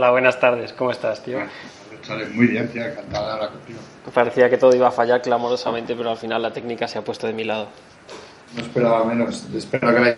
Hola, 0.00 0.12
buenas 0.12 0.40
tardes. 0.40 0.72
¿Cómo 0.72 0.92
estás, 0.92 1.22
tío? 1.22 1.40
Muy 2.32 2.46
bien, 2.46 2.66
tío. 2.68 2.86
Encantado 2.86 3.26
de 3.26 3.32
hablar 3.34 3.50
contigo. 3.50 3.78
Parecía 4.14 4.48
que 4.48 4.56
todo 4.56 4.74
iba 4.74 4.88
a 4.88 4.90
fallar 4.90 5.20
clamorosamente, 5.20 5.94
pero 5.94 6.08
al 6.08 6.16
final 6.16 6.40
la 6.40 6.50
técnica 6.50 6.88
se 6.88 6.96
ha 6.96 7.04
puesto 7.04 7.26
de 7.26 7.34
mi 7.34 7.44
lado. 7.44 7.68
No 8.56 8.62
esperaba 8.62 9.04
menos. 9.04 9.46
Espero 9.54 9.94
que 9.94 10.00
la 10.00 10.16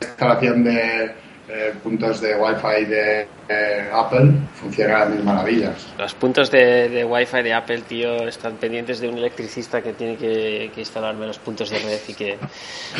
instalación 0.00 0.62
de 0.62 1.06
eh, 1.48 1.74
puntos 1.82 2.20
de 2.20 2.36
Wi-Fi 2.36 2.84
de 2.84 3.26
eh, 3.48 3.90
Apple 3.92 4.30
funcione 4.54 4.94
a 4.94 5.06
mis 5.06 5.24
maravillas. 5.24 5.88
Los 5.98 6.14
puntos 6.14 6.48
de, 6.52 6.88
de 6.88 7.04
Wi-Fi 7.04 7.42
de 7.42 7.52
Apple, 7.52 7.80
tío, 7.80 8.28
están 8.28 8.58
pendientes 8.58 9.00
de 9.00 9.08
un 9.08 9.18
electricista 9.18 9.82
que 9.82 9.92
tiene 9.92 10.18
que, 10.18 10.70
que 10.72 10.80
instalarme 10.82 11.26
los 11.26 11.40
puntos 11.40 11.68
de 11.70 11.80
red 11.80 11.98
y 12.06 12.14
que 12.14 12.38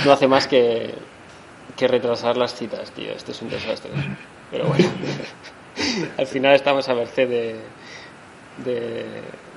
no 0.05 0.11
hace 0.11 0.27
más 0.27 0.49
que, 0.49 0.93
que 1.77 1.87
retrasar 1.87 2.37
las 2.37 2.53
citas, 2.57 2.91
tío. 2.91 3.13
Esto 3.13 3.31
es 3.31 3.41
un 3.43 3.51
desastre. 3.51 3.93
Pero 4.51 4.65
bueno, 4.65 4.89
al 6.19 6.27
final 6.27 6.55
estamos 6.55 6.89
a 6.89 6.95
merced 6.95 7.29
de, 7.29 7.57
de, 8.64 9.07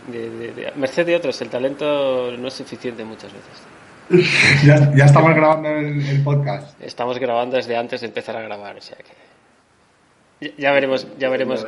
de, 0.07 0.29
de- 0.29 0.51
de- 0.53 0.67
a 0.67 0.71
merced 0.75 1.05
de 1.05 1.15
otros. 1.15 1.41
El 1.41 1.49
talento 1.49 2.31
no 2.37 2.47
es 2.47 2.53
suficiente 2.53 3.03
muchas 3.03 3.31
veces. 3.33 4.63
ya, 4.65 4.93
ya 4.95 5.05
estamos 5.05 5.33
grabando 5.33 5.69
el, 5.69 6.05
el 6.07 6.23
podcast. 6.23 6.79
Estamos 6.81 7.17
grabando 7.19 7.55
desde 7.55 7.75
antes 7.77 8.01
de 8.01 8.07
empezar 8.07 8.35
a 8.37 8.41
grabar, 8.41 8.75
o 8.77 8.81
sea 8.81 8.97
que 8.97 10.47
ya- 10.49 10.55
ya 10.57 10.71
veremos, 10.73 11.07
ya 11.17 11.29
veremos, 11.29 11.65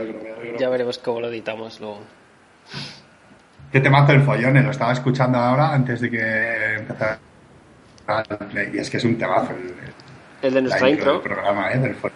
ya 0.59 0.70
veremos 0.70 0.98
cómo 0.98 1.21
lo 1.21 1.29
editamos 1.29 1.79
luego. 1.79 1.99
¿Qué 3.71 3.79
temazo 3.79 4.12
el 4.13 4.21
follón? 4.23 4.57
eh, 4.57 4.63
Lo 4.63 4.71
estaba 4.71 4.93
escuchando 4.93 5.37
ahora 5.37 5.73
antes 5.73 6.01
de 6.01 6.09
que 6.09 6.73
empezara. 6.76 7.20
Y 8.73 8.77
es 8.77 8.90
que 8.90 8.98
es 8.98 9.03
un 9.03 9.17
temazo 9.17 9.51
el, 9.53 9.73
El 10.41 10.53
de 10.53 10.62
nuestra 10.62 10.90
intro 10.90 11.13
del 11.13 11.21
programa, 11.21 11.71
¿eh? 11.71 11.79
Del 11.79 11.95
follón. 11.95 12.15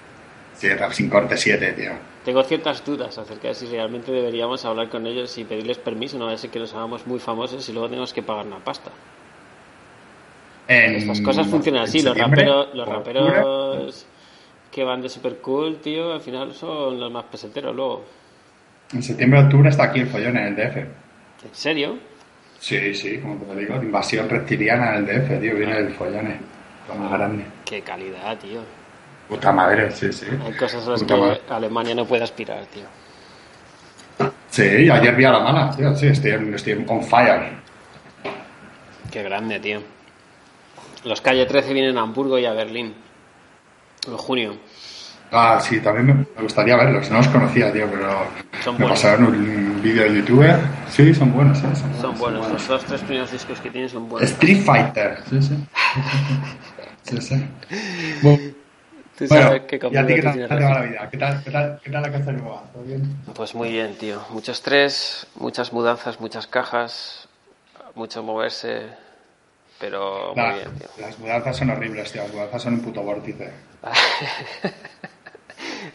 Sí, 0.56 0.70
rap 0.74 0.92
sin 0.92 1.10
corte 1.10 1.38
7, 1.38 1.72
tío. 1.74 1.92
Tengo 2.26 2.44
ciertas 2.44 2.84
dudas 2.86 3.18
acerca 3.18 3.48
de 3.50 3.56
si 3.56 3.66
realmente 3.68 4.12
deberíamos 4.12 4.64
hablar 4.66 4.90
con 4.90 5.06
ellos 5.08 5.38
y 5.38 5.44
pedirles 5.46 5.78
permiso, 5.78 6.18
no 6.18 6.26
vaya 6.26 6.36
a 6.36 6.40
ser 6.40 6.50
que 6.50 6.60
nos 6.60 6.74
hagamos 6.74 7.08
muy 7.08 7.20
famosos 7.20 7.68
y 7.70 7.74
luego 7.74 7.88
tenemos 7.90 8.14
que 8.14 8.22
pagar 8.24 8.46
una 8.46 8.60
pasta. 8.60 8.92
En- 10.68 10.96
Estas 10.96 11.22
cosas 11.22 11.48
funcionan 11.48 11.84
así, 11.84 12.02
los 12.02 12.16
raperos, 12.18 12.68
los 12.76 12.88
raperos 12.88 14.06
que 14.72 14.84
van 14.84 15.02
de 15.02 15.10
super 15.10 15.38
cool, 15.38 15.78
tío, 15.78 16.14
al 16.14 16.22
final 16.22 16.54
son 16.54 17.00
los 17.00 17.12
más 17.12 17.26
peseteros 17.26 17.76
luego. 17.76 18.06
En 18.94 19.02
septiembre, 19.02 19.40
octubre 19.40 19.70
está 19.70 19.86
aquí 19.86 20.02
el 20.02 20.08
follón 20.08 20.38
en 20.38 20.46
el 20.48 20.56
DF. 20.56 20.78
¿En 20.78 21.54
serio? 21.54 21.98
Sí, 22.60 22.94
sí, 22.94 23.18
como 23.20 23.36
te 23.38 23.46
lo 23.54 23.56
digo, 23.60 23.76
invasión 23.76 24.28
reptiliana 24.30 24.96
en 24.98 25.06
el 25.10 25.22
DF, 25.26 25.40
tío, 25.40 25.56
viene 25.56 25.78
el 25.78 25.94
follón, 25.94 26.28
eh. 26.28 26.40
Lo 26.88 26.96
más 26.96 27.12
grande. 27.12 27.46
Qué 27.66 27.82
calidad, 27.82 28.38
tío. 28.38 28.62
Puta 29.30 29.52
madre, 29.52 29.92
sí, 29.92 30.12
sí. 30.12 30.26
Hay 30.44 30.54
cosas 30.58 30.86
a 30.88 30.92
las 30.92 31.02
Puta 31.02 31.16
madre. 31.18 31.42
que 31.48 31.54
Alemania 31.54 31.96
no 31.96 32.06
puede 32.06 32.24
aspirar, 32.24 32.66
tío. 32.74 32.84
Sí, 34.50 34.90
ayer 34.90 35.16
vi 35.16 35.24
a 35.26 35.32
la 35.32 35.40
mala, 35.40 35.70
tío, 35.76 35.96
sí, 35.96 36.08
estoy, 36.08 36.32
estoy 36.54 36.84
on 36.88 37.04
fire. 37.04 37.52
Qué 39.12 39.24
grande, 39.24 39.60
tío. 39.60 39.82
Los 41.04 41.22
Calle 41.22 41.46
13 41.46 41.74
vienen 41.74 41.98
a 41.98 42.02
Hamburgo 42.02 42.38
y 42.40 42.46
a 42.46 42.54
Berlín. 42.54 42.94
En 44.08 44.18
junio. 44.18 44.58
Ah, 45.32 45.60
sí, 45.62 45.80
también 45.80 46.26
me 46.36 46.42
gustaría 46.42 46.76
verlos, 46.76 47.10
no 47.12 47.18
los 47.18 47.28
conocía, 47.28 47.72
tío, 47.72 47.88
pero 47.92 48.10
Son 48.64 48.74
me 48.74 48.80
buenos. 48.80 49.00
pasaron 49.00 49.26
un 49.28 49.82
vídeo 49.84 50.04
de 50.04 50.16
youtuber. 50.16 50.60
Sí, 50.90 51.14
son 51.14 51.32
buenos, 51.32 51.60
sí, 51.60 51.66
son 51.76 51.82
buenos. 51.92 52.02
Son 52.02 52.18
buenos. 52.18 52.50
Los 52.52 52.68
dos, 52.68 52.84
tres 52.86 53.02
primeros 53.02 53.32
discos 53.32 53.60
que 53.62 53.70
tienen 53.70 53.90
son 53.90 54.10
buenos. 54.10 54.32
Street 54.32 54.64
Fighter. 54.64 55.20
Sí, 55.30 55.42
sí. 55.42 55.56
Sí, 57.04 57.20
sí. 57.22 58.56
Tú 59.20 59.26
Bueno, 59.28 59.44
sabes 59.48 59.62
qué 59.64 59.76
¿y 59.76 59.80
a 59.80 59.82
ti 59.82 59.86
conmigo 59.88 60.16
qué 60.16 60.22
tal 60.48 60.58
te 60.58 60.64
va 60.64 60.74
la 60.76 60.82
vida? 60.82 61.10
¿Qué 61.12 61.18
tal, 61.18 61.44
qué 61.44 61.52
tal, 61.52 61.80
qué 61.84 61.92
tal 61.92 62.02
la 62.04 62.12
casa 62.12 62.32
nueva? 62.32 62.64
¿Todo 62.72 62.84
bien? 62.84 63.18
Pues 63.36 63.54
muy 63.54 63.70
bien, 63.70 63.96
tío. 63.96 64.22
Mucho 64.30 64.54
estrés, 64.54 65.28
muchas 65.36 65.74
mudanzas, 65.74 66.22
muchas 66.22 66.48
cajas, 66.48 67.28
mucho 67.96 68.24
moverse, 68.24 68.84
pero 69.78 70.34
muy 70.34 70.54
bien, 70.54 70.70
tío. 70.78 70.88
las 71.02 71.20
mudanzas 71.20 71.58
son 71.58 71.70
horribles, 71.70 72.14
tío. 72.14 72.22
Las 72.24 72.32
mudanzas 72.32 72.62
son 72.62 72.74
un 72.76 72.80
puto 72.82 73.02
vórtice. 73.02 73.52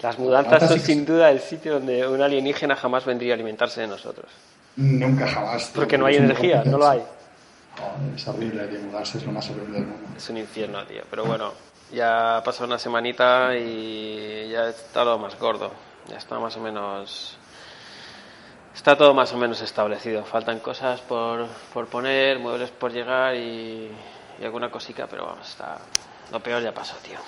Las 0.02 0.18
mudanzas 0.18 0.68
son 0.68 0.78
sí 0.78 0.80
que 0.80 0.92
sin 0.92 1.06
duda 1.06 1.30
el 1.30 1.40
sitio 1.40 1.74
donde 1.74 2.06
un 2.06 2.20
alienígena 2.20 2.76
jamás 2.76 3.06
vendría 3.06 3.32
a 3.32 3.36
alimentarse 3.36 3.80
de 3.80 3.86
nosotros. 3.86 4.30
Nunca 4.76 5.26
jamás. 5.26 5.72
tío, 5.72 5.80
Porque 5.80 5.96
no 5.96 6.04
hay 6.04 6.16
energía, 6.16 6.62
no 6.64 6.76
lo 6.76 6.86
hay. 6.86 7.02
Joder, 7.78 8.14
es 8.14 8.28
horrible, 8.28 8.66
tío. 8.66 8.80
Mudarse 8.80 9.16
es 9.16 9.24
lo 9.24 9.32
más 9.32 9.48
horrible 9.48 9.78
del 9.78 9.86
mundo. 9.86 10.08
Es 10.14 10.28
un 10.28 10.36
infierno, 10.36 10.84
tío. 10.84 11.02
Pero 11.10 11.24
bueno, 11.24 11.52
ya 11.92 12.38
ha 12.38 12.42
pasado 12.42 12.66
una 12.66 12.78
semanita 12.78 13.56
y 13.56 14.48
ya 14.50 14.68
está 14.68 15.04
lo 15.04 15.18
más 15.18 15.38
gordo. 15.38 15.70
Ya 16.08 16.16
está 16.16 16.38
más 16.38 16.56
o 16.56 16.60
menos... 16.60 17.38
Está 18.74 18.96
todo 18.96 19.14
más 19.14 19.32
o 19.32 19.36
menos 19.38 19.60
establecido. 19.62 20.24
Faltan 20.24 20.58
cosas 20.58 21.00
por, 21.00 21.46
por 21.72 21.86
poner, 21.86 22.38
muebles 22.40 22.70
por 22.70 22.92
llegar 22.92 23.34
y, 23.36 23.88
y 24.40 24.44
alguna 24.44 24.70
cosica, 24.70 25.06
pero 25.08 25.26
vamos, 25.26 25.48
está... 25.48 25.78
Lo 26.32 26.40
peor 26.40 26.62
ya 26.62 26.72
pasó, 26.72 26.96
tío. 26.96 27.18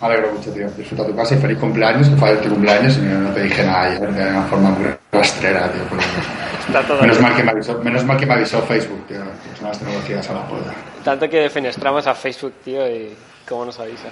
Me 0.00 0.06
alegro 0.06 0.32
mucho, 0.32 0.52
tío. 0.52 0.70
Disfruta 0.70 1.04
tu 1.06 1.14
casa 1.16 1.34
y 1.34 1.38
feliz 1.38 1.58
cumpleaños, 1.58 2.08
que 2.08 2.16
fue 2.16 2.36
tu 2.36 2.48
cumpleaños 2.50 2.96
y 2.96 3.00
no 3.00 3.32
te 3.34 3.42
dije 3.42 3.64
nada 3.64 3.82
ayer 3.82 4.12
de 4.12 4.28
una 4.30 4.42
forma 4.44 4.70
muy 4.70 4.88
rastrera, 5.12 5.70
tío. 5.72 5.82
Está 6.68 6.82
todo 6.86 7.00
Menos 7.00 7.18
bien. 7.18 7.28
mal, 7.28 7.36
que 7.36 7.42
me 7.42 7.50
avisó, 7.50 7.78
menos 7.78 8.04
mal 8.04 8.16
que 8.16 8.26
me 8.26 8.34
avisó 8.34 8.62
Facebook, 8.62 9.06
tío. 9.08 9.18
Las 9.18 9.60
nuevas 9.60 9.78
tecnologías 9.78 10.30
a 10.30 10.34
la 10.34 10.46
puerta. 10.46 10.72
Tanto 11.04 11.28
que 11.28 11.40
defenestramos 11.40 12.06
a 12.06 12.14
Facebook, 12.14 12.54
tío, 12.64 12.88
y 12.88 13.14
cómo 13.48 13.64
nos 13.64 13.78
avisa. 13.80 14.10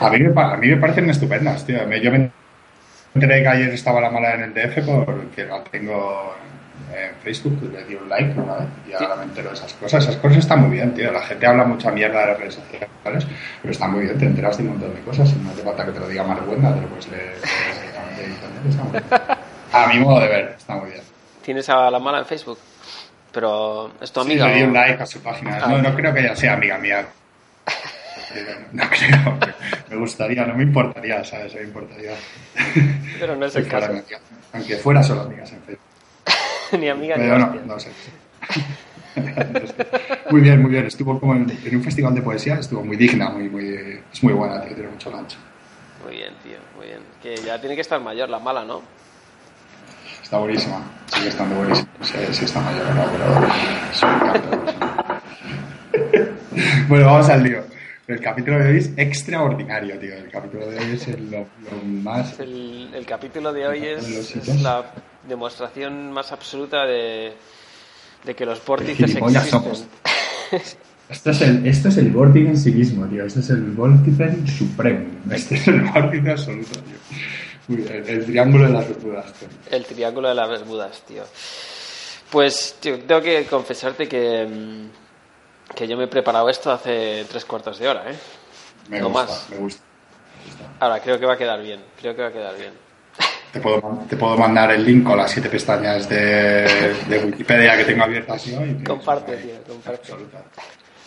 A 0.00 0.10
mí, 0.10 0.18
me, 0.18 0.42
a 0.42 0.56
mí 0.56 0.68
me 0.68 0.76
parecen 0.76 1.10
estupendas, 1.10 1.66
tío. 1.66 1.78
Yo 1.96 2.10
me 2.10 2.30
enteré 3.14 3.42
que 3.42 3.48
ayer 3.48 3.68
estaba 3.70 4.00
la 4.00 4.10
mala 4.10 4.34
en 4.34 4.42
el 4.42 4.54
DF 4.54 5.04
porque 5.04 5.44
la 5.44 5.62
tengo 5.64 6.34
en 6.94 7.14
Facebook, 7.22 7.70
le 7.72 7.84
di 7.84 7.94
un 7.94 8.08
like 8.08 8.38
una 8.40 8.54
vez 8.54 8.68
y 8.88 8.92
ahora 8.94 9.16
me 9.16 9.24
entero 9.24 9.50
de 9.50 9.54
esas 9.54 9.74
cosas. 9.74 10.02
Esas 10.02 10.16
cosas 10.16 10.38
están 10.38 10.62
muy 10.62 10.70
bien, 10.76 10.94
tío. 10.94 11.12
La 11.12 11.22
gente 11.22 11.46
habla 11.46 11.64
mucha 11.64 11.90
mierda 11.90 12.20
de 12.20 12.26
las 12.28 12.38
redes 12.38 12.54
sociales, 12.54 12.88
pero 13.04 13.72
está 13.72 13.88
muy 13.88 14.04
bien, 14.04 14.18
te 14.18 14.24
enteras 14.24 14.56
de 14.56 14.64
un 14.64 14.70
montón 14.70 14.94
de 14.94 15.00
cosas 15.02 15.30
y 15.30 15.36
no 15.36 15.50
hace 15.50 15.62
falta 15.62 15.84
que 15.84 15.92
te 15.92 16.00
lo 16.00 16.08
diga 16.08 16.24
Marguenda, 16.24 16.74
te 16.74 16.80
lo 16.80 16.88
puedes 16.88 17.08
leer 17.10 17.34
directamente 17.34 18.22
de 18.22 18.28
internet. 18.28 18.62
Está 18.68 18.82
muy 18.82 18.92
bien. 18.92 19.04
A 19.72 19.86
mi 19.86 19.98
modo 20.00 20.20
de 20.20 20.28
ver, 20.28 20.54
está 20.56 20.74
muy 20.76 20.90
bien. 20.90 21.02
¿Tienes 21.44 21.68
a 21.68 21.90
la 21.90 21.98
mala 21.98 22.18
en 22.18 22.26
Facebook? 22.26 22.58
Pero, 23.32 23.92
¿es 24.00 24.10
tu 24.12 24.20
Sí, 24.22 24.26
amiga? 24.32 24.48
le 24.48 24.54
di 24.56 24.62
un 24.62 24.72
like 24.74 25.02
a 25.02 25.06
su 25.06 25.20
página. 25.20 25.60
Ah. 25.62 25.68
No, 25.68 25.82
no 25.82 25.94
creo 25.94 26.12
que 26.12 26.20
ella 26.20 26.34
sea 26.36 26.54
amiga 26.54 26.78
mía. 26.78 27.06
No 28.72 28.84
creo. 28.88 29.38
Me 29.88 29.96
gustaría, 29.96 30.44
no 30.46 30.54
me 30.54 30.62
importaría, 30.62 31.24
¿sabes? 31.24 31.52
No 31.54 31.60
me 31.60 31.66
importaría. 31.66 32.12
Pero 33.18 33.36
no 33.36 33.46
es 33.46 33.56
el 33.56 33.66
caso. 33.68 33.92
Aunque 34.52 34.76
fuera 34.76 35.02
solo 35.02 35.22
amigas 35.22 35.52
en 35.52 35.60
Facebook. 35.62 35.84
ni 36.80 36.88
amiga 36.88 37.16
ni 37.16 37.22
Pero 37.24 37.38
no, 37.38 37.46
hostia. 37.46 37.60
no 37.66 37.80
sé. 37.80 37.90
Muy 40.30 40.40
bien, 40.40 40.62
muy 40.62 40.70
bien. 40.70 40.86
Estuvo 40.86 41.18
como 41.18 41.34
en, 41.34 41.50
en 41.64 41.76
un 41.76 41.82
festival 41.82 42.14
de 42.14 42.22
poesía, 42.22 42.54
estuvo 42.54 42.84
muy 42.84 42.96
digna, 42.96 43.30
muy, 43.30 43.48
muy, 43.48 44.00
es 44.12 44.22
muy 44.22 44.32
buena, 44.32 44.60
tío, 44.62 44.74
tiene 44.74 44.90
mucho 44.90 45.10
gancho. 45.10 45.38
Muy 46.04 46.16
bien, 46.16 46.32
tío, 46.42 46.56
muy 46.76 46.86
bien. 46.86 47.00
Que 47.22 47.36
ya 47.36 47.60
tiene 47.60 47.74
que 47.74 47.80
estar 47.82 48.00
mayor 48.00 48.28
la 48.28 48.38
mala, 48.38 48.64
¿no? 48.64 48.82
Está 50.30 50.38
buenísima, 50.38 50.80
sigue 51.12 51.28
estando 51.28 51.56
buenísima. 51.56 51.88
Sí, 52.02 52.14
sí 52.30 52.44
está 52.44 52.60
mayor, 52.60 52.86
¿no? 52.94 53.04
pero. 53.10 53.24
Bueno, 56.88 57.06
vamos 57.06 57.28
al 57.28 57.42
lío. 57.42 57.64
El 58.06 58.20
capítulo 58.20 58.60
de 58.60 58.70
hoy 58.70 58.76
es 58.78 58.92
extraordinario, 58.96 59.98
tío. 59.98 60.14
El 60.14 60.30
capítulo 60.30 60.68
de 60.68 60.78
hoy 60.78 60.92
es 60.94 61.08
el- 61.08 61.28
lo, 61.32 61.38
lo 61.38 61.82
más... 61.84 62.38
El, 62.38 62.90
el 62.94 63.04
capítulo 63.06 63.52
de 63.52 63.66
hoy 63.66 63.84
es, 63.84 64.62
la 64.62 64.84
demostración 65.28 66.12
más 66.12 66.30
absoluta 66.30 66.86
de, 66.86 67.32
de 68.24 68.34
que 68.36 68.46
los 68.46 68.64
vórtices 68.64 69.16
existen. 69.16 69.42
somos. 69.50 69.84
Esto 71.10 71.30
es, 71.32 71.40
el, 71.42 71.66
esto 71.66 71.88
es 71.88 71.96
el 71.96 72.10
vórtice 72.10 72.50
en 72.50 72.56
sí 72.56 72.70
mismo, 72.70 73.04
tío. 73.06 73.24
Este 73.26 73.40
es 73.40 73.50
el 73.50 73.62
vórtice 73.72 74.46
supremo. 74.46 75.06
Este 75.32 75.56
es 75.56 75.66
el 75.66 75.80
vórtice 75.82 76.30
absoluto, 76.30 76.70
tío. 76.82 77.18
El, 77.74 78.08
el 78.08 78.24
triángulo 78.26 78.66
de 78.66 78.72
las 78.72 78.88
Bermudas, 78.88 79.32
tío. 79.34 79.48
El 79.70 79.84
triángulo 79.84 80.28
de 80.28 80.34
las 80.34 80.48
Bermudas, 80.48 81.02
tío. 81.06 81.24
Pues, 82.30 82.76
tío, 82.80 82.98
tengo 83.00 83.20
que 83.20 83.44
confesarte 83.46 84.08
que, 84.08 84.46
mm, 84.46 85.74
que 85.74 85.88
yo 85.88 85.96
me 85.96 86.04
he 86.04 86.08
preparado 86.08 86.48
esto 86.48 86.70
hace 86.70 87.24
tres 87.28 87.44
cuartos 87.44 87.78
de 87.78 87.88
hora, 87.88 88.04
¿eh? 88.10 88.14
Me 88.88 89.00
No 89.00 89.06
gusta, 89.10 89.22
más. 89.26 89.46
me 89.50 89.56
gusta. 89.58 89.82
Ahora, 90.80 91.00
creo 91.00 91.18
que 91.18 91.26
va 91.26 91.34
a 91.34 91.38
quedar 91.38 91.60
bien. 91.62 91.80
Creo 92.00 92.14
que 92.14 92.22
va 92.22 92.28
a 92.28 92.32
quedar 92.32 92.56
bien. 92.56 92.72
Te 93.52 93.60
puedo, 93.60 94.04
te 94.08 94.16
puedo 94.16 94.36
mandar 94.36 94.70
el 94.70 94.84
link 94.84 95.04
con 95.04 95.16
las 95.18 95.30
siete 95.30 95.48
pestañas 95.50 96.08
de, 96.08 96.94
de 97.08 97.18
Wikipedia 97.24 97.76
que 97.76 97.84
tengo 97.84 98.04
abiertas 98.04 98.46
hoy. 98.46 98.74
tío. 98.74 98.84
Comparte, 98.86 99.32
Ahí, 99.32 99.42
tío, 99.42 99.62
comparte. 99.74 100.00
absoluta. 100.12 100.44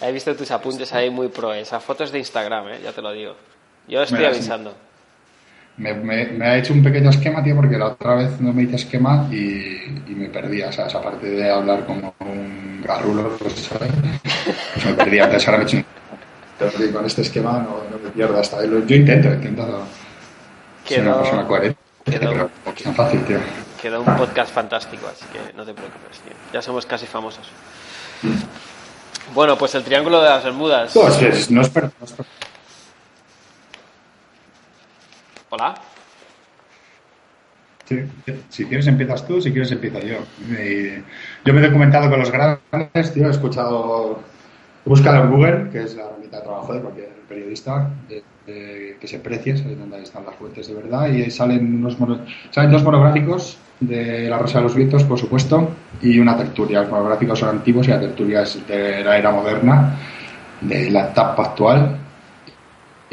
He 0.01 0.12
visto 0.12 0.36
tus 0.36 0.51
apuntes 0.51 0.92
ahí 0.94 1.09
muy 1.09 1.30
pro. 1.30 1.54
Esa 1.54 1.80
foto 1.80 2.04
es 2.04 2.12
de 2.12 2.19
Instagram, 2.19 2.68
¿eh? 2.68 2.80
Ya 2.83 2.92
te 2.92 3.01
lo 3.01 3.13
digo. 3.13 3.36
Yo 3.88 4.01
estoy 4.04 4.19
Mira, 4.19 4.33
sí. 4.33 4.39
Me, 5.77 5.93
me- 5.93 6.25
me 6.27 6.45
ha 6.45 6.57
hecho 6.57 6.71
un 6.73 6.83
pequeño 6.83 7.09
esquema, 7.09 7.43
tío, 7.43 7.55
porque 7.55 7.77
la 7.77 7.87
otra 7.87 8.15
vez 8.15 8.39
no 8.39 8.53
me 8.53 8.63
hice 8.63 8.75
esquema 8.75 9.27
y, 9.31 9.35
y 10.07 10.13
me 10.15 10.27
perdía, 10.27 10.71
¿sabes? 10.71 10.93
Aparte 10.93 11.27
de 11.29 11.49
hablar 11.49 11.85
como 11.85 12.13
un 12.19 12.83
garrulo, 12.85 13.35
pues, 13.37 13.53
¿sabes? 13.55 13.91
Pues 14.73 14.85
me 14.85 14.93
perdía. 14.93 15.23
Entonces 15.25 15.47
ahora 15.47 15.57
me 15.59 15.63
he 15.63 15.67
hecho 15.67 15.83
que 16.77 16.91
con 16.91 17.05
este 17.05 17.23
esquema 17.23 17.53
no, 17.53 17.77
no 17.89 17.97
me 18.03 18.09
pierdo 18.11 18.39
hasta... 18.39 18.63
Yo 18.65 18.77
intento, 18.95 19.29
intento... 19.33 19.83
Soy 20.85 20.99
una 20.99 21.17
persona 21.17 21.47
coherente, 21.47 21.77
quedó- 22.05 22.19
pero 22.19 22.49
es 22.75 22.83
tan 22.83 22.95
fácil, 22.95 23.23
tío. 23.25 23.37
Quedó 23.81 24.01
un 24.01 24.15
podcast 24.15 24.53
fantástico, 24.53 25.07
así 25.11 25.25
que 25.33 25.39
no 25.57 25.65
te 25.65 25.73
preocupes, 25.73 26.19
tío. 26.19 26.33
Ya 26.53 26.61
somos 26.61 26.85
casi 26.85 27.05
famosos. 27.07 27.47
Bueno, 29.33 29.57
pues 29.57 29.73
el 29.75 29.83
Triángulo 29.83 30.21
de 30.21 30.29
las 30.29 30.43
Bermudas. 30.43 30.95
No, 30.95 31.07
es 31.07 31.15
que 31.15 31.29
no 31.29 31.33
es 31.33 31.49
no 31.49 31.61
es 31.61 31.71
Hola. 35.53 35.75
Si 38.50 38.65
quieres 38.65 38.88
empiezas 38.88 39.27
tú, 39.27 39.39
si 39.39 39.51
quieres 39.51 39.71
empiezo 39.71 40.00
yo. 40.00 40.17
Y 40.50 40.88
yo 41.45 41.53
me 41.53 41.59
he 41.61 41.67
documentado 41.67 42.09
con 42.09 42.19
los 42.21 42.31
grandes, 42.31 43.13
tío, 43.13 43.27
he 43.27 43.29
escuchado, 43.29 44.17
he 44.83 44.89
buscado 44.89 45.25
en 45.25 45.29
Google, 45.31 45.69
que 45.71 45.83
es 45.83 45.95
la 45.95 46.05
herramienta 46.05 46.38
de 46.38 46.44
trabajo 46.44 46.73
de 46.73 46.79
cualquier 46.79 47.09
periodista, 47.29 47.88
de- 48.09 48.23
que 49.00 49.07
se 49.07 49.19
precie, 49.19 49.53
ahí 49.53 49.75
donde 49.75 50.01
están 50.01 50.25
las 50.25 50.35
fuentes 50.35 50.67
de 50.67 50.73
verdad, 50.73 51.07
y 51.07 51.29
salen, 51.29 51.75
unos 51.75 51.99
mono- 51.99 52.25
salen 52.49 52.71
dos 52.71 52.83
monográficos 52.83 53.59
de 53.79 54.27
La 54.29 54.39
Rosa 54.39 54.57
de 54.57 54.63
los 54.63 54.75
Vientos, 54.75 55.03
por 55.03 55.19
supuesto, 55.19 55.69
y 56.01 56.17
una 56.19 56.35
tertulia. 56.35 56.81
Los 56.81 56.89
monográficos 56.89 57.38
son 57.38 57.49
antiguos 57.49 57.88
y 57.88 57.91
la 57.91 57.99
tertulia 57.99 58.41
es 58.41 58.65
de 58.67 59.03
la 59.03 59.17
era 59.19 59.29
moderna, 59.31 59.94
de 60.61 60.89
la 60.89 61.09
etapa 61.09 61.44
actual, 61.44 61.97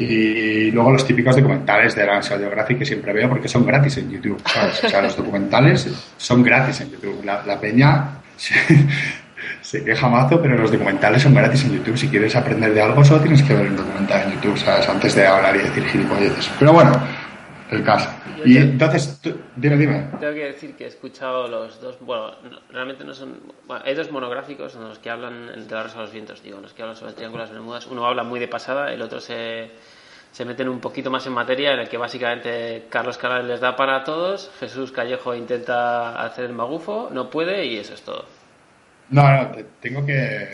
y 0.03 0.71
luego 0.71 0.91
los 0.91 1.05
típicos 1.05 1.35
documentales 1.35 1.95
de 1.95 2.05
la 2.05 2.21
Geographic 2.21 2.79
que 2.79 2.85
siempre 2.85 3.13
veo 3.13 3.29
porque 3.29 3.47
son 3.47 3.65
gratis 3.65 3.97
en 3.97 4.09
YouTube. 4.09 4.41
¿sabes? 4.45 4.83
O 4.83 4.89
sea, 4.89 5.01
los 5.01 5.15
documentales 5.15 5.87
son 6.17 6.43
gratis 6.43 6.81
en 6.81 6.91
YouTube. 6.91 7.23
La, 7.23 7.59
peña 7.59 8.09
se, 8.35 8.55
se 9.61 9.83
queja 9.83 10.09
mazo, 10.09 10.41
pero 10.41 10.57
los 10.57 10.71
documentales 10.71 11.21
son 11.21 11.33
gratis 11.33 11.65
en 11.65 11.73
YouTube. 11.73 11.97
Si 11.97 12.07
quieres 12.07 12.35
aprender 12.35 12.73
de 12.73 12.81
algo, 12.81 13.03
solo 13.05 13.21
tienes 13.21 13.43
que 13.43 13.53
ver 13.53 13.67
un 13.67 13.77
documental 13.77 14.23
en 14.23 14.33
YouTube, 14.33 14.57
¿sabes? 14.57 14.87
Antes 14.89 15.15
de 15.15 15.27
hablar 15.27 15.55
y 15.55 15.59
decir 15.59 15.85
gilipolleces. 15.85 16.49
Pero 16.57 16.73
bueno, 16.73 16.91
el 17.69 17.83
caso. 17.83 18.09
Y 18.45 18.57
entonces, 18.57 19.19
tú- 19.21 19.35
dime, 19.55 19.77
dime. 19.77 20.07
Tengo 20.19 20.33
que 20.33 20.45
decir 20.45 20.75
que 20.75 20.85
he 20.85 20.87
escuchado 20.87 21.47
los 21.47 21.79
dos. 21.81 21.97
Bueno, 21.99 22.31
no- 22.49 22.59
realmente 22.71 23.03
no 23.03 23.13
son. 23.13 23.39
Bueno, 23.67 23.83
hay 23.85 23.93
dos 23.95 24.11
monográficos 24.11 24.75
en 24.75 24.81
los 24.83 24.99
que 24.99 25.09
hablan 25.09 25.67
de 25.67 25.73
la 25.75 25.83
Rosa 25.83 25.97
de 25.97 26.01
los 26.03 26.11
Vientos, 26.13 26.41
digo, 26.43 26.57
en 26.57 26.63
los 26.63 26.73
que 26.73 26.81
hablan 26.81 26.95
sobre 26.97 27.09
el 27.11 27.15
Triángulo 27.15 27.43
de 27.43 27.47
las 27.49 27.53
Bermudas. 27.55 27.87
Uno 27.87 28.05
habla 28.05 28.23
muy 28.23 28.39
de 28.39 28.47
pasada, 28.47 28.91
el 28.93 29.01
otro 29.01 29.19
se, 29.19 29.71
se 30.31 30.45
meten 30.45 30.69
un 30.69 30.79
poquito 30.79 31.09
más 31.11 31.25
en 31.27 31.33
materia, 31.33 31.73
en 31.73 31.79
el 31.79 31.89
que 31.89 31.97
básicamente 31.97 32.85
Carlos 32.89 33.17
Canales 33.17 33.45
les 33.47 33.59
da 33.59 33.75
para 33.75 34.03
todos, 34.03 34.49
Jesús 34.59 34.91
Callejo 34.91 35.35
intenta 35.35 36.21
hacer 36.23 36.45
el 36.45 36.53
magufo, 36.53 37.09
no 37.11 37.29
puede 37.29 37.65
y 37.65 37.77
eso 37.77 37.93
es 37.93 38.01
todo. 38.01 38.25
No, 39.09 39.29
no, 39.29 39.51
te- 39.51 39.65
tengo 39.81 40.05
que. 40.05 40.47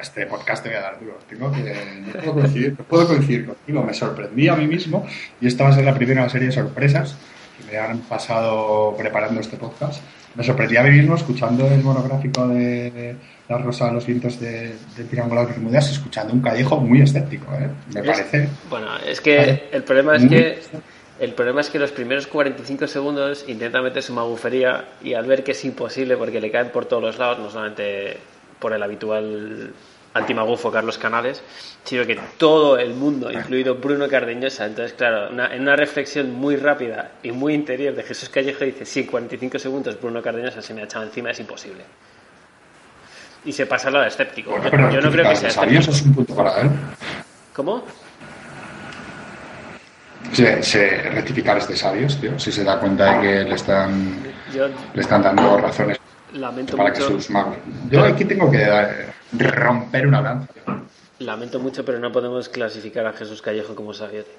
Este 0.00 0.26
podcast 0.26 0.62
te 0.62 0.68
voy 0.70 0.78
a 0.78 0.82
dar 0.82 1.00
duro. 1.00 1.18
Tengo 1.28 1.50
que. 1.52 1.74
No 2.06 2.12
puedo 2.20 2.32
coincidir, 2.34 2.74
no 2.78 2.84
puedo 2.88 3.06
coincidir 3.06 3.46
contigo. 3.46 3.82
Me 3.82 3.94
sorprendí 3.94 4.48
a 4.48 4.54
mí 4.56 4.66
mismo 4.66 5.06
y 5.40 5.46
esta 5.46 5.64
va 5.64 5.70
a 5.70 5.72
ser 5.74 5.84
la 5.84 5.94
primera 5.94 6.28
serie 6.28 6.48
de 6.48 6.52
sorpresas 6.52 7.16
que 7.58 7.72
me 7.72 7.78
han 7.78 7.98
pasado 8.00 8.94
preparando 8.98 9.40
este 9.40 9.56
podcast. 9.56 10.02
Me 10.34 10.42
sorprendí 10.42 10.76
a 10.76 10.82
mí 10.82 10.90
mismo 10.90 11.14
escuchando 11.14 11.66
el 11.68 11.80
monográfico 11.82 12.48
de 12.48 13.14
La 13.48 13.58
Rosa 13.58 13.86
de 13.86 13.92
los 13.92 14.04
Vientos 14.04 14.40
de, 14.40 14.74
de 14.96 15.04
Triángulo 15.04 15.42
de 15.42 15.46
Bermudas, 15.52 15.88
escuchando 15.92 16.32
un 16.34 16.40
callejo 16.40 16.76
muy 16.78 17.02
escéptico. 17.02 17.52
¿eh? 17.54 17.68
Me 17.94 18.00
Es- 18.00 18.06
parece. 18.06 18.48
Bueno, 18.68 18.88
es 19.06 19.20
que 19.20 19.36
Vale. 19.36 19.62
el 19.70 19.84
problema 19.84 20.16
es 20.16 20.22
Muy- 20.22 20.30
que 20.30 20.58
el 21.20 21.32
problema 21.34 21.60
es 21.60 21.70
que 21.70 21.78
los 21.78 21.92
primeros 21.92 22.26
45 22.26 22.88
segundos 22.88 23.44
intenta 23.46 23.80
meter 23.80 24.02
su 24.02 24.12
magufería 24.12 24.86
y 25.04 25.14
al 25.14 25.24
ver 25.26 25.44
que 25.44 25.52
es 25.52 25.64
imposible 25.64 26.16
porque 26.16 26.40
le 26.40 26.50
caen 26.50 26.70
por 26.70 26.86
todos 26.86 27.00
los 27.04 27.16
lados, 27.18 27.38
no 27.38 27.48
solamente 27.50 28.16
por 28.64 28.72
el 28.72 28.82
habitual 28.82 29.74
antimagufo 30.14 30.72
Carlos 30.72 30.96
Canales, 30.96 31.42
sino 31.84 32.06
que 32.06 32.18
todo 32.38 32.78
el 32.78 32.94
mundo, 32.94 33.30
incluido 33.30 33.74
Bruno 33.74 34.08
Cardeñosa, 34.08 34.64
entonces 34.64 34.94
claro, 34.94 35.28
una- 35.30 35.54
en 35.54 35.60
una 35.60 35.76
reflexión 35.76 36.32
muy 36.32 36.56
rápida 36.56 37.10
y 37.22 37.30
muy 37.30 37.52
interior 37.52 37.94
de 37.94 38.02
Jesús 38.04 38.30
Callejo 38.30 38.64
dice, 38.64 38.86
si 38.86 39.00
en 39.00 39.06
45 39.06 39.58
segundos 39.58 40.00
Bruno 40.00 40.22
Cardeñosa 40.22 40.62
se 40.62 40.72
me 40.72 40.80
ha 40.80 40.84
echado 40.84 41.04
encima 41.04 41.30
es 41.30 41.40
imposible. 41.40 41.82
Y 43.44 43.52
se 43.52 43.66
pasa 43.66 43.88
al 43.88 43.94
lado 43.94 44.06
escéptico. 44.06 44.48
Bueno, 44.52 44.64
Yo- 44.64 44.70
pero 44.70 44.90
yo 44.92 45.00
no 45.02 45.10
creo 45.10 45.28
que 45.28 45.36
sea 45.36 45.48
escéptico. 45.50 45.90
es 45.90 46.02
un 46.02 46.14
punto 46.14 46.34
para 46.34 46.60
él. 46.62 46.70
¿Cómo? 47.52 47.84
Se, 50.32 50.62
se 50.62 51.02
rectificar 51.10 51.58
este 51.58 51.76
sabios, 51.76 52.18
tío. 52.18 52.38
Si 52.38 52.50
se 52.50 52.64
da 52.64 52.80
cuenta 52.80 53.18
de 53.18 53.20
que 53.20 53.44
le 53.44 53.54
están, 53.56 54.22
Yo 54.54 54.68
le 54.94 55.00
están 55.02 55.20
dando 55.22 55.58
razones 55.58 55.98
lamento 56.34 56.76
para 56.76 56.92
que 56.92 57.00
mucho... 57.00 57.12
sus 57.14 57.30
magos. 57.30 57.56
Yo 57.90 58.04
aquí 58.04 58.24
tengo 58.24 58.50
que 58.50 58.62
eh, 58.62 59.06
romper 59.38 60.06
una 60.06 60.20
lanza. 60.20 60.48
Lamento 61.20 61.58
mucho, 61.60 61.84
pero 61.84 61.98
no 61.98 62.10
podemos 62.12 62.48
clasificar 62.48 63.06
a 63.06 63.12
Jesús 63.12 63.40
Callejo 63.40 63.74
como 63.74 63.94
sabio, 63.94 64.24
tío. 64.24 64.34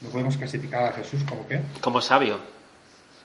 ¿No 0.00 0.10
podemos 0.10 0.36
clasificar 0.36 0.84
a 0.84 0.92
Jesús 0.92 1.22
como 1.28 1.46
qué? 1.48 1.60
Como 1.80 2.00
sabio. 2.00 2.38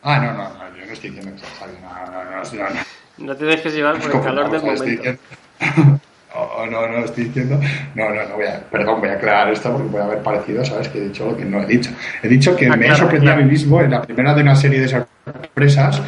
Ah, 0.02 0.20
no, 0.20 0.34
no, 0.34 0.44
no, 0.50 0.78
yo 0.78 0.86
no 0.86 0.92
estoy 0.94 1.12
diciendo 1.12 1.32
que 1.34 1.40
sea 1.48 1.60
sabio. 1.60 1.76
No, 1.82 2.12
no, 2.12 2.24
no, 2.24 2.44
no, 2.44 2.70
no. 2.76 2.80
No 3.18 3.36
te 3.38 3.46
dejes 3.46 3.74
llevar 3.74 3.96
por 3.98 4.06
el 4.06 4.12
¿Cómo 4.12 4.24
calor 4.24 4.50
del 4.52 4.62
a 4.62 4.74
momento. 4.74 5.02
que- 5.04 5.18
Oh, 6.36 6.66
no, 6.66 6.88
no, 6.88 7.06
estoy 7.06 7.26
diciendo. 7.26 7.60
No, 7.94 8.10
no, 8.10 8.28
no 8.28 8.36
voy 8.38 8.48
a. 8.48 8.60
Perdón, 8.62 9.00
voy 9.02 9.10
a 9.10 9.14
aclarar 9.14 9.54
esto 9.54 9.72
porque 9.72 9.88
puede 9.90 10.04
haber 10.04 10.24
parecido, 10.24 10.66
¿sabes? 10.66 10.88
Que 10.90 10.98
he 10.98 11.02
dicho 11.10 11.28
lo 11.28 11.38
que 11.38 11.46
no 11.46 11.62
he 11.62 11.68
dicho. 11.68 11.92
He 12.24 12.28
dicho 12.28 12.56
que 12.56 12.66
me 12.70 12.74
Aclara, 12.74 12.94
he 12.94 12.98
sorprendido 12.98 13.32
a 13.32 13.36
aclara. 13.36 13.46
mí 13.46 13.52
mismo 13.52 13.80
en 13.82 13.92
la 13.92 14.02
primera 14.02 14.34
de 14.34 14.42
una 14.42 14.56
serie 14.56 14.82
de 14.82 14.88
sorpresas 14.88 16.02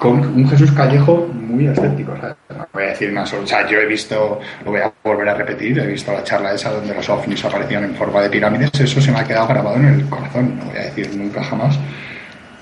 con 0.00 0.18
un 0.18 0.48
Jesús 0.48 0.72
Callejo 0.72 1.26
muy 1.26 1.66
escéptico, 1.66 2.16
¿sabes? 2.16 2.34
No 2.48 2.66
voy 2.72 2.84
a 2.84 2.86
decir 2.86 3.12
más. 3.12 3.30
O 3.34 3.46
sea, 3.46 3.68
yo 3.68 3.78
he 3.78 3.84
visto, 3.84 4.40
lo 4.64 4.70
voy 4.70 4.80
a 4.80 4.90
volver 5.04 5.28
a 5.28 5.34
repetir, 5.34 5.78
he 5.78 5.86
visto 5.86 6.10
la 6.10 6.24
charla 6.24 6.54
esa 6.54 6.72
donde 6.72 6.94
los 6.94 7.06
ovnis 7.10 7.44
aparecían 7.44 7.84
en 7.84 7.94
forma 7.94 8.22
de 8.22 8.30
pirámides, 8.30 8.70
eso 8.80 8.98
se 8.98 9.12
me 9.12 9.20
ha 9.20 9.24
quedado 9.24 9.46
grabado 9.46 9.76
en 9.76 9.84
el 9.84 10.08
corazón, 10.08 10.58
no 10.58 10.64
voy 10.64 10.78
a 10.78 10.84
decir 10.84 11.14
nunca 11.14 11.44
jamás 11.44 11.78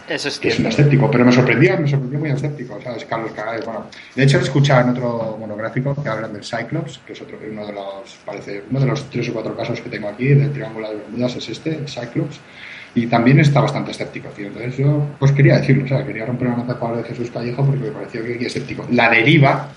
Eso 0.09 0.27
es 0.27 0.41
que 0.41 0.49
es 0.49 0.59
un 0.59 0.67
escéptico, 0.67 1.09
pero 1.09 1.25
me 1.25 1.31
sorprendía, 1.31 1.77
me 1.77 1.87
sorprendió 1.87 2.19
muy 2.19 2.31
escéptico, 2.31 2.77
¿sabes? 2.83 3.05
Carlos 3.05 3.31
Canales, 3.31 3.65
bueno. 3.65 3.87
De 4.17 4.25
hecho, 4.25 4.39
he 4.39 4.43
escuchado 4.43 4.81
en 4.81 4.89
otro 4.89 5.37
monográfico 5.39 5.95
que 6.03 6.09
hablan 6.09 6.33
del 6.33 6.43
Cyclops, 6.43 6.99
que 7.07 7.13
es 7.13 7.23
otro, 7.23 7.39
uno 7.49 7.65
de 7.65 7.73
los, 7.73 8.19
parece, 8.27 8.65
uno 8.69 8.81
de 8.81 8.87
los 8.87 9.09
tres 9.11 9.29
o 9.29 9.33
cuatro 9.33 9.57
casos 9.57 9.81
que 9.81 9.89
tengo 9.89 10.09
aquí 10.09 10.35
del 10.35 10.53
Triángulo 10.53 10.89
de 10.91 10.97
Bermudas 10.97 11.37
es 11.37 11.49
este, 11.51 11.77
el 11.77 11.89
Cyclops, 11.89 12.41
y 12.95 13.07
también 13.07 13.39
está 13.41 13.61
bastante 13.61 13.91
escéptico, 13.93 14.29
tío. 14.31 14.47
Entonces 14.49 14.77
yo, 14.77 15.07
pues 15.19 15.33
quería 15.33 15.59
decirlo, 15.59 15.87
¿sabes? 15.87 16.07
Quería 16.07 16.27
romper 16.27 16.49
una 16.49 16.57
nota 16.59 16.79
con 16.79 16.97
de 16.97 17.05
Jesús 17.05 17.31
Callejo 17.31 17.65
porque 17.65 17.81
me 17.81 17.91
pareció 17.91 18.25
que 18.25 18.35
aquí 18.35 18.47
escéptico. 18.47 18.87
La 18.91 19.09
deriva 19.11 19.69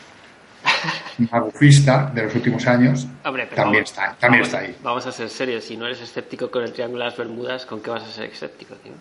magufista 1.32 2.12
de 2.14 2.24
los 2.24 2.36
últimos 2.36 2.66
años 2.68 3.08
Hombre, 3.24 3.46
también 3.48 3.84
vamos- 3.84 3.90
está, 3.90 4.16
también 4.20 4.42
vamos, 4.44 4.48
está 4.48 4.60
ahí. 4.60 4.76
Vamos 4.84 5.06
a 5.08 5.12
ser 5.12 5.30
serios. 5.30 5.64
Si 5.64 5.78
no 5.78 5.86
eres 5.86 6.02
escéptico 6.02 6.50
con 6.50 6.64
el 6.64 6.72
Triángulo 6.74 7.04
de 7.04 7.10
las 7.10 7.18
Bermudas, 7.18 7.66
¿con 7.66 7.82
qué 7.82 7.90
vas 7.92 8.04
a 8.04 8.08
ser 8.12 8.26
escéptico, 8.30 8.76
tío? 8.76 8.94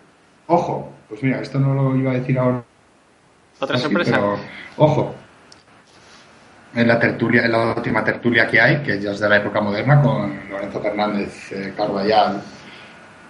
Ojo, 0.48 0.92
pues 1.08 1.22
mira, 1.22 1.40
esto 1.40 1.58
no 1.58 1.74
lo 1.74 1.96
iba 1.96 2.10
a 2.10 2.14
decir 2.14 2.38
ahora 2.38 2.62
¿Otra 3.60 3.76
Sí, 3.76 3.84
sorpresa? 3.84 4.10
pero, 4.12 4.38
ojo, 4.78 5.14
en 6.74 6.88
la 6.88 6.98
tertulia, 6.98 7.44
en 7.44 7.52
la 7.52 7.74
última 7.74 8.02
tertulia 8.04 8.46
que 8.48 8.60
hay, 8.60 8.78
que 8.82 9.00
ya 9.00 9.10
es 9.12 9.20
de 9.20 9.28
la 9.28 9.36
época 9.36 9.60
moderna, 9.60 10.00
con 10.02 10.48
Lorenzo 10.50 10.80
Fernández, 10.80 11.52
eh, 11.52 11.74
Carballal, 11.76 12.40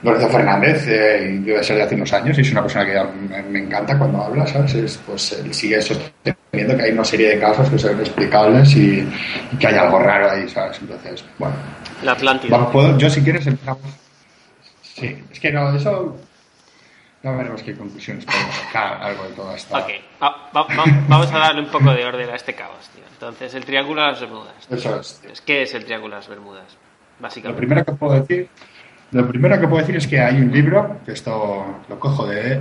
Lorenzo 0.03 0.29
Fernández, 0.31 0.87
eh, 0.89 1.31
y 1.35 1.39
debe 1.45 1.63
ser 1.63 1.77
de 1.77 1.83
hace 1.83 1.95
unos 1.95 2.13
años, 2.13 2.39
y 2.39 2.41
es 2.41 2.53
una 2.53 2.63
persona 2.63 2.87
que 2.87 2.99
me, 3.29 3.43
me 3.43 3.59
encanta 3.61 3.99
cuando 3.99 4.23
habla, 4.23 4.47
¿sabes? 4.47 4.75
Es, 4.75 4.97
pues 5.07 5.33
él 5.33 5.53
sigue 5.53 5.81
sosteniendo 5.83 6.77
que 6.77 6.83
hay 6.83 6.93
una 6.93 7.05
serie 7.05 7.29
de 7.35 7.39
casos 7.41 7.69
que 7.69 7.79
son 7.79 7.93
inexplicables 7.97 8.75
y, 8.77 9.07
y 9.53 9.57
que 9.59 9.67
hay 9.67 9.75
algo 9.75 9.99
raro 9.99 10.31
ahí, 10.31 10.49
¿sabes? 10.49 10.79
Entonces, 10.81 11.23
bueno, 11.39 11.55
La 12.03 12.13
Atlántida. 12.13 12.71
Puedo- 12.71 12.97
yo 12.97 13.11
si 13.11 13.23
quieres 13.23 13.47
empezamos. 13.47 13.83
Sí, 14.83 15.23
es 15.31 15.41
que 15.41 15.53
no, 15.53 15.75
eso. 15.77 16.17
Ya 17.23 17.33
veremos 17.33 17.63
qué 17.63 17.75
conclusiones 17.77 18.25
podemos 18.25 18.55
sacar, 18.55 19.03
algo 19.03 19.25
de 19.25 19.31
todo 19.35 19.55
esto. 19.55 19.77
Ok, 19.77 19.89
va- 20.23 20.49
va- 20.57 20.63
va- 20.75 20.85
vamos 21.09 21.31
a 21.31 21.39
darle 21.39 21.61
un 21.61 21.69
poco 21.69 21.93
de 21.93 22.03
orden 22.07 22.31
a 22.31 22.35
este 22.37 22.55
caos, 22.55 22.89
tío. 22.95 23.05
Entonces, 23.13 23.53
el 23.55 23.67
Triángulo 23.67 24.01
de 24.01 24.09
las 24.13 24.21
Bermudas. 24.23 24.55
Eso 24.71 24.99
es. 24.99 25.21
tío. 25.21 25.31
¿Qué 25.45 25.63
es 25.63 25.75
el 25.75 25.85
Triángulo 25.85 26.15
de 26.15 26.21
las 26.21 26.29
Bermudas? 26.29 26.65
Lo 27.19 27.23
Básicamente. 27.25 27.59
primero 27.59 27.85
que 27.85 27.93
puedo 27.93 28.15
decir, 28.15 28.49
lo 29.13 29.29
primero 29.29 29.61
que 29.61 29.67
puedo 29.67 29.81
decir 29.81 29.97
es 29.97 30.07
que 30.07 30.21
hay 30.21 30.41
un 30.41 30.53
libro, 30.53 31.01
que 31.05 31.13
esto 31.13 31.83
lo 31.89 31.99
cojo 31.99 32.27
de 32.27 32.61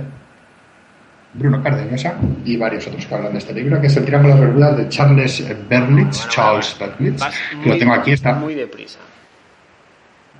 Bruno 1.32 1.62
Cardeñosa 1.62 2.16
y 2.44 2.56
varios 2.56 2.86
otros 2.88 3.06
que 3.06 3.14
hablan 3.14 3.32
de 3.32 3.38
este 3.38 3.52
libro, 3.52 3.80
que 3.80 3.86
es 3.86 3.96
el 3.96 4.04
Triángulo 4.04 4.34
de 4.34 4.40
las 4.40 4.48
Bermudas 4.48 4.76
de 4.76 4.88
Charles 4.88 5.68
Berlitz, 5.68 6.28
Charles 6.28 6.76
Berlitz, 6.78 7.22
que 7.62 7.68
lo 7.68 7.78
tengo 7.78 7.94
aquí, 7.94 8.12
está. 8.12 8.34
Muy 8.34 8.54
deprisa. 8.54 8.98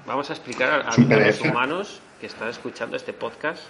Vamos 0.06 0.28
a 0.30 0.32
explicar 0.32 0.84
a, 0.86 0.96
los 0.96 1.40
humanos 1.42 2.00
que 2.20 2.26
están 2.26 2.48
escuchando 2.48 2.96
este 2.96 3.12
podcast 3.12 3.62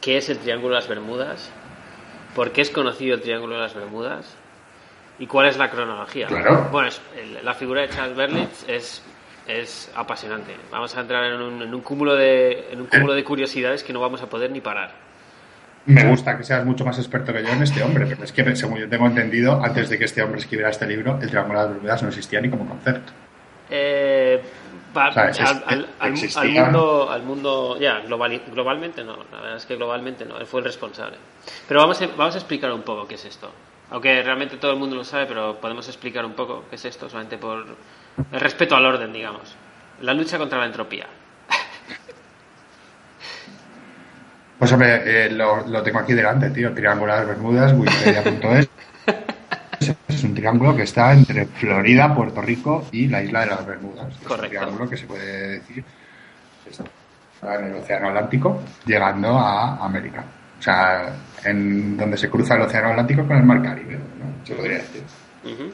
qué 0.00 0.16
es 0.18 0.28
el 0.28 0.38
Triángulo 0.38 0.74
de 0.74 0.80
las 0.80 0.88
Bermudas, 0.88 1.50
por 2.34 2.50
qué 2.50 2.62
es 2.62 2.70
conocido 2.70 3.14
el 3.14 3.22
Triángulo 3.22 3.54
de 3.54 3.60
las 3.60 3.74
Bermudas 3.74 4.34
y 5.20 5.28
cuál 5.28 5.46
es 5.46 5.56
la 5.56 5.70
cronología. 5.70 6.26
Claro. 6.26 6.68
Bueno, 6.72 6.88
es- 6.88 7.00
la 7.44 7.54
figura 7.54 7.82
de 7.82 7.90
Charles 7.90 8.16
Berlitz 8.16 8.64
es, 8.66 9.02
es 9.46 9.90
apasionante. 9.94 10.54
Vamos 10.70 10.96
a 10.96 11.00
entrar 11.00 11.24
en 11.24 11.40
un, 11.40 11.62
en 11.62 11.74
un 11.74 11.80
cúmulo 11.80 12.14
de, 12.14 12.68
en 12.70 12.80
un 12.80 12.86
cúmulo 12.86 13.14
de 13.14 13.24
curiosidades 13.24 13.82
que 13.82 13.92
no 13.92 14.00
vamos 14.00 14.22
a 14.22 14.28
poder 14.28 14.50
ni 14.50 14.60
parar. 14.60 14.92
Me 15.84 16.04
gusta 16.08 16.38
que 16.38 16.44
seas 16.44 16.64
mucho 16.64 16.84
más 16.84 16.96
experto 16.98 17.32
que 17.32 17.42
yo 17.42 17.48
en 17.48 17.62
este 17.62 17.82
hombre, 17.82 18.06
pero 18.06 18.22
es 18.22 18.30
que, 18.30 18.54
según 18.54 18.78
yo 18.78 18.88
tengo 18.88 19.06
entendido, 19.06 19.60
antes 19.62 19.88
de 19.88 19.98
que 19.98 20.04
este 20.04 20.22
hombre 20.22 20.40
escribiera 20.40 20.70
este 20.70 20.86
libro, 20.86 21.18
el 21.20 21.28
Triángulo 21.28 21.58
de 21.58 21.64
las 21.64 21.74
Bermudas 21.74 22.02
no 22.02 22.08
existía 22.08 22.40
ni 22.40 22.50
como 22.50 22.68
concepto. 22.68 23.12
Eh, 23.68 24.40
al 24.94 26.48
mundo, 26.50 27.10
al 27.10 27.22
mundo, 27.22 27.78
ya, 27.80 28.00
global, 28.00 28.42
globalmente 28.52 29.02
no, 29.02 29.16
la 29.32 29.40
verdad 29.40 29.56
es 29.56 29.66
que 29.66 29.74
globalmente 29.74 30.24
no, 30.24 30.38
él 30.38 30.46
fue 30.46 30.60
el 30.60 30.66
responsable. 30.66 31.16
Pero 31.66 31.80
vamos 31.80 32.00
a, 32.00 32.06
vamos 32.16 32.34
a 32.34 32.38
explicar 32.38 32.70
un 32.72 32.82
poco 32.82 33.08
qué 33.08 33.16
es 33.16 33.24
esto. 33.24 33.50
Aunque 33.90 34.22
realmente 34.22 34.58
todo 34.58 34.72
el 34.72 34.78
mundo 34.78 34.94
lo 34.94 35.04
sabe, 35.04 35.26
pero 35.26 35.56
podemos 35.60 35.88
explicar 35.88 36.24
un 36.24 36.34
poco 36.34 36.64
qué 36.70 36.76
es 36.76 36.84
esto, 36.84 37.08
solamente 37.08 37.38
por 37.38 37.66
el 38.32 38.40
respeto 38.40 38.76
al 38.76 38.84
orden, 38.86 39.12
digamos. 39.12 39.54
La 40.00 40.14
lucha 40.14 40.38
contra 40.38 40.58
la 40.58 40.66
entropía. 40.66 41.06
Pues 44.58 44.70
hombre, 44.72 45.26
eh, 45.26 45.30
lo, 45.30 45.66
lo 45.66 45.82
tengo 45.82 45.98
aquí 45.98 46.12
delante, 46.12 46.50
tío. 46.50 46.72
Triángulo 46.72 47.12
de 47.12 47.18
las 47.18 47.28
Bermudas, 47.28 47.72
wikipedia.es. 47.72 48.68
Es 50.08 50.22
un 50.22 50.34
triángulo 50.34 50.76
que 50.76 50.82
está 50.82 51.12
entre 51.12 51.46
Florida, 51.46 52.14
Puerto 52.14 52.40
Rico 52.40 52.86
y 52.92 53.08
la 53.08 53.22
isla 53.22 53.40
de 53.40 53.46
las 53.46 53.66
Bermudas. 53.66 54.08
Es 54.14 54.20
un 54.20 54.28
Correcto. 54.28 54.48
triángulo 54.58 54.88
que 54.88 54.96
se 54.96 55.06
puede 55.06 55.48
decir 55.58 55.84
está 56.70 57.56
en 57.58 57.64
el 57.66 57.74
Océano 57.74 58.08
Atlántico, 58.08 58.62
llegando 58.86 59.36
a 59.36 59.84
América. 59.84 60.22
O 60.60 60.62
sea, 60.62 61.12
en 61.44 61.96
donde 61.96 62.16
se 62.16 62.30
cruza 62.30 62.54
el 62.54 62.60
Océano 62.62 62.90
Atlántico 62.90 63.26
con 63.26 63.36
el 63.36 63.42
Mar 63.42 63.60
Caribe, 63.62 63.94
¿no? 63.94 64.46
Se 64.46 64.54
podría 64.54 64.76
decir. 64.78 65.02
Ujú. 65.44 65.72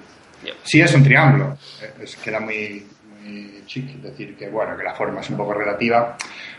Sí, 0.63 0.81
es 0.81 0.95
un 0.95 1.03
triángulo. 1.03 1.57
Eh, 1.83 1.93
Es, 2.03 2.17
queda 2.17 2.41
muy, 2.41 2.87
muy 3.21 3.63
chic 3.67 3.87
decir 3.97 4.37
que, 4.37 4.49
bueno, 4.49 4.77
que 4.77 4.85
la 4.85 4.95
forma 4.95 5.21
es 5.21 5.31
un 5.31 5.37
poco 5.37 5.55
relativa, 5.55 6.17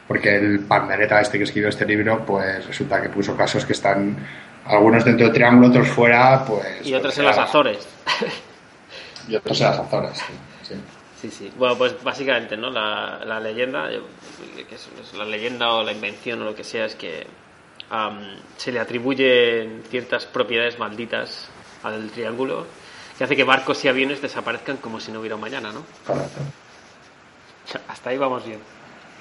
porque 0.08 0.36
el 0.36 0.60
pandereta 0.62 1.22
este 1.22 1.38
que 1.38 1.44
escribió 1.46 1.70
este 1.70 1.86
libro, 1.86 2.26
pues 2.26 2.66
resulta 2.66 3.02
que 3.02 3.10
puso 3.10 3.36
casos 3.36 3.66
que 3.66 3.74
están 3.74 4.18
algunos 4.66 5.04
dentro 5.04 5.26
del 5.26 5.34
triángulo, 5.34 5.70
otros 5.70 5.88
fuera, 5.88 6.44
pues... 6.46 6.86
Y 6.86 6.94
otros 6.94 7.14
pues, 7.14 7.20
en 7.20 7.26
las 7.26 7.38
Azores. 7.38 7.88
Y 9.28 9.36
otros 9.36 9.60
en 9.62 9.68
las 9.68 9.80
Azores, 9.80 10.18
sí. 10.18 10.34
sí. 10.64 10.76
Sí, 11.22 11.30
sí. 11.30 11.52
Bueno, 11.58 11.78
pues 11.78 12.02
básicamente, 12.02 12.56
¿no? 12.56 12.70
La, 12.70 13.20
la 13.26 13.40
leyenda, 13.40 13.90
que 13.90 14.76
es, 14.76 14.88
la 15.18 15.26
leyenda 15.26 15.74
o 15.74 15.84
la 15.84 15.92
invención 15.92 16.42
o 16.42 16.46
lo 16.46 16.56
que 16.56 16.64
sea, 16.64 16.86
es 16.86 16.96
que 16.96 17.28
am, 17.90 18.38
se 18.56 18.72
le 18.72 18.80
atribuyen 18.80 19.84
ciertas 19.90 20.26
propiedades 20.26 20.80
malditas 20.80 21.50
al 21.84 22.10
triángulo 22.12 22.66
que 23.20 23.26
hace 23.26 23.36
que 23.36 23.44
barcos 23.44 23.84
y 23.84 23.90
aviones 23.90 24.22
desaparezcan 24.22 24.78
como 24.78 25.02
si 25.02 25.12
no 25.12 25.20
hubiera 25.20 25.36
un 25.36 25.42
mañana, 25.42 25.74
¿no? 25.74 25.84
Correcto. 26.08 26.40
Hasta 27.90 28.12
ahí 28.12 28.18
vamos 28.18 28.46
bien. 28.46 28.60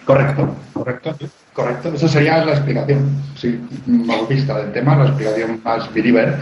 Correcto, 0.05 0.55
correcto, 0.73 1.17
correcto. 1.52 1.88
Esa 1.95 2.07
sería 2.07 2.45
la 2.45 2.52
explicación, 2.52 3.11
sí, 3.37 3.61
más 3.87 4.28
vista 4.28 4.57
del 4.61 4.73
tema, 4.73 4.95
la 4.97 5.07
explicación 5.07 5.61
más 5.64 5.93
believer. 5.93 6.37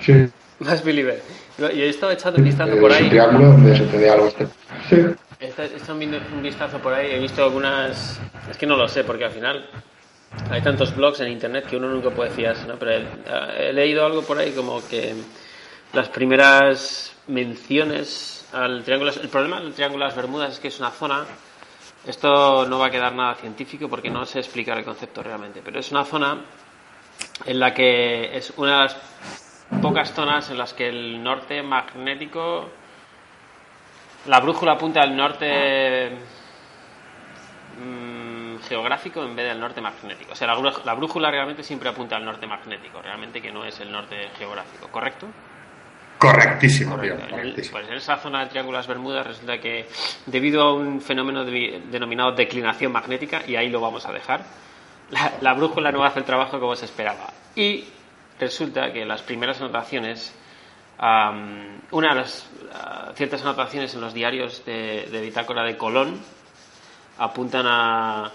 Sí, 0.00 0.26
Más 0.60 0.82
believer. 0.82 1.20
Yo 1.58 1.66
he 1.68 1.90
estado 1.90 2.12
echando 2.12 2.38
un 2.38 2.44
vistazo 2.46 2.72
eh, 2.72 2.80
por 2.80 2.90
un 2.90 2.96
ahí. 2.96 3.08
triángulo 3.10 3.48
donde 3.48 3.76
se 3.76 3.84
te 3.84 3.98
dé 3.98 4.08
algo 4.10 4.26
este. 4.28 4.46
Sí. 4.88 4.96
He 5.40 5.48
esta- 5.48 5.64
he 5.64 5.76
echado 5.76 5.94
un 5.96 6.02
un 6.36 6.42
vistazo 6.42 6.78
por 6.78 6.94
ahí, 6.94 7.10
he 7.12 7.18
visto 7.18 7.44
algunas... 7.44 8.18
Es 8.50 8.56
que 8.56 8.66
no 8.66 8.76
lo 8.78 8.88
sé, 8.88 9.04
porque 9.04 9.26
al 9.26 9.30
final 9.30 9.68
hay 10.50 10.62
tantos 10.62 10.96
blogs 10.96 11.20
en 11.20 11.28
internet 11.30 11.66
que 11.66 11.76
uno 11.76 11.88
nunca 11.90 12.08
puede 12.08 12.30
fiarse, 12.30 12.66
¿no? 12.66 12.76
Pero 12.78 12.92
he, 12.92 13.68
he 13.68 13.72
leído 13.74 14.06
algo 14.06 14.22
por 14.22 14.38
ahí 14.38 14.52
como 14.52 14.80
que 14.88 15.14
las 15.94 16.08
primeras 16.08 17.16
menciones 17.28 18.48
al 18.52 18.84
triángulo... 18.84 19.12
El 19.12 19.28
problema 19.28 19.60
del 19.60 19.72
triángulo 19.74 20.04
de 20.04 20.08
las 20.08 20.16
Bermudas 20.16 20.52
es 20.54 20.60
que 20.60 20.68
es 20.68 20.78
una 20.78 20.90
zona... 20.90 21.24
Esto 22.06 22.66
no 22.66 22.78
va 22.78 22.86
a 22.86 22.90
quedar 22.90 23.14
nada 23.14 23.34
científico 23.36 23.88
porque 23.88 24.10
no 24.10 24.26
sé 24.26 24.38
explicar 24.38 24.76
el 24.76 24.84
concepto 24.84 25.22
realmente, 25.22 25.62
pero 25.64 25.80
es 25.80 25.90
una 25.90 26.04
zona 26.04 26.36
en 27.46 27.58
la 27.58 27.72
que 27.72 28.36
es 28.36 28.52
una 28.58 28.72
de 28.76 28.82
las 28.84 28.96
pocas 29.80 30.12
zonas 30.12 30.50
en 30.50 30.58
las 30.58 30.74
que 30.74 30.88
el 30.88 31.22
norte 31.22 31.62
magnético 31.62 32.68
la 34.26 34.40
brújula 34.40 34.72
apunta 34.72 35.00
al 35.00 35.16
norte 35.16 36.10
mm, 37.82 38.56
geográfico 38.68 39.22
en 39.24 39.34
vez 39.34 39.46
del 39.48 39.60
norte 39.60 39.80
magnético. 39.80 40.32
O 40.32 40.34
sea, 40.34 40.46
la, 40.48 40.56
brú- 40.58 40.84
la 40.84 40.92
brújula 40.94 41.30
realmente 41.30 41.62
siempre 41.62 41.88
apunta 41.88 42.16
al 42.16 42.24
norte 42.26 42.46
magnético, 42.46 43.00
realmente 43.00 43.40
que 43.40 43.50
no 43.50 43.64
es 43.64 43.80
el 43.80 43.90
norte 43.90 44.28
geográfico, 44.36 44.88
¿correcto? 44.88 45.26
Correctísimo, 46.18 46.98
tío, 46.98 47.16
pues 47.70 47.88
en 47.88 47.94
esa 47.94 48.16
zona 48.16 48.46
de 48.46 48.62
las 48.62 48.86
Bermudas 48.86 49.26
resulta 49.26 49.58
que 49.60 49.86
debido 50.26 50.62
a 50.62 50.72
un 50.74 51.00
fenómeno 51.00 51.44
de- 51.44 51.82
denominado 51.90 52.32
declinación 52.32 52.92
magnética, 52.92 53.42
y 53.46 53.56
ahí 53.56 53.68
lo 53.68 53.80
vamos 53.80 54.06
a 54.06 54.12
dejar, 54.12 54.42
la, 55.10 55.32
la 55.42 55.52
brújula 55.54 55.92
no 55.92 56.02
hace 56.04 56.20
el 56.20 56.24
trabajo 56.24 56.58
como 56.58 56.76
se 56.76 56.86
esperaba. 56.86 57.26
Y 57.56 57.84
resulta 58.40 58.92
que 58.92 59.04
las 59.04 59.22
primeras 59.22 59.60
anotaciones, 59.60 60.34
am, 60.98 61.80
una 61.90 62.10
de 62.10 62.14
las 62.14 62.48
ah, 62.72 63.12
ciertas 63.14 63.42
anotaciones 63.42 63.92
en 63.94 64.00
los 64.00 64.14
diarios 64.14 64.64
de, 64.64 65.06
de 65.10 65.20
bitácora 65.20 65.62
de 65.62 65.76
Colón 65.76 66.18
apuntan 67.18 67.66
a 67.68 68.30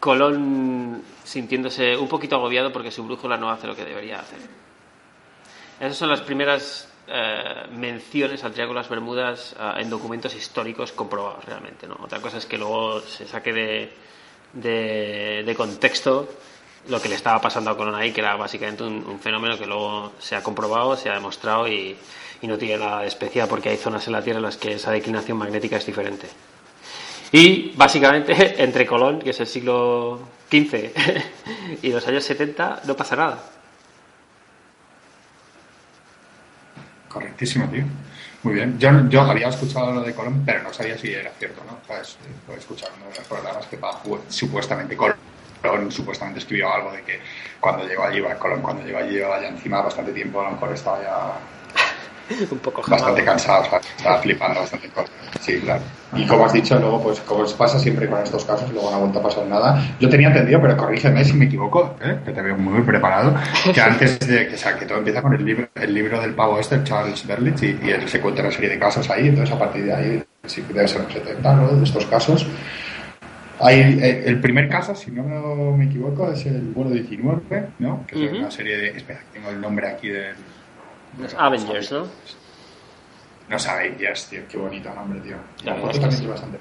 Colón 0.00 1.02
sintiéndose 1.24 1.96
un 1.96 2.08
poquito 2.08 2.36
agobiado 2.36 2.72
porque 2.72 2.90
su 2.90 3.04
brújula 3.04 3.36
no 3.36 3.50
hace 3.50 3.66
lo 3.66 3.76
que 3.76 3.84
debería 3.84 4.18
hacer. 4.18 4.38
Esas 5.80 5.96
son 5.96 6.10
las 6.10 6.20
primeras 6.20 6.86
eh, 7.08 7.66
menciones 7.72 8.44
al 8.44 8.52
Triángulo 8.52 8.78
de 8.78 8.82
las 8.82 8.90
Bermudas 8.90 9.56
eh, 9.58 9.72
en 9.78 9.88
documentos 9.88 10.34
históricos 10.34 10.92
comprobados 10.92 11.42
realmente. 11.46 11.86
¿no? 11.86 11.96
Otra 12.02 12.20
cosa 12.20 12.36
es 12.36 12.44
que 12.44 12.58
luego 12.58 13.00
se 13.00 13.26
saque 13.26 13.50
de, 13.50 13.92
de, 15.42 15.54
contexto 15.56 16.28
lo 16.88 17.00
que 17.00 17.08
le 17.08 17.14
estaba 17.14 17.40
pasando 17.40 17.70
a 17.70 17.76
Colón 17.78 17.94
ahí, 17.94 18.12
que 18.12 18.20
era 18.20 18.36
básicamente 18.36 18.84
un, 18.84 19.04
un 19.06 19.18
fenómeno 19.20 19.56
que 19.56 19.64
luego 19.64 20.12
se 20.18 20.36
ha 20.36 20.42
comprobado, 20.42 20.96
se 20.96 21.08
ha 21.08 21.14
demostrado 21.14 21.66
y, 21.66 21.96
y 22.42 22.46
no 22.46 22.58
tiene 22.58 22.76
nada 22.76 23.00
de 23.00 23.08
especial 23.08 23.48
porque 23.48 23.70
hay 23.70 23.78
zonas 23.78 24.06
en 24.06 24.12
la 24.12 24.22
Tierra 24.22 24.38
en 24.38 24.44
las 24.44 24.58
que 24.58 24.72
esa 24.72 24.90
declinación 24.90 25.38
magnética 25.38 25.78
es 25.78 25.86
diferente. 25.86 26.28
Y 27.32 27.72
básicamente 27.74 28.62
entre 28.62 28.84
Colón, 28.84 29.20
que 29.20 29.30
es 29.30 29.40
el 29.40 29.46
siglo 29.46 30.20
XV, 30.50 30.92
y 31.82 31.88
los 31.88 32.06
años 32.06 32.24
70 32.24 32.82
no 32.84 32.94
pasa 32.94 33.16
nada. 33.16 33.59
Correctísimo, 37.10 37.68
tío. 37.68 37.82
Muy 38.42 38.54
bien. 38.54 38.78
Yo, 38.78 39.08
yo 39.08 39.22
había 39.22 39.48
escuchado 39.48 39.92
lo 39.92 40.00
de 40.02 40.14
Colón, 40.14 40.42
pero 40.46 40.62
no 40.62 40.72
sabía 40.72 40.96
si 40.96 41.12
era 41.12 41.30
cierto, 41.38 41.62
¿no? 41.66 41.78
¿Sabes? 41.86 42.16
Uno 42.46 42.56
de 43.10 43.18
los 43.18 43.26
programas 43.26 43.66
que 43.66 43.78
supuestamente 44.28 44.96
Colón 44.96 45.90
supuestamente 45.90 46.38
escribió 46.38 46.72
algo 46.72 46.92
de 46.92 47.02
que 47.02 47.20
cuando 47.58 47.86
llegó 47.86 48.04
allí, 48.04 48.22
Colón 48.38 48.62
cuando 48.62 48.84
llegó 48.84 48.98
allí, 48.98 49.16
llevaba 49.16 49.44
encima 49.46 49.82
bastante 49.82 50.12
tiempo, 50.12 50.40
a 50.40 50.44
lo 50.44 50.50
mejor 50.52 50.72
estaba 50.72 51.02
ya 51.02 51.32
Un 52.50 52.58
poco 52.58 52.82
bastante 52.88 53.24
cansado, 53.24 53.64
estaba 53.96 54.18
flipando 54.18 54.60
bastante 54.60 54.88
con- 54.88 55.04
Sí, 55.40 55.58
claro. 55.60 55.82
Y 56.14 56.26
como 56.26 56.44
has 56.44 56.52
dicho, 56.52 56.78
luego, 56.78 57.02
pues 57.02 57.20
como 57.20 57.44
pasa 57.56 57.78
siempre 57.78 58.08
con 58.08 58.20
estos 58.22 58.44
casos, 58.44 58.70
luego 58.72 58.90
no 58.90 58.96
ha 58.96 59.00
vuelto 59.00 59.20
a 59.20 59.22
pasar 59.22 59.46
nada. 59.46 59.80
Yo 60.00 60.08
tenía 60.08 60.28
entendido, 60.28 60.60
pero 60.60 60.76
corrígeme 60.76 61.24
si 61.24 61.32
me 61.34 61.46
equivoco, 61.46 61.96
¿eh? 62.02 62.18
que 62.24 62.32
te 62.32 62.42
veo 62.42 62.56
muy 62.56 62.82
preparado, 62.82 63.34
que 63.72 63.80
antes 63.80 64.18
de 64.20 64.48
que, 64.48 64.54
o 64.54 64.58
sea, 64.58 64.76
que 64.76 64.86
todo 64.86 64.98
empieza 64.98 65.22
con 65.22 65.32
el 65.34 65.44
libro, 65.44 65.68
el 65.74 65.94
libro 65.94 66.20
del 66.20 66.34
pavo 66.34 66.58
este, 66.58 66.82
Charles 66.84 67.26
Berlitz, 67.26 67.62
y, 67.62 67.78
y 67.82 67.90
él 67.90 68.08
se 68.08 68.20
cuenta 68.20 68.42
una 68.42 68.50
serie 68.50 68.70
de 68.70 68.78
casos 68.78 69.08
ahí, 69.08 69.28
entonces 69.28 69.54
a 69.54 69.58
partir 69.58 69.84
de 69.84 69.94
ahí, 69.94 70.24
sí 70.46 70.64
debe 70.68 70.88
ser 70.88 71.02
los 71.02 71.12
70, 71.12 71.54
¿no? 71.54 71.68
De 71.68 71.84
estos 71.84 72.04
casos. 72.06 72.46
Hay, 73.60 73.78
eh, 73.80 74.22
el 74.26 74.40
primer 74.40 74.68
caso, 74.68 74.94
si 74.94 75.10
no 75.10 75.22
me 75.76 75.84
equivoco, 75.84 76.30
es 76.32 76.44
el 76.46 76.60
vuelo 76.74 76.90
19, 76.90 77.66
¿no? 77.78 78.04
Que 78.06 78.24
es 78.26 78.32
una 78.32 78.50
serie 78.50 78.76
de... 78.76 78.88
Espera, 78.96 79.20
tengo 79.32 79.50
el 79.50 79.60
nombre 79.60 79.86
aquí 79.88 80.08
del... 80.08 80.34
Los 81.18 81.34
Avengers, 81.34 81.92
¿no? 81.92 82.06
No 83.48 83.58
sabéis, 83.58 83.98
yes, 83.98 84.26
tío, 84.26 84.40
qué 84.48 84.56
bonito 84.56 84.92
nombre, 84.94 85.20
tío. 85.20 85.36
La 85.64 85.72
verdad 85.74 85.88
foto 85.88 86.00
también 86.00 86.22
es 86.22 86.28
bastante. 86.28 86.58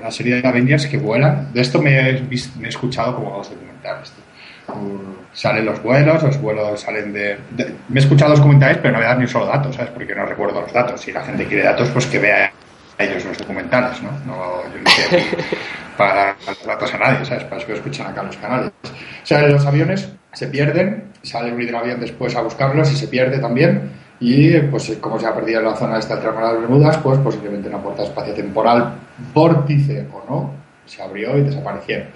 Una 0.00 0.10
serie, 0.10 0.40
de, 0.40 0.48
Avengers 0.48 0.86
que 0.86 0.96
vuelan. 0.98 1.52
De 1.52 1.60
esto 1.60 1.80
me 1.80 1.96
he, 2.10 2.12
vis- 2.22 2.54
me 2.56 2.66
he 2.66 2.70
escuchado 2.70 3.14
como 3.14 3.36
dos 3.36 3.50
documentales. 3.50 4.10
tío. 4.10 4.74
Uh, 4.74 5.14
salen 5.32 5.66
los 5.66 5.82
vuelos, 5.82 6.22
los 6.22 6.40
vuelos 6.40 6.80
salen 6.80 7.12
de, 7.12 7.38
de- 7.50 7.74
Me 7.88 8.00
he 8.00 8.02
escuchado 8.02 8.30
los 8.30 8.38
documentales, 8.40 8.78
pero 8.78 8.92
no 8.92 8.98
voy 8.98 9.04
a 9.04 9.08
dar 9.10 9.18
ni 9.18 9.24
un 9.24 9.28
solo 9.28 9.46
dato, 9.46 9.72
¿sabes? 9.72 9.90
Porque 9.90 10.14
no 10.14 10.24
recuerdo 10.26 10.60
los 10.62 10.72
datos. 10.72 11.00
Si 11.00 11.12
la 11.12 11.22
gente 11.24 11.46
quiere 11.46 11.64
datos, 11.64 11.88
pues 11.90 12.06
que 12.06 12.18
vea 12.18 12.50
ellos 12.98 13.24
los 13.24 13.38
documentales, 13.38 14.00
¿no? 14.02 14.10
no 14.26 14.62
yo 14.72 14.80
no 14.80 14.90
aquí 14.90 15.26
para 15.96 16.14
dar 16.46 16.56
datos 16.66 16.94
a 16.94 16.98
nadie, 16.98 17.24
¿sabes? 17.24 17.44
Para 17.44 17.58
eso 17.58 17.66
que 17.66 17.72
escuchan 17.74 18.06
acá 18.08 18.22
los 18.22 18.36
canales. 18.36 18.72
O 18.84 19.26
sea, 19.26 19.42
los 19.42 19.64
aviones 19.66 20.08
se 20.32 20.46
pierden, 20.46 21.04
sale 21.22 21.52
un 21.52 21.60
hidroavión 21.60 22.00
después 22.00 22.34
a 22.36 22.42
buscarlos 22.42 22.90
y 22.92 22.96
se 22.96 23.08
pierde 23.08 23.38
también. 23.38 23.90
Y 24.20 24.56
pues 24.58 24.96
como 25.00 25.18
se 25.18 25.26
ha 25.26 25.34
perdido 25.34 25.60
en 25.60 25.66
la 25.66 25.76
zona 25.76 25.98
esta 25.98 26.14
del 26.14 26.22
Triángulo 26.22 26.52
de 26.52 26.60
Bermudas, 26.60 26.96
pues 26.98 27.18
posiblemente 27.18 27.68
una 27.68 27.82
puerta 27.82 28.04
espacio-temporal 28.04 28.94
vórtice 29.34 30.06
o 30.12 30.24
no, 30.28 30.54
se 30.86 31.02
abrió 31.02 31.36
y 31.36 31.42
desaparecieron. 31.42 32.08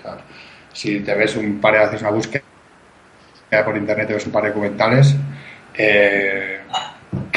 Si 0.72 1.00
te 1.00 1.14
ves 1.14 1.36
un 1.36 1.60
par 1.60 1.74
de 1.74 1.80
haces 1.80 2.00
una 2.02 2.10
búsqueda 2.10 2.42
por 3.64 3.76
internet, 3.76 4.06
te 4.06 4.14
ves 4.14 4.26
un 4.26 4.32
par 4.32 4.44
de 4.44 4.50
documentales, 4.50 5.16
eh, 5.74 6.55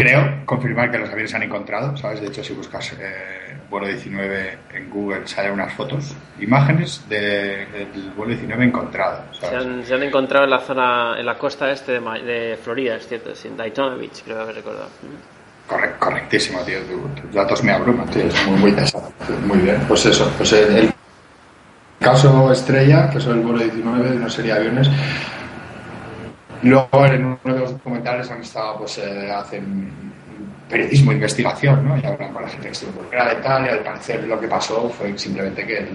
creo 0.03 0.45
confirmar 0.45 0.89
que 0.91 0.97
los 0.97 1.09
aviones 1.09 1.31
se 1.31 1.37
han 1.37 1.43
encontrado, 1.43 1.95
¿sabes? 1.97 2.21
De 2.21 2.27
hecho, 2.27 2.43
si 2.43 2.53
buscas 2.53 2.93
eh, 2.99 3.55
vuelo 3.69 3.87
19 3.87 4.57
en 4.73 4.89
Google, 4.89 5.27
salen 5.27 5.51
unas 5.51 5.73
fotos, 5.73 6.15
imágenes 6.39 7.03
de- 7.09 7.65
del 7.93 8.11
vuelo 8.15 8.31
19 8.33 8.63
encontrado, 8.65 9.23
Se 9.39 9.55
han, 9.55 9.85
se 9.85 9.93
han 9.93 10.03
encontrado 10.03 10.45
en 10.45 10.51
la 10.51 10.59
zona, 10.59 11.15
en 11.19 11.25
la 11.25 11.37
costa 11.37 11.69
este 11.71 11.93
de, 11.93 11.99
Ma- 11.99 12.17
de 12.19 12.57
Florida, 12.63 12.95
es 12.95 13.07
cierto, 13.07 13.31
en 13.43 13.57
Daytona 13.57 13.95
Beach, 13.95 14.23
creo 14.23 14.41
haber 14.41 14.55
recordado. 14.55 14.89
Correcto, 15.67 15.97
correctísimo, 15.99 16.59
tío. 16.61 16.79
Tus 16.79 17.31
datos 17.33 17.63
me 17.63 17.71
abruman, 17.71 18.07
tío. 18.09 18.23
Es 18.25 18.47
muy, 18.47 18.59
muy 18.59 18.71
pesado. 18.71 19.11
Muy 19.45 19.59
bien. 19.59 19.79
Pues 19.87 20.03
eso, 20.07 20.31
pues 20.35 20.51
el, 20.53 20.91
caso 21.99 22.51
estrella, 22.51 23.09
que 23.11 23.17
es 23.19 23.25
el 23.27 23.41
vuelo 23.41 23.59
19 23.59 24.09
de 24.11 24.17
una 24.17 24.29
serie 24.29 24.53
de 24.53 24.59
aviones, 24.59 24.89
luego 26.63 27.05
en 27.05 27.25
uno 27.25 27.39
de 27.43 27.59
los 27.59 27.71
documentales 27.71 28.29
han 28.31 28.41
estado, 28.41 28.79
pues, 28.79 28.97
eh, 28.97 29.31
hacen 29.31 29.91
periodismo 30.69 31.11
de 31.11 31.17
investigación, 31.17 31.87
¿no? 31.87 31.97
Y 31.97 32.05
hablan 32.05 32.31
con 32.31 32.43
la 32.43 32.49
gente 32.49 32.67
que 32.67 32.73
estuvo 32.73 32.91
involucrada 32.91 33.33
y 33.33 33.41
tal, 33.41 33.65
y 33.65 33.69
al 33.69 33.79
parecer 33.79 34.23
lo 34.25 34.39
que 34.39 34.47
pasó 34.47 34.89
fue 34.89 35.17
simplemente 35.17 35.65
que 35.65 35.77
el, 35.77 35.89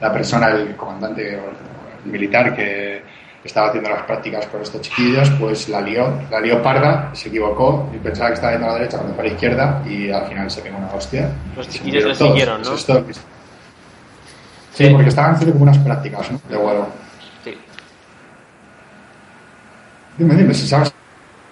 la 0.00 0.12
persona, 0.12 0.48
el 0.48 0.76
comandante 0.76 1.34
el 1.34 2.10
militar 2.10 2.54
que 2.54 3.02
estaba 3.44 3.68
haciendo 3.68 3.90
las 3.90 4.02
prácticas 4.04 4.46
con 4.46 4.62
estos 4.62 4.80
chiquillos, 4.80 5.30
pues 5.38 5.68
la 5.68 5.80
lió, 5.80 6.18
la 6.30 6.40
lió 6.40 6.62
parda, 6.62 7.10
se 7.14 7.28
equivocó 7.28 7.90
y 7.94 7.98
pensaba 7.98 8.28
que 8.28 8.34
estaba 8.34 8.52
yendo 8.52 8.66
a 8.66 8.70
la 8.70 8.78
derecha 8.78 8.96
cuando 8.96 9.14
fue 9.14 9.24
a 9.24 9.26
la 9.26 9.32
izquierda 9.32 9.82
y 9.86 10.10
al 10.10 10.26
final 10.26 10.50
se 10.50 10.62
pegó 10.62 10.78
una 10.78 10.92
hostia. 10.92 11.30
Los 11.56 11.68
chiquillos 11.68 12.04
le 12.04 12.14
siguieron, 12.14 12.62
¿no? 12.62 12.76
Sí, 12.76 14.88
porque 14.90 15.08
estaban 15.08 15.34
haciendo 15.34 15.52
como 15.52 15.64
unas 15.64 15.78
prácticas, 15.78 16.32
¿no? 16.32 16.40
De 16.48 16.56
vuelo. 16.56 16.86
Sí. 17.44 17.56
Dime, 20.18 20.34
dime, 20.34 20.54
si 20.54 20.66
sabes 20.66 20.94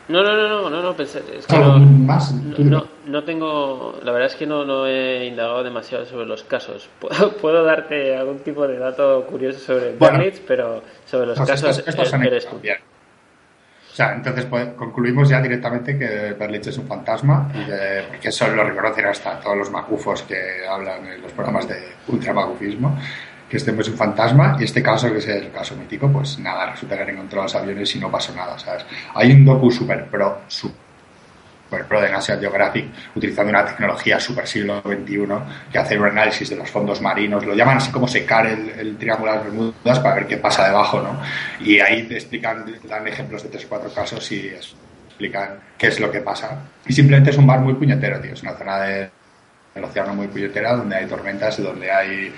no, 0.08 0.22
no, 0.22 0.36
no, 0.36 0.68
no, 0.68 0.82
no, 0.82 0.96
pensé. 0.96 1.22
Es 1.38 1.46
que 1.46 1.58
no, 1.58 1.78
más, 1.78 2.32
no, 2.32 2.84
no, 3.06 3.24
tengo. 3.24 3.98
La 4.02 4.12
verdad 4.12 4.28
es 4.28 4.34
que 4.34 4.46
no, 4.46 4.64
no 4.64 4.86
he 4.86 5.26
indagado 5.26 5.62
demasiado 5.62 6.04
sobre 6.04 6.26
los 6.26 6.42
casos. 6.42 6.88
Puedo, 7.40 7.64
darte 7.64 8.16
algún 8.16 8.40
tipo 8.40 8.66
de 8.66 8.78
dato 8.78 9.24
curioso 9.26 9.60
sobre 9.60 9.92
Berlitz, 9.92 10.40
pero 10.46 10.82
sobre 11.06 11.28
los 11.28 11.38
pues 11.38 11.50
casos 11.50 11.82
estos, 11.86 12.12
eres 12.12 12.46
tú. 12.46 12.56
O 12.56 13.94
sea, 13.94 14.14
entonces 14.14 14.46
pues, 14.46 14.68
concluimos 14.74 15.28
ya 15.28 15.40
directamente 15.40 15.98
que 15.98 16.34
Berlitz 16.38 16.68
es 16.68 16.78
un 16.78 16.86
fantasma 16.86 17.50
y 17.54 18.18
que, 18.20 18.28
eso 18.28 18.48
lo 18.48 18.64
reconocen 18.64 19.06
hasta 19.06 19.38
todos 19.38 19.56
los 19.56 19.70
macufos 19.70 20.22
que 20.22 20.66
hablan 20.66 21.06
en 21.06 21.22
los 21.22 21.32
programas 21.32 21.68
de 21.68 21.76
ultramagufismo 22.08 22.98
que 23.52 23.58
este 23.58 23.70
es 23.78 23.88
un 23.88 23.98
fantasma 23.98 24.56
y 24.58 24.64
este 24.64 24.82
caso, 24.82 25.12
que 25.12 25.18
es 25.18 25.28
el 25.28 25.52
caso 25.52 25.76
mítico, 25.76 26.10
pues 26.10 26.38
nada, 26.38 26.70
resulta 26.70 26.96
que 26.96 27.02
han 27.02 27.10
encontrado 27.10 27.42
los 27.42 27.54
aviones 27.54 27.94
y 27.94 27.98
no 27.98 28.10
pasó 28.10 28.34
nada, 28.34 28.58
¿sabes? 28.58 28.86
Hay 29.14 29.30
un 29.30 29.44
docu 29.44 29.70
super 29.70 30.06
pro, 30.06 30.40
super 30.48 31.84
pro 31.86 32.00
de 32.00 32.10
National 32.10 32.40
Geographic 32.40 32.86
utilizando 33.14 33.50
una 33.50 33.62
tecnología 33.66 34.18
super 34.18 34.46
siglo 34.46 34.80
XXI 34.80 35.26
que 35.70 35.78
hace 35.78 35.98
un 35.98 36.06
análisis 36.06 36.48
de 36.48 36.56
los 36.56 36.70
fondos 36.70 37.02
marinos, 37.02 37.44
lo 37.44 37.54
llaman 37.54 37.76
así 37.76 37.92
como 37.92 38.08
secar 38.08 38.46
el, 38.46 38.70
el 38.70 38.96
triángulo 38.96 39.32
de 39.32 39.36
las 39.36 39.44
Bermudas 39.44 40.00
para 40.00 40.14
ver 40.14 40.26
qué 40.26 40.38
pasa 40.38 40.68
debajo, 40.68 41.02
¿no? 41.02 41.20
Y 41.60 41.78
ahí 41.78 42.04
te 42.04 42.14
explican, 42.14 42.64
dan 42.88 43.06
ejemplos 43.06 43.42
de 43.42 43.50
tres 43.50 43.66
o 43.66 43.68
cuatro 43.68 43.92
casos 43.92 44.32
y 44.32 44.48
explican 44.48 45.58
qué 45.76 45.88
es 45.88 46.00
lo 46.00 46.10
que 46.10 46.22
pasa. 46.22 46.58
Y 46.86 46.94
simplemente 46.94 47.28
es 47.28 47.36
un 47.36 47.44
mar 47.44 47.60
muy 47.60 47.74
puñetero, 47.74 48.18
tío, 48.18 48.32
es 48.32 48.42
una 48.42 48.54
zona 48.54 48.80
de, 48.80 49.10
del 49.74 49.84
océano 49.84 50.14
muy 50.14 50.28
puñetera 50.28 50.74
donde 50.74 50.96
hay 50.96 51.04
tormentas 51.04 51.58
y 51.58 51.62
donde 51.62 51.92
hay 51.92 52.32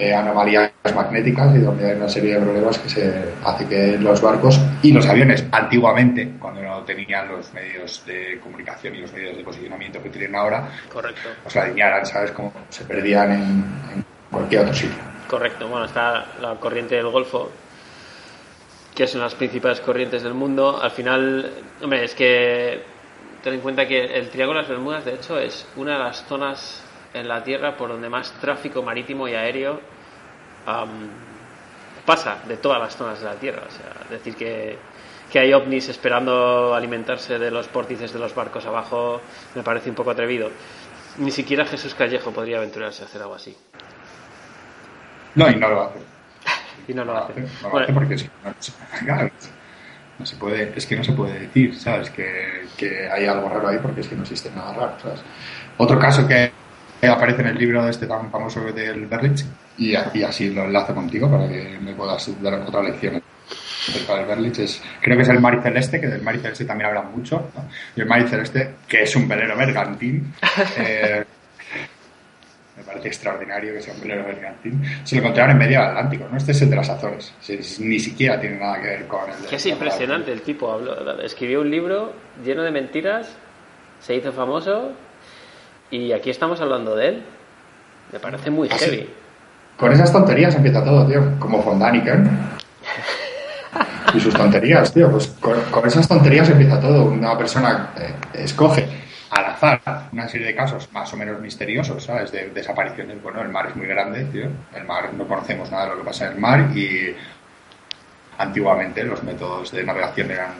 eh, 0.00 0.14
anomalías 0.14 0.72
magnéticas 0.94 1.54
y 1.54 1.58
donde 1.58 1.90
hay 1.90 1.96
una 1.96 2.08
serie 2.08 2.34
de 2.34 2.40
problemas 2.40 2.78
que 2.78 2.88
se 2.88 3.24
hace 3.44 3.66
que 3.66 3.98
los 3.98 4.22
barcos 4.22 4.58
y 4.82 4.92
los 4.92 5.06
aviones 5.06 5.44
antiguamente, 5.52 6.36
cuando 6.38 6.62
no 6.62 6.80
tenían 6.84 7.28
los 7.28 7.52
medios 7.52 8.02
de 8.06 8.40
comunicación 8.42 8.94
y 8.94 9.02
los 9.02 9.12
medios 9.12 9.36
de 9.36 9.44
posicionamiento 9.44 10.02
que 10.02 10.08
tienen 10.08 10.34
ahora, 10.34 10.70
Correcto. 10.90 11.28
pues 11.42 11.54
la 11.54 11.64
alinearan, 11.64 12.06
¿sabes? 12.06 12.30
Como 12.30 12.50
se 12.70 12.84
perdían 12.84 13.32
en, 13.32 14.04
cualquier 14.30 14.62
otro 14.62 14.74
sitio. 14.74 14.96
Correcto. 15.28 15.68
Bueno, 15.68 15.84
está 15.84 16.28
la 16.40 16.54
corriente 16.54 16.94
del 16.94 17.08
Golfo, 17.08 17.50
que 18.94 19.06
son 19.06 19.20
las 19.20 19.34
principales 19.34 19.80
corrientes 19.80 20.22
del 20.22 20.32
mundo. 20.32 20.80
Al 20.82 20.92
final, 20.92 21.50
hombre, 21.82 22.04
es 22.04 22.14
que 22.14 22.80
ten 23.42 23.52
en 23.52 23.60
cuenta 23.60 23.86
que 23.86 24.02
el 24.02 24.30
Triángulo 24.30 24.60
de 24.60 24.62
las 24.62 24.70
Bermudas, 24.70 25.04
de 25.04 25.14
hecho, 25.14 25.38
es 25.38 25.66
una 25.76 25.92
de 25.92 25.98
las 25.98 26.24
zonas 26.24 26.84
en 27.14 27.28
la 27.28 27.42
Tierra 27.42 27.76
por 27.76 27.88
donde 27.88 28.08
más 28.08 28.32
tráfico 28.40 28.82
marítimo 28.82 29.28
y 29.28 29.34
aéreo 29.34 29.80
pasa 32.04 32.38
de 32.46 32.56
todas 32.56 32.80
las 32.80 32.96
zonas 32.96 33.20
de 33.20 33.26
la 33.26 33.34
Tierra. 33.34 33.62
O 33.66 33.70
sea, 33.70 34.08
decir 34.10 34.34
que, 34.36 34.78
que 35.30 35.38
hay 35.38 35.52
ovnis 35.52 35.88
esperando 35.88 36.74
alimentarse 36.74 37.38
de 37.38 37.50
los 37.50 37.68
pórtices 37.68 38.12
de 38.12 38.18
los 38.18 38.34
barcos 38.34 38.66
abajo 38.66 39.20
me 39.54 39.62
parece 39.62 39.90
un 39.90 39.96
poco 39.96 40.10
atrevido. 40.10 40.50
Ni 41.18 41.30
siquiera 41.30 41.64
Jesús 41.66 41.94
Callejo 41.94 42.30
podría 42.30 42.58
aventurarse 42.58 43.02
a 43.02 43.06
hacer 43.06 43.22
algo 43.22 43.34
así. 43.34 43.56
No, 45.34 45.48
y 45.48 45.56
no 45.56 45.68
lo 45.68 45.82
hace. 45.82 45.98
y 46.88 46.94
no 46.94 47.04
lo, 47.04 47.16
hace. 47.16 47.40
No 47.62 47.70
lo 47.70 47.78
hace 47.78 47.92
porque 47.92 48.16
no 50.18 50.26
se 50.26 50.36
puede, 50.36 50.72
es 50.76 50.86
que 50.86 50.96
no 50.96 51.04
se 51.04 51.12
puede 51.12 51.40
decir, 51.40 51.78
¿sabes? 51.78 52.10
Que, 52.10 52.66
que 52.76 53.08
hay 53.10 53.26
algo 53.26 53.48
raro 53.48 53.68
ahí 53.68 53.78
porque 53.80 54.02
es 54.02 54.08
que 54.08 54.16
no 54.16 54.22
existe 54.22 54.50
nada 54.50 54.72
raro, 54.74 55.00
¿sabes? 55.00 55.20
Otro 55.78 55.98
caso 55.98 56.26
que 56.26 56.52
aparece 57.08 57.42
en 57.42 57.48
el 57.48 57.58
libro 57.58 57.84
de 57.84 57.90
este 57.90 58.06
tan 58.06 58.30
famoso 58.30 58.60
del 58.72 59.06
Berlitz 59.06 59.44
y, 59.78 59.94
así 59.94 60.50
lo 60.50 60.64
enlazo 60.64 60.94
contigo 60.94 61.30
para 61.30 61.48
que 61.48 61.78
me 61.80 61.94
puedas 61.94 62.30
dar 62.42 62.54
otra 62.54 62.82
lección. 62.82 63.22
Acerca 63.88 64.16
del 64.16 64.26
Berlitz 64.26 64.58
es, 64.58 64.82
creo 65.00 65.16
que 65.16 65.22
es 65.22 65.28
el 65.30 65.40
Mar 65.40 65.62
Celeste 65.62 66.00
que 66.00 66.06
del 66.06 66.22
Mar 66.22 66.36
Celeste 66.36 66.66
también 66.66 66.88
habla 66.88 67.02
mucho 67.02 67.50
y 67.96 68.00
el 68.00 68.06
Mar 68.06 68.28
Celeste 68.28 68.74
que 68.86 69.02
es 69.02 69.16
un 69.16 69.26
velero 69.26 69.56
mercantil 69.56 70.22
eh, 70.78 71.24
me 72.76 72.84
parece 72.84 73.08
extraordinario 73.08 73.74
que 73.74 73.82
sea 73.82 73.94
un 73.94 74.00
velero 74.00 74.24
mercantil. 74.24 74.74
Se 75.04 75.16
lo 75.16 75.22
encontraron 75.22 75.52
en 75.52 75.58
medio 75.58 75.80
del 75.80 75.88
Atlántico 75.88 76.28
¿no? 76.30 76.36
este 76.36 76.52
es 76.52 76.62
el 76.62 76.70
de 76.70 76.76
las 76.76 76.88
Azores. 76.88 77.34
Ni 77.80 77.98
siquiera 77.98 78.40
tiene 78.40 78.58
nada 78.58 78.80
que 78.80 78.86
ver 78.86 79.06
con 79.06 79.20
el 79.28 79.46
que 79.46 79.56
es 79.56 79.66
impresionante 79.66 80.32
el 80.32 80.42
tipo 80.42 80.78
escribió 81.22 81.60
un 81.60 81.70
libro 81.70 82.12
lleno 82.44 82.62
de 82.62 82.70
mentiras 82.70 83.36
se 84.00 84.14
hizo 84.14 84.32
famoso 84.32 84.92
y 85.90 86.12
aquí 86.12 86.30
estamos 86.30 86.60
hablando 86.60 86.96
de 86.96 87.08
él. 87.08 87.22
Me 88.12 88.18
parece 88.18 88.50
muy 88.50 88.68
ah, 88.70 88.76
heavy. 88.78 89.08
Con 89.76 89.92
esas 89.92 90.12
tonterías 90.12 90.54
empieza 90.54 90.84
todo, 90.84 91.06
tío. 91.06 91.38
Como 91.38 91.62
von 91.62 91.80
y 94.14 94.20
sus 94.20 94.34
tonterías, 94.34 94.92
tío. 94.92 95.10
Pues 95.10 95.28
con, 95.40 95.86
esas 95.86 96.08
tonterías 96.08 96.48
empieza 96.50 96.80
todo. 96.80 97.04
Una 97.04 97.36
persona 97.38 97.90
eh, 97.96 98.14
escoge 98.34 98.88
al 99.30 99.44
azar 99.44 99.80
una 100.12 100.28
serie 100.28 100.48
de 100.48 100.54
casos 100.54 100.92
más 100.92 101.12
o 101.12 101.16
menos 101.16 101.40
misteriosos, 101.40 102.04
¿sabes? 102.04 102.32
De 102.32 102.50
desapariciones. 102.50 103.22
Bueno, 103.22 103.40
el 103.42 103.48
mar 103.48 103.68
es 103.68 103.76
muy 103.76 103.86
grande, 103.86 104.24
tío. 104.24 104.46
El 104.74 104.84
mar, 104.84 105.12
no 105.14 105.26
conocemos 105.26 105.70
nada 105.70 105.84
de 105.84 105.90
lo 105.90 105.98
que 105.98 106.04
pasa 106.04 106.26
en 106.26 106.32
el 106.32 106.38
mar 106.38 106.76
y 106.76 107.14
antiguamente 108.38 109.04
los 109.04 109.22
métodos 109.22 109.70
de 109.70 109.84
navegación 109.84 110.30
eran 110.30 110.50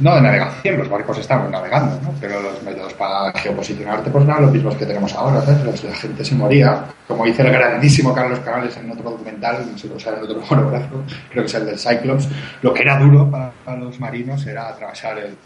no 0.00 0.14
de 0.14 0.20
navegación, 0.20 0.78
los 0.78 0.88
barcos 0.88 1.18
estaban 1.18 1.50
navegando, 1.50 1.98
¿no? 2.02 2.14
pero 2.20 2.40
los 2.40 2.62
métodos 2.62 2.94
para 2.94 3.32
geoposicionarte 3.32 4.10
pues 4.10 4.24
no 4.24 4.30
eran 4.30 4.44
los 4.44 4.52
mismos 4.52 4.76
que 4.76 4.86
tenemos 4.86 5.12
ahora, 5.14 5.42
¿sabes? 5.42 5.82
La 5.84 5.94
gente 5.94 6.24
se 6.24 6.34
moría, 6.34 6.84
como 7.06 7.24
dice 7.24 7.42
el 7.42 7.50
grandísimo 7.50 8.14
Carlos 8.14 8.38
Canales 8.40 8.76
en 8.76 8.90
otro 8.90 9.10
documental, 9.10 9.66
no 9.70 9.78
sé 9.78 9.88
si 9.88 10.08
en 10.08 10.22
otro 10.22 10.40
monográfico, 10.50 11.02
creo 11.30 11.42
que 11.42 11.48
es 11.48 11.54
el 11.54 11.66
del 11.66 11.78
Cyclops, 11.78 12.28
lo 12.62 12.72
que 12.72 12.82
era 12.82 12.98
duro 12.98 13.30
para, 13.30 13.76
los 13.76 13.98
marinos 13.98 14.46
era 14.46 14.68
atravesar 14.68 15.18
el, 15.18 15.36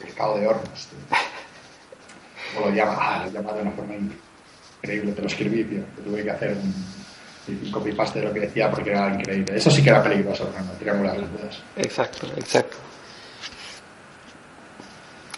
el 0.00 0.40
de 0.40 0.46
Hornos. 0.46 0.88
O 2.58 2.66
lo 2.66 2.74
llama, 2.74 2.96
ah, 2.98 3.22
lo 3.26 3.30
llama 3.30 3.52
de 3.52 3.62
una 3.62 3.70
forma 3.70 3.94
increíble, 3.94 5.12
te 5.12 5.22
lo 5.22 5.28
escribí, 5.28 5.64
que 5.64 6.02
tuve 6.02 6.24
que 6.24 6.30
hacer 6.30 6.56
un, 6.56 6.74
un 7.64 7.70
copy-paste 7.70 8.20
de 8.20 8.26
lo 8.26 8.32
que 8.34 8.40
decía 8.40 8.70
porque 8.70 8.90
era 8.90 9.14
increíble. 9.14 9.56
Eso 9.56 9.70
sí 9.70 9.82
que 9.82 9.90
era 9.90 10.02
peligroso, 10.02 10.50
¿no? 10.58 10.72
triangular 10.78 11.16
las 11.16 11.30
dudas. 11.30 11.62
Exacto, 11.76 12.26
exacto. 12.36 12.76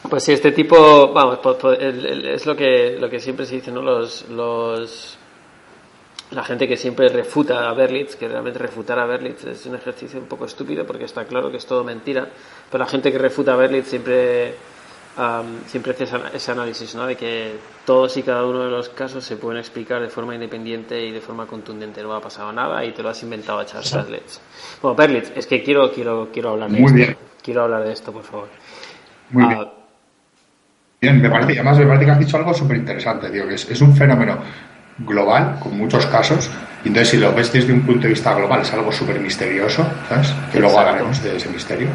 Pues 0.08 0.24
sí, 0.24 0.32
este 0.32 0.52
tipo, 0.52 1.12
vamos, 1.12 1.38
es 1.78 2.46
lo 2.46 2.56
que, 2.56 2.96
lo 2.98 3.08
que 3.08 3.20
siempre 3.20 3.46
se 3.46 3.56
dice, 3.56 3.70
¿no? 3.70 3.82
Los, 3.82 4.28
los, 4.30 5.16
la 6.32 6.42
gente 6.42 6.66
que 6.66 6.76
siempre 6.76 7.08
refuta 7.08 7.68
a 7.68 7.72
Berlitz, 7.74 8.16
que 8.16 8.26
realmente 8.26 8.58
refutar 8.58 8.98
a 8.98 9.06
Berlitz 9.06 9.44
es 9.44 9.66
un 9.66 9.76
ejercicio 9.76 10.18
un 10.18 10.26
poco 10.26 10.46
estúpido 10.46 10.86
porque 10.86 11.04
está 11.04 11.24
claro 11.24 11.50
que 11.50 11.58
es 11.58 11.66
todo 11.66 11.84
mentira, 11.84 12.28
pero 12.70 12.82
la 12.84 12.90
gente 12.90 13.12
que 13.12 13.18
refuta 13.18 13.52
a 13.52 13.56
Berlitz 13.56 13.88
siempre, 13.88 14.54
siempre 15.66 15.92
hace 15.92 16.06
ese 16.34 16.50
análisis, 16.50 16.94
¿no? 16.94 17.06
De 17.06 17.16
que 17.16 17.52
todos 17.84 18.16
y 18.16 18.22
cada 18.22 18.44
uno 18.44 18.64
de 18.64 18.70
los 18.70 18.88
casos 18.88 19.24
se 19.24 19.36
pueden 19.36 19.60
explicar 19.60 20.00
de 20.00 20.08
forma 20.08 20.34
independiente 20.34 21.00
y 21.00 21.12
de 21.12 21.20
forma 21.20 21.46
contundente. 21.46 22.02
No 22.02 22.12
ha 22.14 22.20
pasado 22.20 22.52
nada 22.52 22.84
y 22.84 22.92
te 22.92 23.02
lo 23.02 23.10
has 23.10 23.22
inventado 23.22 23.60
a 23.60 23.66
Charles 23.66 23.92
Berlitz. 23.92 24.40
Bueno, 24.80 24.96
Berlitz, 24.96 25.32
es 25.36 25.46
que 25.46 25.62
quiero, 25.62 25.92
quiero, 25.92 26.30
quiero 26.32 26.50
hablar 26.50 26.70
de 26.70 26.80
Muy 26.80 26.86
esto. 26.86 26.96
Bien. 26.96 27.16
Quiero 27.42 27.62
hablar 27.64 27.84
de 27.84 27.92
esto, 27.92 28.12
por 28.12 28.22
favor. 28.22 28.48
Muy 29.30 29.46
bien. 29.46 29.81
Bien, 31.02 31.20
me 31.20 31.28
parece, 31.28 31.54
además 31.54 31.78
me 31.78 31.86
parece 31.86 32.04
que 32.04 32.10
has 32.12 32.18
dicho 32.20 32.36
algo 32.36 32.54
súper 32.54 32.76
interesante, 32.76 33.28
tío, 33.28 33.48
que 33.48 33.54
es, 33.54 33.80
un 33.80 33.96
fenómeno 33.96 34.38
global, 34.98 35.56
con 35.58 35.76
muchos 35.76 36.06
casos, 36.06 36.48
y 36.84 36.88
entonces 36.88 37.08
si 37.08 37.16
lo 37.16 37.34
ves 37.34 37.52
desde 37.52 37.72
un 37.72 37.80
punto 37.80 38.02
de 38.02 38.10
vista 38.10 38.32
global 38.32 38.60
es 38.60 38.72
algo 38.72 38.92
súper 38.92 39.18
misterioso, 39.18 39.84
¿sabes? 40.08 40.32
Que 40.52 40.60
luego 40.60 40.78
hablaremos 40.78 41.20
de 41.20 41.38
ese 41.38 41.48
misterio. 41.48 41.88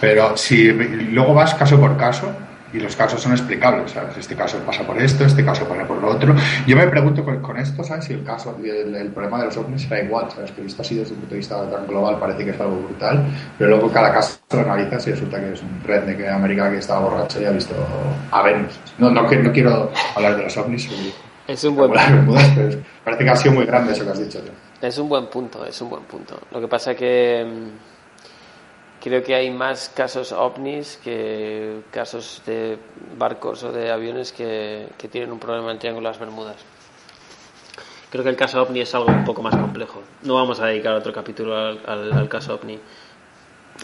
Pero 0.00 0.36
si 0.36 0.72
luego 0.72 1.34
vas 1.34 1.54
caso 1.54 1.78
por 1.78 1.96
caso, 1.96 2.34
y 2.72 2.80
los 2.80 2.94
casos 2.96 3.20
son 3.20 3.32
explicables, 3.32 3.92
¿sabes? 3.92 4.16
Este 4.16 4.34
caso 4.34 4.58
pasa 4.58 4.82
por 4.84 5.00
esto, 5.00 5.24
este 5.24 5.44
caso 5.44 5.66
pasa 5.66 5.86
por 5.86 6.00
lo 6.00 6.08
otro. 6.08 6.34
Yo 6.66 6.76
me 6.76 6.86
pregunto 6.86 7.24
con, 7.24 7.56
esto, 7.56 7.82
¿sabes? 7.82 8.04
Si 8.04 8.12
el 8.12 8.24
caso, 8.24 8.56
el, 8.62 9.08
problema 9.08 9.40
de 9.40 9.46
los 9.46 9.56
ovnis 9.56 9.82
será 9.82 10.02
igual, 10.02 10.30
¿sabes? 10.30 10.50
Que 10.52 10.62
visto 10.62 10.82
así 10.82 10.96
desde 10.96 11.14
un 11.14 11.20
punto 11.20 11.34
de 11.34 11.38
vista 11.38 11.70
tan 11.70 11.86
global 11.86 12.18
parece 12.18 12.44
que 12.44 12.50
es 12.50 12.60
algo 12.60 12.76
brutal, 12.76 13.24
pero 13.56 13.70
luego 13.70 13.90
cada 13.90 14.12
caso 14.12 14.38
lo 14.52 14.60
analizas 14.60 15.06
y 15.06 15.10
resulta 15.12 15.40
que 15.40 15.52
es 15.52 15.62
un 15.62 15.82
red 15.84 16.02
de 16.02 16.28
América 16.28 16.70
que 16.70 16.78
estaba 16.78 17.00
borracho 17.00 17.40
y 17.40 17.44
ha 17.46 17.50
visto 17.50 17.74
a 18.30 18.42
Venus. 18.42 18.78
No, 18.98 19.10
no, 19.10 19.22
no 19.22 19.52
quiero 19.52 19.90
hablar 20.14 20.36
de 20.36 20.42
los 20.44 20.56
ovnis. 20.56 20.88
Es 21.46 21.64
un 21.64 21.76
buen 21.76 21.90
punto. 21.90 22.34
parece 23.04 23.24
que 23.24 23.30
ha 23.30 23.36
sido 23.36 23.54
muy 23.54 23.64
grande 23.64 23.92
eso 23.92 24.04
que 24.04 24.10
has 24.10 24.18
dicho. 24.18 24.40
Es 24.80 24.98
un 24.98 25.08
buen 25.08 25.26
punto, 25.26 25.64
es 25.64 25.80
un 25.80 25.90
buen 25.90 26.02
punto. 26.04 26.38
Lo 26.52 26.60
que 26.60 26.68
pasa 26.68 26.94
que 26.94 27.44
mm, 27.44 27.87
creo 29.02 29.22
que 29.22 29.34
hay 29.34 29.50
más 29.50 29.90
casos 29.94 30.32
ovnis 30.32 30.98
que 31.02 31.80
casos 31.90 32.42
de 32.46 32.78
barcos 33.16 33.62
o 33.64 33.72
de 33.72 33.90
aviones 33.90 34.32
que, 34.32 34.88
tienen 35.10 35.32
un 35.32 35.38
problema 35.38 35.70
en 35.70 35.78
Triángulo 35.78 36.08
de 36.08 36.12
las 36.12 36.20
Bermudas. 36.20 36.56
Creo 38.10 38.24
que 38.24 38.30
el 38.30 38.36
caso 38.36 38.62
ovni 38.62 38.80
es 38.80 38.94
algo 38.94 39.08
un 39.08 39.24
poco 39.24 39.42
más 39.42 39.54
complejo. 39.54 40.02
No 40.22 40.34
vamos 40.34 40.60
a 40.60 40.66
dedicar 40.66 40.94
otro 40.94 41.12
capítulo 41.12 41.54
al, 41.56 42.28
caso 42.28 42.54
ovni. 42.54 42.78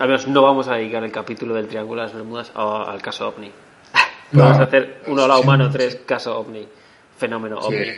Al 0.00 0.08
menos 0.08 0.26
no 0.26 0.42
vamos 0.42 0.66
a 0.68 0.76
dedicar 0.76 1.04
el 1.04 1.12
capítulo 1.12 1.54
del 1.54 1.68
Triángulo 1.68 2.00
de 2.00 2.06
las 2.06 2.14
Bermudas 2.14 2.52
al 2.54 3.02
caso 3.02 3.28
ovni. 3.28 3.50
vamos 4.32 4.58
a 4.58 4.62
hacer 4.62 5.02
uno 5.06 5.28
lado 5.28 5.40
humano, 5.40 5.70
tres 5.70 6.00
caso 6.06 6.38
ovni. 6.38 6.66
Fenómeno 7.18 7.58
ovni. 7.58 7.92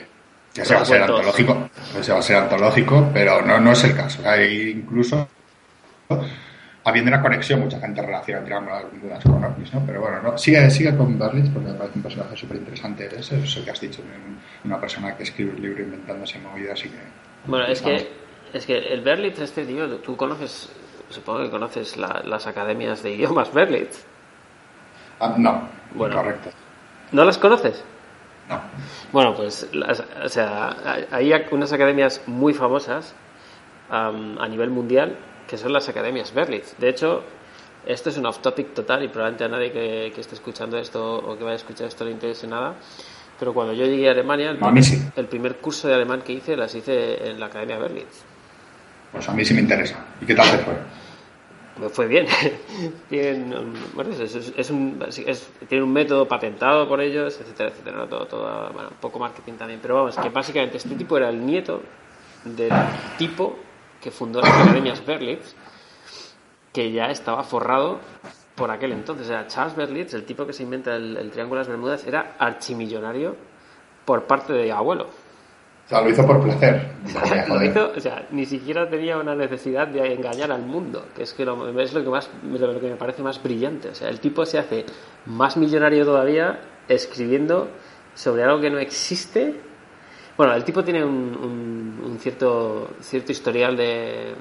Ese 0.54 0.74
va 0.74 0.80
a 0.80 0.84
ser 0.84 1.02
antológico, 1.02 1.68
ese 1.98 2.12
va 2.12 2.18
a 2.18 2.22
ser 2.22 2.36
antológico, 2.36 3.10
pero 3.12 3.42
no, 3.42 3.60
no 3.60 3.72
es 3.72 3.84
el 3.84 3.94
caso. 3.94 4.22
Hay 4.26 4.70
incluso 4.70 5.28
habiendo 6.86 7.10
una 7.10 7.20
conexión, 7.20 7.60
mucha 7.60 7.80
gente 7.80 8.00
relaciona 8.00 8.44
Triángulo 8.44 8.76
de 8.76 9.22
con 9.24 9.44
ovnis, 9.44 9.74
¿no? 9.74 9.82
Pero 9.84 10.00
bueno, 10.00 10.22
no, 10.22 10.38
sigue, 10.38 10.70
sigue 10.70 10.96
con 10.96 11.18
Berlitz 11.18 11.50
porque 11.50 11.70
me 11.70 11.74
parece 11.74 11.98
un 11.98 12.02
personaje 12.02 12.36
súper 12.36 12.58
interesante. 12.58 13.08
Eso 13.18 13.34
es 13.34 13.56
lo 13.56 13.64
que 13.64 13.70
has 13.72 13.80
dicho, 13.80 14.02
una 14.64 14.80
persona 14.80 15.16
que 15.16 15.24
escribe 15.24 15.50
un 15.50 15.62
libro 15.62 15.82
inventándose 15.82 16.38
movidas 16.38 16.84
y 16.84 16.88
que... 16.90 16.98
Bueno, 17.46 17.66
es 17.66 17.82
que, 17.82 18.08
es 18.52 18.64
que 18.64 18.78
el 18.78 19.00
Berlitz, 19.00 19.40
este 19.40 19.66
tío, 19.66 19.96
tú 19.96 20.16
conoces, 20.16 20.70
supongo 21.10 21.42
que 21.42 21.50
conoces 21.50 21.96
las 21.96 22.46
academias 22.46 23.02
de 23.02 23.14
idiomas 23.14 23.52
Berlitz. 23.52 24.04
Ah, 25.18 25.34
no, 25.36 25.68
bueno, 25.92 26.14
correcto. 26.14 26.50
¿No 27.10 27.24
las 27.24 27.36
conoces? 27.36 27.82
No. 28.48 28.60
Bueno, 29.10 29.34
pues, 29.34 29.68
o 30.24 30.28
sea, 30.28 30.76
hay 31.10 31.32
unas 31.50 31.72
academias 31.72 32.22
muy 32.28 32.54
famosas 32.54 33.12
a 33.90 34.48
nivel 34.48 34.70
mundial 34.70 35.16
que 35.46 35.56
son 35.56 35.72
las 35.72 35.88
academias 35.88 36.32
Berlitz. 36.34 36.76
De 36.78 36.88
hecho, 36.88 37.22
esto 37.86 38.10
es 38.10 38.18
un 38.18 38.26
off-topic 38.26 38.74
total 38.74 39.04
y 39.04 39.08
probablemente 39.08 39.44
a 39.44 39.48
nadie 39.48 39.70
que, 39.70 40.20
esté 40.20 40.34
escuchando 40.34 40.76
esto 40.76 41.18
o 41.18 41.38
que 41.38 41.44
vaya 41.44 41.54
a 41.54 41.56
escuchar 41.56 41.86
esto 41.86 42.04
le 42.04 42.10
interese 42.10 42.46
nada. 42.46 42.74
Pero 43.38 43.54
cuando 43.54 43.72
yo 43.74 43.84
llegué 43.84 44.08
a 44.08 44.12
Alemania, 44.12 44.50
el, 44.50 45.26
primer, 45.26 45.56
curso 45.56 45.88
de 45.88 45.94
alemán 45.94 46.22
que 46.22 46.32
hice 46.32 46.56
las 46.56 46.74
hice 46.74 47.28
en 47.28 47.38
la 47.38 47.46
Academia 47.46 47.78
Berlitz. 47.78 48.24
Pues 49.12 49.28
a 49.28 49.32
mí 49.32 49.44
sí 49.44 49.54
me 49.54 49.60
interesa. 49.60 50.04
¿Y 50.20 50.26
qué 50.26 50.34
tal 50.34 50.50
te 50.50 50.58
fue? 50.58 50.74
Pues 51.78 51.92
fue 51.92 52.06
bien. 52.06 52.26
tienen, 53.10 53.54
bueno, 53.94 54.10
es, 54.14 54.70
un, 54.70 54.98
tienen 55.68 55.84
un 55.84 55.92
método 55.92 56.26
patentado 56.26 56.88
por 56.88 57.00
ellos, 57.02 57.38
etcétera, 57.38 57.68
etcétera. 57.68 58.06
Todo, 58.08 58.26
todo, 58.26 58.72
bueno, 58.72 58.88
un 58.88 58.96
poco 58.96 59.18
marketing 59.18 59.52
también. 59.52 59.80
Pero 59.82 59.96
vamos, 59.96 60.16
que 60.16 60.30
básicamente 60.30 60.78
este 60.78 60.94
tipo 60.94 61.18
era 61.18 61.28
el 61.28 61.44
nieto 61.44 61.82
del 62.44 62.72
tipo 63.18 63.58
que 64.06 64.12
fundó 64.12 64.40
las 64.40 64.52
academias 64.52 65.04
Berlitz, 65.04 65.56
que 66.72 66.92
ya 66.92 67.06
estaba 67.06 67.42
forrado 67.42 67.98
por 68.54 68.70
aquel 68.70 68.92
entonces. 68.92 69.28
Era 69.28 69.48
Charles 69.48 69.74
Berlitz, 69.74 70.14
el 70.14 70.24
tipo 70.24 70.46
que 70.46 70.52
se 70.52 70.62
inventa 70.62 70.94
el, 70.94 71.28
Triángulo 71.32 71.58
de 71.58 71.62
las 71.62 71.68
Bermudas, 71.68 72.06
era 72.06 72.36
archimillonario 72.38 73.34
por 74.04 74.22
parte 74.28 74.52
de 74.52 74.70
abuelo. 74.70 75.06
O 75.86 75.88
sea, 75.88 76.02
lo 76.02 76.10
hizo 76.10 76.24
por 76.24 76.40
placer. 76.40 76.88
lo 77.48 77.64
hizo, 77.64 77.92
o 77.96 78.00
sea, 78.00 78.28
ni 78.30 78.46
siquiera 78.46 78.88
tenía 78.88 79.18
una 79.18 79.34
necesidad 79.34 79.88
de 79.88 80.14
engañar 80.14 80.52
al 80.52 80.62
mundo, 80.62 81.06
que 81.16 81.24
es 81.24 81.34
que 81.34 81.44
lo, 81.44 81.68
es 81.80 81.92
lo 81.92 82.04
que 82.04 82.08
más 82.08 82.30
lo 82.44 82.80
que 82.80 82.90
me 82.90 82.94
parece 82.94 83.24
más 83.24 83.42
brillante. 83.42 83.88
O 83.88 83.94
sea, 83.96 84.08
el 84.08 84.20
tipo 84.20 84.46
se 84.46 84.60
hace 84.60 84.86
más 85.24 85.56
millonario 85.56 86.04
todavía 86.04 86.60
escribiendo 86.86 87.70
sobre 88.14 88.44
algo 88.44 88.60
que 88.60 88.70
no 88.70 88.78
existe 88.78 89.56
bueno, 90.36 90.54
el 90.54 90.64
tipo 90.64 90.84
tiene 90.84 91.04
un, 91.04 92.18
cierto, 92.20 92.90
cierto 93.00 93.32
historial 93.32 93.76
de, 93.76 94.34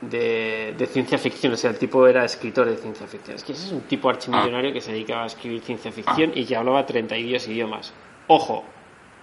de, 0.00 0.88
ciencia 0.90 1.18
ficción. 1.18 1.52
O 1.52 1.56
sea, 1.56 1.70
el 1.70 1.78
tipo 1.78 2.06
era 2.06 2.24
escritor 2.24 2.68
de 2.68 2.76
ciencia 2.76 3.06
ficción. 3.06 3.36
Es 3.36 3.44
que 3.44 3.52
ese 3.52 3.66
es 3.66 3.72
un 3.72 3.82
tipo 3.82 4.08
archimillonario 4.08 4.72
que 4.72 4.80
se 4.80 4.92
dedicaba 4.92 5.24
a 5.24 5.26
escribir 5.26 5.60
ciencia 5.62 5.92
ficción 5.92 6.32
y 6.34 6.44
que 6.44 6.56
hablaba 6.56 6.84
32 6.84 7.46
idiomas. 7.48 7.92
Ojo, 8.26 8.64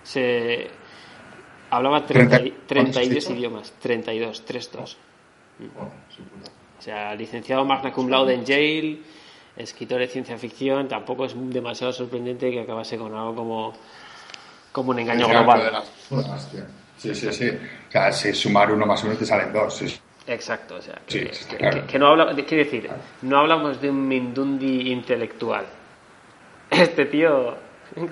se 0.03 0.69
hablaba 1.69 2.05
32 2.05 3.29
idiomas. 3.31 3.73
32, 3.81 4.45
3, 4.45 4.71
2. 4.71 4.97
O 6.79 6.81
sea, 6.81 7.15
licenciado 7.15 7.65
magna 7.65 7.91
cum 7.91 8.09
laude 8.09 8.33
en 8.33 8.45
Yale, 8.45 8.99
escritor 9.57 9.99
de 9.99 10.07
ciencia 10.07 10.37
ficción. 10.37 10.87
Tampoco 10.87 11.25
es 11.25 11.33
demasiado 11.35 11.91
sorprendente 11.91 12.49
que 12.51 12.61
acabase 12.61 12.97
con 12.97 13.13
algo 13.13 13.35
como 13.35 13.73
como 14.77 14.91
un 14.91 14.99
engaño 14.99 15.27
global. 15.27 15.81
Sí, 16.97 17.15
sí, 17.15 17.33
sí. 17.33 17.49
O 17.49 17.91
sea, 17.91 18.11
si 18.11 18.31
sumar 18.31 18.71
uno 18.71 18.85
más 18.85 19.03
uno 19.03 19.15
te 19.15 19.25
salen 19.25 19.51
dos. 19.51 19.99
Exacto, 20.27 20.75
o 20.75 20.81
sea, 20.81 21.01
que, 21.07 21.97
no 21.97 22.07
habla, 22.07 22.35
quiere 22.35 22.65
decir, 22.65 22.87
no 23.23 23.39
hablamos 23.39 23.81
de 23.81 23.89
un 23.89 24.07
Mindundi 24.07 24.91
intelectual. 24.91 25.65
Este 26.69 27.05
tío 27.05 27.55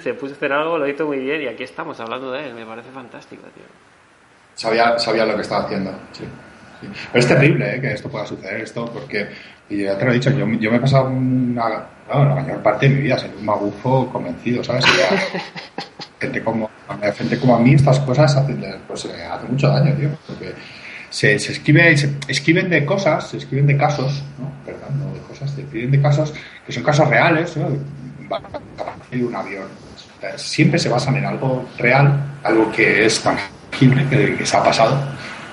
se 0.02 0.16
puso 0.16 0.34
a 0.34 0.38
hacer 0.38 0.54
algo, 0.54 0.80
lo 0.80 0.88
hizo 0.88 1.06
muy 1.06 1.20
bien 1.20 1.42
y 1.44 1.48
aquí 1.48 1.64
estamos 1.64 2.00
hablando 2.00 2.32
de 2.32 2.48
él, 2.48 2.56
me 2.56 2.66
parece 2.66 2.90
fantástico, 2.90 3.44
tío. 3.54 3.66
Sabía, 4.56 4.98
sabía 4.98 5.26
lo 5.26 5.36
que 5.36 5.42
estaba 5.42 5.66
haciendo, 5.66 5.92
sí. 6.14 6.24
Pero 6.82 7.20
es 7.20 7.28
terrible 7.28 7.76
¿eh? 7.76 7.82
que 7.82 7.92
esto 7.92 8.10
pueda 8.10 8.26
suceder, 8.26 8.62
esto, 8.62 8.86
porque, 8.86 9.28
y 9.70 9.84
ya 9.84 9.98
te 9.98 10.06
lo 10.06 10.12
he 10.12 10.16
dicho, 10.16 10.32
yo, 10.32 10.48
yo 10.48 10.72
me 10.72 10.78
he 10.78 10.80
pasado 10.80 11.10
una, 11.10 11.70
la 12.08 12.36
mayor 12.36 12.64
parte 12.64 12.88
de 12.88 12.96
mi 12.96 13.02
vida 13.02 13.20
siendo 13.20 13.38
un 13.38 13.46
magufo 13.46 14.10
convencido, 14.12 14.64
¿sabes? 14.64 14.86
gente 16.20 16.44
como, 16.44 16.70
gente 17.16 17.40
como 17.40 17.56
a 17.56 17.60
mí 17.60 17.74
estas 17.74 18.00
cosas 18.00 18.36
hacen, 18.36 18.64
pues, 18.88 19.06
eh, 19.06 19.26
hace 19.26 19.48
mucho 19.48 19.68
daño, 19.68 19.94
tío, 19.96 20.10
porque 20.28 20.54
se, 21.10 21.40
se, 21.40 21.52
escribe, 21.54 21.98
se 21.98 22.16
escriben 22.28 22.70
de 22.70 22.86
cosas, 22.86 23.30
se 23.30 23.38
escriben 23.38 23.68
de 23.68 23.78
casos, 23.78 24.24
¿no? 24.40 24.52
Perdón, 24.66 25.00
no 25.00 25.14
de 25.14 25.20
cosas, 25.22 25.52
se 25.52 25.62
escriben 25.62 25.92
de 25.92 26.02
casos 26.02 26.34
que 26.66 26.72
son 26.72 26.84
casos 26.84 27.08
reales, 27.10 27.56
¿no? 27.58 27.68
un 27.68 29.36
avión. 29.36 29.68
Siempre 30.36 30.80
se 30.80 30.90
basan 30.90 31.16
en 31.18 31.26
algo 31.26 31.70
real, 31.78 32.20
algo 32.44 32.72
que 32.72 33.06
es 33.06 33.22
tangible, 33.22 34.06
que, 34.10 34.36
que 34.36 34.46
se 34.46 34.58
ha 34.58 34.64
pasado 34.64 34.98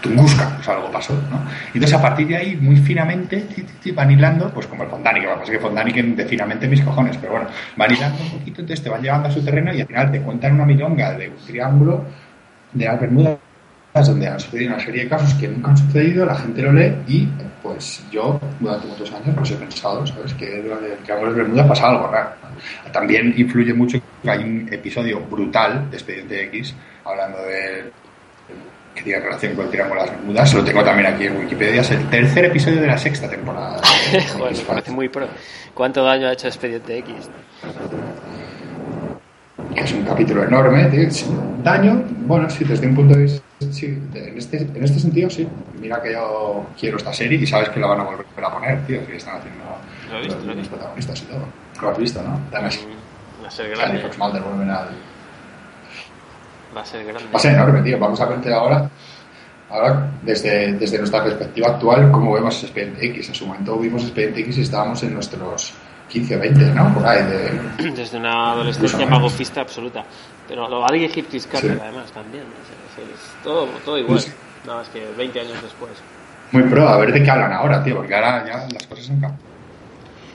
Tunguska, 0.02 0.56
pues 0.56 0.68
algo 0.68 0.90
pasó, 0.90 1.14
¿no? 1.30 1.42
Entonces 1.68 1.94
a 1.94 2.02
partir 2.02 2.26
de 2.26 2.36
ahí, 2.36 2.56
muy 2.60 2.76
finamente, 2.76 3.46
van 3.94 4.10
hilando, 4.10 4.50
pues 4.50 4.66
como 4.66 4.82
el 4.82 4.90
Fondani, 4.90 5.20
que 5.20 5.26
pasa 5.28 5.52
que 5.52 5.58
Fondani 5.58 5.92
que 5.92 6.02
de 6.02 6.24
finamente 6.26 6.66
mis 6.68 6.82
cojones, 6.82 7.16
pero 7.16 7.32
bueno, 7.32 7.48
van 7.76 7.92
hilando 7.92 8.22
un 8.22 8.30
poquito, 8.30 8.60
entonces 8.60 8.82
te 8.82 8.90
van 8.90 9.00
llevando 9.00 9.28
a 9.28 9.30
su 9.30 9.44
terreno 9.44 9.72
y 9.72 9.80
al 9.80 9.86
final 9.86 10.10
te 10.10 10.20
cuentan 10.20 10.54
una 10.54 10.66
milonga 10.66 11.12
de 11.14 11.28
un 11.28 11.36
triángulo 11.46 12.04
de 12.72 12.84
las 12.84 13.00
Bermudas 13.00 13.38
donde 13.94 14.26
han 14.26 14.40
sucedido 14.40 14.74
una 14.74 14.82
serie 14.82 15.04
de 15.04 15.08
casos 15.08 15.34
que 15.34 15.48
nunca 15.48 15.70
han 15.70 15.76
sucedido, 15.76 16.24
la 16.24 16.34
gente 16.34 16.62
lo 16.62 16.72
lee 16.72 16.94
y 17.06 17.28
pues 17.62 18.02
yo 18.10 18.40
durante 18.58 18.86
muchos 18.86 19.12
años 19.12 19.34
pues 19.36 19.50
he 19.50 19.54
pensado, 19.56 20.06
¿sabes? 20.06 20.32
Que 20.34 20.62
durante 20.62 20.94
el 20.94 20.98
Triángulo 20.98 21.32
de 21.32 21.42
Bermuda 21.42 21.68
pasa 21.68 21.90
algo 21.90 22.08
raro. 22.08 22.30
También 22.90 23.34
influye 23.36 23.74
mucho 23.74 23.98
que 24.22 24.30
hay 24.30 24.42
un 24.42 24.68
episodio 24.72 25.20
brutal 25.20 25.90
de 25.90 25.96
Expediente 25.96 26.44
X 26.44 26.74
hablando 27.04 27.38
de 27.42 27.92
que 28.94 29.02
tiene 29.02 29.20
relación 29.20 29.54
con 29.54 29.66
el 29.66 29.70
Triángulo 29.70 30.00
de 30.00 30.06
las 30.06 30.16
Bermudas. 30.16 30.54
Lo 30.54 30.64
tengo 30.64 30.84
también 30.84 31.14
aquí 31.14 31.26
en 31.26 31.36
Wikipedia. 31.38 31.80
Es 31.80 31.90
el 31.90 32.08
tercer 32.10 32.46
episodio 32.46 32.80
de 32.80 32.86
la 32.86 32.98
sexta 32.98 33.28
temporada. 33.28 33.80
Joder, 34.36 34.56
me 34.56 34.62
parece 34.62 34.90
muy 34.90 35.08
pro. 35.08 35.26
¿Cuánto 35.74 36.04
daño 36.04 36.28
ha 36.28 36.32
hecho 36.32 36.48
Expediente 36.48 36.98
X? 36.98 37.30
Es 39.74 39.92
un 39.92 40.04
capítulo 40.04 40.44
enorme. 40.44 40.88
Daño, 41.62 42.04
bueno, 42.26 42.50
sí, 42.50 42.64
desde 42.64 42.86
un 42.86 42.94
punto 42.94 43.14
de 43.14 43.22
vista. 43.22 43.42
Sí, 43.70 43.86
en, 43.86 44.36
este, 44.36 44.58
en 44.58 44.84
este 44.84 44.98
sentido, 44.98 45.30
sí. 45.30 45.46
Mira 45.80 46.02
que 46.02 46.12
yo 46.12 46.66
quiero 46.78 46.96
esta 46.96 47.12
serie 47.12 47.38
y 47.38 47.46
sabes 47.46 47.68
que 47.70 47.80
la 47.80 47.86
van 47.86 48.00
a 48.00 48.04
volver 48.04 48.26
a 48.42 48.52
poner, 48.52 48.86
tío. 48.86 49.06
Que 49.06 49.16
están 49.16 49.38
haciendo 49.38 49.62
lo 50.10 50.18
he 50.18 50.22
visto, 50.22 50.38
los, 50.44 50.68
protagonistas 50.68 51.22
y 51.22 51.24
todo. 51.24 51.40
Lo 51.80 51.88
has 51.90 51.98
visto, 51.98 52.22
¿no? 52.22 52.38
Además, 52.52 52.78
va 53.42 53.48
a 53.48 53.50
ser 53.50 53.70
grande. 53.70 54.00
Fox 54.00 54.18
Mulder 54.18 54.42
vuelven 54.42 54.70
al 54.70 54.88
Va 56.76 56.82
a 56.82 56.84
ser 56.84 57.04
grande. 57.04 57.24
Va 57.32 57.36
a 57.36 57.38
ser 57.38 57.54
enorme, 57.54 57.82
tío. 57.82 57.98
Vamos 57.98 58.20
a 58.20 58.26
verte 58.26 58.52
ahora, 58.52 58.88
ahora 59.70 60.10
desde, 60.22 60.72
desde 60.72 60.98
nuestra 60.98 61.22
perspectiva 61.22 61.68
actual, 61.68 62.10
cómo 62.10 62.32
vemos 62.32 62.62
Expediente 62.62 63.06
X. 63.06 63.28
En 63.28 63.34
su 63.34 63.46
momento 63.46 63.78
vimos 63.78 64.02
Expediente 64.02 64.40
X 64.40 64.58
y 64.58 64.60
estábamos 64.62 65.02
en 65.02 65.14
nuestros 65.14 65.74
15 66.08 66.36
o 66.36 66.40
20, 66.40 66.64
¿no? 66.74 66.94
Por 66.94 67.06
ahí. 67.06 67.22
De... 67.24 67.90
Desde 67.90 68.18
una 68.18 68.52
adolescencia 68.52 69.06
magofista 69.06 69.60
absoluta. 69.60 70.04
Pero 70.48 70.68
lo 70.68 70.80
va 70.80 70.86
a 70.88 70.92
dirigir 70.92 71.26
Carter, 71.50 71.78
además, 71.80 72.10
también. 72.12 72.44
es 72.44 73.42
todo, 73.42 73.66
todo 73.84 73.98
igual. 73.98 74.20
Nada 74.66 74.78
más 74.78 74.88
que 74.88 75.04
20 75.16 75.40
años 75.40 75.62
después. 75.62 75.92
Muy 76.52 76.64
pro, 76.64 76.86
a 76.86 76.98
ver 76.98 77.12
de 77.12 77.22
qué 77.22 77.30
hablan 77.30 77.52
ahora, 77.52 77.82
tío, 77.82 77.96
porque 77.96 78.14
ahora 78.14 78.44
ya 78.46 78.68
las 78.70 78.86
cosas 78.86 79.08
han 79.08 79.20
cambiado. 79.20 79.44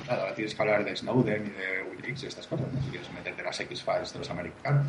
claro, 0.05 0.21
ahora 0.23 0.33
tienes 0.33 0.55
que 0.55 0.61
hablar 0.61 0.83
de 0.83 0.95
Snowden 0.95 1.45
y 1.45 1.49
de 1.49 1.89
Wikileaks 1.91 2.23
y 2.23 2.25
estas 2.25 2.47
cosas, 2.47 2.65
¿no? 2.73 2.81
Si 2.81 2.89
quieres 2.89 3.11
meterte 3.13 3.43
las 3.43 3.59
X-Files 3.59 4.13
de 4.13 4.19
los 4.19 4.29
americanos. 4.29 4.87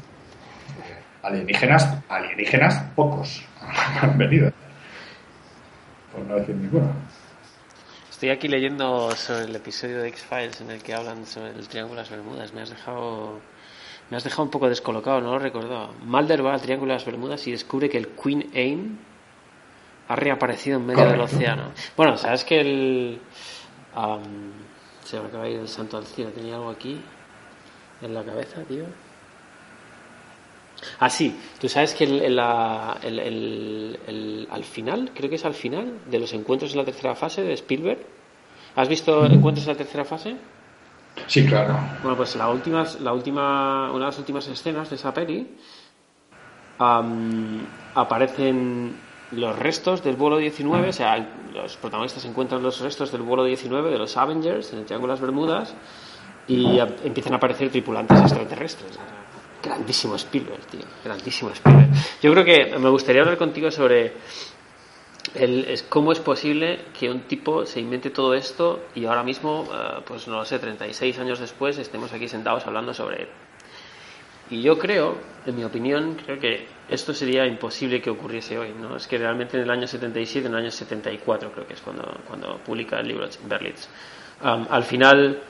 Eh, 0.69 1.03
alienígenas, 1.23 1.99
alienígenas, 2.09 2.83
pocos 2.95 3.45
han 4.03 4.17
venido. 4.19 4.53
Por 6.13 6.25
no 6.25 6.37
decir 6.37 6.55
ninguno. 6.55 6.93
Estoy 8.11 8.31
aquí 8.31 8.49
leyendo 8.49 9.13
sobre 9.13 9.45
el 9.45 9.55
episodio 9.55 10.03
de 10.03 10.09
X-Files 10.09 10.61
en 10.61 10.71
el 10.73 10.83
que 10.83 10.93
hablan 10.93 11.25
sobre 11.25 11.51
el 11.51 11.69
Triángulo 11.69 11.97
de 11.97 12.03
las 12.03 12.11
Bermudas. 12.11 12.53
Me 12.53 12.63
has 12.63 12.71
dejado 12.71 13.41
me 14.11 14.17
has 14.17 14.25
dejado 14.25 14.45
un 14.45 14.51
poco 14.51 14.69
descolocado, 14.69 15.21
no 15.21 15.33
lo 15.33 15.39
recordaba. 15.39 15.91
Mulder 16.03 16.45
va 16.45 16.55
al 16.55 16.61
Triángulo 16.61 16.93
de 16.93 16.99
las 16.99 17.05
Bermudas 17.05 17.47
y 17.47 17.53
descubre 17.53 17.91
que 17.91 17.99
el 17.99 18.09
Queen 18.09 18.51
Aim 18.55 18.99
ha 20.09 20.17
reaparecido 20.17 20.79
en 20.79 20.87
medio 20.87 21.07
del 21.07 21.21
océano. 21.21 21.73
Bueno, 21.97 22.17
sabes 22.17 22.45
que 22.45 22.61
el. 22.61 23.21
se 25.05 25.21
me 25.21 25.27
acaba 25.27 25.45
de 25.45 25.51
ir 25.51 25.61
el 25.61 25.69
santo 25.69 25.99
al 25.99 26.07
cielo. 26.07 26.31
Tenía 26.31 26.55
algo 26.55 26.71
aquí 26.71 27.01
en 28.01 28.15
la 28.15 28.25
cabeza, 28.25 28.63
tío. 28.63 28.85
Ah, 31.01 31.11
sí, 31.11 31.37
tú 31.61 31.69
sabes 31.69 31.95
que 31.95 32.05
el, 32.05 32.39
al 34.51 34.65
final, 34.65 35.11
creo 35.15 35.29
que 35.29 35.37
es 35.37 35.45
al 35.45 35.55
final 35.55 35.99
de 36.11 36.19
los 36.19 36.33
encuentros 36.33 36.73
en 36.73 36.79
la 36.79 36.85
tercera 36.85 37.15
fase 37.15 37.43
de 37.43 37.53
Spielberg. 37.55 37.99
¿Has 38.77 38.89
visto 38.89 39.27
encuentros 39.27 39.67
en 39.67 39.73
la 39.73 39.79
tercera 39.79 40.05
fase? 40.05 40.37
Sí, 41.27 41.45
claro. 41.47 41.77
Bueno, 42.03 42.17
pues 42.17 42.37
la 42.37 42.49
última, 42.49 42.87
la 43.01 43.13
última, 43.13 43.91
una 43.91 44.05
de 44.05 44.11
las 44.11 44.19
últimas 44.19 44.47
escenas 44.47 44.89
de 44.89 44.97
esa 44.97 45.13
peli 45.13 45.49
aparecen 47.95 48.95
los 49.33 49.59
restos 49.59 50.03
del 50.05 50.17
vuelo 50.17 50.39
19, 50.39 50.89
o 50.89 50.93
sea, 50.93 51.29
los 51.53 51.77
protagonistas 51.77 52.25
encuentran 52.25 52.63
los 52.63 52.81
restos 52.81 53.11
del 53.11 53.23
vuelo 53.23 53.45
19 53.45 53.91
de 53.91 53.99
los 53.99 54.17
Avengers 54.17 54.73
en 54.73 54.79
el 54.81 54.85
Triángulo 54.85 55.13
de 55.13 55.17
las 55.17 55.21
Bermudas 55.21 55.75
y 56.47 56.79
empiezan 56.79 57.33
a 57.35 57.37
aparecer 57.37 57.71
tripulantes 57.71 58.21
extraterrestres. 58.21 58.99
Grandísimo 59.69 60.15
Spielberg, 60.15 60.65
tío, 60.67 60.81
grandísimo 61.05 61.51
Spielberg. 61.51 61.91
Yo 62.23 62.33
creo 62.33 62.45
que 62.45 62.79
me 62.79 62.89
gustaría 62.89 63.21
hablar 63.21 63.37
contigo 63.37 63.71
sobre 63.71 64.15
el, 65.35 65.67
es, 65.67 65.83
cómo 65.83 66.11
es 66.13 66.21
posible 66.21 66.87
que 66.99 67.11
un 67.11 67.21
tipo 67.23 67.67
se 67.67 67.79
invente 67.79 68.09
todo 68.09 68.33
esto 68.33 68.87
y 68.95 69.05
ahora 69.05 69.23
mismo, 69.23 69.69
eh, 69.71 70.01
pues 70.07 70.27
no 70.27 70.39
lo 70.39 70.47
sé, 70.47 70.59
36 70.59 71.19
años 71.19 71.39
después 71.39 71.77
estemos 71.77 72.11
aquí 72.15 72.29
sentados 72.29 72.67
hablando 72.67 72.95
sobre 72.95 73.25
él. 73.25 73.29
Y 74.49 74.63
yo 74.63 74.79
creo, 74.79 75.19
en 75.45 75.55
mi 75.55 75.65
opinión, 75.65 76.17
creo 76.25 76.41
que 76.41 76.67
esto 76.89 77.13
sería 77.13 77.47
imposible 77.47 78.01
que 78.01 78.09
ocurriese 78.09 78.59
hoy, 78.59 78.73
¿no? 78.73 78.97
Es 78.97 79.07
que 79.07 79.19
realmente 79.19 79.59
en 79.59 79.65
el 79.65 79.71
año 79.71 79.87
77, 79.87 80.47
en 80.47 80.55
el 80.55 80.61
año 80.61 80.71
74 80.71 81.53
creo 81.53 81.67
que 81.67 81.75
es 81.75 81.83
cuando, 81.83 82.11
cuando 82.27 82.57
publica 82.65 82.99
el 82.99 83.09
libro 83.09 83.29
Berlitz, 83.45 83.87
al 84.41 84.85
final 84.85 85.43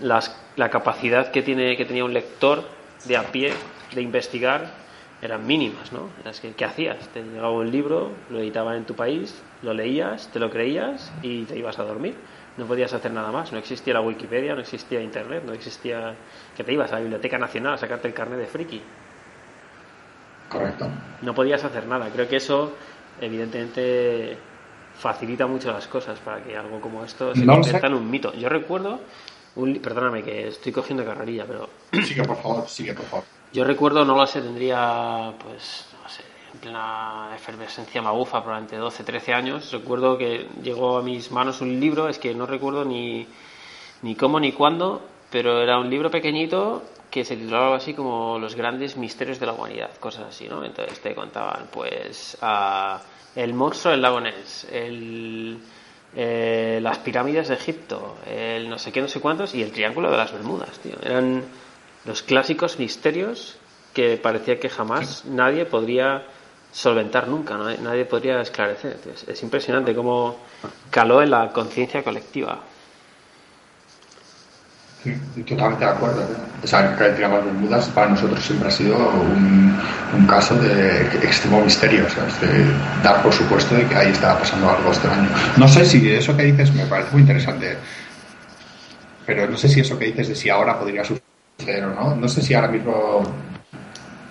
la 0.00 0.70
capacidad 0.70 1.30
que, 1.30 1.42
tiene, 1.42 1.76
que 1.76 1.84
tenía 1.84 2.04
un 2.04 2.12
lector 2.12 2.81
de 3.04 3.16
a 3.16 3.32
pie 3.32 3.52
de 3.94 4.02
investigar 4.02 4.82
eran 5.20 5.46
mínimas, 5.46 5.92
¿no? 5.92 6.08
que, 6.40 6.52
¿qué 6.52 6.64
hacías? 6.64 7.08
Te 7.08 7.22
llegaba 7.22 7.52
un 7.52 7.70
libro, 7.70 8.10
lo 8.30 8.40
editaban 8.40 8.76
en 8.76 8.84
tu 8.84 8.94
país, 8.94 9.40
lo 9.62 9.72
leías, 9.72 10.28
te 10.32 10.40
lo 10.40 10.50
creías 10.50 11.12
y 11.22 11.44
te 11.44 11.56
ibas 11.56 11.78
a 11.78 11.84
dormir 11.84 12.14
no 12.56 12.66
podías 12.66 12.92
hacer 12.92 13.12
nada 13.12 13.30
más. 13.32 13.52
No 13.52 13.58
existía 13.58 13.94
la 13.94 14.00
Wikipedia, 14.00 14.54
no 14.54 14.60
existía 14.60 15.00
Internet, 15.00 15.42
no 15.46 15.52
existía 15.52 16.14
que 16.56 16.64
te 16.64 16.72
ibas 16.72 16.90
a 16.92 16.96
la 16.96 17.00
Biblioteca 17.00 17.38
Nacional 17.38 17.74
a 17.74 17.78
sacarte 17.78 18.08
el 18.08 18.14
carnet 18.14 18.38
de 18.38 18.46
friki. 18.46 18.80
Correcto. 20.48 20.88
No 21.22 21.34
podías 21.34 21.64
hacer 21.64 21.86
nada. 21.86 22.10
Creo 22.10 22.28
que 22.28 22.36
eso, 22.36 22.72
evidentemente, 23.20 24.36
facilita 24.98 25.46
mucho 25.46 25.72
las 25.72 25.86
cosas 25.86 26.18
para 26.18 26.42
que 26.42 26.56
algo 26.56 26.80
como 26.80 27.04
esto 27.04 27.34
se 27.34 27.46
convierta 27.46 27.86
en 27.86 27.94
un 27.94 28.10
mito. 28.10 28.34
Yo 28.34 28.48
recuerdo, 28.48 29.00
un, 29.56 29.74
perdóname 29.80 30.22
que 30.22 30.48
estoy 30.48 30.72
cogiendo 30.72 31.04
carrerilla, 31.04 31.44
pero. 31.46 31.68
Sigue, 32.04 32.24
por 32.24 32.36
favor, 32.36 32.68
sigue, 32.68 32.94
por 32.94 33.04
favor. 33.06 33.24
Yo 33.52 33.64
recuerdo, 33.64 34.04
no 34.04 34.16
lo 34.16 34.26
sé, 34.26 34.40
tendría, 34.40 35.34
pues, 35.38 35.86
en 36.54 36.60
plena 36.60 37.30
efervescencia 37.34 38.00
magufa, 38.00 38.40
probablemente 38.40 38.76
12, 38.76 39.04
13 39.04 39.34
años, 39.34 39.72
recuerdo 39.72 40.16
que 40.16 40.48
llegó 40.62 40.98
a 40.98 41.02
mis 41.02 41.30
manos 41.30 41.60
un 41.60 41.78
libro, 41.78 42.08
es 42.08 42.18
que 42.18 42.34
no 42.34 42.46
recuerdo 42.46 42.84
ni, 42.84 43.26
ni 44.02 44.14
cómo 44.14 44.40
ni 44.40 44.52
cuándo, 44.52 45.02
pero 45.30 45.62
era 45.62 45.78
un 45.78 45.90
libro 45.90 46.10
pequeñito 46.10 46.82
que 47.10 47.24
se 47.26 47.36
titulaba 47.36 47.76
así 47.76 47.92
como 47.92 48.38
Los 48.38 48.54
grandes 48.54 48.96
misterios 48.96 49.38
de 49.38 49.44
la 49.44 49.52
humanidad, 49.52 49.90
cosas 50.00 50.28
así, 50.28 50.48
¿no? 50.48 50.64
Entonces 50.64 50.98
te 51.00 51.14
contaban, 51.14 51.68
pues, 51.70 52.38
el 53.36 53.54
monstruo 53.54 53.92
del 53.92 54.00
lago 54.00 54.20
Ness, 54.20 54.66
el, 54.72 55.58
eh, 56.14 56.78
las 56.82 56.98
pirámides 56.98 57.48
de 57.48 57.54
Egipto, 57.54 58.16
el 58.26 58.68
no 58.68 58.78
sé 58.78 58.92
qué, 58.92 59.00
no 59.00 59.08
sé 59.08 59.20
cuántos, 59.20 59.54
y 59.54 59.62
el 59.62 59.72
triángulo 59.72 60.10
de 60.10 60.16
las 60.16 60.32
Bermudas, 60.32 60.78
tío. 60.78 60.94
Eran 61.02 61.42
los 62.04 62.22
clásicos 62.22 62.78
misterios 62.78 63.56
que 63.94 64.16
parecía 64.16 64.58
que 64.58 64.68
jamás 64.68 65.24
nadie 65.24 65.64
podría 65.64 66.24
solventar 66.72 67.28
nunca, 67.28 67.56
¿no? 67.56 67.70
nadie 67.76 68.04
podría 68.04 68.40
esclarecer. 68.40 68.96
Es, 69.26 69.42
impresionante 69.42 69.94
cómo 69.94 70.36
caló 70.90 71.22
en 71.22 71.30
la 71.30 71.50
conciencia 71.52 72.02
colectiva. 72.02 72.60
Totalmente 75.48 75.84
de 75.84 75.90
acuerdo. 75.90 76.24
O 76.62 76.66
sea, 76.66 76.96
que 76.96 77.08
Bermudas 77.08 77.86
para 77.88 78.10
nosotros 78.10 78.40
siempre 78.44 78.68
ha 78.68 78.70
sido 78.70 78.96
un, 78.96 80.26
caso 80.28 80.54
de 80.54 81.02
extremo 81.22 81.60
misterio. 81.64 82.06
O 82.06 82.08
sea, 82.08 82.24
dar 83.02 83.22
por 83.22 83.32
supuesto 83.32 83.74
de 83.74 83.84
que 83.86 83.96
ahí 83.96 84.12
estaba 84.12 84.38
pasando 84.38 84.70
algo 84.70 84.90
extraño. 84.90 85.28
No 85.56 85.66
sé 85.66 85.84
si 85.84 86.08
eso 86.08 86.36
que 86.36 86.44
dices 86.44 86.72
me 86.74 86.86
parece 86.86 87.10
muy 87.12 87.22
interesante, 87.22 87.76
pero 89.26 89.48
no 89.48 89.56
sé 89.56 89.68
si 89.68 89.80
eso 89.80 89.98
que 89.98 90.06
dices 90.06 90.28
de 90.28 90.34
si 90.36 90.50
ahora 90.50 90.78
podría 90.78 91.02
suceder 91.04 91.84
o 91.84 91.94
no. 91.94 92.14
No 92.14 92.28
sé 92.28 92.40
si 92.40 92.54
ahora 92.54 92.68
mismo 92.68 93.22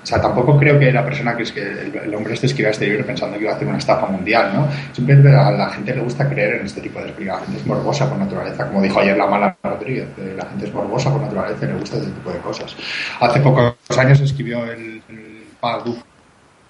o 0.01 0.05
sea, 0.05 0.19
tampoco 0.19 0.57
creo 0.57 0.79
que 0.79 0.91
la 0.91 1.05
persona 1.05 1.37
que 1.37 1.43
es 1.43 1.51
que 1.51 1.61
el, 1.61 2.15
hombre 2.15 2.33
este 2.33 2.47
escriba 2.47 2.71
este 2.71 2.87
libro 2.87 3.05
pensando 3.05 3.37
que 3.37 3.43
iba 3.43 3.53
a 3.53 3.55
hacer 3.55 3.67
una 3.67 3.77
estafa 3.77 4.07
mundial, 4.07 4.51
¿no? 4.53 4.67
Siempre 4.93 5.15
a 5.35 5.51
la 5.51 5.69
gente 5.69 5.95
le 5.95 6.01
gusta 6.01 6.27
creer 6.27 6.55
en 6.55 6.65
este 6.65 6.81
tipo 6.81 6.99
de 6.99 7.05
explicaciones. 7.05 7.41
La 7.41 7.45
gente 7.45 7.61
es 7.61 7.67
morbosa 7.67 8.09
por 8.09 8.17
naturaleza, 8.17 8.67
como 8.67 8.81
dijo 8.81 8.99
ayer 8.99 9.15
la 9.15 9.27
mala 9.27 9.55
Rodríguez, 9.63 10.07
la 10.35 10.45
gente 10.45 10.65
es 10.65 10.73
morbosa 10.73 11.11
por 11.11 11.21
naturaleza 11.21 11.65
y 11.65 11.67
le 11.67 11.75
gusta 11.75 11.97
este 11.97 12.09
tipo 12.09 12.31
de 12.31 12.39
cosas. 12.39 12.75
Hace 13.19 13.39
pocos 13.41 13.75
años 13.97 14.19
escribió 14.21 14.65
el, 14.65 15.01
el 15.09 15.43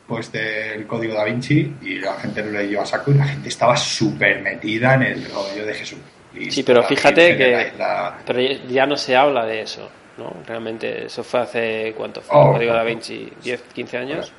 pues 0.07 0.29
del 0.29 0.85
código 0.87 1.13
da 1.13 1.23
Vinci 1.23 1.73
y 1.81 1.99
la 1.99 2.13
gente 2.15 2.43
lo 2.43 2.51
leyó 2.51 2.81
a 2.81 2.85
saco 2.85 3.11
y 3.11 3.13
la 3.13 3.23
gente 3.23 3.47
estaba 3.47 3.77
súper 3.77 4.41
metida 4.41 4.95
en 4.95 5.03
el 5.03 5.25
rollo 5.25 5.65
de 5.65 5.73
Jesús. 5.73 5.99
Sí, 6.49 6.63
pero 6.63 6.83
fíjate 6.83 7.37
que 7.37 7.71
pero 8.25 8.41
ya 8.67 8.85
no 8.85 8.97
se 8.97 9.15
habla 9.15 9.45
de 9.45 9.61
eso. 9.61 9.89
¿No? 10.21 10.33
Realmente 10.45 11.05
eso 11.05 11.23
fue 11.23 11.41
hace, 11.41 11.93
¿cuánto 11.95 12.21
fue? 12.21 12.37
Oh, 12.37 12.53
Código 12.53 12.73
Da 12.73 12.83
Vinci, 12.83 13.31
10, 13.43 13.61
15 13.73 13.97
años. 13.97 14.33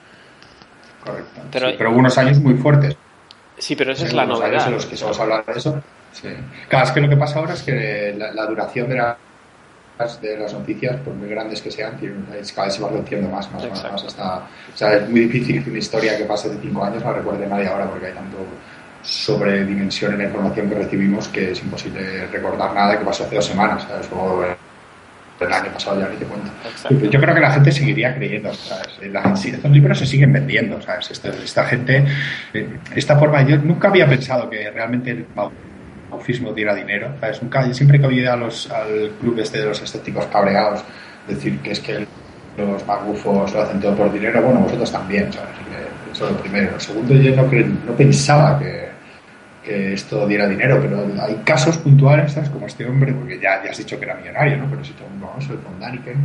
Correcto. 1.05 1.41
Pero, 1.51 1.69
pero 1.77 1.91
hubo 1.91 1.99
unos 1.99 2.17
años 2.19 2.39
muy 2.39 2.55
fuertes. 2.55 2.97
Sí, 3.59 3.77
pero 3.77 3.93
esa 3.93 4.07
es 4.07 4.13
la 4.13 4.27
novedad. 4.27 4.53
Años 4.53 4.67
en 4.67 4.73
los 4.75 4.87
que 4.87 4.97
se 4.97 5.05
a 5.05 5.09
hablar 5.09 5.45
de 5.45 5.53
eso. 5.53 5.83
Sí. 6.13 6.29
Claro, 6.69 6.87
es 6.87 6.93
que 6.93 7.01
lo 7.01 7.09
que 7.09 7.17
pasa 7.17 7.39
ahora 7.39 7.55
es 7.55 7.63
que 7.63 8.15
la, 8.17 8.47
duración 8.47 8.89
de 8.89 8.97
las, 8.97 10.21
de 10.21 10.39
las 10.39 10.53
noticias, 10.53 10.97
por 11.01 11.15
muy 11.15 11.29
grandes 11.29 11.61
que 11.61 11.71
sean, 11.71 11.99
cada 12.55 12.67
vez 12.67 12.75
se 12.75 12.83
va 12.83 12.89
reduciendo 12.89 13.29
más, 13.29 13.51
más, 13.53 13.69
más, 13.69 13.93
más, 13.93 14.05
hasta... 14.05 14.39
O 14.39 14.77
sea, 14.77 14.95
es 14.95 15.09
muy 15.09 15.21
difícil 15.21 15.63
que 15.65 15.71
una 15.71 15.79
historia 15.79 16.17
que 16.17 16.25
pase 16.25 16.51
de 16.51 16.61
5 16.61 16.85
años 16.85 17.03
la 17.03 17.13
recuerde 17.13 17.47
nadie 17.47 17.67
ahora 17.67 17.89
porque 17.89 18.07
hay 18.07 18.13
tanto 18.13 18.39
sobredimensión 19.03 20.13
en 20.13 20.19
la 20.19 20.25
información 20.25 20.69
que 20.69 20.75
recibimos 20.77 21.29
que 21.29 21.53
es 21.53 21.63
imposible 21.63 22.27
recordar 22.29 22.73
nada 22.73 22.99
que 22.99 23.05
pasó 23.05 23.25
hace 23.25 23.37
dos 23.37 23.47
semanas. 23.47 23.85
¿sabes? 23.89 24.09
El 25.45 25.53
año 25.53 25.73
pasado 25.73 26.01
ya 26.01 26.09
ni 26.09 26.17
te 26.17 26.25
cuento. 26.25 26.51
Yo 27.11 27.21
creo 27.21 27.35
que 27.35 27.41
la 27.41 27.51
gente 27.53 27.73
seguiría 27.73 28.15
creyendo, 28.15 28.53
¿sabes? 28.55 29.45
estos 29.45 29.71
libros 29.71 29.99
se 29.99 30.07
siguen 30.07 30.33
vendiendo, 30.33 30.81
¿sabes? 30.83 31.11
Esta, 31.11 31.29
esta, 31.29 31.65
gente, 31.65 32.05
eh, 32.55 32.69
esta 32.95 33.19
forma, 33.19 33.43
yo 33.43 33.57
nunca 33.59 33.89
había 33.89 34.09
pensado 34.09 34.49
que 34.49 34.71
realmente 34.71 35.11
el 35.11 35.27
maufismo 36.11 36.53
diera 36.53 36.75
dinero, 36.75 37.15
¿sabes? 37.21 37.43
Nunca, 37.43 37.67
yo 37.67 37.75
siempre 37.75 38.01
que 38.01 38.07
oía 38.07 38.33
a 38.33 38.37
los, 38.37 38.71
al 38.71 39.11
club 39.21 39.39
este 39.39 39.59
de 39.59 39.67
los 39.67 39.83
escépticos 39.83 40.27
cabreados 40.27 40.85
decir 41.27 41.59
que 41.61 41.73
es 41.73 41.81
que 41.81 42.07
los 42.57 42.87
magufos 42.87 43.53
lo 43.53 43.63
hacen 43.63 43.81
todo 43.81 43.95
por 43.97 44.13
dinero, 44.13 44.43
bueno, 44.43 44.61
vosotros 44.61 44.93
también, 44.93 45.33
¿sabes? 45.33 45.51
Eso 46.13 46.27
es 46.27 46.33
lo 46.33 46.39
primero. 46.39 46.73
Lo 46.73 46.81
segundo, 46.81 47.15
yo 47.15 47.35
no, 47.35 47.43
no 47.43 47.97
pensaba 47.97 48.59
que 48.59 48.92
que 49.63 49.93
esto 49.93 50.27
diera 50.27 50.49
dinero, 50.49 50.79
pero 50.81 51.07
hay 51.23 51.37
casos 51.45 51.79
puntuales, 51.79 52.33
¿sabes? 52.33 52.51
Como 52.51 52.67
este 52.67 52.85
hombre, 52.85 53.13
porque 53.13 53.39
ya, 53.39 53.63
ya 53.65 53.71
has 53.71 53.79
dicho 53.79 53.99
que 53.99 54.05
era 54.05 54.17
millonario, 54.17 54.57
¿no? 54.57 54.69
Pero 54.69 54.85
si 54.85 54.93
todo 54.93 55.07
un 55.07 55.21
famoso, 55.21 55.55
Von 55.63 55.79
Daniken, 55.81 56.17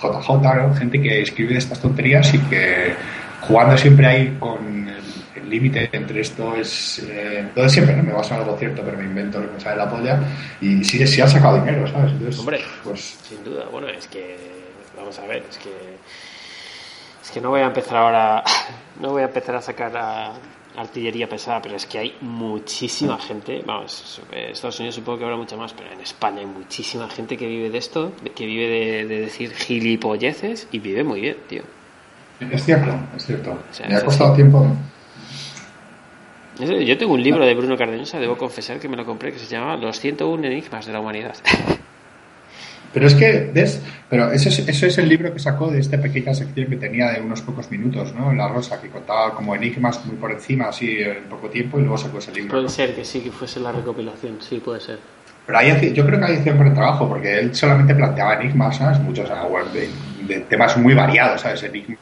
JJ, 0.00 0.78
Gente 0.78 1.00
que 1.00 1.22
escribe 1.22 1.56
estas 1.56 1.80
tonterías 1.80 2.32
y 2.34 2.38
que 2.38 2.94
jugando 3.40 3.76
siempre 3.76 4.06
ahí 4.06 4.36
con 4.38 4.88
el 4.88 5.50
límite 5.50 5.88
entre 5.92 6.20
esto 6.20 6.54
es... 6.56 7.04
Eh, 7.08 7.48
todo 7.54 7.68
siempre, 7.68 7.96
¿no? 7.96 8.02
Me 8.02 8.12
a 8.12 8.22
sonar 8.22 8.42
algo 8.42 8.56
cierto, 8.56 8.82
pero 8.84 8.96
me 8.96 9.04
invento 9.04 9.40
lo 9.40 9.52
que 9.54 9.60
sale 9.60 9.76
la 9.76 9.88
polla 9.88 10.20
y 10.60 10.84
sí, 10.84 11.04
sí 11.06 11.20
ha 11.20 11.28
sacado 11.28 11.58
dinero, 11.58 11.86
¿sabes? 11.86 12.12
Entonces, 12.12 12.38
hombre, 12.38 12.60
pues... 12.82 13.18
sin 13.28 13.42
duda. 13.44 13.66
Bueno, 13.70 13.88
es 13.88 14.06
que... 14.06 14.36
Vamos 14.96 15.18
a 15.18 15.26
ver, 15.26 15.44
es 15.48 15.56
que 15.56 15.70
Es 17.22 17.30
que 17.30 17.40
no 17.40 17.50
voy 17.50 17.60
a 17.60 17.66
empezar 17.66 17.96
ahora, 17.96 18.44
no 19.00 19.10
voy 19.10 19.22
a 19.22 19.26
empezar 19.26 19.54
a 19.54 19.62
sacar 19.62 19.96
a 19.96 20.32
artillería 20.80 21.28
pesada, 21.28 21.60
pero 21.62 21.76
es 21.76 21.86
que 21.86 21.98
hay 21.98 22.16
muchísima 22.20 23.18
gente, 23.18 23.62
vamos, 23.64 24.20
en 24.32 24.50
Estados 24.50 24.78
Unidos 24.80 24.94
supongo 24.96 25.18
que 25.18 25.24
habrá 25.24 25.36
mucha 25.36 25.56
más, 25.56 25.72
pero 25.72 25.90
en 25.92 26.00
España 26.00 26.40
hay 26.40 26.46
muchísima 26.46 27.08
gente 27.08 27.36
que 27.36 27.46
vive 27.46 27.70
de 27.70 27.78
esto, 27.78 28.12
que 28.34 28.46
vive 28.46 28.66
de, 28.68 29.06
de 29.06 29.20
decir 29.20 29.52
gilipolleces 29.52 30.68
y 30.72 30.78
vive 30.78 31.04
muy 31.04 31.20
bien, 31.20 31.36
tío. 31.48 31.62
Es 32.50 32.64
cierto, 32.64 32.90
es 33.16 33.26
cierto. 33.26 33.58
sea, 33.70 33.86
Me 33.88 33.96
ha 33.96 34.04
costado 34.04 34.34
tiempo. 34.34 34.66
Eso- 36.58 36.72
Yo 36.80 36.98
tengo 36.98 37.14
un 37.14 37.22
libro 37.22 37.44
de 37.44 37.54
Bruno 37.54 37.76
Cardeñosa, 37.76 38.18
debo 38.18 38.36
confesar 38.36 38.78
que 38.80 38.88
me 38.88 38.96
lo 38.96 39.04
compré, 39.06 39.32
que 39.32 39.38
se 39.38 39.46
llama 39.46 39.76
Los 39.76 39.98
101 40.00 40.44
enigmas 40.46 40.86
de 40.86 40.92
la 40.92 41.00
humanidad. 41.00 41.34
Pero 42.92 43.06
es 43.06 43.14
que, 43.14 43.50
¿ves? 43.54 43.80
Pero 44.08 44.32
eso 44.32 44.48
es, 44.48 44.58
eso 44.68 44.86
es 44.86 44.98
el 44.98 45.08
libro 45.08 45.32
que 45.32 45.38
sacó 45.38 45.70
de 45.70 45.78
esta 45.78 46.00
pequeña 46.00 46.34
sección 46.34 46.68
que 46.68 46.76
tenía 46.76 47.12
de 47.12 47.20
unos 47.20 47.40
pocos 47.42 47.70
minutos, 47.70 48.12
¿no? 48.14 48.32
En 48.32 48.38
La 48.38 48.48
Rosa, 48.48 48.80
que 48.80 48.88
contaba 48.88 49.32
como 49.32 49.54
enigmas 49.54 50.04
muy 50.06 50.16
por 50.16 50.32
encima, 50.32 50.68
así 50.68 50.98
en 50.98 51.24
poco 51.30 51.48
tiempo, 51.48 51.78
y 51.78 51.82
luego 51.82 51.98
sacó 51.98 52.18
ese 52.18 52.32
libro. 52.32 52.50
Puede 52.50 52.68
ser 52.68 52.94
que 52.94 53.04
sí, 53.04 53.20
que 53.20 53.30
fuese 53.30 53.60
la 53.60 53.70
recopilación, 53.70 54.38
sí, 54.40 54.58
puede 54.58 54.80
ser. 54.80 54.98
Pero 55.46 55.58
ahí 55.58 55.92
yo 55.94 56.04
creo 56.04 56.18
que 56.18 56.24
ahí 56.24 56.36
hacía 56.36 56.52
un 56.52 56.58
buen 56.58 56.74
trabajo, 56.74 57.08
porque 57.08 57.38
él 57.38 57.54
solamente 57.54 57.94
planteaba 57.94 58.34
enigmas, 58.34 58.76
¿sabes? 58.76 58.98
Muchos, 58.98 59.30
bueno, 59.48 59.66
de, 59.72 59.88
de 60.26 60.40
temas 60.40 60.76
muy 60.76 60.94
variados, 60.94 61.40
¿sabes? 61.40 61.62
Enigmas 61.62 61.98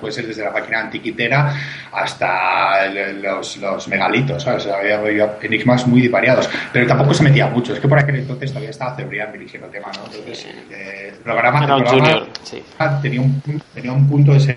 puede 0.00 0.12
ser 0.12 0.26
desde 0.26 0.44
la 0.44 0.50
máquina 0.50 0.80
antiquitera 0.80 1.54
hasta 1.92 2.86
los, 2.86 3.56
los 3.56 3.88
megalitos, 3.88 4.42
¿sabes? 4.42 4.66
Había, 4.66 4.98
había 4.98 5.36
enigmas 5.42 5.86
muy 5.86 6.08
variados, 6.08 6.48
pero 6.72 6.86
tampoco 6.86 7.14
se 7.14 7.24
metía 7.24 7.46
mucho. 7.46 7.74
Es 7.74 7.80
que 7.80 7.88
por 7.88 7.98
aquel 7.98 8.16
entonces 8.16 8.50
todavía 8.50 8.70
estaba 8.70 8.94
Cebrián 8.96 9.32
dirigiendo 9.32 9.66
el 9.66 9.72
tema, 9.72 9.88
¿no? 9.96 10.04
Entonces, 10.06 10.46
eh, 10.70 11.12
el 11.12 11.18
programa, 11.18 11.60
el 11.60 11.84
programa 11.84 12.26
sí. 12.42 12.62
tenía, 13.02 13.20
un, 13.20 13.42
tenía 13.74 13.92
un 13.92 14.08
punto 14.08 14.32
de 14.32 14.56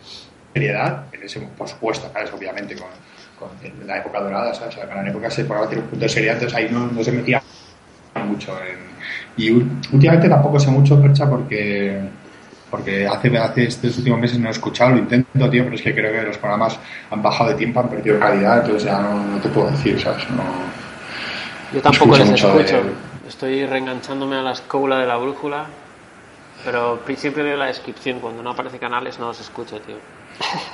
seriedad, 0.54 1.06
en 1.12 1.24
ese, 1.24 1.40
por 1.40 1.68
supuesto, 1.68 2.10
¿sabes? 2.14 2.32
Obviamente, 2.34 2.76
con, 2.76 2.90
con 3.40 3.50
en 3.66 3.88
la 3.88 3.98
época 3.98 4.20
dorada, 4.20 4.54
¿sabes? 4.54 4.78
En 4.78 5.04
la 5.04 5.10
época 5.10 5.28
ese 5.28 5.46
programa 5.46 5.70
tiene 5.70 5.84
un 5.84 5.90
punto 5.90 6.04
de 6.06 6.10
seriedad, 6.10 6.36
entonces 6.36 6.58
ahí 6.58 6.70
no, 6.72 6.88
no 6.88 7.04
se 7.04 7.12
metía 7.12 7.42
mucho 8.28 8.58
en... 8.64 8.94
Y 9.36 9.50
últimamente 9.50 10.30
tampoco 10.30 10.60
sé 10.60 10.70
mucho, 10.70 11.02
Percha, 11.02 11.28
porque 11.28 12.00
porque 12.74 13.06
hace, 13.06 13.38
hace 13.38 13.66
estos 13.66 14.00
últimos 14.00 14.20
meses 14.20 14.40
no 14.40 14.48
he 14.48 14.52
escuchado, 14.52 14.94
lo 14.94 14.98
intento, 14.98 15.48
tío, 15.48 15.64
pero 15.64 15.76
es 15.76 15.82
que 15.84 15.94
creo 15.94 16.12
que 16.12 16.24
los 16.24 16.40
programas 16.40 16.80
han 17.12 17.22
bajado 17.22 17.52
de 17.52 17.56
tiempo, 17.56 17.80
han 17.82 17.88
perdido 17.88 18.18
calidad, 18.18 18.62
entonces 18.62 18.86
ya 18.86 19.00
no, 19.00 19.24
no 19.24 19.38
te 19.40 19.48
puedo 19.50 19.70
decir, 19.70 20.02
¿sabes? 20.02 20.28
No, 20.32 20.42
Yo 21.72 21.82
tampoco 21.84 22.16
Escucho 22.16 22.32
les 22.32 22.44
escucho. 22.44 22.84
de- 22.84 23.30
Estoy 23.30 23.66
reenganchándome 23.68 24.38
a 24.38 24.42
la 24.42 24.54
escóbula 24.54 24.98
de 24.98 25.06
la 25.06 25.18
brújula, 25.18 25.68
pero 26.66 27.00
pri- 27.06 27.16
siempre 27.16 27.44
veo 27.44 27.58
la 27.58 27.68
descripción. 27.68 28.20
Cuando 28.20 28.42
no 28.42 28.50
aparece 28.50 28.80
canales 28.80 29.20
no 29.20 29.28
los 29.28 29.40
escucho, 29.40 29.80
tío. 29.80 29.98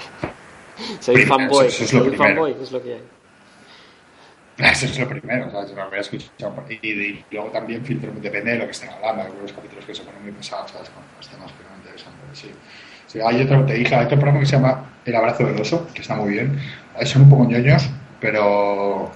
Soy 1.02 1.26
fanboy, 1.26 1.68
eso- 1.68 1.84
eso 1.84 1.84
es 1.84 1.94
lo 1.94 2.06
soy 2.06 2.16
fanboy, 2.16 2.56
es 2.64 2.72
lo 2.72 2.82
que 2.82 2.94
hay. 2.94 3.02
Eso 4.72 4.86
es 4.88 5.00
lo 5.00 5.08
primero, 5.08 5.50
¿sabes? 5.52 5.72
No 5.72 5.84
lo 5.84 5.90
voy 5.90 5.98
a 6.00 6.02
escuchar 6.02 6.54
por- 6.54 6.66
y, 6.70 6.80
y 6.86 7.26
luego 7.32 7.50
también 7.50 7.84
filtro, 7.86 8.12
depende 8.22 8.52
de 8.52 8.58
lo 8.58 8.66
que 8.66 8.72
estén 8.72 8.90
hablando, 8.90 9.24
algunos 9.24 9.54
capítulos 9.54 9.86
que 9.86 9.96
se 9.96 10.04
ponen 10.04 10.22
muy 10.22 10.32
pesados, 10.34 10.72
¿sabes? 10.72 10.90
Con 10.90 11.02
los 11.18 11.28
temas 11.30 11.50
pero 11.58 11.69
sí. 12.34 12.52
Sí, 13.08 13.20
hay 13.20 13.42
otro, 13.42 13.66
te 13.66 13.74
dije, 13.74 13.96
hay 13.96 14.06
otro 14.06 14.18
programa 14.18 14.40
que 14.42 14.46
se 14.46 14.56
llama 14.56 14.86
El 15.04 15.16
abrazo 15.16 15.44
del 15.44 15.60
oso, 15.60 15.88
que 15.94 16.02
está 16.02 16.16
muy 16.16 16.32
bien. 16.32 16.60
Son 17.06 17.24
un 17.24 17.30
poco 17.30 17.46
ñoños, 17.46 17.90
pero 18.20 19.12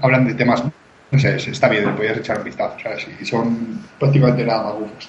hablan 0.00 0.26
de 0.26 0.34
temas, 0.34 0.64
no 1.10 1.18
sé, 1.18 1.36
está 1.36 1.68
bien, 1.68 1.86
le 1.86 1.92
podías 1.92 2.16
echar 2.18 2.38
un 2.38 2.44
vistazo, 2.44 2.76
¿sabes? 2.82 3.06
Y 3.20 3.24
son 3.24 3.80
prácticamente 4.00 4.44
nada 4.44 4.64
más 4.64 4.74
gufos. 4.74 5.08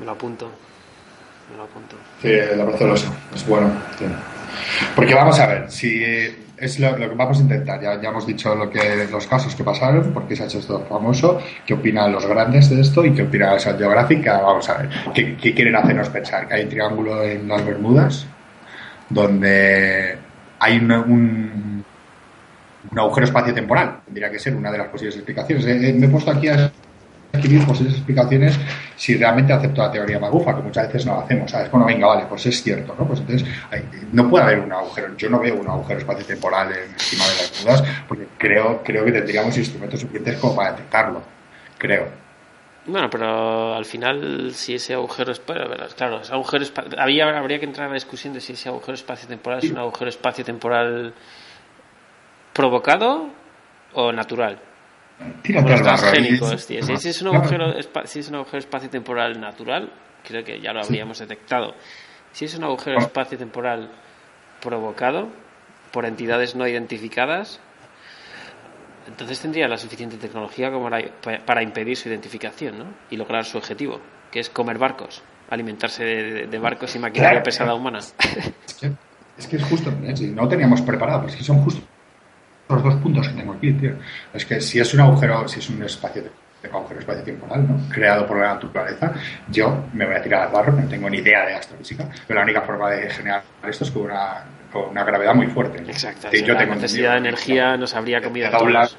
Me 0.00 0.06
lo 0.06 0.12
apunto. 0.12 0.50
Me 1.50 1.56
lo 1.58 1.62
apunto. 1.62 1.96
Sí, 2.20 2.28
el 2.28 2.60
abrazo 2.60 2.84
del 2.84 2.92
oso, 2.94 3.14
es 3.34 3.46
bueno. 3.46 3.70
sí. 3.98 4.06
Porque 4.96 5.14
vamos 5.14 5.38
a 5.38 5.46
ver, 5.46 5.70
si 5.70 6.02
es 6.58 6.80
lo, 6.80 6.96
que 6.96 7.06
vamos 7.08 7.38
a 7.38 7.42
intentar, 7.42 7.80
ya, 7.80 8.00
ya 8.00 8.08
hemos 8.08 8.26
dicho 8.26 8.54
lo 8.54 8.70
que 8.70 9.06
los 9.10 9.26
casos 9.26 9.54
que 9.54 9.64
pasaron, 9.64 10.12
por 10.12 10.26
qué 10.26 10.36
se 10.36 10.44
ha 10.44 10.46
hecho 10.46 10.58
esto 10.58 10.84
famoso, 10.88 11.40
qué 11.66 11.74
opinan 11.74 12.12
los 12.12 12.26
grandes 12.26 12.70
de 12.70 12.80
esto 12.80 13.04
y 13.04 13.12
qué 13.12 13.22
opina 13.22 13.52
la 13.54 13.58
Geographic, 13.58 14.26
vamos 14.26 14.68
a 14.68 14.78
ver, 14.78 14.90
¿qué, 15.14 15.36
qué 15.36 15.54
quieren 15.54 15.76
hacernos 15.76 16.08
pensar? 16.08 16.48
Que 16.48 16.54
hay 16.54 16.62
un 16.64 16.68
triángulo 16.68 17.22
en 17.22 17.46
las 17.48 17.64
Bermudas 17.64 18.26
donde 19.08 20.18
hay 20.58 20.78
un, 20.78 20.92
un, 20.92 21.84
un 22.90 22.98
agujero 22.98 23.26
espacio-temporal, 23.26 24.00
tendría 24.04 24.30
que 24.30 24.38
ser 24.38 24.54
una 24.54 24.70
de 24.70 24.78
las 24.78 24.88
posibles 24.88 25.16
explicaciones. 25.16 25.66
Eh, 25.66 25.88
eh, 25.88 25.92
me 25.92 26.06
he 26.06 26.08
puesto 26.08 26.30
aquí 26.30 26.48
a 26.48 26.70
escribir 27.36 27.64
posibles 27.66 27.94
explicaciones 27.94 28.58
si 28.96 29.16
realmente 29.16 29.52
acepto 29.52 29.82
la 29.82 29.90
teoría 29.92 30.18
magufa, 30.18 30.54
que 30.56 30.62
muchas 30.62 30.86
veces 30.88 31.06
no 31.06 31.14
lo 31.14 31.20
hacemos, 31.20 31.50
¿sabes? 31.50 31.70
Bueno, 31.70 31.86
venga, 31.86 32.06
vale, 32.06 32.24
pues 32.28 32.46
es 32.46 32.62
cierto, 32.62 32.94
¿no? 32.98 33.06
Pues 33.06 33.20
entonces, 33.20 33.48
hay- 33.70 33.84
no 34.12 34.28
puede 34.28 34.44
haber 34.44 34.58
un 34.60 34.72
agujero, 34.72 35.16
yo 35.16 35.30
no 35.30 35.38
veo 35.38 35.54
un 35.56 35.68
agujero 35.68 36.00
espacio-temporal 36.00 36.72
en- 36.72 36.92
encima 36.92 37.24
de 37.24 37.34
las 37.36 37.62
dudas, 37.62 37.84
porque 38.08 38.26
creo, 38.38 38.82
creo 38.82 39.04
que 39.04 39.12
tendríamos 39.12 39.56
instrumentos 39.56 40.00
suficientes 40.00 40.38
como 40.38 40.56
para 40.56 40.72
detectarlo, 40.72 41.22
creo. 41.78 42.08
Bueno, 42.88 43.10
pero 43.10 43.74
al 43.74 43.84
final, 43.84 44.52
si 44.54 44.76
ese 44.76 44.94
agujero 44.94 45.32
es. 45.32 45.40
Claro, 45.96 46.20
ese 46.20 46.32
agujero 46.32 46.64
espa- 46.64 46.84
había, 46.98 47.36
habría 47.36 47.58
que 47.58 47.64
entrar 47.64 47.86
en 47.86 47.90
la 47.90 47.96
discusión 47.96 48.32
de 48.32 48.40
si 48.40 48.52
ese 48.52 48.68
agujero 48.68 48.94
espacio-temporal 48.94 49.58
es 49.64 49.70
un 49.72 49.78
agujero 49.78 50.08
espacio-temporal 50.08 51.12
provocado 52.52 53.28
o 53.94 54.12
natural. 54.12 54.58
Tírate 55.42 55.74
transgénicos, 55.74 56.66
tío. 56.66 56.82
Si, 56.82 56.96
si 56.98 57.08
es 57.08 57.22
un 57.22 57.28
agujero, 57.34 57.74
si 58.04 58.18
es 58.20 58.28
un 58.28 58.34
agujero 58.36 58.58
espacio-temporal 58.58 59.40
natural, 59.40 59.90
creo 60.26 60.44
que 60.44 60.60
ya 60.60 60.72
lo 60.72 60.80
habríamos 60.82 61.18
detectado. 61.18 61.74
Si 62.32 62.44
es 62.44 62.54
un 62.56 62.64
agujero 62.64 62.96
Bueno. 62.96 63.06
espacio-temporal 63.06 63.90
provocado 64.60 65.28
por 65.92 66.04
entidades 66.04 66.54
no 66.54 66.66
identificadas, 66.68 67.60
entonces 69.08 69.40
tendría 69.40 69.68
la 69.68 69.78
suficiente 69.78 70.16
tecnología 70.16 70.70
como 70.70 70.90
para, 70.90 71.08
para 71.46 71.62
impedir 71.62 71.96
su 71.96 72.08
identificación 72.08 72.78
¿no? 72.78 72.84
y 73.10 73.16
lograr 73.16 73.44
su 73.44 73.56
objetivo, 73.56 74.00
que 74.30 74.40
es 74.40 74.50
comer 74.50 74.78
barcos, 74.78 75.22
alimentarse 75.48 76.04
de, 76.04 76.46
de 76.46 76.58
barcos 76.58 76.94
y 76.96 76.98
maquinaria 76.98 77.30
Claro. 77.40 77.44
pesada 77.44 77.74
humana. 77.74 78.00
Es 78.00 78.14
que, 78.80 78.92
es 79.38 79.46
que 79.46 79.56
es 79.56 79.64
justo, 79.64 79.90
¿eh? 80.02 80.14
No 80.34 80.48
teníamos 80.48 80.82
preparado, 80.82 81.20
pero 81.20 81.30
es 81.32 81.36
que 81.36 81.44
son 81.44 81.62
justo 81.62 81.80
los 82.68 82.82
dos 82.82 82.94
puntos 82.96 83.28
que 83.28 83.34
tengo 83.34 83.52
aquí, 83.52 83.72
tío. 83.72 83.92
Es 84.32 84.44
que 84.44 84.60
si 84.60 84.80
es 84.80 84.92
un 84.94 85.00
agujero, 85.00 85.46
si 85.48 85.60
es 85.60 85.70
un 85.70 85.82
espacio 85.82 86.22
de 86.22 86.30
agujero 86.72 87.00
espacio 87.00 87.22
temporal, 87.22 87.68
¿no? 87.68 87.88
Creado 87.88 88.26
por 88.26 88.38
la 88.38 88.54
naturaleza, 88.54 89.12
yo 89.48 89.84
me 89.92 90.04
voy 90.04 90.16
a 90.16 90.22
tirar 90.22 90.42
al 90.42 90.52
barro, 90.52 90.72
no 90.72 90.88
tengo 90.88 91.08
ni 91.08 91.18
idea 91.18 91.46
de 91.46 91.54
astrofísica, 91.54 92.08
pero 92.26 92.40
la 92.40 92.44
única 92.44 92.62
forma 92.62 92.90
de 92.90 93.08
generar 93.08 93.42
esto 93.68 93.84
es 93.84 93.90
con 93.90 94.02
una, 94.02 94.44
con 94.72 94.90
una 94.90 95.04
gravedad 95.04 95.34
muy 95.34 95.46
fuerte. 95.46 95.80
¿no? 95.80 95.88
Exacto. 95.88 96.28
Sea, 96.30 96.40
yo 96.40 96.54
la 96.54 96.60
tengo 96.60 96.74
necesidad 96.74 97.12
de 97.12 97.18
energía 97.18 97.76
nos 97.76 97.94
habría 97.94 98.20
comido 98.20 98.48
a 98.48 98.50
todos. 98.50 98.96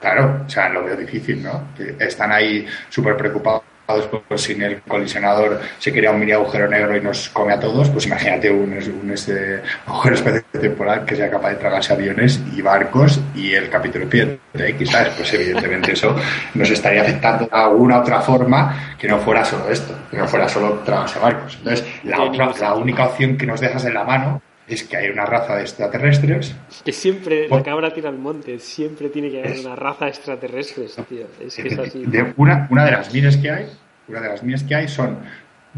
Claro, 0.00 0.44
o 0.46 0.48
sea, 0.48 0.68
lo 0.68 0.84
veo 0.84 0.96
difícil, 0.96 1.42
¿no? 1.42 1.68
Que 1.76 1.96
están 1.98 2.30
ahí 2.30 2.66
súper 2.90 3.16
preocupados 3.16 3.62
por 3.86 4.22
por 4.22 4.38
si 4.38 4.52
en 4.52 4.62
el 4.62 4.80
colisionador 4.82 5.60
se 5.78 5.92
crea 5.92 6.10
un 6.10 6.20
mini 6.20 6.32
agujero 6.32 6.68
negro 6.68 6.96
y 6.96 7.00
nos 7.00 7.28
come 7.28 7.52
a 7.52 7.60
todos, 7.60 7.88
pues 7.90 8.06
imagínate 8.06 8.50
un, 8.50 8.72
un 9.02 9.10
este, 9.12 9.62
agujero 9.86 10.14
espacio 10.14 10.44
temporal 10.60 11.04
que 11.04 11.16
sea 11.16 11.30
capaz 11.30 11.50
de 11.50 11.56
tragarse 11.56 11.92
aviones 11.92 12.40
y 12.54 12.62
barcos 12.62 13.20
y 13.34 13.54
el 13.54 13.70
capítulo 13.70 14.08
Piedra 14.08 14.36
X, 14.54 14.90
¿sabes? 14.90 15.12
Pues 15.16 15.32
evidentemente 15.34 15.92
eso 15.92 16.16
nos 16.54 16.70
estaría 16.70 17.02
afectando 17.02 17.46
de 17.46 17.56
alguna 17.56 18.00
otra 18.00 18.20
forma 18.20 18.96
que 18.98 19.08
no 19.08 19.18
fuera 19.18 19.44
solo 19.44 19.70
esto, 19.70 19.94
que 20.10 20.16
no 20.16 20.26
fuera 20.26 20.48
solo 20.48 20.80
tragarse 20.84 21.18
barcos. 21.18 21.56
Entonces, 21.58 21.86
la, 22.04 22.22
otra, 22.22 22.52
la 22.60 22.74
única 22.74 23.06
opción 23.06 23.36
que 23.36 23.46
nos 23.46 23.60
dejas 23.60 23.84
en 23.84 23.94
la 23.94 24.04
mano 24.04 24.42
es 24.68 24.82
que 24.84 24.96
hay 24.96 25.08
una 25.10 25.24
raza 25.26 25.54
de 25.56 25.62
extraterrestres 25.62 26.54
Que 26.84 26.92
siempre 26.92 27.48
la 27.48 27.62
cabra 27.62 27.92
tira 27.94 28.08
al 28.08 28.18
monte, 28.18 28.58
siempre 28.58 29.08
tiene 29.10 29.30
que 29.30 29.40
haber 29.42 29.60
una 29.60 29.76
raza 29.76 30.08
extraterrestre, 30.08 30.86
tío. 31.08 31.26
Es 31.40 31.54
que 31.56 31.68
es 31.68 31.78
así. 31.78 32.04
de 32.04 32.32
una, 32.36 32.66
una 32.70 32.84
de 32.84 32.90
las 32.92 33.12
miles 33.12 33.36
que 33.36 33.50
hay, 33.50 33.66
una 34.08 34.20
de 34.20 34.28
las 34.28 34.42
miles 34.42 34.62
que 34.64 34.74
hay 34.74 34.88
son, 34.88 35.18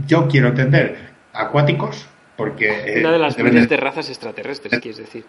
yo 0.06 0.26
quiero 0.28 0.48
entender, 0.48 0.96
acuáticos, 1.32 2.06
porque 2.36 2.68
eh, 2.96 3.00
Una 3.00 3.12
de 3.12 3.18
las 3.18 3.36
miles 3.38 3.62
de- 3.62 3.66
de 3.66 3.76
razas 3.76 4.08
extraterrestres, 4.08 4.78
quieres 4.80 4.98
decir. 4.98 5.24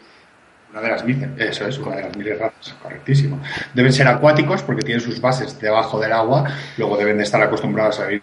una 0.72 0.82
de 0.82 0.88
las 0.90 1.04
miles, 1.04 1.28
eso 1.38 1.68
es, 1.68 1.78
una 1.80 1.96
de 1.98 2.02
las 2.04 2.16
miles 2.16 2.38
razas, 2.40 2.76
correctísimo. 2.82 3.42
Deben 3.74 3.92
ser 3.92 4.08
acuáticos 4.08 4.62
porque 4.64 4.84
tienen 4.84 5.02
sus 5.02 5.20
bases 5.20 5.60
debajo 5.60 6.00
del 6.00 6.14
agua, 6.14 6.46
luego 6.78 6.96
deben 6.98 7.18
de 7.18 7.24
estar 7.24 7.42
acostumbrados 7.42 8.00
a 8.00 8.06
vivir 8.06 8.22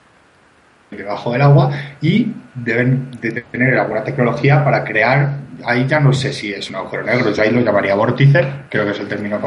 debajo 0.97 1.33
del 1.33 1.43
agua 1.43 1.71
y 2.01 2.33
deben 2.55 3.11
de 3.21 3.43
tener 3.43 3.79
alguna 3.79 4.03
tecnología 4.03 4.65
para 4.65 4.85
crear, 4.85 5.39
ahí 5.65 5.87
ya 5.87 6.01
no 6.01 6.13
sé 6.13 6.33
si 6.33 6.53
es 6.53 6.69
un 6.71 6.77
agujero 6.77 7.03
negro, 7.03 7.33
yo 7.33 7.43
ahí 7.43 7.51
lo 7.51 7.61
llamaría 7.61 7.95
vórtice, 7.95 8.47
creo 8.69 8.85
que 8.85 8.93
es 8.93 9.01
el 9.01 9.09
término 9.09 9.39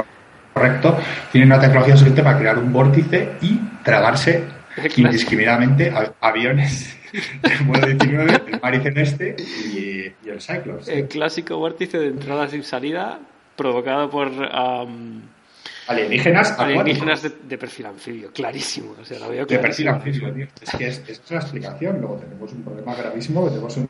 correcto, 0.54 0.98
tienen 1.32 1.52
una 1.52 1.60
tecnología 1.60 1.96
suficiente 1.96 2.24
para 2.24 2.38
crear 2.38 2.58
un 2.58 2.72
vórtice 2.72 3.34
y 3.42 3.60
tragarse 3.84 4.44
indiscriminadamente 4.98 5.92
aviones 6.22 6.98
del 7.42 7.68
vuelo 7.68 7.88
19, 7.88 8.42
el 8.48 8.62
Mari 8.62 8.80
Celeste 8.80 9.36
y, 9.40 10.28
y 10.28 10.30
el 10.30 10.42
Cyclops. 10.42 10.88
El 10.88 11.08
clásico 11.08 11.58
vórtice 11.58 11.98
de 11.98 12.08
entrada 12.08 12.48
sin 12.48 12.64
salida 12.64 13.20
provocado 13.60 14.10
por 14.10 14.30
am, 14.54 15.22
Alienígenas 15.90 16.58
Alienígenas 16.60 17.24
de, 17.24 17.58
perfil 17.58 17.88
anfibio, 17.88 18.32
clarísimo. 18.32 18.96
O 19.02 19.04
sea, 19.04 19.28
veo 19.28 19.46
de 19.46 19.60
perfil 19.60 19.88
anfibio, 19.88 20.32
tío. 20.32 20.48
Es 20.62 20.72
que 20.76 20.88
es, 20.88 21.04
es 21.08 21.22
una 21.30 21.40
explicación. 21.40 22.00
Luego 22.00 22.18
tenemos 22.18 22.54
un 22.54 22.64
problema 22.64 22.96
gravísimo, 22.96 23.50
tenemos 23.50 23.76
un 23.78 23.90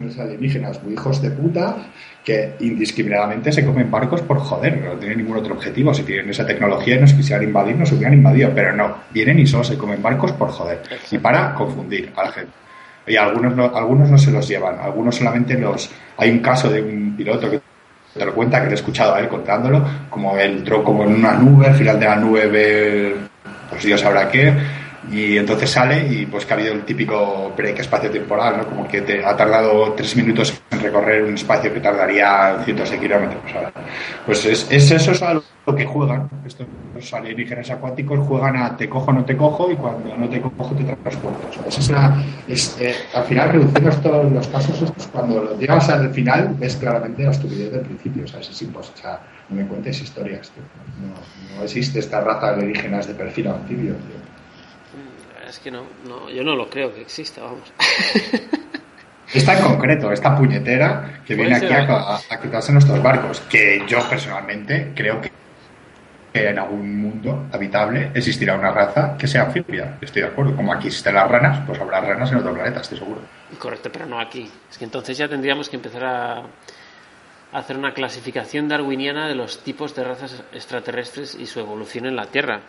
unos 0.00 0.18
alienígenas 0.18 0.82
muy 0.82 0.94
hijos 0.94 1.20
de 1.20 1.30
puta 1.30 1.76
que 2.24 2.54
indiscriminadamente 2.60 3.52
se 3.52 3.64
comen 3.64 3.90
barcos 3.90 4.22
por 4.22 4.38
joder, 4.38 4.80
no 4.82 4.98
tienen 4.98 5.18
ningún 5.18 5.36
otro 5.36 5.54
objetivo. 5.54 5.92
Si 5.92 6.02
tienen 6.02 6.30
esa 6.30 6.46
tecnología 6.46 6.96
y 6.96 7.00
nos 7.00 7.12
quisieran 7.12 7.44
invadir, 7.44 7.76
nos 7.76 7.92
hubieran 7.92 8.14
invadido, 8.14 8.50
pero 8.54 8.72
no, 8.74 8.96
vienen 9.10 9.38
y 9.38 9.46
solo 9.46 9.64
se 9.64 9.76
comen 9.76 10.02
barcos 10.02 10.32
por 10.32 10.48
joder 10.50 10.80
y 11.10 11.18
para 11.18 11.54
confundir 11.54 12.12
a 12.16 12.24
la 12.24 12.32
gente. 12.32 12.52
Y 13.06 13.16
algunos 13.16 13.54
no, 13.54 13.64
algunos 13.74 14.08
no 14.08 14.18
se 14.18 14.30
los 14.30 14.46
llevan, 14.48 14.78
algunos 14.78 15.16
solamente 15.16 15.54
los. 15.58 15.90
Hay 16.16 16.30
un 16.30 16.38
caso 16.40 16.70
de 16.70 16.80
un 16.82 17.14
piloto 17.16 17.50
que 17.50 17.60
lo 18.14 18.34
cuenta, 18.34 18.60
que 18.60 18.66
te 18.66 18.72
he 18.72 18.76
escuchado 18.76 19.14
a 19.14 19.20
él 19.20 19.28
contándolo, 19.28 19.84
como 20.08 20.36
entró 20.36 20.82
como 20.82 21.04
en 21.04 21.14
una 21.14 21.32
nube, 21.34 21.66
al 21.66 21.74
final 21.74 21.98
de 21.98 22.06
la 22.06 22.16
nube 22.16 22.46
ve, 22.46 23.16
pues 23.68 23.84
Dios 23.84 24.00
sabrá 24.00 24.28
qué, 24.28 24.52
y 25.08 25.38
entonces 25.38 25.70
sale 25.70 26.06
y 26.06 26.26
pues 26.26 26.44
que 26.44 26.52
ha 26.52 26.56
habido 26.56 26.74
el 26.74 26.82
típico 26.82 27.52
break 27.56 27.78
espacio-temporal, 27.78 28.58
¿no? 28.58 28.66
Como 28.66 28.88
que 28.88 29.00
te 29.00 29.24
ha 29.24 29.34
tardado 29.34 29.92
tres 29.92 30.14
minutos 30.16 30.60
en 30.70 30.80
recorrer 30.80 31.22
un 31.22 31.34
espacio 31.34 31.72
que 31.72 31.80
tardaría 31.80 32.60
cientos 32.64 32.90
de 32.90 32.98
kilómetros. 32.98 33.40
Pues 34.26 34.44
es, 34.44 34.66
es 34.70 34.90
eso 34.90 35.12
es 35.12 35.22
a 35.22 35.34
lo 35.34 35.74
que 35.74 35.86
juegan. 35.86 36.28
Estos 36.46 36.66
alienígenas 37.14 37.70
acuáticos 37.70 38.18
juegan 38.26 38.56
a 38.56 38.76
te 38.76 38.88
cojo, 38.88 39.12
no 39.12 39.24
te 39.24 39.36
cojo 39.36 39.70
y 39.72 39.76
cuando 39.76 40.14
no 40.16 40.28
te 40.28 40.40
cojo 40.40 40.74
te 40.74 40.84
transporto. 40.84 41.48
Esa 41.66 41.80
es 41.80 41.90
la, 41.90 42.22
eh, 42.48 42.94
al 43.14 43.24
final, 43.24 43.52
reduciendo 43.52 43.90
todos 44.02 44.30
los 44.30 44.48
casos, 44.48 44.92
cuando 45.12 45.42
lo 45.42 45.58
llegas 45.58 45.88
al 45.88 46.10
final 46.10 46.54
ves 46.58 46.76
claramente 46.76 47.24
la 47.24 47.30
estupidez 47.30 47.72
del 47.72 47.82
principio. 47.82 48.28
Sea, 48.28 48.40
es 48.40 48.62
imposible. 48.62 48.98
O 48.98 49.02
sea, 49.02 49.20
no 49.48 49.56
me 49.56 49.66
cuentes 49.66 50.02
historias. 50.02 50.52
No, 51.00 51.56
no, 51.56 51.64
existe 51.64 52.00
esta 52.00 52.20
raza 52.20 52.50
alienígenas 52.50 53.06
de 53.06 53.14
perfil 53.14 53.48
anfibio. 53.48 53.94
Tío 53.94 54.29
es 55.50 55.58
que 55.58 55.70
no, 55.70 55.84
no, 56.06 56.30
yo 56.30 56.42
no 56.42 56.56
lo 56.56 56.68
creo 56.68 56.94
que 56.94 57.02
exista, 57.02 57.42
vamos. 57.42 57.72
Esta 59.32 59.56
en 59.56 59.64
concreto, 59.64 60.10
esta 60.10 60.36
puñetera 60.36 61.22
que 61.24 61.36
viene 61.36 61.54
aquí 61.54 61.72
a, 61.72 62.16
a, 62.16 62.40
quitarse 62.40 62.72
nuestros 62.72 63.00
barcos, 63.00 63.40
que 63.42 63.84
yo 63.86 64.00
personalmente 64.08 64.90
creo 64.92 65.20
que 65.20 65.30
en 66.34 66.58
algún 66.58 67.00
mundo 67.00 67.46
habitable 67.52 68.10
existirá 68.14 68.56
una 68.56 68.72
raza 68.72 69.16
que 69.16 69.28
sea 69.28 69.42
anfibia. 69.42 69.98
Estoy 70.00 70.22
de 70.22 70.28
acuerdo. 70.28 70.56
Como 70.56 70.72
aquí 70.72 70.88
existen 70.88 71.14
las 71.14 71.30
ranas, 71.30 71.62
pues 71.64 71.80
habrá 71.80 72.00
ranas 72.00 72.30
en 72.32 72.38
otro 72.38 72.54
planeta, 72.54 72.80
estoy 72.80 72.98
seguro. 72.98 73.20
Correcto, 73.58 73.90
pero 73.92 74.06
no 74.06 74.18
aquí. 74.18 74.50
Es 74.68 74.78
que 74.78 74.84
entonces 74.84 75.16
ya 75.16 75.28
tendríamos 75.28 75.68
que 75.68 75.76
empezar 75.76 76.04
a 76.04 76.42
hacer 77.52 77.76
una 77.76 77.94
clasificación 77.94 78.68
darwiniana 78.68 79.28
de 79.28 79.34
los 79.34 79.62
tipos 79.62 79.94
de 79.94 80.04
razas 80.04 80.42
extraterrestres 80.52 81.34
y 81.34 81.46
su 81.46 81.60
evolución 81.60 82.06
en 82.06 82.16
la 82.16 82.26
Tierra. 82.26 82.60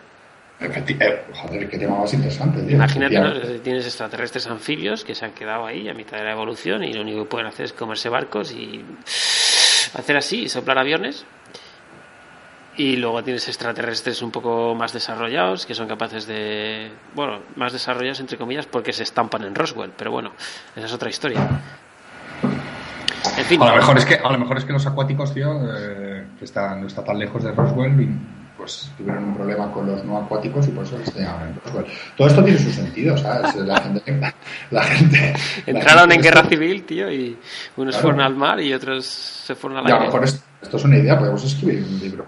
Eh, 0.60 1.24
joder, 1.34 1.68
qué 1.68 1.78
tema 1.78 1.98
más 1.98 2.12
interesante. 2.14 2.60
Imagínate, 2.72 3.58
tienes 3.60 3.84
extraterrestres 3.84 4.46
anfibios 4.46 5.04
que 5.04 5.14
se 5.14 5.24
han 5.24 5.32
quedado 5.32 5.66
ahí 5.66 5.88
a 5.88 5.94
mitad 5.94 6.18
de 6.18 6.24
la 6.24 6.32
evolución 6.32 6.84
y 6.84 6.92
lo 6.92 7.02
único 7.02 7.24
que 7.24 7.28
pueden 7.28 7.46
hacer 7.48 7.66
es 7.66 7.72
comerse 7.72 8.08
barcos 8.08 8.52
y 8.52 8.84
hacer 9.94 10.16
así, 10.16 10.48
soplar 10.48 10.78
aviones. 10.78 11.24
Y 12.76 12.96
luego 12.96 13.22
tienes 13.22 13.46
extraterrestres 13.48 14.22
un 14.22 14.30
poco 14.30 14.74
más 14.74 14.94
desarrollados, 14.94 15.66
que 15.66 15.74
son 15.74 15.86
capaces 15.88 16.26
de. 16.26 16.90
Bueno, 17.14 17.40
más 17.56 17.72
desarrollados 17.72 18.20
entre 18.20 18.38
comillas, 18.38 18.66
porque 18.66 18.94
se 18.94 19.02
estampan 19.02 19.42
en 19.44 19.54
Roswell, 19.54 19.92
pero 19.96 20.10
bueno, 20.10 20.32
esa 20.74 20.86
es 20.86 20.92
otra 20.92 21.10
historia. 21.10 21.60
En 23.36 23.44
fin, 23.44 23.62
a, 23.62 23.66
lo 23.66 23.76
mejor 23.76 23.98
es 23.98 24.06
que, 24.06 24.14
a 24.14 24.32
lo 24.32 24.38
mejor 24.38 24.56
es 24.58 24.64
que 24.64 24.72
los 24.72 24.86
acuáticos, 24.86 25.34
tío, 25.34 25.60
eh, 25.76 26.24
que 26.38 26.44
están, 26.44 26.80
no 26.80 26.86
está 26.86 27.04
tan 27.04 27.18
lejos 27.18 27.44
de 27.44 27.52
Roswell, 27.52 27.94
pues 28.56 28.90
tuvieron 28.96 29.24
un 29.24 29.34
problema 29.34 29.70
con 29.72 29.86
los 29.86 30.04
no 30.04 30.18
acuáticos 30.18 30.66
y 30.68 30.70
por 30.70 30.84
eso 30.84 30.98
les 30.98 31.12
tenían 31.12 31.54
Todo 32.16 32.26
esto 32.26 32.44
tiene 32.44 32.58
su 32.58 32.72
sentido, 32.72 33.16
¿sabes? 33.16 33.54
La 33.56 33.80
gente... 33.80 34.34
La 34.70 34.82
gente 34.84 35.34
Entraron 35.66 36.12
en 36.12 36.22
guerra 36.22 36.44
civil, 36.44 36.84
tío, 36.84 37.10
y 37.10 37.36
unos 37.76 37.96
fueron 37.96 38.20
al 38.20 38.34
mar 38.34 38.60
y 38.60 38.72
otros 38.72 39.04
se 39.06 39.54
fueron 39.54 39.78
al 39.78 39.86
aire. 39.86 39.96
a 39.96 40.00
lo 40.00 40.06
mejor 40.06 40.24
esto, 40.24 40.76
es 40.76 40.84
una 40.84 40.98
idea, 40.98 41.18
podemos 41.18 41.44
escribir 41.44 41.84
un 41.84 41.98
libro 41.98 42.26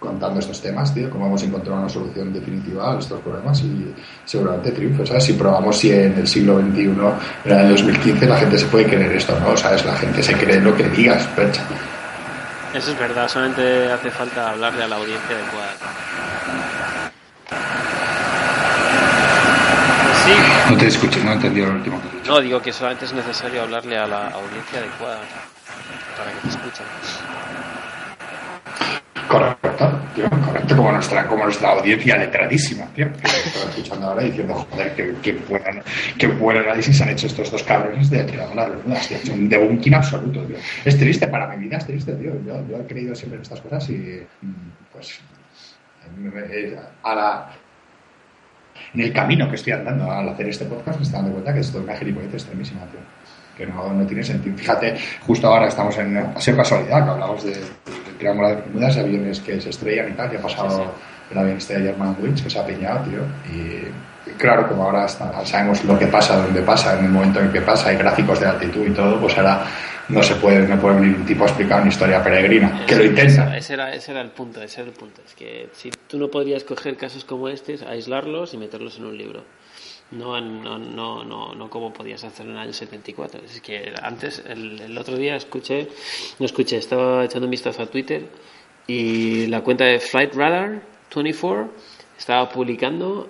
contando 0.00 0.40
estos 0.40 0.60
temas, 0.60 0.92
tío, 0.92 1.08
cómo 1.08 1.26
hemos 1.26 1.42
encontrado 1.44 1.78
una 1.78 1.88
solución 1.88 2.32
definitiva 2.32 2.94
a 2.94 2.98
estos 2.98 3.20
problemas 3.20 3.60
y 3.62 3.94
seguramente 4.24 4.72
triunfe, 4.72 5.06
¿sabes? 5.06 5.22
Si 5.22 5.34
probamos 5.34 5.78
si 5.78 5.92
en 5.92 6.18
el 6.18 6.26
siglo 6.26 6.58
XXI, 6.60 6.80
en 6.80 6.98
el 7.44 7.52
año 7.52 7.70
2015, 7.70 8.26
la 8.26 8.36
gente 8.38 8.58
se 8.58 8.66
puede 8.66 8.86
creer 8.86 9.12
esto, 9.12 9.38
¿no? 9.38 9.56
¿Sabes? 9.56 9.84
La 9.84 9.94
gente 9.94 10.20
se 10.20 10.34
cree 10.34 10.60
lo 10.60 10.76
que 10.76 10.88
digas, 10.88 11.28
percha. 11.28 11.62
Eso 12.74 12.92
es 12.92 12.98
verdad, 12.98 13.28
solamente 13.28 13.92
hace 13.92 14.10
falta 14.10 14.50
hablarle 14.50 14.84
a 14.84 14.88
la 14.88 14.96
audiencia 14.96 15.36
adecuada. 15.36 15.72
Sí. 20.24 20.32
No 20.70 20.78
te 20.78 20.86
escuché, 20.86 21.22
no 21.22 21.32
he 21.32 21.34
entendido 21.34 21.66
lo 21.66 21.74
último 21.74 22.00
que 22.00 22.28
No, 22.28 22.40
digo 22.40 22.62
que 22.62 22.72
solamente 22.72 23.04
es 23.04 23.12
necesario 23.12 23.62
hablarle 23.62 23.98
a 23.98 24.06
la 24.06 24.28
audiencia 24.28 24.78
adecuada 24.78 25.20
para 26.16 26.32
que 26.32 26.38
te 26.40 26.48
escuchen. 26.48 26.86
Correcto, 29.28 29.61
tío, 30.14 30.28
correcto, 30.30 30.76
como 30.76 30.92
nuestra, 30.92 31.26
como 31.26 31.44
nuestra 31.44 31.70
audiencia 31.70 32.16
letradísima, 32.16 32.86
tío, 32.94 33.10
que 33.12 33.26
estoy 33.26 33.68
escuchando 33.70 34.08
ahora 34.08 34.22
diciendo, 34.22 34.54
joder, 34.54 34.94
que, 34.94 35.14
que, 35.22 35.32
buen, 35.48 35.82
que 36.18 36.26
buen 36.26 36.58
análisis 36.58 37.00
han 37.00 37.10
hecho 37.10 37.26
estos 37.26 37.50
dos 37.50 37.62
cabrones 37.62 38.10
de 38.10 38.24
tirado 38.24 38.54
las 38.54 38.68
renudas, 38.68 39.08
tío, 39.08 39.16
es 39.18 39.28
un 39.28 39.48
debunking 39.48 39.94
absoluto, 39.94 40.42
tío. 40.44 40.56
Es 40.84 40.98
triste, 40.98 41.26
para 41.28 41.48
mi 41.48 41.64
vida 41.64 41.78
es 41.78 41.86
triste, 41.86 42.12
tío. 42.12 42.32
Yo, 42.44 42.78
he 42.78 42.86
creído 42.86 43.14
siempre 43.14 43.36
en 43.36 43.42
estas 43.42 43.60
cosas 43.60 43.88
y, 43.90 44.22
pues, 44.92 45.20
a 47.02 47.14
la, 47.14 47.50
en 48.94 49.00
el 49.00 49.12
camino 49.12 49.48
que 49.48 49.56
estoy 49.56 49.72
andando 49.72 50.10
al 50.10 50.28
hacer 50.28 50.48
este 50.48 50.64
podcast 50.64 50.98
me 50.98 51.04
estoy 51.04 51.18
dando 51.18 51.32
cuenta 51.32 51.54
que 51.54 51.60
esto 51.60 51.78
es 51.78 51.84
una 51.84 51.96
gilipollez 51.96 52.34
extremísima, 52.34 52.80
tío 52.86 53.00
que 53.56 53.66
no, 53.66 53.92
no, 53.92 54.06
tiene 54.06 54.24
sentido. 54.24 54.56
Fíjate, 54.56 54.96
justo 55.26 55.46
ahora 55.46 55.68
estamos 55.68 55.96
en, 55.98 56.16
ha 56.16 56.40
sido 56.40 56.56
casualidad 56.56 57.04
que 57.04 57.10
hablamos 57.10 57.44
de, 57.44 57.54
del 58.22 58.62
Triángulo 58.62 58.88
de 58.88 59.00
aviones 59.00 59.40
que 59.40 59.60
se 59.60 59.70
estrellan 59.70 60.10
y 60.10 60.12
tal, 60.12 60.30
que 60.30 60.36
ha 60.36 60.42
pasado 60.42 60.92
el 61.30 61.38
avión 61.38 61.56
este 61.56 61.78
de 61.78 61.90
German 61.90 62.16
Wings, 62.20 62.42
que 62.42 62.50
se 62.50 62.58
ha 62.58 62.66
peñado, 62.66 63.04
tío, 63.04 63.20
y, 63.50 64.32
claro, 64.38 64.68
como 64.68 64.84
ahora 64.84 65.08
sabemos 65.08 65.84
lo 65.84 65.98
que 65.98 66.06
pasa, 66.06 66.36
dónde 66.36 66.62
pasa, 66.62 66.98
en 66.98 67.06
el 67.06 67.10
momento 67.10 67.40
en 67.40 67.50
que 67.50 67.60
pasa, 67.60 67.88
hay 67.90 67.96
gráficos 67.96 68.40
de 68.40 68.46
altitud 68.46 68.86
y 68.86 68.90
todo, 68.90 69.20
pues 69.20 69.36
ahora 69.38 69.64
no 70.08 70.22
se 70.22 70.34
puede, 70.36 70.66
no 70.66 70.78
puede 70.80 71.00
venir 71.00 71.16
un 71.16 71.24
tipo 71.24 71.44
a 71.44 71.46
explicar 71.46 71.80
una 71.80 71.90
historia 71.90 72.22
peregrina, 72.22 72.84
que 72.86 72.96
lo 72.96 73.04
intenta. 73.04 73.56
Ese 73.56 73.74
era, 73.74 73.94
ese 73.94 74.12
era 74.12 74.20
el 74.20 74.30
punto, 74.30 74.62
ese 74.62 74.82
era 74.82 74.90
el 74.90 74.96
punto. 74.96 75.22
Es 75.26 75.34
que 75.34 75.68
si 75.72 75.90
tú 76.06 76.18
no 76.18 76.28
podrías 76.28 76.64
coger 76.64 76.96
casos 76.96 77.24
como 77.24 77.48
este, 77.48 77.78
aislarlos 77.86 78.54
y 78.54 78.58
meterlos 78.58 78.98
en 78.98 79.06
un 79.06 79.16
libro. 79.16 79.44
No, 80.12 80.38
no, 80.40 80.78
no, 80.78 81.24
no, 81.24 81.54
no 81.54 81.70
como 81.70 81.92
podías 81.92 82.22
hacer 82.22 82.46
en 82.46 82.52
el 82.52 82.58
año 82.58 82.72
74. 82.72 83.40
Es 83.44 83.60
que 83.60 83.94
antes, 84.02 84.42
el, 84.46 84.80
el 84.80 84.98
otro 84.98 85.16
día 85.16 85.36
escuché, 85.36 85.88
no 86.38 86.46
escuché, 86.46 86.76
estaba 86.76 87.24
echando 87.24 87.46
un 87.46 87.50
vistazo 87.50 87.82
a 87.82 87.86
Twitter 87.86 88.28
y 88.86 89.46
la 89.46 89.62
cuenta 89.62 89.84
de 89.84 89.98
Flight 89.98 90.34
Radar 90.34 90.82
24 91.14 91.70
estaba 92.18 92.48
publicando, 92.48 93.28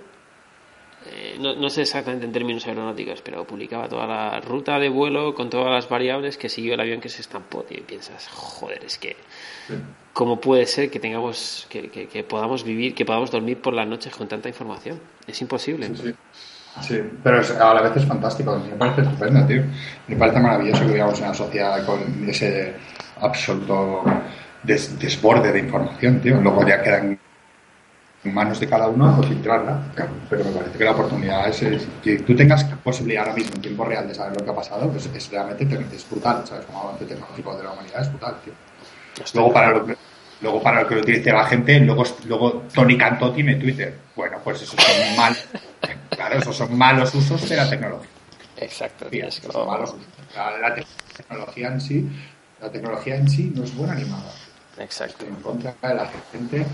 eh, 1.07 1.37
no, 1.39 1.55
no, 1.55 1.70
sé 1.70 1.83
exactamente 1.83 2.26
en 2.26 2.33
términos 2.33 2.66
aeronáuticos, 2.66 3.22
pero 3.22 3.47
publicaba 3.47 3.89
toda 3.89 4.07
la 4.07 4.41
ruta 4.41 4.78
de 4.78 4.89
vuelo 4.89 5.35
con 5.35 5.51
todas 5.51 5.70
las 5.70 5.89
variables 5.89 6.37
que 6.37 6.49
siguió 6.49 6.74
el 6.74 6.80
avión 6.80 7.01
que 7.01 7.09
se 7.09 7.20
estampó. 7.20 7.64
Y 7.70 7.80
piensas, 7.80 8.28
joder, 8.28 8.85
es 8.85 8.99
que, 8.99 9.16
¿cómo 10.12 10.41
puede 10.41 10.66
ser 10.66 10.91
que 10.91 11.01
tengamos, 11.01 11.66
que, 11.70 11.89
que, 11.91 12.07
que, 12.07 12.22
podamos 12.22 12.64
vivir, 12.64 12.95
que 12.95 13.05
podamos 13.05 13.30
dormir 13.30 13.61
por 13.61 13.72
las 13.72 13.87
noches 13.87 14.14
con 14.14 14.28
tanta 14.28 14.49
información? 14.49 15.01
Es 15.26 15.41
imposible. 15.41 15.89
Sí, 15.89 15.95
Sí, 15.97 16.14
pero 17.23 17.41
a 17.41 17.75
la 17.75 17.83
vez 17.83 17.97
es 17.97 18.07
fantástico. 18.07 18.59
Me 18.59 18.77
parece 18.77 19.03
estupendo, 19.03 19.47
tío. 19.47 19.62
Me 20.09 20.16
parece 20.16 20.41
maravilloso 20.41 20.87
que 20.87 20.93
vivamos 20.93 21.18
en 21.18 21.25
una 21.27 21.35
sociedad 21.35 21.85
con 21.85 22.29
ese 22.29 22.75
absoluto 23.20 24.05
desborde 24.64 25.53
de 25.53 25.59
información, 25.59 26.20
tío. 26.20 26.41
Luego 26.41 26.66
ya 26.66 26.83
quedan 26.83 27.18
en 28.25 28.35
manos 28.35 28.61
de 28.61 28.68
cada 28.68 28.89
uno 28.89 29.18
o 29.18 29.23
filtrarla. 29.23 29.83
Pero 30.31 30.45
me 30.45 30.51
parece 30.51 30.79
que 30.79 30.85
la 30.85 30.93
oportunidad 30.93 31.49
es, 31.49 31.87
que 32.03 32.18
tú 32.20 32.35
tengas 32.35 32.64
posibilidad 32.64 33.25
ahora 33.25 33.37
mismo 33.37 33.57
en 33.57 33.62
tiempo 33.62 33.85
real 33.85 34.07
de 34.09 34.14
saber 34.14 34.39
lo 34.39 34.45
que 34.45 34.51
ha 34.51 34.55
pasado, 34.55 34.89
pues 34.91 35.07
es 35.07 35.31
realmente 35.31 35.64
es 35.95 36.09
brutal, 36.09 36.47
¿sabes? 36.47 36.64
Como 36.66 36.83
avance 36.83 37.05
tecnológico 37.05 37.57
de 37.57 37.64
la 37.64 37.73
humanidad 37.73 38.03
es 38.03 38.09
brutal, 38.09 38.37
tío. 38.45 38.53
Luego 39.35 39.53
para 39.53 39.70
lo 39.73 39.87
que 39.87 39.97
Luego, 40.43 40.61
para 40.61 40.82
lo 40.82 40.88
que 40.88 40.97
lo 40.97 41.01
utilice 41.03 41.30
la 41.30 41.47
gente, 41.47 41.78
luego, 41.80 42.05
luego 42.26 42.64
Tony 42.74 42.99
Cantó 42.99 43.32
tiene 43.32 43.55
Twitter. 43.55 43.97
Bueno, 44.16 44.38
pues 44.43 44.62
esos 44.62 44.80
son 44.80 45.16
mal, 45.16 45.36
claro, 46.11 46.38
esos 46.38 46.57
son 46.57 46.76
malos 46.76 47.14
usos 47.14 47.49
de 47.49 47.57
la 47.57 47.70
tecnología. 47.70 48.11
Exacto. 48.57 49.07
son 49.53 49.66
malos 49.66 49.90
usos. 49.90 50.07
La, 50.34 50.74
tecnología 51.16 51.68
en 51.68 51.80
sí, 51.80 52.09
la 52.61 52.70
tecnología 52.70 53.16
en 53.16 53.28
sí 53.28 53.53
no 53.55 53.64
es 53.64 53.74
buena 53.76 53.95
ni 53.95 54.05
mala. 54.05 54.32
Exacto. 54.78 55.26
En 55.26 55.36
contra 55.36 55.74
de 55.82 55.95
la 55.95 56.11
gente 56.32 56.66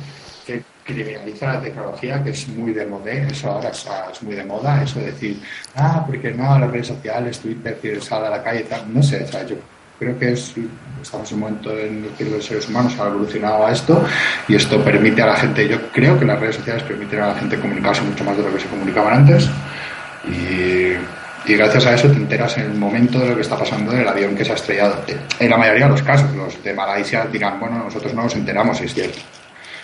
que 0.47 0.63
criminaliza 0.85 1.55
la 1.55 1.61
tecnología, 1.61 2.25
que 2.25 2.31
es 2.31 2.49
muy 2.49 2.73
de 2.73 2.87
moda, 2.87 3.13
eso 3.13 3.51
ahora 3.51 3.71
es, 3.71 4.23
muy 4.23 4.35
de 4.35 4.45
moda, 4.45 4.83
eso 4.83 4.99
de 4.99 5.13
decir, 5.13 5.43
ah, 5.75 6.05
porque 6.07 6.31
no, 6.31 6.59
las 6.59 6.71
redes 6.71 6.87
sociales, 6.87 7.39
Twitter, 7.41 7.79
que 7.79 8.01
sale 8.01 8.29
a 8.29 8.31
la 8.31 8.43
calle, 8.43 8.63
tal. 8.63 8.93
no 8.95 9.03
sé, 9.03 9.25
o 9.25 9.29
sea, 9.29 9.45
yo 9.45 9.57
creo 9.99 10.19
que 10.19 10.33
es, 10.33 10.55
estamos 11.03 11.29
en 11.31 11.35
un 11.37 11.41
momento 11.41 11.71
en 11.79 12.05
el 12.05 12.11
que 12.11 12.25
los 12.25 12.45
seres 12.45 12.69
humanos 12.69 12.99
han 12.99 13.09
evolucionado 13.09 13.67
a 13.67 13.73
esto 13.73 14.05
y 14.47 14.55
esto 14.55 14.83
permite 14.85 15.23
a 15.23 15.27
la 15.27 15.37
gente, 15.37 15.67
yo 15.69 15.77
creo 15.93 16.19
que 16.19 16.25
las 16.25 16.39
redes 16.39 16.57
sociales 16.57 16.83
permiten 16.85 17.21
a 17.21 17.29
la 17.29 17.35
gente 17.35 17.59
comunicarse 17.59 18.03
mucho 18.03 18.25
más 18.25 18.37
de 18.37 18.43
lo 18.45 18.53
que 18.55 18.61
se 18.61 18.69
comunicaban 18.69 19.15
antes 19.15 19.49
y, 20.29 21.51
y 21.51 21.57
gracias 21.57 21.87
a 21.87 21.95
eso 21.95 22.09
te 22.09 22.17
enteras 22.17 22.57
en 22.59 22.65
el 22.65 22.75
momento 22.75 23.19
de 23.19 23.29
lo 23.31 23.35
que 23.35 23.43
está 23.43 23.57
pasando 23.57 23.93
en 23.93 24.01
el 24.01 24.09
avión 24.09 24.35
que 24.37 24.45
se 24.45 24.53
ha 24.53 24.57
estrellado. 24.57 24.97
En 25.39 25.51
la 25.51 25.57
mayoría 25.57 25.85
de 25.87 25.91
los 25.93 26.03
casos, 26.03 26.31
los 26.35 26.63
de 26.63 26.75
Malaysia 26.75 27.27
dirán, 27.33 27.59
bueno, 27.61 27.79
nosotros 27.85 28.13
no 28.15 28.23
nos 28.25 28.35
enteramos, 28.35 28.81
es 28.81 28.93
cierto. 28.95 29.19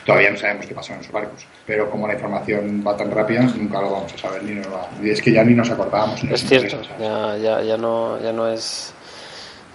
Todavía 0.05 0.31
no 0.31 0.37
sabemos 0.37 0.67
qué 0.67 0.75
pasó 0.75 0.93
en 0.93 1.01
esos 1.01 1.11
barcos, 1.13 1.47
pero 1.67 1.89
como 1.91 2.07
la 2.07 2.13
información 2.13 2.85
va 2.87 2.95
tan 2.95 3.11
rápida, 3.11 3.41
nunca 3.41 3.81
lo 3.81 3.91
vamos 3.91 4.13
a 4.13 4.19
saber 4.19 4.43
ni 4.43 4.53
nos 4.57 4.67
va- 4.67 4.87
y 5.03 5.09
es 5.09 5.23
que 5.23 5.33
ya 5.33 5.43
ni 5.43 5.55
nos 5.55 5.71
acordábamos. 5.71 6.23
ni 6.23 6.35
Es 6.35 6.45
cierto, 6.47 6.79
ya, 7.01 7.39
ya, 7.39 7.63
ya, 7.63 7.77
no, 7.79 8.21
ya 8.23 8.31
no 8.31 8.47
es 8.49 8.93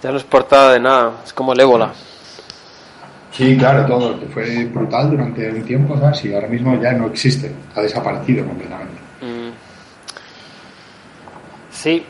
ya 0.02 0.10
no 0.10 0.16
es 0.16 0.24
portada 0.24 0.72
de 0.72 0.80
nada, 0.80 1.12
es 1.24 1.32
como 1.32 1.52
el 1.52 1.60
ébola. 1.60 1.92
Sí, 3.32 3.56
claro, 3.56 3.86
todo, 3.86 4.18
fue 4.32 4.64
brutal 4.66 5.10
durante 5.10 5.50
un 5.50 5.62
tiempo, 5.62 5.96
¿sabes? 5.98 6.24
Y 6.24 6.34
ahora 6.34 6.48
mismo 6.48 6.80
ya 6.80 6.92
no 6.92 7.06
existe, 7.06 7.52
ha 7.74 7.80
desaparecido 7.80 8.44
completamente. 8.44 8.94
Mm. 9.20 9.50
Sí, 11.70 12.04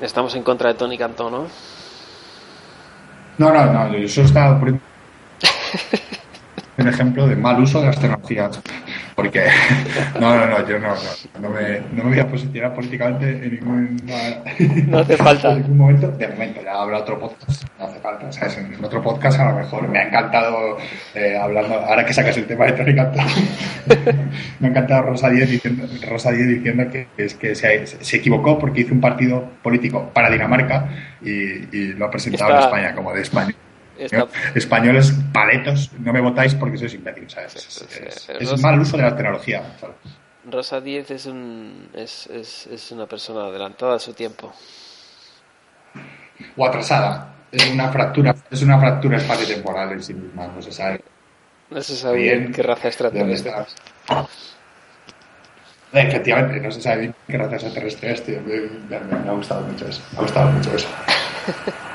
estamos 0.00 0.34
en 0.34 0.42
contra 0.42 0.70
de 0.70 0.74
Tony 0.74 0.96
Cantó, 0.96 1.30
¿no? 1.30 1.46
No, 3.38 3.52
no, 3.52 3.72
no, 3.72 3.94
eso 3.96 4.22
está 4.22 4.58
por 4.58 4.70
un 4.70 4.80
ejemplo 6.88 7.26
de 7.26 7.36
mal 7.36 7.60
uso 7.60 7.80
de 7.80 7.86
las 7.86 8.00
tecnologías. 8.00 8.60
Porque, 9.16 9.44
no, 10.20 10.36
no, 10.36 10.46
no, 10.46 10.68
yo 10.68 10.78
no, 10.78 10.88
no, 10.88 11.40
no 11.40 11.48
me, 11.48 11.80
no 11.92 12.04
me 12.04 12.10
voy 12.10 12.18
a 12.20 12.28
posicionar 12.28 12.74
políticamente 12.74 13.30
en 13.30 13.54
ningún, 13.54 13.96
No 14.90 14.98
hace 14.98 15.16
falta. 15.16 15.52
en 15.52 15.62
ningún 15.62 15.78
momento. 15.78 16.08
De 16.12 16.28
momento, 16.28 16.60
ya 16.62 16.74
habrá 16.74 16.98
otro 16.98 17.18
podcast, 17.18 17.64
no 17.78 17.86
hace 17.86 17.98
falta. 18.00 18.30
¿sabes? 18.30 18.58
En 18.58 18.84
otro 18.84 19.02
podcast 19.02 19.40
a 19.40 19.50
lo 19.52 19.56
mejor 19.58 19.88
me 19.88 19.98
ha 20.00 20.08
encantado 20.08 20.76
eh, 21.14 21.34
hablando, 21.40 21.76
ahora 21.76 22.04
que 22.04 22.12
sacas 22.12 22.36
el 22.36 22.46
tema 22.46 22.66
de 22.66 22.72
Tony 22.72 22.94
Cantó, 22.94 23.18
me 24.60 24.68
ha 24.68 24.70
encantado 24.70 25.02
Rosa 25.04 25.30
Díez 25.30 25.50
diciendo, 25.50 25.84
Rosa 26.08 26.30
Díez 26.32 26.48
diciendo 26.48 26.84
que, 26.92 27.06
es 27.16 27.34
que 27.34 27.54
se, 27.54 27.86
se 27.86 28.16
equivocó 28.18 28.58
porque 28.58 28.82
hizo 28.82 28.92
un 28.92 29.00
partido 29.00 29.48
político 29.62 30.10
para 30.12 30.28
Dinamarca 30.30 30.88
y, 31.22 31.30
y 31.74 31.92
lo 31.94 32.04
ha 32.04 32.10
presentado 32.10 32.50
Está- 32.50 32.58
en 32.60 32.64
España 32.66 32.94
como 32.94 33.14
de 33.14 33.22
España. 33.22 33.54
Está- 33.98 34.26
Españoles 34.54 35.12
paletos, 35.32 35.90
no 35.98 36.12
me 36.12 36.20
votáis 36.20 36.54
porque 36.54 36.76
sois 36.78 36.94
imbéciles. 36.94 37.32
¿sabes? 37.32 37.52
Sí, 37.52 37.84
sí, 37.88 38.02
Es, 38.38 38.52
es 38.52 38.60
mal 38.62 38.78
uso 38.80 38.96
de 38.96 39.02
la 39.04 39.16
tecnología. 39.16 39.62
¿sabes? 39.80 39.96
Rosa 40.50 40.80
Díez 40.80 41.10
es, 41.10 41.26
un, 41.26 41.88
es, 41.94 42.26
es, 42.28 42.66
es 42.68 42.92
una 42.92 43.06
persona 43.06 43.46
adelantada 43.46 43.96
a 43.96 43.98
su 43.98 44.12
tiempo. 44.12 44.52
O 46.56 46.66
atrasada. 46.66 47.32
Es 47.50 47.68
una 47.70 47.88
fractura, 47.90 48.34
es 48.50 48.62
una 48.62 48.78
fractura 48.78 49.16
espacio-temporal 49.16 49.92
en 49.92 50.02
sí 50.02 50.12
misma, 50.14 50.48
no 50.48 50.60
se 50.60 50.72
sabe 50.72 51.00
No 51.70 51.80
se 51.80 51.96
sabe 51.96 52.18
Bien. 52.18 52.40
bien 52.40 52.52
qué 52.52 52.62
raza 52.62 52.88
extraterrestre. 52.88 53.50
está. 53.50 54.26
Efectivamente, 55.92 56.60
no 56.60 56.70
se 56.70 56.82
sabe 56.82 57.00
bien 57.02 57.14
qué 57.26 57.38
raza 57.38 57.54
extraterrestre 57.54 58.12
es, 58.12 58.22
tío. 58.24 58.40
Me, 58.42 58.98
me- 58.98 59.18
me 59.20 59.28
ha 59.30 59.32
gustado 59.32 59.62
mucho 59.62 59.88
eso. 59.88 60.02
Me 60.12 60.18
ha 60.18 60.22
gustado 60.22 60.50
mucho 60.50 60.74
eso. 60.74 60.88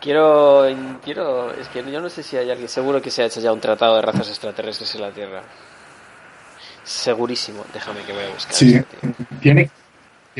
Quiero, 0.00 0.66
quiero, 1.04 1.52
es 1.52 1.68
que 1.68 1.84
yo 1.90 2.00
no 2.00 2.08
sé 2.08 2.22
si 2.22 2.36
hay 2.36 2.50
alguien, 2.50 2.68
seguro 2.68 3.02
que 3.02 3.10
se 3.10 3.22
ha 3.22 3.26
hecho 3.26 3.40
ya 3.40 3.52
un 3.52 3.60
tratado 3.60 3.96
de 3.96 4.02
razas 4.02 4.28
extraterrestres 4.28 4.94
en 4.94 5.00
la 5.02 5.10
Tierra. 5.10 5.42
Segurísimo, 6.82 7.64
déjame 7.74 8.02
que 8.02 8.12
voy 8.12 8.24
a 8.24 8.30
buscar. 8.30 8.54
Sí, 8.54 8.80
tiene, 9.40 9.70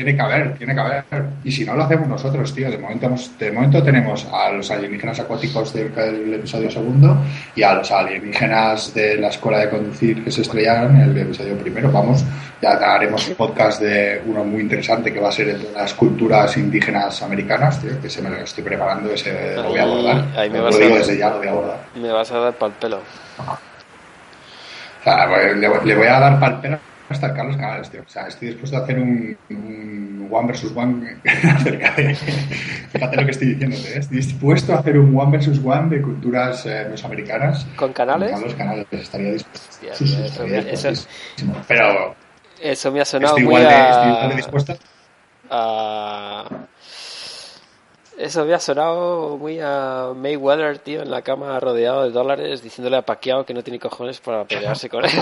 tiene 0.03 0.15
que 0.15 0.21
haber, 0.21 0.57
tiene 0.57 0.73
que 0.73 0.79
haber. 0.81 1.03
Y 1.43 1.51
si 1.51 1.65
no 1.65 1.75
lo 1.75 1.83
hacemos 1.83 2.07
nosotros, 2.07 2.53
tío, 2.55 2.71
de 2.71 2.77
momento, 2.77 3.05
hemos- 3.05 3.37
de 3.37 3.51
momento 3.51 3.83
tenemos 3.83 4.25
a 4.33 4.49
los 4.51 4.71
alienígenas 4.71 5.19
acuáticos 5.19 5.73
del, 5.73 5.93
del 5.93 6.33
episodio 6.33 6.71
segundo 6.71 7.17
y 7.55 7.61
a 7.63 7.73
los 7.75 7.91
alienígenas 7.91 8.93
de 8.93 9.17
la 9.17 9.27
escuela 9.27 9.59
de 9.59 9.69
conducir 9.69 10.23
que 10.23 10.31
se 10.31 10.41
estrellaron 10.41 10.95
en 10.95 11.01
el 11.11 11.17
episodio 11.17 11.55
primero. 11.57 11.91
Vamos, 11.91 12.23
ya 12.61 12.71
haremos 12.71 13.27
un 13.27 13.35
podcast 13.35 13.81
de 13.81 14.21
uno 14.25 14.43
muy 14.43 14.61
interesante 14.61 15.13
que 15.13 15.19
va 15.19 15.29
a 15.29 15.31
ser 15.31 15.57
de 15.57 15.71
las 15.73 15.93
culturas 15.93 16.55
indígenas 16.57 17.21
americanas, 17.21 17.79
tío, 17.81 17.99
que 18.01 18.09
se 18.09 18.21
me 18.21 18.29
lo 18.29 18.37
estoy 18.37 18.63
preparando, 18.63 19.11
ese 19.13 19.55
lo 19.55 19.69
voy 19.69 19.79
a 19.79 19.83
abordar. 19.83 20.25
Ahí 20.37 20.49
me 20.49 20.57
lo 20.57 20.63
vas 20.65 20.75
a- 20.75 20.79
digo 20.79 20.95
desde 20.97 21.17
ya, 21.17 21.29
lo 21.29 21.37
voy 21.37 21.47
a 21.47 21.51
abordar. 21.51 21.77
Me 21.95 22.11
vas 22.11 22.31
a 22.31 22.39
dar 22.39 22.53
pal 22.53 22.71
pelo. 22.79 22.97
O 24.99 25.03
sea, 25.03 25.25
le, 25.27 25.55
le 25.85 25.95
voy 25.95 26.07
a 26.07 26.19
dar 26.19 26.39
palpera 26.39 26.79
hasta 27.11 27.33
Carlos 27.33 27.57
Canales, 27.57 27.89
tío. 27.89 28.01
O 28.05 28.09
sea, 28.09 28.27
estoy 28.27 28.49
dispuesto 28.49 28.77
a 28.77 28.81
hacer 28.81 28.99
un, 28.99 29.37
un 29.49 30.27
one 30.31 30.47
versus 30.47 30.71
one 30.75 31.21
acerca 31.55 31.91
de... 31.95 32.15
Fíjate 32.15 33.15
lo 33.17 33.25
que 33.25 33.31
estoy 33.31 33.47
diciendo, 33.49 33.75
¿eh? 33.77 33.93
Estoy 33.99 34.17
dispuesto 34.17 34.73
a 34.73 34.77
hacer 34.79 34.97
un 34.97 35.17
one 35.17 35.31
versus 35.31 35.59
one 35.63 35.89
de 35.95 36.01
culturas 36.01 36.65
eh, 36.65 36.87
mesoamericanas. 36.89 37.65
¿Con 37.75 37.93
canales? 37.93 38.31
Carlos 38.31 38.55
Canales, 38.55 38.87
estaría 38.91 39.33
dispuesto. 39.33 39.67
Hostia, 39.69 39.93
Sí, 39.95 40.07
sí, 40.07 40.15
tío, 40.15 40.25
estaría 40.25 40.59
eso-. 40.59 41.07
Pero 41.67 42.15
Eso 42.61 42.91
me 42.91 43.01
ha 43.01 43.05
sonado 43.05 43.37
estoy 43.37 43.43
muy 43.45 43.61
igual, 43.61 43.73
de, 43.73 43.89
estoy 43.89 44.07
igual 44.09 44.27
de 44.27 44.33
a... 44.33 44.37
dispuesto. 44.37 44.77
a- 45.49 46.49
Eso 48.17 48.45
me 48.45 48.53
ha 48.53 48.59
sonado 48.59 49.37
muy 49.37 49.59
a 49.61 50.11
Mayweather, 50.15 50.77
tío, 50.79 51.01
en 51.01 51.09
la 51.09 51.21
cama 51.23 51.59
rodeado 51.59 52.03
de 52.03 52.11
dólares, 52.11 52.61
diciéndole 52.61 52.97
a 52.97 53.01
Pacquiao 53.01 53.45
que 53.45 53.53
no 53.53 53.63
tiene 53.63 53.79
cojones 53.79 54.19
para 54.19 54.45
pelearse 54.45 54.89
con 54.89 55.03
él. 55.05 55.11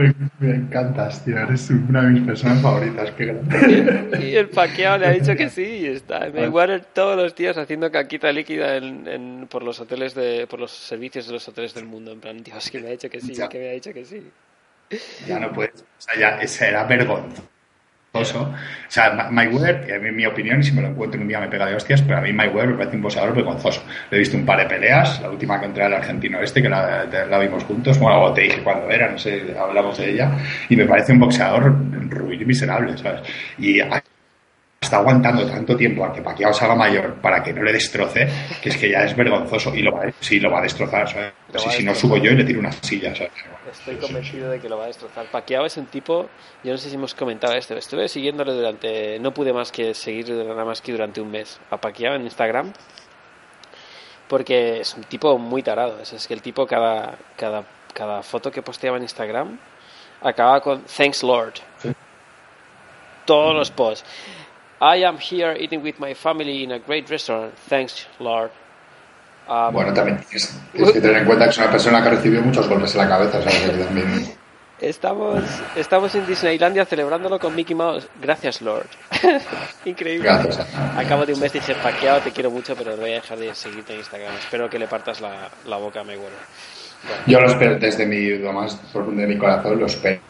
Me, 0.00 0.14
me 0.38 0.54
encantas, 0.56 1.24
tío. 1.24 1.38
Eres 1.38 1.68
una 1.70 2.02
de 2.02 2.10
mis 2.10 2.22
personas 2.22 2.62
favoritas. 2.62 3.10
Qué 3.12 3.26
grande. 3.26 4.18
Y 4.30 4.34
el 4.36 4.48
Pacquiao 4.48 4.96
le 4.98 5.06
ha 5.06 5.10
dicho 5.10 5.34
que 5.36 5.48
sí 5.50 5.62
y 5.62 5.86
está 5.86 6.28
Mayweather 6.32 6.84
todos 6.84 7.16
los 7.16 7.34
días 7.34 7.56
haciendo 7.58 7.90
caquita 7.90 8.32
líquida 8.32 8.76
en, 8.76 9.06
en- 9.06 9.46
por 9.48 9.62
los 9.62 9.78
hoteles 9.80 10.14
de 10.14 10.46
por 10.48 10.58
los 10.60 10.70
servicios 10.70 11.26
de 11.26 11.32
los 11.34 11.46
hoteles 11.48 11.74
del 11.74 11.84
mundo 11.86 12.12
en 12.12 12.20
plan 12.20 12.42
Dios 12.42 12.70
que 12.70 12.80
me 12.80 12.88
ha 12.88 12.90
dicho 12.92 13.10
que 13.10 13.20
sí 13.20 13.34
Ya. 13.34 13.48
que 13.48 13.58
me 13.58 13.68
ha 13.68 13.72
dicho 13.72 13.92
que 13.92 14.04
sí 14.04 14.22
Ya 15.26 15.38
no 15.38 15.52
puedes. 15.52 15.80
O 15.82 15.84
sea, 15.98 16.18
ya 16.18 16.66
era 16.68 16.84
vergonzoso. 16.84 17.42
O 18.12 18.24
sea, 18.88 19.28
Mayweather, 19.30 19.86
que 19.86 19.94
en 19.94 20.16
mi 20.16 20.26
opinión, 20.26 20.58
y 20.60 20.64
si 20.64 20.72
me 20.72 20.82
lo 20.82 20.88
encuentro 20.88 21.20
un 21.20 21.28
día 21.28 21.38
me 21.38 21.46
pega 21.46 21.66
de 21.66 21.76
hostias, 21.76 22.02
pero 22.02 22.18
a 22.18 22.20
mí 22.20 22.32
Mayweather 22.32 22.70
me 22.70 22.76
parece 22.78 22.96
un 22.96 23.02
boxeador 23.02 23.34
vergonzoso. 23.34 23.84
Le 24.10 24.16
he 24.16 24.20
visto 24.20 24.36
un 24.36 24.44
par 24.44 24.58
de 24.58 24.66
peleas, 24.66 25.20
la 25.20 25.30
última 25.30 25.60
contra 25.60 25.86
el 25.86 25.94
argentino 25.94 26.40
este, 26.40 26.60
que 26.60 26.68
la, 26.68 27.04
la 27.04 27.38
vimos 27.38 27.62
juntos, 27.64 27.98
bueno, 28.00 28.32
te 28.32 28.42
dije 28.42 28.62
cuando 28.64 28.90
era, 28.90 29.10
no 29.12 29.18
sé, 29.18 29.54
hablamos 29.56 29.96
de 29.98 30.10
ella, 30.10 30.32
y 30.68 30.76
me 30.76 30.86
parece 30.86 31.12
un 31.12 31.20
boxeador 31.20 31.72
ruin 32.10 32.42
y 32.42 32.44
miserable, 32.44 32.98
¿sabes? 32.98 33.22
Y 33.58 33.78
a- 33.80 34.02
está 34.90 34.98
aguantando 34.98 35.46
tanto 35.46 35.76
tiempo 35.76 36.04
a 36.04 36.12
que 36.12 36.20
Pacquiao 36.20 36.52
se 36.52 36.64
haga 36.64 36.74
mayor 36.74 37.14
para 37.20 37.40
que 37.40 37.52
no 37.52 37.62
le 37.62 37.72
destroce, 37.72 38.26
que 38.60 38.70
es 38.70 38.76
que 38.76 38.90
ya 38.90 39.04
es 39.04 39.14
vergonzoso, 39.14 39.72
y 39.72 39.82
lo 39.82 39.92
va, 39.92 40.02
sí, 40.18 40.40
lo 40.40 40.50
va 40.50 40.58
a 40.58 40.62
destrozar, 40.62 41.08
Si, 41.08 41.14
va 41.16 41.30
a 41.54 41.70
si 41.70 41.84
no 41.84 41.94
subo 41.94 42.16
yo 42.16 42.32
y 42.32 42.34
le 42.34 42.42
tiro 42.42 42.58
una 42.58 42.72
silla, 42.72 43.14
¿sabes? 43.14 43.30
estoy 43.70 43.94
convencido 43.96 44.50
de 44.50 44.58
que 44.58 44.68
lo 44.68 44.78
va 44.78 44.84
a 44.84 44.86
destrozar. 44.88 45.26
Pacquiao 45.26 45.64
es 45.64 45.76
un 45.76 45.86
tipo 45.86 46.28
yo 46.64 46.72
no 46.72 46.78
sé 46.78 46.88
si 46.88 46.96
hemos 46.96 47.14
comentado 47.14 47.54
esto 47.54 47.76
estuve 47.76 48.08
siguiéndole 48.08 48.52
durante 48.52 49.20
no 49.20 49.32
pude 49.32 49.52
más 49.52 49.70
que 49.70 49.94
seguir 49.94 50.28
nada 50.30 50.64
más 50.64 50.80
que 50.80 50.90
durante 50.90 51.20
un 51.20 51.30
mes 51.30 51.60
a 51.70 51.76
Pacquiao 51.76 52.16
en 52.16 52.22
Instagram 52.22 52.72
porque 54.28 54.80
es 54.80 54.94
un 54.94 55.04
tipo 55.04 55.38
muy 55.38 55.62
tarado. 55.62 56.00
Es, 56.00 56.12
es 56.12 56.26
que 56.26 56.34
el 56.34 56.42
tipo 56.42 56.66
cada 56.66 57.16
cada 57.36 57.62
cada 57.94 58.22
foto 58.24 58.50
que 58.50 58.62
posteaba 58.62 58.96
en 58.96 59.04
Instagram 59.04 59.56
acababa 60.22 60.60
con 60.60 60.82
thanks 60.82 61.22
Lord 61.22 61.54
Sí. 61.78 61.92
todos 63.24 63.54
los 63.54 63.70
posts 63.70 64.04
I 64.80 65.04
am 65.04 65.18
here 65.18 65.54
eating 65.58 65.82
with 65.82 65.98
my 65.98 66.14
family 66.14 66.64
in 66.64 66.72
a 66.72 66.78
great 66.78 67.08
restaurant 67.10 67.54
thanks 67.68 68.06
Lord 68.18 68.50
Um, 69.50 69.72
Bueno, 69.72 69.92
también 69.92 70.18
tienes, 70.28 70.56
tienes 70.72 70.92
que 70.92 71.00
tener 71.00 71.16
en 71.18 71.24
cuenta 71.24 71.44
que 71.46 71.50
es 71.50 71.58
una 71.58 71.70
persona 71.72 72.00
que 72.02 72.08
ha 72.08 72.10
recibido 72.12 72.40
muchos 72.40 72.68
golpes 72.68 72.94
en 72.94 73.00
la 73.00 73.08
cabeza, 73.08 73.42
¿sabes? 73.42 73.60
Que 73.62 73.84
también... 73.84 74.32
Estamos, 74.80 75.42
estamos 75.76 76.14
en 76.14 76.26
Disneylandia 76.26 76.86
celebrándolo 76.86 77.38
con 77.38 77.54
Mickey 77.54 77.74
Mouse. 77.74 78.08
Gracias, 78.22 78.62
Lord. 78.62 78.86
Increíble. 79.84 80.24
Gracias. 80.24 80.60
Acabo 80.96 81.26
de 81.26 81.34
un 81.34 81.40
mes 81.40 81.52
dije, 81.52 81.74
Paqueado, 81.74 82.20
te 82.20 82.30
quiero 82.30 82.50
mucho, 82.50 82.76
pero 82.76 82.96
voy 82.96 83.10
a 83.10 83.14
dejar 83.14 83.38
de 83.38 83.54
seguirte 83.54 83.92
en 83.92 83.98
Instagram. 83.98 84.34
Espero 84.36 84.70
que 84.70 84.78
le 84.78 84.86
partas 84.86 85.20
la, 85.20 85.50
la 85.66 85.76
boca 85.76 86.00
a 86.00 86.04
Mayweather. 86.04 86.32
Bueno, 87.02 87.22
Yo 87.26 87.40
lo 87.40 87.46
espero 87.48 87.78
desde 87.78 88.06
mi, 88.06 88.38
lo 88.38 88.52
más 88.52 88.76
profundo 88.92 89.20
de 89.20 89.26
mi 89.26 89.36
corazón, 89.36 89.80
lo 89.80 89.86
espero. 89.86 90.20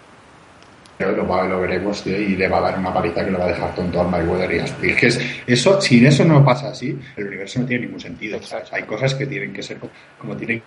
Lo, 1.01 1.61
veremos 1.61 2.03
tío, 2.03 2.17
y 2.17 2.37
le 2.37 2.47
va 2.49 2.59
a 2.59 2.61
dar 2.61 2.79
una 2.79 2.93
paliza 2.93 3.25
que 3.25 3.31
lo 3.31 3.39
va 3.39 3.47
a 3.47 3.49
dejar 3.49 3.75
tonto 3.75 4.01
al 4.03 4.09
Mayweather. 4.09 4.53
Y 4.53 4.59
así. 4.61 4.75
es 4.91 4.97
que 4.97 5.07
es- 5.07 5.21
eso, 5.47 5.81
si 5.81 6.05
eso 6.05 6.25
no 6.25 6.45
pasa 6.45 6.69
así, 6.69 6.99
el 7.17 7.27
universo 7.27 7.61
no 7.61 7.67
tiene 7.67 7.87
ningún 7.87 8.01
sentido. 8.01 8.39
Hay 8.73 8.83
cosas 8.83 9.15
que 9.15 9.27
tienen 9.27 9.53
que 9.53 9.63
ser 9.63 9.79
co- 9.79 9.89
como 10.19 10.37
tienen 10.37 10.63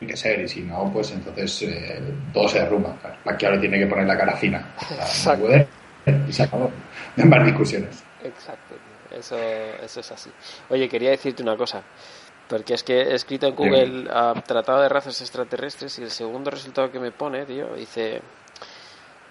que 0.00 0.16
ser 0.16 0.40
y 0.40 0.48
si 0.48 0.60
no, 0.62 0.90
pues 0.92 1.10
entonces 1.12 1.62
eh, 1.62 2.00
todo 2.32 2.48
se 2.48 2.60
derrumba. 2.60 2.96
Aquí 3.24 3.44
ahora 3.46 3.60
tiene 3.60 3.78
que 3.78 3.86
poner 3.86 4.06
la 4.06 4.16
cara 4.16 4.36
fina 4.36 4.72
a. 4.78 5.28
Mayweather 5.36 5.66
y 6.28 6.32
se 6.32 6.42
acabó. 6.44 6.70
No 7.16 7.24
hay 7.24 7.28
más 7.28 7.44
discusiones. 7.46 8.02
exacto. 8.24 8.74
tío. 8.74 9.18
Eso, 9.18 9.36
eso 9.82 10.00
es 10.00 10.10
así. 10.12 10.30
Oye, 10.70 10.88
quería 10.88 11.10
decirte 11.10 11.42
una 11.42 11.56
cosa. 11.56 11.82
Porque 12.48 12.74
es 12.74 12.82
que 12.82 13.00
he 13.00 13.14
escrito 13.14 13.46
en 13.46 13.54
Google 13.54 14.08
ah, 14.10 14.34
Tratado 14.46 14.80
de 14.82 14.88
Razas 14.88 15.20
Extraterrestres 15.20 15.98
y 15.98 16.02
el 16.02 16.10
segundo 16.10 16.50
resultado 16.50 16.90
que 16.90 16.98
me 16.98 17.10
pone, 17.10 17.44
tío, 17.46 17.74
dice 17.74 18.20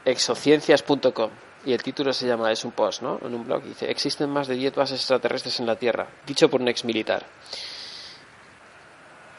exociencias.com. 0.06 1.30
y 1.66 1.74
el 1.74 1.84
título 1.84 2.12
se 2.14 2.28
llama, 2.28 2.52
es 2.52 2.66
un 2.66 2.72
post, 2.72 3.02
¿no? 3.02 3.20
En 3.24 3.36
un 3.36 3.46
blog, 3.46 3.64
dice, 3.64 3.90
existen 3.90 4.30
más 4.30 4.48
de 4.48 4.56
10 4.56 4.76
bases 4.76 5.00
extraterrestres 5.00 5.60
en 5.60 5.68
la 5.68 5.76
Tierra, 5.76 6.08
dicho 6.26 6.50
por 6.50 6.62
un 6.62 6.68
ex 6.68 6.86
militar. 6.86 7.26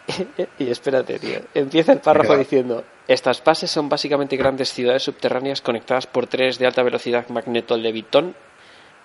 y 0.59 0.71
espérate, 0.71 1.19
tío. 1.19 1.41
Empieza 1.55 1.93
el 1.93 2.01
párrafo 2.01 2.37
diciendo: 2.37 2.85
Estas 3.07 3.43
bases 3.43 3.71
son 3.71 3.89
básicamente 3.89 4.37
grandes 4.37 4.73
ciudades 4.73 5.03
subterráneas 5.03 5.61
conectadas 5.61 6.07
por 6.07 6.27
trenes 6.27 6.59
de 6.59 6.67
alta 6.67 6.83
velocidad 6.83 7.29
magneto-levitón 7.29 8.35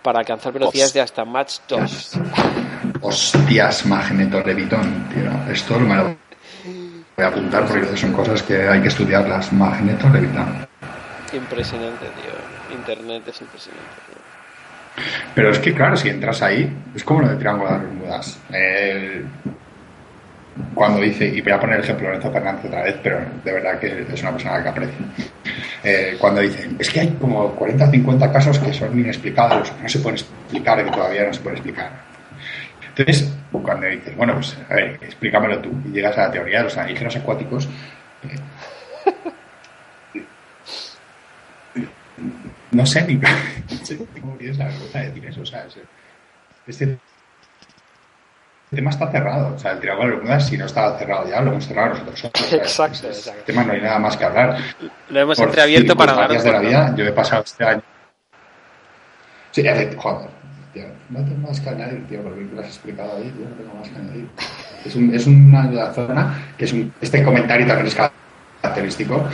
para 0.02 0.20
alcanzar 0.20 0.54
velocidades 0.54 0.94
de 0.94 1.02
hasta 1.02 1.26
Mach 1.26 1.60
2. 1.68 2.12
Hostias, 3.02 3.86
magneto-levitón, 3.86 5.10
tío. 5.10 5.54
Esto 5.54 5.80
me 5.80 5.96
lo 5.96 6.04
voy 6.04 7.26
a 7.26 7.28
apuntar 7.28 7.66
porque 7.66 7.98
son 7.98 8.14
cosas 8.14 8.42
que 8.44 8.68
hay 8.68 8.82
que 8.82 8.88
estudiarlas. 8.88 9.52
Magneto-levitón. 9.54 10.67
Impresionante, 11.34 12.06
tío. 12.06 12.78
Internet 12.78 13.24
es 13.28 13.42
impresionante, 13.42 13.96
tío. 14.08 14.18
Pero 15.36 15.52
es 15.52 15.60
que, 15.60 15.74
claro, 15.74 15.96
si 15.96 16.10
entras 16.10 16.42
ahí, 16.42 16.76
es 16.96 17.04
como 17.04 17.22
lo 17.22 17.30
de 17.30 17.36
Triángulo 17.36 17.72
de 17.72 17.78
las 17.78 17.84
Bermudas. 17.84 18.40
Cuando 20.74 21.02
dice, 21.02 21.28
y 21.28 21.42
voy 21.42 21.52
a 21.52 21.60
poner 21.60 21.78
el 21.78 21.84
ejemplo 21.84 22.08
de 22.08 22.14
Lorenzo 22.14 22.32
Fernández 22.32 22.66
otra 22.66 22.84
vez, 22.84 22.96
pero 23.04 23.20
de 23.44 23.52
verdad 23.52 23.80
que 23.80 24.06
es 24.12 24.22
una 24.22 24.32
persona 24.32 24.64
que 24.64 24.70
aprecio, 24.70 25.06
eh, 25.84 26.18
cuando 26.20 26.42
dicen, 26.42 26.76
es 26.80 26.90
que 26.90 27.02
hay 27.02 27.10
como 27.20 27.52
40 27.52 27.86
o 27.86 27.92
50 27.92 28.32
casos 28.32 28.60
que 28.60 28.74
son 28.74 29.00
inexplicables, 29.00 29.72
no 29.82 29.90
se 29.90 30.00
pueden 30.00 30.18
explicar, 30.18 30.84
que 30.84 30.92
todavía 30.92 31.26
no 31.26 31.34
se 31.34 31.42
pueden 31.42 31.58
explicar. 31.58 31.92
Entonces, 32.90 33.32
cuando 33.52 33.86
dices, 33.86 34.16
bueno, 34.16 34.34
pues 34.34 34.58
a 34.70 34.74
ver, 34.74 35.00
explícamelo 35.02 35.60
tú, 35.60 35.70
y 35.86 35.92
llegas 35.92 36.18
a 36.18 36.28
la 36.28 36.32
teoría 36.32 36.58
de 36.60 36.64
los 36.64 36.78
antígenos 36.78 37.16
acuáticos, 37.16 37.66
eh, 38.24 38.36
no 42.72 42.86
sé 42.86 43.02
ni 43.08 43.20
cómo 44.22 44.36
tienes 44.38 44.58
la 44.58 44.66
vergüenza 44.66 45.00
de 45.00 45.08
decir 45.08 45.26
eso, 45.26 45.42
o 45.42 45.46
sea, 45.46 45.66
este 46.68 46.98
tema 48.76 48.90
está 48.90 49.10
cerrado. 49.10 49.56
O 49.56 49.60
sea, 49.60 49.72
el 49.72 49.80
Triángulo 49.80 50.10
de 50.10 50.16
Bermudas, 50.18 50.48
si 50.48 50.58
no 50.58 50.66
estaba 50.66 50.98
cerrado 50.98 51.30
ya, 51.30 51.42
lo 51.42 51.52
hemos 51.52 51.68
cerrado 51.68 52.04
nosotros. 52.04 52.54
exacto, 52.54 53.08
exacto. 53.08 53.40
El 53.40 53.46
tema 53.46 53.64
no 53.64 53.74
hay 53.74 53.82
nada 53.82 54.00
más 54.00 54.18
que 54.18 54.26
hablar. 54.26 54.58
Lo 55.10 55.20
hemos 55.20 55.40
entreabierto 55.40 55.96
para 55.96 56.14
hablar. 56.14 56.42
de 56.42 56.52
la 56.52 56.60
vida, 56.60 56.96
yo 56.96 57.06
he 57.06 57.12
pasado 57.12 57.44
este 57.44 57.64
año. 57.64 57.82
Sí, 59.52 59.64
joder, 59.98 60.30
tío, 60.74 60.84
no 61.10 61.20
tengo 61.20 61.48
más 61.48 61.60
que 61.60 61.70
añadir, 61.70 62.08
tío, 62.08 62.22
porque 62.22 62.42
lo 62.54 62.62
has 62.62 62.68
explicado 62.68 63.18
ahí, 63.18 63.32
tío, 63.32 63.50
no 63.50 63.56
tengo 63.56 63.74
más 63.74 63.90
que 63.90 63.96
añadir. 63.96 64.28
Es, 64.86 64.96
un, 64.96 65.16
es 65.16 65.26
una 65.28 65.94
zona 65.94 66.54
que 66.58 66.66
es 66.66 66.74
un, 66.74 66.94
este 67.02 67.24
comentario 67.24 67.66
también 67.66 67.88
es 67.88 67.98
característico 68.62 69.28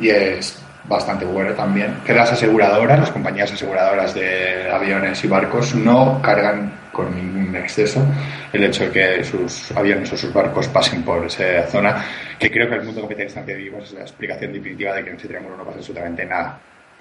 y 0.00 0.08
es 0.08 0.60
bastante 0.84 1.24
bueno 1.24 1.52
también, 1.54 2.00
que 2.04 2.12
las 2.12 2.32
aseguradoras, 2.32 2.98
las 2.98 3.10
compañías 3.10 3.52
aseguradoras 3.52 4.14
de 4.14 4.70
aviones 4.70 5.22
y 5.24 5.28
barcos 5.28 5.74
no 5.74 6.20
cargan 6.20 6.72
con 6.92 7.14
ningún 7.14 7.54
exceso 7.56 8.04
el 8.52 8.64
hecho 8.64 8.84
de 8.84 8.90
que 8.90 9.24
sus 9.24 9.72
aviones 9.72 10.12
o 10.12 10.16
sus 10.16 10.32
barcos 10.32 10.68
pasen 10.68 11.02
por 11.02 11.24
esa 11.24 11.66
zona, 11.68 12.04
que 12.38 12.50
creo 12.50 12.68
que 12.68 12.74
el 12.76 12.82
mundo 12.82 13.02
capitalista 13.02 13.44
que 13.44 13.54
vivimos 13.54 13.84
es 13.84 13.92
la 13.92 14.02
explicación 14.02 14.52
definitiva 14.52 14.94
de 14.94 15.04
que 15.04 15.10
en 15.10 15.16
ese 15.16 15.28
triángulo 15.28 15.56
no 15.56 15.64
pasa 15.64 15.78
absolutamente 15.78 16.24
nada. 16.26 16.58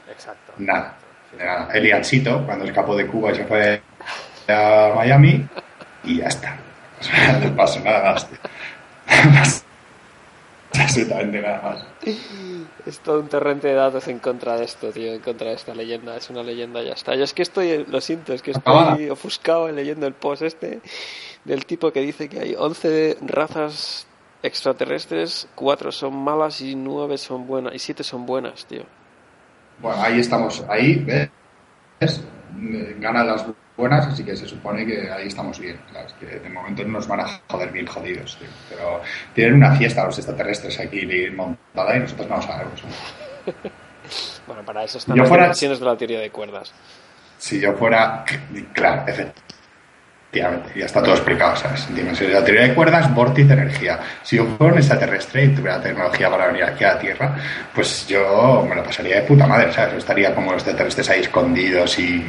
Exacto. 0.10 0.54
Nada. 0.60 0.96
nada. 1.38 1.70
Eliancito, 1.74 2.46
cuando 2.46 2.66
escapó 2.66 2.96
de 2.96 3.08
Cuba 3.08 3.32
y 3.32 3.36
se 3.36 3.46
fue 3.46 3.82
a 4.48 4.94
Miami, 4.96 5.46
y 6.04 6.18
ya 6.18 6.28
está. 6.28 6.56
no 7.44 7.56
pasa 7.56 7.80
nada 7.82 8.14
más. 8.14 9.66
absolutamente 10.92 11.42
nada 11.42 11.62
más. 11.62 11.86
Es 12.86 13.00
todo 13.00 13.20
un 13.20 13.28
torrente 13.28 13.68
de 13.68 13.76
datos 13.76 14.08
en 14.08 14.18
contra 14.18 14.58
de 14.58 14.66
esto, 14.66 14.92
tío, 14.92 15.14
en 15.14 15.20
contra 15.20 15.50
de 15.50 15.54
esta 15.54 15.76
leyenda. 15.76 16.18
Es 16.18 16.32
una 16.32 16.42
leyenda, 16.42 16.82
ya 16.82 16.94
está. 16.94 17.16
Yo 17.16 17.24
es 17.24 17.34
que 17.34 17.44
estoy, 17.44 17.86
lo 17.86 18.02
siento, 18.02 18.34
es 18.34 18.42
que 18.42 18.52
estoy 18.52 19.08
ofuscado 19.10 19.72
leyendo 19.72 20.08
el 20.08 20.14
post 20.14 20.42
este 20.42 20.82
del 21.46 21.66
tipo 21.68 21.92
que 21.92 22.02
dice 22.02 22.28
que 22.28 22.40
hay 22.40 22.56
11 22.58 23.18
razas 23.22 24.08
extraterrestres, 24.42 25.48
4 25.54 25.92
son 25.92 26.16
malas 26.16 26.62
y 26.62 26.76
9 26.76 27.20
son 27.20 27.46
buenas, 27.46 27.76
y 27.76 27.80
7 27.80 28.04
son 28.04 28.26
buenas, 28.26 28.66
tío. 28.66 28.84
Bueno, 29.80 30.02
ahí 30.02 30.20
estamos, 30.20 30.64
ahí, 30.68 30.96
¿ves? 32.00 32.24
Gana 33.00 33.24
las 33.24 33.46
buenas, 33.76 34.06
así 34.08 34.24
que 34.24 34.36
se 34.36 34.48
supone 34.48 34.86
que 34.86 35.10
ahí 35.10 35.28
estamos 35.28 35.60
bien. 35.60 35.80
que 36.20 36.26
de 36.26 36.50
momento 36.50 36.84
no 36.84 36.90
nos 36.90 37.08
van 37.08 37.22
a 37.22 37.42
joder 37.48 37.72
bien 37.72 37.88
jodidos, 37.88 38.38
pero 38.70 39.02
tienen 39.34 39.56
una 39.56 39.76
fiesta 39.76 40.06
los 40.06 40.18
extraterrestres 40.18 40.80
aquí 40.80 41.06
montada 41.32 41.96
y 41.96 42.00
nosotros 42.00 42.30
no 42.30 42.36
lo 42.36 42.42
sabemos. 42.42 42.84
bueno, 44.48 44.64
para 44.64 44.84
eso 44.84 45.00
están 45.00 45.18
las 45.18 45.28
fuera... 45.28 45.52
de 45.52 45.80
la 45.80 45.98
teoría 45.98 46.20
de 46.20 46.30
cuerdas. 46.30 46.72
Si 47.38 47.60
yo 47.60 47.74
fuera, 47.74 48.24
claro, 48.74 49.02
efectivamente 49.08 49.61
Efectivamente, 50.32 50.80
ya 50.80 50.86
está 50.86 51.04
todo 51.04 51.14
explicado, 51.14 51.58
¿sabes? 51.58 51.94
Dimensiones 51.94 52.34
de 52.34 52.40
la 52.40 52.46
teoría 52.46 52.68
de 52.70 52.74
cuerdas, 52.74 53.14
vórtice, 53.14 53.52
energía. 53.52 54.00
Si 54.24 54.38
yo 54.38 54.46
fuera 54.58 54.72
un 54.72 54.80
extraterrestre 54.80 55.44
y 55.44 55.50
tuviera 55.50 55.82
tecnología 55.82 56.30
para 56.30 56.48
venir 56.48 56.64
aquí 56.64 56.86
a 56.86 56.94
la 56.94 57.00
Tierra, 57.00 57.36
pues 57.76 58.08
yo 58.08 58.66
me 58.68 58.74
lo 58.74 58.82
pasaría 58.82 59.18
de 59.18 59.22
puta 59.24 59.46
madre, 59.46 59.74
¿sabes? 59.74 59.96
estaría 59.96 60.34
como 60.34 60.54
los 60.54 60.62
extraterrestres 60.62 61.10
ahí 61.10 61.20
escondidos 61.20 62.00
y 62.00 62.26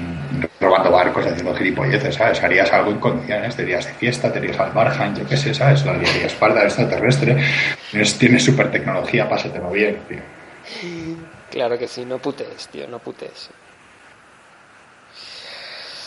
robando 0.58 0.90
barcos, 0.90 1.26
haciendo 1.26 1.54
gilipolleces, 1.54 2.16
¿sabes? 2.16 2.42
Harías 2.42 2.72
algo 2.72 2.90
en 2.90 2.98
condiciones, 2.98 3.54
te 3.54 3.62
irías 3.62 3.86
de 3.86 3.92
fiesta, 3.92 4.32
te 4.32 4.40
irías 4.40 4.58
al 4.58 4.72
Barhan, 4.72 5.14
yo 5.14 5.24
qué 5.24 5.36
sé, 5.36 5.54
¿sabes? 5.54 5.84
La 5.86 5.92
liaría 5.92 6.26
espalda 6.26 6.64
extraterrestre. 6.64 7.36
Tienes, 7.92 8.18
tienes 8.18 8.44
super 8.44 8.68
tecnología, 8.72 9.28
pásatelo 9.28 9.70
bien, 9.70 9.96
tío. 10.08 10.18
Claro 11.52 11.78
que 11.78 11.86
sí, 11.86 12.04
no 12.04 12.18
putes, 12.18 12.66
tío, 12.66 12.88
no 12.88 12.98
putes. 12.98 13.50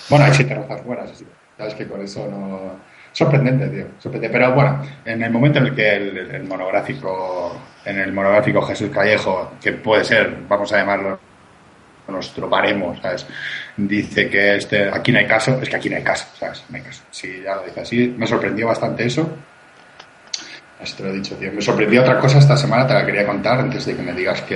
Bueno, 0.10 0.26
hay 0.26 0.34
siete 0.34 0.56
razas 0.56 0.84
buenas, 0.84 1.10
así. 1.10 1.26
Sabes 1.58 1.76
que 1.76 1.88
con 1.88 2.02
eso 2.02 2.28
no... 2.28 2.96
Sorprendente, 3.12 3.68
tío. 3.68 3.86
Sorprendente. 4.00 4.38
Pero 4.38 4.54
bueno, 4.54 4.82
en 5.06 5.24
el 5.24 5.32
momento 5.32 5.60
en 5.60 5.68
el 5.68 5.76
que 5.76 5.96
el, 5.96 6.44
monográfico, 6.44 7.58
en 7.86 8.00
el 8.00 8.12
monográfico 8.12 8.62
Jesús 8.62 8.90
Callejo, 8.90 9.54
que 9.62 9.72
puede 9.72 10.04
ser, 10.04 10.36
vamos 10.50 10.72
a 10.74 10.80
llamarlo 10.80 11.18
nuestro 12.08 12.50
baremo, 12.50 12.96
¿sabes? 13.02 13.26
Dice 13.78 14.30
que 14.30 14.58
este, 14.58 14.90
aquí 14.90 15.12
no 15.12 15.20
hay 15.20 15.28
caso, 15.28 15.60
es 15.62 15.70
que 15.70 15.76
aquí 15.78 15.90
no 15.90 15.96
hay 15.96 16.04
caso, 16.04 16.28
¿sabes? 16.38 16.64
No 16.70 16.76
hay 16.76 16.84
caso. 16.84 17.04
Sí, 17.10 17.42
ya 17.44 17.56
lo 17.56 17.64
dice 17.64 17.80
así. 17.80 18.14
Me 18.18 18.28
sorprendió 18.28 18.68
bastante 18.68 19.06
eso. 19.06 19.30
Así 20.82 20.94
te 20.96 21.04
lo 21.04 21.10
he 21.10 21.14
dicho, 21.14 21.36
tío. 21.36 21.52
Me 21.54 21.62
sorprendió 21.62 22.02
otra 22.02 22.20
cosa 22.20 22.40
esta 22.40 22.58
semana, 22.58 22.86
te 22.86 22.94
la 22.94 23.06
quería 23.06 23.26
contar 23.26 23.60
antes 23.60 23.86
de 23.86 23.96
que 23.96 24.02
me 24.02 24.12
digas 24.12 24.42
que, 24.42 24.56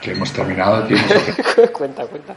que 0.00 0.12
hemos 0.12 0.32
terminado, 0.32 0.84
tío. 0.84 0.96
cuenta, 1.72 2.06
cuenta. 2.06 2.36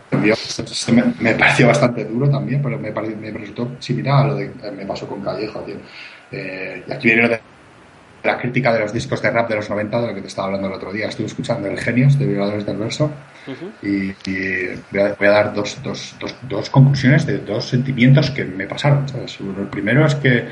Me, 1.20 1.34
pareció 1.36 1.68
bastante 1.68 2.06
duro 2.06 2.30
también, 2.30 2.62
pero 2.62 2.78
me, 2.78 2.92
me 2.92 3.32
resultó 3.32 3.72
similar 3.80 4.26
a 4.26 4.28
lo 4.30 4.38
que 4.38 4.72
me 4.72 4.86
pasó 4.86 5.08
con 5.08 5.22
Callejo, 5.22 5.62
tío. 5.62 5.76
Eh, 6.32 6.84
y 6.88 6.92
aquí 6.92 7.08
viene 7.08 7.24
lo 7.24 7.30
de 7.30 7.40
la 8.24 8.38
crítica 8.38 8.74
de 8.74 8.80
los 8.80 8.94
discos 8.94 9.22
de 9.22 9.30
rap 9.30 9.50
de 9.50 9.56
los 9.56 9.70
90, 9.70 10.02
de 10.02 10.08
lo 10.08 10.16
que 10.16 10.22
te 10.22 10.28
estaba 10.28 10.48
hablando 10.48 10.68
el 10.68 10.74
otro 10.74 10.92
día. 10.92 11.08
Estuve 11.08 11.28
escuchando 11.28 11.68
El 11.68 11.80
Genios 11.80 12.18
de 12.18 12.26
Violadores 12.26 12.66
del 12.66 12.78
Verso 12.78 13.12
y, 13.82 14.14
voy, 14.92 15.02
a, 15.02 15.30
dar 15.30 15.54
dos, 15.54 15.78
dos, 15.84 16.16
dos, 16.20 16.36
dos, 16.44 16.70
conclusiones 16.70 17.26
de 17.26 17.40
dos 17.40 17.68
sentimientos 17.68 18.32
que 18.32 18.46
me 18.46 18.66
pasaron. 18.66 19.08
¿sabes? 19.08 19.38
El 19.40 19.68
primero 19.68 20.06
es 20.06 20.16
que. 20.16 20.48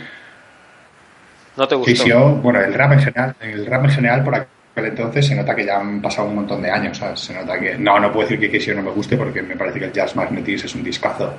No 1.58 1.68
te 1.68 1.76
gustó. 1.76 2.36
bueno, 2.36 2.62
el 2.62 2.74
rap 2.74 2.94
en 2.94 3.00
general, 3.00 3.36
el 3.40 3.66
rap 3.66 3.86
en 3.86 3.92
general 3.92 4.24
por 4.24 4.36
aquí 4.36 4.48
entonces 4.76 5.28
se 5.28 5.36
nota 5.36 5.56
que 5.56 5.66
ya 5.66 5.80
han 5.80 6.02
pasado 6.02 6.30
un 6.30 6.36
montón 6.36 6.62
de 6.62 6.72
años. 6.72 7.02
Se 7.16 7.34
nota 7.34 7.60
que, 7.60 7.78
no, 7.78 8.00
no 8.00 8.12
puedo 8.12 8.28
decir 8.28 8.40
que 8.40 8.58
Casey 8.58 8.76
no 8.76 8.82
me 8.82 8.92
guste 8.92 9.18
porque 9.18 9.42
me 9.42 9.56
parece 9.56 9.80
que 9.80 9.86
el 9.86 9.92
Jazz 9.92 10.16
Magnetis 10.16 10.66
es 10.66 10.76
un 10.76 10.84
discazo, 10.84 11.34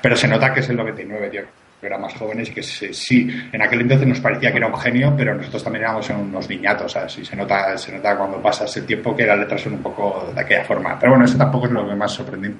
pero 0.00 0.16
se 0.16 0.28
nota 0.28 0.52
que 0.52 0.60
es 0.60 0.68
el 0.68 0.76
99, 0.76 1.28
tío, 1.30 1.42
que 1.80 1.86
eran 1.86 2.00
más 2.00 2.14
jóvenes 2.14 2.50
y 2.50 2.52
que 2.52 2.62
sí, 2.62 3.28
en 3.52 3.62
aquel 3.62 3.80
entonces 3.82 4.06
nos 4.06 4.20
parecía 4.20 4.50
que 4.50 4.58
era 4.58 4.66
un 4.66 4.76
genio, 4.76 5.14
pero 5.16 5.34
nosotros 5.34 5.64
también 5.64 5.84
éramos 5.84 6.08
unos 6.10 6.48
niñatos, 6.48 6.92
¿sabes? 6.92 7.18
Y 7.18 7.24
se 7.24 7.36
nota, 7.36 7.76
se 7.78 7.92
nota 7.92 8.16
cuando 8.16 8.40
pasas 8.40 8.76
el 8.76 8.86
tiempo 8.86 9.16
que 9.16 9.26
las 9.26 9.38
letras 9.38 9.62
son 9.62 9.74
un 9.74 9.82
poco 9.82 10.30
de 10.34 10.40
aquella 10.40 10.64
forma. 10.64 10.98
Pero 10.98 11.12
bueno, 11.12 11.24
eso 11.24 11.38
tampoco 11.38 11.66
es 11.66 11.72
lo 11.72 11.88
que 11.88 11.94
más 11.94 12.12
sorprendente. 12.12 12.58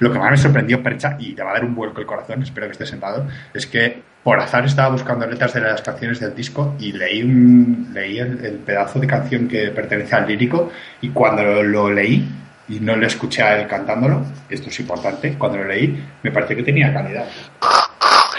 Lo 0.00 0.12
que 0.12 0.18
más 0.18 0.30
me 0.30 0.36
sorprendió, 0.36 0.82
Percha, 0.82 1.16
y 1.18 1.34
te 1.34 1.42
va 1.42 1.50
a 1.50 1.54
dar 1.54 1.64
un 1.64 1.74
vuelco 1.74 2.00
el 2.00 2.06
corazón, 2.06 2.42
espero 2.42 2.66
que 2.66 2.72
esté 2.72 2.86
sentado, 2.86 3.26
es 3.54 3.66
que 3.66 4.02
por 4.22 4.40
azar 4.40 4.64
estaba 4.64 4.90
buscando 4.90 5.26
letras 5.26 5.54
de 5.54 5.60
las 5.60 5.80
canciones 5.82 6.20
del 6.20 6.34
disco 6.34 6.74
y 6.78 6.92
leí, 6.92 7.22
un, 7.22 7.90
leí 7.92 8.18
el, 8.18 8.60
pedazo 8.64 8.98
de 8.98 9.06
canción 9.06 9.48
que 9.48 9.68
pertenece 9.68 10.14
al 10.16 10.26
lírico 10.26 10.70
y 11.00 11.10
cuando 11.10 11.42
lo, 11.62 11.90
leí 11.90 12.28
y 12.68 12.80
no 12.80 12.96
le 12.96 13.06
escuché 13.06 13.42
a 13.42 13.58
él 13.58 13.66
cantándolo, 13.66 14.22
esto 14.50 14.68
es 14.68 14.80
importante, 14.80 15.36
cuando 15.38 15.58
lo 15.58 15.64
leí 15.64 16.04
me 16.22 16.30
pareció 16.30 16.56
que 16.56 16.62
tenía 16.62 16.92
calidad. 16.92 17.26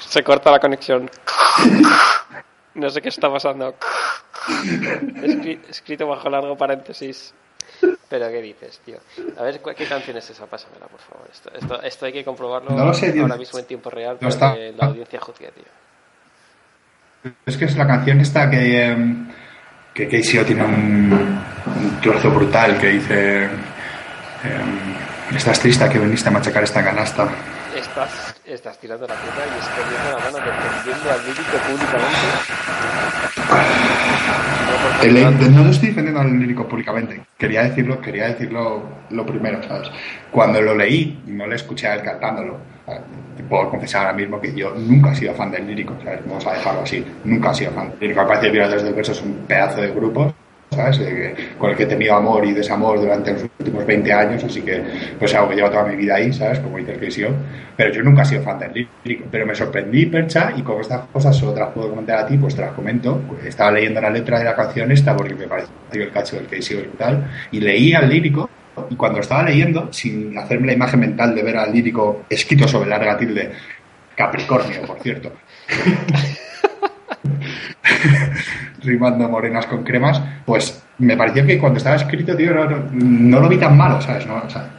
Se 0.02 0.24
corta 0.24 0.52
la 0.52 0.60
conexión. 0.60 1.10
No 2.76 2.90
sé 2.90 3.02
qué 3.02 3.10
está 3.10 3.32
pasando. 3.32 3.76
Escrito 5.70 6.08
bajo 6.08 6.30
largo 6.30 6.56
paréntesis. 6.58 7.34
Pero 8.10 8.28
¿qué 8.30 8.42
dices, 8.42 8.80
tío? 8.84 8.98
A 9.38 9.44
ver, 9.44 9.62
¿qué 9.76 9.86
canción 9.86 10.18
es 10.18 10.30
esa? 10.30 10.46
Pásamela, 10.46 10.88
por 10.88 11.00
favor. 11.00 11.30
Esto, 11.32 11.52
esto, 11.54 11.82
esto 11.82 12.06
hay 12.06 12.14
que 12.14 12.24
comprobarlo 12.26 12.72
ahora 12.72 13.38
mismo 13.38 13.60
en 13.60 13.66
tiempo 13.66 13.90
real 13.90 14.18
para 14.18 14.54
que 14.56 14.74
la 14.76 14.88
audiencia 14.88 15.20
juzgue, 15.20 15.52
tío. 15.52 17.32
Es 17.46 17.58
que 17.58 17.66
es 17.66 17.76
la 17.76 17.86
canción 17.86 18.20
esta 18.22 18.50
que, 18.50 18.86
em, 18.86 19.28
que 19.94 20.08
Casey 20.08 20.44
tiene 20.46 20.64
un, 20.64 21.42
un 21.66 22.02
trozo 22.02 22.32
brutal 22.32 22.80
que 22.80 22.88
dice... 22.88 23.44
Em, 23.44 25.10
Estás 25.36 25.60
triste 25.60 25.88
que 25.90 26.00
viniste 26.00 26.28
a 26.28 26.32
machacar 26.32 26.64
esta 26.64 26.84
canasta. 26.84 27.30
Estás, 27.76 28.36
estás 28.46 28.80
tirando 28.80 29.06
la 29.06 29.14
puta 29.14 29.46
y 29.46 29.60
escondiendo 29.60 30.10
la 30.12 30.18
mano 30.26 30.38
defendiendo 30.44 31.12
al 31.12 31.24
lírico 31.24 31.58
públicamente. 31.68 32.28
El, 35.04 35.54
no 35.54 35.64
lo 35.64 35.72
estoy 35.72 35.90
defendiendo 35.90 36.22
al 36.22 36.40
lírico 36.40 36.68
públicamente. 36.68 37.22
Quería 37.38 37.64
decirlo, 37.64 38.02
quería 38.02 38.28
decirlo 38.28 38.84
lo 39.10 39.26
primero, 39.26 39.62
¿sabes? 39.64 39.90
Cuando 40.32 40.62
lo 40.62 40.76
leí 40.76 41.22
y 41.26 41.32
no 41.32 41.48
le 41.48 41.56
escuché 41.56 41.88
a 41.88 41.96
él 41.96 42.04
cantándolo, 42.04 42.58
puedo 43.48 43.70
confesar 43.70 44.06
ahora 44.06 44.18
mismo 44.18 44.40
que 44.40 44.54
yo 44.54 44.74
nunca 44.76 45.12
he 45.12 45.16
sido 45.16 45.34
fan 45.34 45.52
del 45.52 45.66
lírico, 45.66 45.96
¿sabes? 46.04 46.22
Vamos 46.26 46.46
a 46.46 46.54
dejarlo 46.54 46.82
así. 46.82 47.04
Nunca 47.24 47.52
he 47.52 47.56
sido 47.56 47.72
fan 47.72 47.90
del 47.92 48.00
lírico. 48.00 48.28
Que 48.42 48.50
Violadores 48.50 48.84
del 48.84 48.94
Verso 48.94 49.12
es 49.14 49.22
un 49.22 49.34
pedazo 49.48 49.82
de 49.82 49.92
grupo 49.92 50.34
¿sabes? 50.72 51.00
con 51.58 51.72
el 51.72 51.76
que 51.76 51.84
he 51.84 51.88
tenido 51.88 52.16
amor 52.16 52.46
y 52.46 52.54
desamor 52.54 53.00
durante 53.00 53.34
los 53.34 53.44
últimos 53.60 53.86
20 53.86 54.14
años, 54.14 54.44
así 54.44 54.62
que 54.62 54.84
pues 55.18 55.34
algo 55.34 55.50
que 55.50 55.56
llevo 55.56 55.70
toda 55.70 55.86
mi 55.86 55.96
vida 55.96 56.16
ahí, 56.16 56.32
¿sabes? 56.32 56.60
Como 56.60 56.78
el 56.78 56.86
pero 57.76 57.94
yo 57.94 58.04
nunca 58.04 58.24
he 58.24 58.26
sido 58.26 58.44
fan 58.44 58.60
del 58.60 58.88
lírico, 59.04 59.26
pero 59.32 59.46
me 59.46 59.56
sorprendí, 59.56 60.06
Percha, 60.06 60.52
y 60.56 60.62
como 60.62 60.82
estas 60.82 61.02
cosas 61.14 61.36
solo 61.36 61.54
te 61.54 61.62
las 61.62 61.70
puedo 61.70 61.90
comentar 61.90 62.20
a 62.20 62.28
ti, 62.28 62.38
pues 62.38 62.56
te 62.56 62.62
las 62.62 62.74
comento, 62.74 63.22
estaba 63.46 63.72
leyendo 63.72 64.02
la 64.02 64.10
letra 64.10 64.40
de 64.40 64.46
la 64.46 64.56
canción 64.56 64.92
esta, 64.92 65.16
porque 65.16 65.34
me 65.34 65.48
pareció 65.48 65.74
el 65.92 66.12
cacho 66.12 66.36
del 66.36 66.48
Casey 66.48 66.78
y 66.78 66.98
tal, 66.98 67.26
y 67.52 67.60
leí 67.60 67.94
al 67.94 68.10
lírico, 68.10 68.50
y 68.90 68.96
cuando 68.96 69.20
estaba 69.20 69.44
leyendo, 69.44 69.92
sin 69.92 70.38
hacerme 70.38 70.68
la 70.68 70.74
imagen 70.74 71.00
mental 71.00 71.34
de 71.34 71.44
ver 71.44 71.58
al 71.58 71.72
lírico 71.72 72.26
escrito 72.30 72.68
sobre 72.68 72.90
la 72.90 73.18
tilde, 73.18 73.52
Capricornio, 74.16 74.82
por 74.82 75.00
cierto, 75.00 75.32
rimando 78.82 79.28
morenas 79.30 79.66
con 79.66 79.84
cremas, 79.84 80.22
pues 80.46 80.84
me 81.00 81.16
pareció 81.16 81.46
que 81.46 81.58
cuando 81.58 81.78
estaba 81.78 81.96
escrito, 81.96 82.36
tío, 82.36 82.54
no, 82.54 83.40
lo 83.40 83.50
vi 83.50 83.58
tan 83.58 83.78
malo, 83.78 84.02
¿sabes? 84.02 84.26
No, 84.26 84.36
o 84.36 84.50
sea, 84.50 84.70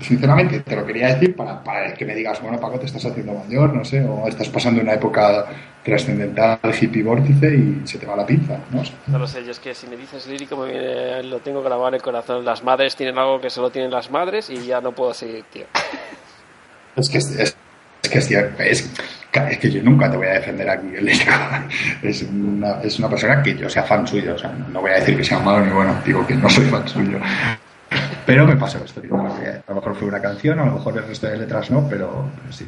sinceramente, 0.00 0.60
te 0.60 0.76
lo 0.76 0.86
quería 0.86 1.14
decir 1.14 1.34
para, 1.34 1.62
para 1.62 1.94
que 1.94 2.04
me 2.04 2.14
digas, 2.14 2.40
bueno, 2.40 2.58
Paco, 2.60 2.78
te 2.78 2.86
estás 2.86 3.04
haciendo 3.04 3.32
mayor, 3.32 3.74
no 3.74 3.84
sé, 3.84 4.04
o 4.04 4.28
estás 4.28 4.48
pasando 4.48 4.80
una 4.80 4.94
época 4.94 5.46
trascendental, 5.82 6.58
hippie 6.80 7.02
vórtice 7.02 7.54
y 7.54 7.86
se 7.86 7.98
te 7.98 8.06
va 8.06 8.16
la 8.16 8.26
pinza, 8.26 8.58
¿no? 8.72 8.82
No 9.06 9.18
lo 9.18 9.26
sé, 9.26 9.44
yo 9.44 9.52
es 9.52 9.60
que 9.60 9.74
si 9.74 9.86
me 9.86 9.96
dices 9.96 10.26
lírico, 10.26 10.56
me 10.56 10.72
viene, 10.72 11.22
lo 11.24 11.38
tengo 11.38 11.62
grabado 11.62 11.88
en 11.88 11.94
el 11.94 12.02
corazón. 12.02 12.44
Las 12.44 12.64
madres 12.64 12.96
tienen 12.96 13.18
algo 13.18 13.40
que 13.40 13.50
solo 13.50 13.70
tienen 13.70 13.90
las 13.90 14.10
madres 14.10 14.50
y 14.50 14.66
ya 14.66 14.80
no 14.80 14.92
puedo 14.92 15.14
seguir, 15.14 15.44
tío. 15.52 15.64
Es 16.96 17.08
que 17.08 17.18
es, 17.18 17.30
es 17.38 17.56
que 18.02 18.18
es, 18.18 18.30
es, 18.30 19.58
que 19.58 19.70
yo 19.70 19.82
nunca 19.82 20.10
te 20.10 20.16
voy 20.16 20.26
a 20.26 20.34
defender 20.34 20.68
aquí. 20.68 20.88
Es 22.02 22.22
una, 22.22 22.80
es 22.82 22.98
una 22.98 23.08
persona 23.08 23.42
que 23.42 23.54
yo 23.54 23.68
sea 23.68 23.82
fan 23.82 24.06
suyo. 24.06 24.34
O 24.34 24.38
sea, 24.38 24.50
no 24.50 24.80
voy 24.80 24.90
a 24.90 24.94
decir 24.94 25.16
que 25.16 25.24
sea 25.24 25.38
malo 25.38 25.64
ni 25.64 25.72
bueno, 25.72 25.94
digo 26.04 26.26
que 26.26 26.34
no 26.34 26.48
soy 26.48 26.64
fan 26.66 26.88
suyo. 26.88 27.18
Pero 28.24 28.46
me 28.46 28.56
pasó 28.56 28.84
esto, 28.84 29.00
a 29.00 29.70
lo 29.70 29.74
mejor 29.76 29.94
fue 29.94 30.08
una 30.08 30.20
canción, 30.20 30.58
a 30.58 30.66
lo 30.66 30.72
mejor 30.72 30.96
el 30.98 31.06
resto 31.06 31.28
de 31.28 31.36
letras 31.36 31.70
no, 31.70 31.86
pero, 31.88 32.28
sí, 32.50 32.66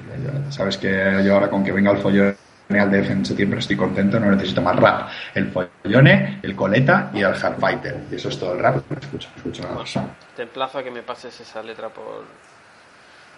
sabes 0.51 0.77
que 0.77 1.21
yo 1.25 1.35
ahora 1.35 1.51
con 1.51 1.65
que 1.65 1.73
venga 1.73 1.91
el 1.91 1.99
follón 1.99 2.37
al 2.71 2.91
DF 2.91 3.11
en 3.11 3.25
septiembre 3.25 3.59
estoy 3.59 3.77
contento, 3.77 4.21
no 4.21 4.31
necesito 4.31 4.61
más 4.61 4.77
rap. 4.77 5.09
El 5.35 5.51
follone, 5.51 6.39
el 6.43 6.55
coleta 6.55 7.11
y 7.15 7.23
el 7.23 7.35
hardfighter. 7.35 8.03
Y 8.11 8.15
eso 8.17 8.29
es 8.29 8.39
todo 8.39 8.53
el 8.53 8.61
rap, 8.61 8.77
escucho, 9.01 9.29
escucho. 9.37 9.63
Te 10.37 10.43
emplazo 10.43 10.79
a 10.79 10.85
que 10.85 10.91
me 10.91 11.03
pases 11.03 11.41
esa 11.41 11.63
letra 11.63 11.89
por, 11.89 12.25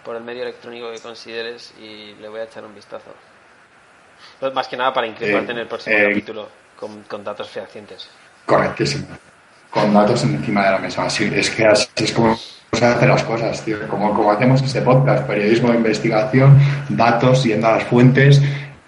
por 0.03 0.15
el 0.15 0.23
medio 0.23 0.43
electrónico 0.43 0.91
que 0.91 0.99
consideres 0.99 1.73
y 1.79 2.15
le 2.19 2.29
voy 2.29 2.39
a 2.39 2.43
echar 2.43 2.65
un 2.65 2.73
vistazo. 2.73 3.11
Pues 4.39 4.53
más 4.53 4.67
que 4.67 4.77
nada 4.77 4.93
para 4.93 5.07
increparte 5.07 5.51
en 5.51 5.57
el 5.59 5.67
próximo 5.67 5.95
eh, 5.97 6.09
capítulo 6.09 6.49
con, 7.07 7.23
datos 7.23 7.49
fehacientes. 7.49 8.07
Correctísimo. 8.45 9.07
Con 9.69 9.93
datos 9.93 10.23
encima 10.23 10.65
de 10.65 10.71
la 10.71 10.77
mesa. 10.79 11.07
es 11.07 11.49
que 11.49 11.65
así 11.65 11.87
es 11.95 12.11
como 12.11 12.37
se 12.73 12.85
hacen 12.85 13.09
las 13.09 13.23
cosas, 13.23 13.63
tío. 13.63 13.87
Como, 13.87 14.13
como 14.13 14.31
hacemos 14.31 14.61
este 14.61 14.81
podcast, 14.81 15.27
periodismo 15.27 15.69
de 15.69 15.77
investigación, 15.77 16.57
datos, 16.89 17.43
yendo 17.43 17.67
a 17.67 17.73
las 17.73 17.83
fuentes 17.83 18.41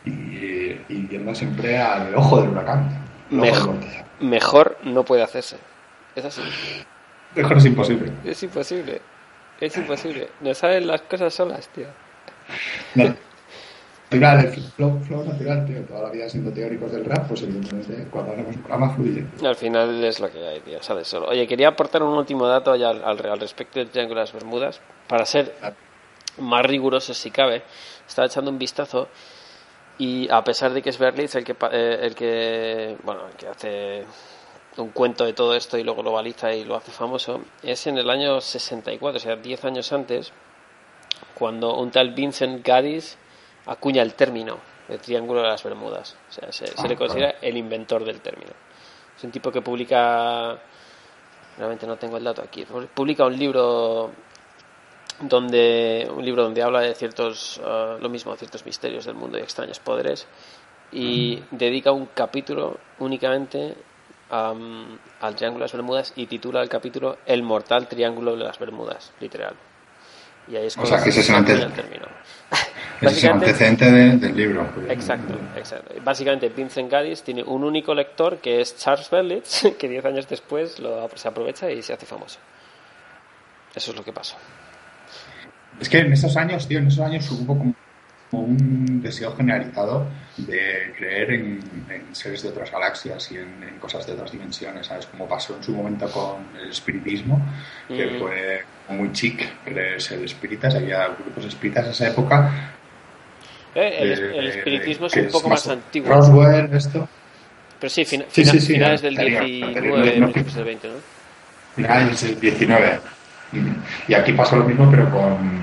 y, 0.06 1.08
yendo 1.10 1.36
siempre 1.36 1.78
al 1.78 2.16
ojo 2.16 2.42
del 2.42 2.50
huracán. 2.50 2.90
Mejor, 3.30 3.76
mejor 4.20 4.78
no 4.84 5.04
puede 5.04 5.24
hacerse. 5.24 5.58
Es 6.16 6.26
así. 6.26 6.42
Mejor 7.36 7.58
es 7.58 7.66
imposible. 7.66 8.12
Es 8.24 8.44
imposible. 8.44 9.02
Es 9.64 9.78
imposible. 9.78 10.28
No 10.42 10.54
saben 10.54 10.88
las 10.88 11.04
cosas 11.04 11.34
solas, 11.34 11.70
tío. 11.70 11.88
Natural, 12.96 14.46
el 14.46 14.52
flow, 14.52 15.00
flow 15.00 15.24
natural, 15.24 15.66
tío. 15.66 15.82
Toda 15.84 16.02
la 16.02 16.10
vida 16.10 16.28
siendo 16.28 16.52
teóricos 16.52 16.92
del 16.92 17.06
rap, 17.06 17.30
pues 17.30 17.44
evidentemente 17.44 18.06
cuando 18.12 18.34
hacemos 18.34 18.58
un 18.58 18.62
programa 18.62 18.90
fluye. 18.96 19.26
Al 19.42 19.56
final 19.56 20.04
es 20.04 20.20
lo 20.20 20.30
que 20.30 20.46
hay, 20.46 20.60
tío. 20.60 20.84
Sale 20.84 21.06
solo. 21.06 21.30
Oye, 21.30 21.48
quería 21.48 21.70
aportar 21.70 22.04
un 22.04 22.14
último 22.14 22.46
dato 22.46 22.76
ya 22.76 22.90
al, 22.90 23.06
al, 23.06 23.40
respecto 23.40 23.80
del 23.80 23.88
Triángulo 23.88 24.20
de 24.20 24.26
las 24.26 24.34
Bermudas. 24.34 24.82
Para 25.08 25.26
ser 25.26 25.54
más 26.40 26.66
riguroso 26.66 27.14
si 27.14 27.32
cabe, 27.32 27.64
estaba 28.06 28.26
echando 28.26 28.52
un 28.52 28.60
vistazo 28.60 29.08
y 29.98 30.30
a 30.30 30.44
pesar 30.44 30.74
de 30.74 30.82
que 30.82 30.90
es 30.90 30.98
Berlitz 30.98 31.36
el 31.36 31.46
que, 31.46 31.56
eh, 31.72 32.00
el 32.02 32.16
que, 32.16 32.98
bueno, 33.04 33.28
el 33.30 33.36
que 33.36 33.48
hace 33.48 34.04
un 34.78 34.90
cuento 34.90 35.26
de 35.26 35.34
todo 35.34 35.56
esto 35.56 35.78
y 35.78 35.84
lo 35.84 35.96
globaliza 35.96 36.54
y 36.54 36.66
lo 36.66 36.76
hace 36.76 36.92
famoso, 36.92 37.42
es 37.62 37.86
en 37.88 37.98
el 37.98 38.10
año 38.10 38.42
64, 38.42 39.18
o 39.18 39.20
sea, 39.20 39.36
10 39.36 39.66
años 39.66 39.94
antes, 39.94 40.32
cuando 41.36 41.78
un 41.78 41.92
tal 41.92 42.14
Vincent 42.14 42.66
Gaddis 42.66 43.18
acuña 43.66 44.02
el 44.02 44.14
término 44.16 44.74
el 44.90 45.00
Triángulo 45.00 45.42
de 45.42 45.48
las 45.48 45.64
Bermudas. 45.64 46.16
O 46.30 46.32
sea, 46.32 46.52
se, 46.52 46.66
le 46.66 46.94
ah, 46.94 46.98
considera 46.98 47.36
el 47.42 47.58
inventor 47.58 48.04
del 48.04 48.22
término. 48.22 48.52
Es 49.18 49.24
un 49.24 49.32
tipo 49.32 49.52
que 49.52 49.62
publica, 49.62 50.58
realmente 51.58 51.88
no 51.88 51.98
tengo 51.98 52.18
el 52.18 52.24
dato 52.24 52.42
aquí, 52.42 52.66
publica 52.94 53.26
un 53.26 53.38
libro 53.38 54.12
donde 55.20 56.10
un 56.14 56.26
libro 56.26 56.44
donde 56.44 56.64
habla 56.64 56.82
de 56.82 56.96
ciertos 56.96 57.60
uh, 57.60 58.02
lo 58.02 58.10
mismo 58.10 58.36
ciertos 58.36 58.66
misterios 58.66 59.06
del 59.06 59.14
mundo 59.14 59.38
y 59.38 59.42
extraños 59.42 59.80
poderes 59.80 60.28
y 60.92 61.40
dedica 61.52 61.92
un 61.92 62.08
capítulo 62.08 62.80
únicamente 62.98 63.76
al 64.34 65.36
Triángulo 65.36 65.64
de 65.64 65.66
las 65.66 65.74
Bermudas 65.74 66.14
y 66.16 66.26
titula 66.26 66.62
el 66.62 66.70
capítulo 66.70 67.20
El 67.26 67.44
mortal 67.44 67.88
Triángulo 67.88 68.36
de 68.36 68.44
las 68.44 68.58
Bermudas, 68.58 69.12
literal. 69.20 69.54
Y 70.48 70.56
ahí 70.56 70.68
es 70.68 70.78
o 70.78 70.86
sea, 70.86 71.02
que 71.02 71.10
ese 71.10 71.22
es 71.22 71.30
el, 71.30 71.46
término. 71.46 72.06
es 73.02 73.24
el 73.24 73.32
antecedente 73.32 73.90
del 73.90 74.36
libro. 74.36 74.68
Exacto, 74.90 75.36
exacto. 75.56 75.94
Básicamente, 76.04 76.50
Vincent 76.50 76.92
Gaddis 76.92 77.24
tiene 77.24 77.44
un 77.44 77.64
único 77.64 77.94
lector 77.94 78.40
que 78.40 78.60
es 78.60 78.76
Charles 78.76 79.10
Berlitz, 79.10 79.64
que 79.80 79.88
diez 79.88 80.04
años 80.04 80.28
después 80.28 80.80
lo, 80.80 81.10
se 81.16 81.28
aprovecha 81.28 81.72
y 81.72 81.82
se 81.82 81.94
hace 81.94 82.06
famoso. 82.06 82.40
Eso 83.74 83.92
es 83.92 83.98
lo 83.98 84.04
que 84.04 84.12
pasó. 84.12 84.36
Es 85.80 85.90
que 85.90 86.00
en 86.00 86.12
esos 86.12 86.36
años, 86.36 86.68
tío, 86.68 86.80
en 86.80 86.88
esos 86.88 87.06
años 87.06 87.30
hubo 87.32 87.58
como 87.58 87.74
un 88.42 89.02
deseo 89.02 89.36
generalizado 89.36 90.08
de 90.38 90.94
creer 90.98 91.32
en, 91.32 91.60
seres 92.12 92.44
de 92.44 92.50
otras 92.50 92.72
galaxias 92.72 93.32
y 93.32 93.38
en, 93.38 93.78
cosas 93.80 94.06
de 94.06 94.14
otras 94.14 94.32
dimensiones, 94.32 94.88
¿sabes? 94.88 95.06
Como 95.08 95.28
pasó 95.28 95.56
en 95.56 95.64
su 95.64 95.74
momento 95.74 96.10
con 96.10 96.46
el 96.62 96.70
espiritismo, 96.70 97.40
que 97.88 98.06
mm. 98.06 98.20
fue 98.20 98.64
muy 98.90 99.12
chic 99.12 99.64
creerse 99.64 100.16
el 100.16 100.26
espíritas, 100.26 100.76
había 100.76 101.08
grupos 101.08 101.46
espíritas 101.46 101.86
en 101.86 101.92
esa 101.92 102.08
época. 102.08 102.74
Eh, 103.76 104.00
el, 104.36 104.48
espiritismo 104.48 105.08
es 105.08 105.16
un 105.16 105.28
poco 105.28 105.50
más, 105.50 105.68
antiguo. 105.68 106.10
Roswell, 106.10 106.74
esto. 106.74 107.08
Pero 107.80 107.90
sí, 107.90 108.06
finales 108.06 109.02
del 109.02 109.18
19, 109.18 110.12
principios 110.12 110.56
del 110.56 110.66
20, 110.66 110.88
¿no? 110.88 110.94
Finales 111.76 112.22
del 112.22 112.40
19. 112.40 113.00
Y 114.08 114.14
aquí 114.14 114.34
pasó 114.34 114.56
lo 114.56 114.64
mismo, 114.64 114.90
pero 114.90 115.10
con 115.12 115.63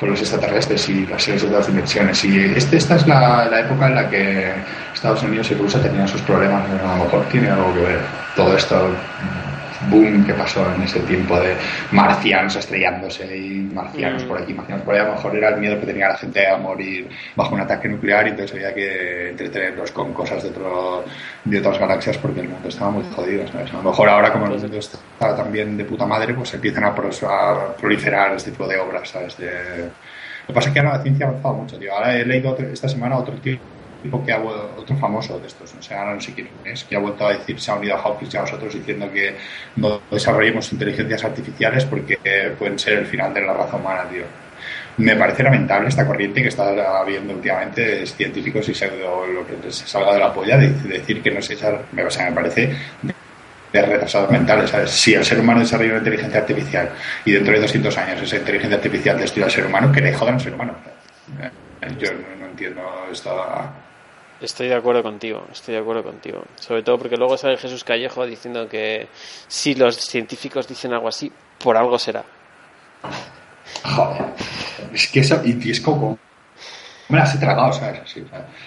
con 0.00 0.10
los 0.10 0.20
extraterrestres 0.20 0.88
y 0.88 1.06
las 1.06 1.22
series 1.22 1.42
de 1.42 1.48
otras 1.48 1.66
dimensiones. 1.66 2.24
Y 2.24 2.38
este, 2.56 2.78
esta 2.78 2.96
es 2.96 3.06
la, 3.06 3.44
la, 3.44 3.60
época 3.60 3.86
en 3.86 3.94
la 3.94 4.08
que 4.08 4.50
Estados 4.94 5.22
Unidos 5.22 5.50
y 5.50 5.54
Rusia 5.54 5.82
tenían 5.82 6.08
sus 6.08 6.22
problemas. 6.22 6.64
A 6.64 6.96
lo 6.96 7.04
mejor 7.04 7.26
tiene 7.26 7.50
algo 7.50 7.74
que 7.74 7.80
ver 7.80 8.00
todo 8.34 8.56
esto 8.56 8.90
boom 9.88 10.24
que 10.24 10.34
pasó 10.34 10.64
en 10.74 10.82
ese 10.82 11.00
tiempo 11.00 11.38
de 11.40 11.54
marcianos 11.92 12.56
estrellándose 12.56 13.36
y 13.36 13.70
marcianos 13.72 14.24
por 14.24 14.40
aquí, 14.40 14.52
marcianos 14.52 14.84
por 14.84 14.94
allá. 14.94 15.04
A 15.04 15.08
lo 15.08 15.14
mejor 15.14 15.36
era 15.36 15.48
el 15.50 15.60
miedo 15.60 15.80
que 15.80 15.86
tenía 15.86 16.08
la 16.08 16.16
gente 16.16 16.46
a 16.46 16.56
morir 16.56 17.08
bajo 17.36 17.54
un 17.54 17.60
ataque 17.60 17.88
nuclear 17.88 18.26
y 18.26 18.30
entonces 18.30 18.54
había 18.56 18.74
que 18.74 19.30
entretenerlos 19.30 19.90
con 19.92 20.12
cosas 20.12 20.42
de, 20.42 20.50
otro, 20.50 21.04
de 21.44 21.58
otras 21.58 21.78
galaxias 21.78 22.18
porque 22.18 22.40
el 22.40 22.48
mundo 22.48 22.68
estaba 22.68 22.90
muy 22.90 23.04
jodido. 23.14 23.46
¿sabes? 23.48 23.72
A 23.72 23.76
lo 23.76 23.82
mejor 23.82 24.08
ahora, 24.08 24.32
como 24.32 24.46
el 24.46 24.58
mundo 24.58 24.78
está 24.78 25.36
también 25.36 25.76
de 25.76 25.84
puta 25.84 26.06
madre, 26.06 26.34
pues 26.34 26.52
empiezan 26.54 26.84
a, 26.84 26.94
proliferar 26.94 28.34
este 28.34 28.50
tipo 28.50 28.66
de 28.66 28.78
obras. 28.78 29.08
¿sabes? 29.08 29.36
De... 29.38 29.46
Lo 29.46 30.46
que 30.48 30.52
pasa 30.52 30.68
es 30.68 30.74
que 30.74 30.80
ahora 30.80 30.96
la 30.96 31.02
ciencia 31.02 31.26
ha 31.26 31.28
avanzado 31.30 31.54
mucho. 31.54 31.78
Tío. 31.78 31.94
Ahora 31.94 32.16
he 32.16 32.24
leído 32.24 32.56
esta 32.58 32.88
semana 32.88 33.16
otro 33.16 33.34
tipo 33.36 33.79
tipo 34.02 34.24
que 34.24 34.32
ha 34.32 34.38
otro 34.40 34.96
famoso 34.96 35.38
de 35.38 35.46
estos, 35.46 35.74
no 35.74 35.82
sé, 35.82 35.94
ahora 35.94 36.14
no 36.14 36.20
es, 36.64 36.84
que 36.84 36.96
ha 36.96 36.98
vuelto 36.98 37.26
a 37.26 37.32
decir, 37.32 37.60
se 37.60 37.70
ha 37.70 37.74
unido 37.74 37.96
a 37.96 38.00
Hawkins 38.00 38.34
y 38.34 38.36
a 38.36 38.40
nosotros 38.42 38.74
diciendo 38.74 39.10
que 39.12 39.36
no 39.76 40.00
desarrollemos 40.10 40.72
inteligencias 40.72 41.24
artificiales 41.24 41.84
porque 41.84 42.18
pueden 42.58 42.78
ser 42.78 42.98
el 42.98 43.06
final 43.06 43.32
de 43.34 43.42
la 43.42 43.52
raza 43.52 43.76
humana, 43.76 44.04
tío. 44.10 44.24
Me 44.96 45.16
parece 45.16 45.42
lamentable 45.42 45.88
esta 45.88 46.06
corriente 46.06 46.42
que 46.42 46.48
está 46.48 46.98
habiendo 47.00 47.32
últimamente 47.32 48.04
científicos 48.06 48.68
y 48.68 48.74
pseudo 48.74 49.26
lo 49.26 49.46
que 49.46 49.72
se 49.72 49.86
salga 49.86 50.12
de 50.14 50.18
la 50.18 50.32
polla 50.32 50.58
de, 50.58 50.68
decir 50.68 51.22
que 51.22 51.30
no 51.30 51.40
sé, 51.40 51.54
o 51.54 52.10
sea, 52.10 52.24
me 52.28 52.32
parece 52.32 52.76
de 53.72 53.82
retrasados 53.82 54.30
mentales. 54.30 54.70
Si 54.90 55.14
el 55.14 55.24
ser 55.24 55.40
humano 55.40 55.60
desarrolla 55.60 55.90
una 55.90 55.98
inteligencia 55.98 56.40
artificial 56.40 56.90
y 57.24 57.32
dentro 57.32 57.54
de 57.54 57.60
200 57.60 57.98
años 57.98 58.22
esa 58.22 58.36
inteligencia 58.36 58.76
artificial 58.76 59.18
destruye 59.18 59.44
al 59.44 59.50
ser 59.50 59.66
humano, 59.66 59.92
que 59.92 60.00
le 60.00 60.12
jodan 60.12 60.34
al 60.34 60.40
ser 60.40 60.54
humano. 60.54 60.74
Yo 61.98 62.10
no, 62.12 62.46
entiendo 62.46 62.82
esta... 63.10 63.72
Estoy 64.40 64.68
de 64.68 64.74
acuerdo 64.74 65.02
contigo, 65.02 65.46
estoy 65.52 65.74
de 65.74 65.80
acuerdo 65.80 66.02
contigo. 66.02 66.42
Sobre 66.56 66.82
todo 66.82 66.98
porque 66.98 67.16
luego 67.16 67.36
sale 67.36 67.58
Jesús 67.58 67.84
Callejo 67.84 68.24
diciendo 68.24 68.68
que 68.68 69.08
si 69.48 69.74
los 69.74 69.96
científicos 69.96 70.66
dicen 70.66 70.94
algo 70.94 71.08
así, 71.08 71.30
por 71.62 71.76
algo 71.76 71.98
será. 71.98 72.24
Joder, 73.84 74.32
es 74.92 75.08
que 75.08 75.20
eso, 75.20 75.40
y 75.44 75.70
es 75.70 75.80
como, 75.80 76.18
me 77.10 77.18
las 77.18 77.34
he 77.34 77.38
tragado, 77.38 77.72
¿sabes? 77.72 78.00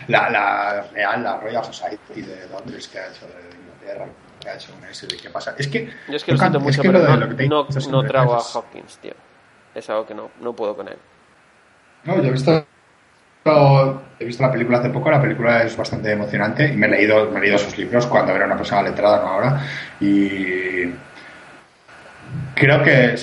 La, 0.07 0.29
la 0.29 0.81
Real, 0.93 1.23
la 1.23 1.37
Royal 1.37 1.65
Society 1.65 2.21
de 2.21 2.47
Londres 2.49 2.87
que 2.87 2.99
ha 2.99 3.07
hecho 3.07 3.25
de 3.25 3.57
Inglaterra, 3.57 4.07
que 4.39 4.49
ha 4.49 4.55
hecho 4.55 4.73
un 4.77 4.85
S 4.85 5.07
de 5.07 5.17
qué 5.17 5.29
pasa. 5.29 5.55
Es 5.57 5.67
que. 5.67 5.85
Yo 6.07 6.15
es 6.15 6.23
que 6.23 6.33
lo 6.33 6.37
siento 6.37 6.59
mucho, 6.59 6.81
pero 6.83 6.99
no, 7.47 7.67
no, 7.89 8.03
trago 8.03 8.35
a 8.35 8.39
Hopkins, 8.39 8.97
tío. 8.97 9.13
Es 9.73 9.89
algo 9.89 10.05
que 10.05 10.13
no, 10.13 10.29
no 10.39 10.53
puedo 10.53 10.75
con 10.75 10.87
él. 10.87 10.97
No, 12.03 12.21
yo 12.21 12.27
he 12.27 12.31
visto 12.31 12.65
he 13.45 14.25
visto 14.25 14.43
la 14.43 14.51
película 14.51 14.79
hace 14.79 14.89
poco, 14.89 15.11
la 15.11 15.21
película 15.21 15.63
es 15.63 15.75
bastante 15.75 16.11
emocionante 16.11 16.67
y 16.67 16.77
me 16.77 16.87
he 16.87 16.89
leído, 16.89 17.29
me 17.29 17.39
he 17.39 17.41
leído 17.41 17.57
sus 17.57 17.77
libros 17.77 18.05
cuando 18.07 18.33
era 18.33 18.45
una 18.45 18.57
persona 18.57 18.83
letrada, 18.83 19.21
no 19.21 19.27
ahora. 19.27 19.61
Y 19.99 20.91
creo 22.55 22.81
que 22.83 23.15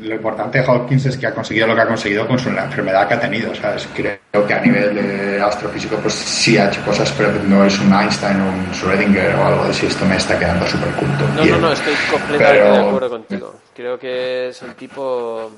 lo 0.00 0.14
importante 0.14 0.58
de 0.58 0.64
Hawkins 0.64 1.06
es 1.06 1.16
que 1.16 1.26
ha 1.26 1.34
conseguido 1.34 1.66
lo 1.66 1.74
que 1.74 1.80
ha 1.80 1.86
conseguido 1.86 2.26
con 2.26 2.38
su, 2.38 2.50
la 2.52 2.64
enfermedad 2.64 3.08
que 3.08 3.14
ha 3.14 3.20
tenido. 3.20 3.54
¿sabes? 3.54 3.88
Creo 3.94 4.46
que 4.46 4.54
a 4.54 4.60
nivel 4.60 4.94
de 4.94 5.40
astrofísico 5.40 5.96
pues 5.96 6.14
sí 6.14 6.58
ha 6.58 6.68
hecho 6.68 6.84
cosas, 6.84 7.12
pero 7.16 7.32
no 7.48 7.64
es 7.64 7.78
un 7.78 7.92
Einstein 7.92 8.40
o 8.40 8.48
un 8.48 8.72
Schrödinger 8.72 9.34
o 9.38 9.44
algo 9.46 9.62
así. 9.64 9.86
Esto 9.86 10.04
me 10.04 10.16
está 10.16 10.38
quedando 10.38 10.66
súper 10.66 10.90
culto. 10.90 11.26
No, 11.36 11.44
no, 11.44 11.58
no, 11.58 11.72
estoy 11.72 11.94
completamente 12.10 12.70
de 12.70 12.88
acuerdo 12.88 13.10
contigo. 13.10 13.54
Creo 13.74 13.98
que 13.98 14.48
es 14.48 14.62
el 14.62 14.74
tipo... 14.74 15.50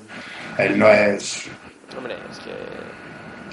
Él 0.57 0.79
no 0.79 0.89
es... 0.89 1.49
Hombre, 1.97 2.15
es 2.31 2.39
que 2.39 2.51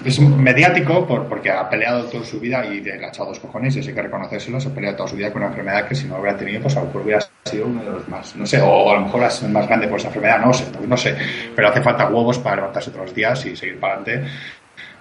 es 0.05 0.21
mediático 0.21 1.07
por, 1.07 1.27
porque 1.27 1.51
ha 1.51 1.69
peleado 1.69 2.05
toda 2.05 2.25
su 2.25 2.41
vida 2.41 2.65
y 2.67 2.81
le 2.81 3.05
ha 3.05 3.09
echado 3.09 3.29
dos 3.29 3.39
cojones 3.39 3.77
y 3.77 3.81
eso 3.81 3.91
hay 3.91 3.95
que 3.95 4.03
reconocérselo, 4.03 4.61
se 4.61 4.69
ha 4.69 4.75
peleado 4.75 4.97
toda 4.97 5.09
su 5.09 5.17
vida 5.17 5.33
con 5.33 5.43
una 5.43 5.51
enfermedad 5.51 5.87
que 5.87 5.95
si 5.95 6.07
no 6.07 6.19
hubiera 6.19 6.37
tenido, 6.37 6.61
pues 6.61 6.77
a 6.77 6.81
lo 6.81 6.87
mejor 6.87 7.03
hubiera 7.03 7.21
sido 7.45 7.67
uno 7.67 7.85
de 7.85 7.91
los 7.91 8.09
más, 8.09 8.35
no 8.37 8.47
sé, 8.47 8.61
o 8.61 8.91
a 8.91 8.95
lo 8.95 9.01
mejor 9.03 9.23
es 9.25 9.43
más 9.45 9.67
grande 9.67 9.89
por 9.89 9.99
esa 9.99 10.09
enfermedad, 10.09 10.41
no 10.41 10.53
sé, 10.53 10.65
no 10.87 10.97
sé, 10.97 11.17
pero 11.55 11.69
hace 11.69 11.81
falta 11.81 12.09
huevos 12.09 12.39
para 12.39 12.57
levantarse 12.57 12.91
todos 12.91 13.07
los 13.07 13.15
días 13.15 13.45
y 13.47 13.57
seguir 13.57 13.79
para 13.79 13.95
adelante 13.95 14.29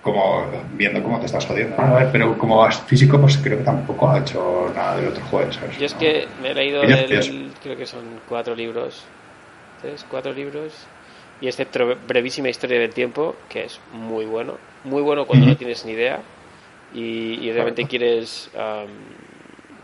como 0.01 0.47
viendo 0.73 1.01
cómo 1.03 1.19
te 1.19 1.27
estás 1.27 1.45
jodiendo. 1.45 1.75
Pero 2.11 2.37
como 2.37 2.69
físico, 2.71 3.19
pues 3.19 3.37
creo 3.37 3.59
que 3.59 3.63
tampoco 3.63 4.09
ha 4.09 4.19
hecho 4.19 4.71
nada 4.75 4.97
del 4.97 5.09
otro 5.09 5.23
juego, 5.25 5.51
¿sabes? 5.51 5.77
Yo 5.77 5.85
es 5.85 5.93
que 5.93 6.27
me 6.41 6.51
he 6.51 6.53
leído, 6.55 6.81
del, 6.81 7.51
creo 7.61 7.77
que 7.77 7.85
son 7.85 8.03
cuatro 8.27 8.55
libros, 8.55 9.03
¿tres? 9.81 10.03
Cuatro 10.09 10.33
libros 10.33 10.73
y 11.39 11.47
este 11.47 11.67
brevísima 12.07 12.49
historia 12.49 12.79
del 12.79 12.93
tiempo, 12.93 13.35
que 13.49 13.65
es 13.65 13.79
muy 13.93 14.25
bueno, 14.25 14.57
muy 14.83 15.01
bueno 15.01 15.25
cuando 15.25 15.45
no 15.47 15.57
tienes 15.57 15.85
ni 15.85 15.93
idea 15.93 16.19
y, 16.93 17.47
y 17.47 17.51
realmente 17.51 17.85
quieres, 17.85 18.49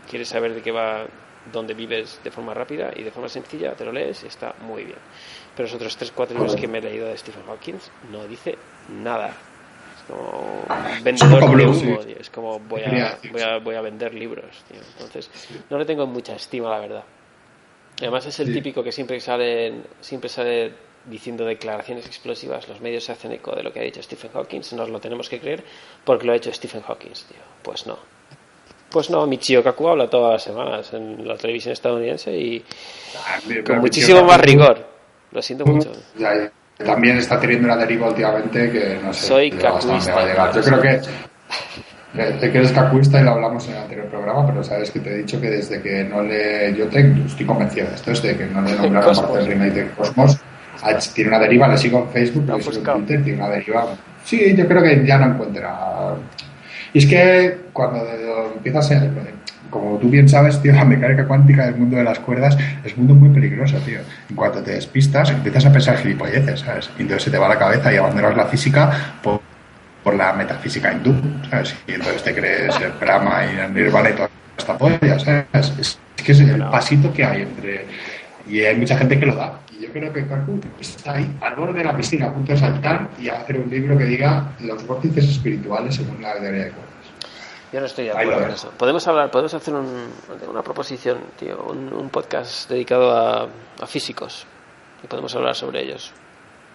quieres 0.08 0.28
saber 0.28 0.54
de 0.54 0.62
qué 0.62 0.72
va, 0.72 1.06
dónde 1.52 1.74
vives 1.74 2.20
de 2.22 2.30
forma 2.30 2.54
rápida 2.54 2.90
y 2.94 3.02
de 3.02 3.10
forma 3.10 3.28
sencilla, 3.28 3.74
te 3.74 3.84
lo 3.84 3.92
lees 3.92 4.24
y 4.24 4.26
está 4.26 4.54
muy 4.60 4.84
bien. 4.84 4.98
Pero 5.56 5.66
los 5.66 5.74
otros 5.74 5.98
3-4 5.98 6.30
libros 6.30 6.56
que 6.56 6.68
me 6.68 6.78
he 6.78 6.82
leído 6.82 7.08
de 7.08 7.16
Stephen 7.16 7.44
Hawking 7.46 7.74
no 8.12 8.26
dice 8.26 8.56
nada. 9.02 9.28
Es 9.28 10.02
como 10.06 10.64
vendedor 11.02 11.56
de 11.56 11.66
humo, 11.66 12.00
es 12.18 12.30
como 12.30 12.58
voy 12.60 12.82
a, 12.82 13.18
voy 13.32 13.42
a, 13.42 13.58
voy 13.58 13.74
a 13.74 13.80
vender 13.80 14.14
libros. 14.14 14.64
Entonces, 14.70 15.30
no 15.70 15.78
le 15.78 15.84
tengo 15.84 16.06
mucha 16.06 16.34
estima, 16.34 16.70
la 16.70 16.78
verdad. 16.78 17.04
Además 18.00 18.26
es 18.26 18.38
el 18.38 18.52
típico 18.52 18.82
que 18.84 18.92
siempre 18.92 19.18
sale, 19.18 19.74
siempre 20.00 20.28
sale 20.28 20.72
diciendo 21.08 21.44
declaraciones 21.44 22.06
explosivas, 22.06 22.68
los 22.68 22.80
medios 22.80 23.04
se 23.04 23.12
hacen 23.12 23.32
eco 23.32 23.54
de 23.54 23.62
lo 23.62 23.72
que 23.72 23.80
ha 23.80 23.82
dicho 23.82 24.02
Stephen 24.02 24.30
Hawking, 24.32 24.60
nos 24.76 24.88
lo 24.88 25.00
tenemos 25.00 25.28
que 25.28 25.38
creer 25.38 25.64
porque 26.04 26.26
lo 26.26 26.32
ha 26.32 26.36
hecho 26.36 26.52
Stephen 26.52 26.82
Hawking, 26.82 27.12
tío. 27.12 27.38
Pues 27.62 27.86
no. 27.86 27.98
Pues 28.90 29.10
no, 29.10 29.26
Michio 29.26 29.62
Kaku 29.62 29.88
habla 29.88 30.08
todas 30.08 30.32
las 30.32 30.42
semanas 30.42 30.92
en 30.94 31.26
la 31.26 31.36
televisión 31.36 31.72
estadounidense 31.72 32.32
y 32.32 32.64
ah, 33.16 33.38
con 33.66 33.80
muchísimo 33.80 34.22
más 34.24 34.40
rigor. 34.40 34.86
Lo 35.30 35.42
siento 35.42 35.66
mucho. 35.66 35.92
también 36.78 37.18
está 37.18 37.38
teniendo 37.38 37.66
una 37.66 37.76
deriva 37.76 38.08
últimamente 38.08 38.70
que 38.70 38.98
no 39.02 39.12
sé. 39.12 39.26
Soy 39.26 39.50
cacuista. 39.50 40.52
Yo 40.54 40.62
creo 40.62 40.80
que 40.80 41.00
que 42.14 42.58
eres 42.58 42.72
cacuista 42.72 43.20
y 43.20 43.24
lo 43.24 43.32
hablamos 43.32 43.66
en 43.66 43.74
el 43.74 43.82
anterior 43.82 44.06
programa, 44.06 44.46
pero 44.46 44.64
sabes 44.64 44.90
que 44.90 45.00
te 45.00 45.10
he 45.10 45.18
dicho 45.18 45.40
que 45.40 45.50
desde 45.50 45.80
que 45.82 46.04
no 46.04 46.22
le. 46.22 46.74
Yo 46.74 46.86
tengo, 46.88 47.26
estoy 47.26 47.46
convencido 47.46 47.88
de 47.88 47.94
esto, 47.94 48.10
desde 48.10 48.36
que 48.36 48.46
no 48.46 48.62
le 48.62 48.72
nombraron 48.72 49.14
parte 49.14 49.38
del 49.38 49.46
remake 49.46 49.72
de 49.72 49.90
Cosmos, 49.90 50.38
tiene 51.14 51.28
una 51.28 51.38
deriva, 51.38 51.68
le 51.68 51.76
sigo 51.76 52.00
en 52.00 52.08
Facebook, 52.10 52.46
le 52.46 52.62
sigo 52.62 52.76
en 52.76 53.06
Twitter, 53.06 53.24
tiene 53.24 53.42
una 53.42 53.48
deriva. 53.50 53.86
Sí, 54.24 54.54
yo 54.56 54.66
creo 54.66 54.82
que 54.82 55.04
ya 55.04 55.18
no 55.18 55.34
encuentra. 55.34 56.14
Y 56.92 56.98
es 56.98 57.06
que 57.06 57.58
cuando 57.72 58.06
empiezas 58.54 58.90
a. 58.92 59.02
Como 59.70 59.98
tú 59.98 60.08
bien 60.08 60.26
sabes, 60.26 60.62
tío, 60.62 60.72
la 60.72 60.84
mecánica 60.86 61.26
cuántica 61.26 61.66
del 61.66 61.76
mundo 61.76 61.98
de 61.98 62.04
las 62.04 62.18
cuerdas 62.20 62.56
es 62.82 62.96
un 62.96 63.06
mundo 63.06 63.14
muy 63.14 63.28
peligroso, 63.28 63.76
tío. 63.84 63.98
En 64.30 64.34
cuanto 64.34 64.62
te 64.62 64.70
despistas, 64.70 65.28
empiezas 65.30 65.66
a 65.66 65.72
pensar 65.72 65.98
gilipolleces, 65.98 66.60
¿sabes? 66.60 66.88
Y 66.98 67.02
entonces 67.02 67.24
se 67.24 67.30
te 67.30 67.36
va 67.36 67.48
la 67.48 67.58
cabeza 67.58 67.92
y 67.92 67.96
abandonas 67.96 68.34
la 68.34 68.46
física 68.46 69.18
por, 69.22 69.42
por 70.02 70.14
la 70.14 70.32
metafísica 70.32 70.90
hindú, 70.90 71.14
¿sabes? 71.50 71.76
Y 71.86 71.92
entonces 71.92 72.22
te 72.22 72.34
crees 72.34 72.80
el 72.80 72.92
Brahma 72.92 73.42
y 73.44 73.58
el 73.58 73.74
Nirvana 73.74 74.08
y 74.08 74.12
toda 74.14 74.30
esta 74.56 74.78
polla, 74.78 75.18
¿sabes? 75.18 75.44
Es, 75.78 75.98
es 76.16 76.24
que 76.24 76.32
es 76.32 76.40
el 76.40 76.64
pasito 76.64 77.12
que 77.12 77.24
hay 77.26 77.42
entre. 77.42 77.84
Y 78.48 78.60
hay 78.60 78.74
mucha 78.74 78.96
gente 78.96 79.20
que 79.20 79.26
lo 79.26 79.34
da 79.34 79.52
yo 79.80 79.92
creo 79.92 80.12
que 80.12 80.26
Kaku 80.26 80.60
está 80.80 81.14
ahí 81.14 81.36
al 81.40 81.54
borde 81.54 81.78
de 81.78 81.84
la 81.84 81.96
piscina 81.96 82.26
a 82.26 82.32
punto 82.32 82.52
de 82.52 82.58
saltar 82.58 83.08
y 83.18 83.28
hacer 83.28 83.58
un 83.58 83.70
libro 83.70 83.96
que 83.96 84.04
diga 84.04 84.52
los 84.60 84.86
vórtices 84.86 85.24
espirituales 85.28 85.94
según 85.94 86.20
la 86.20 86.34
teoría 86.34 86.64
de 86.64 86.70
cuerdas. 86.70 86.94
Yo 87.72 87.80
no 87.80 87.86
estoy 87.86 88.06
de 88.06 88.10
acuerdo 88.12 88.40
con 88.40 88.50
eso. 88.50 88.70
Podemos 88.78 89.06
hablar, 89.06 89.30
podemos 89.30 89.54
hacer 89.54 89.74
una 89.74 90.62
proposición, 90.62 91.18
tío, 91.38 91.62
un, 91.64 92.08
podcast 92.08 92.70
dedicado 92.70 93.14
a, 93.14 93.48
físicos 93.86 94.46
y 95.04 95.06
podemos 95.06 95.34
hablar 95.36 95.54
sobre 95.54 95.82
ellos. 95.82 96.12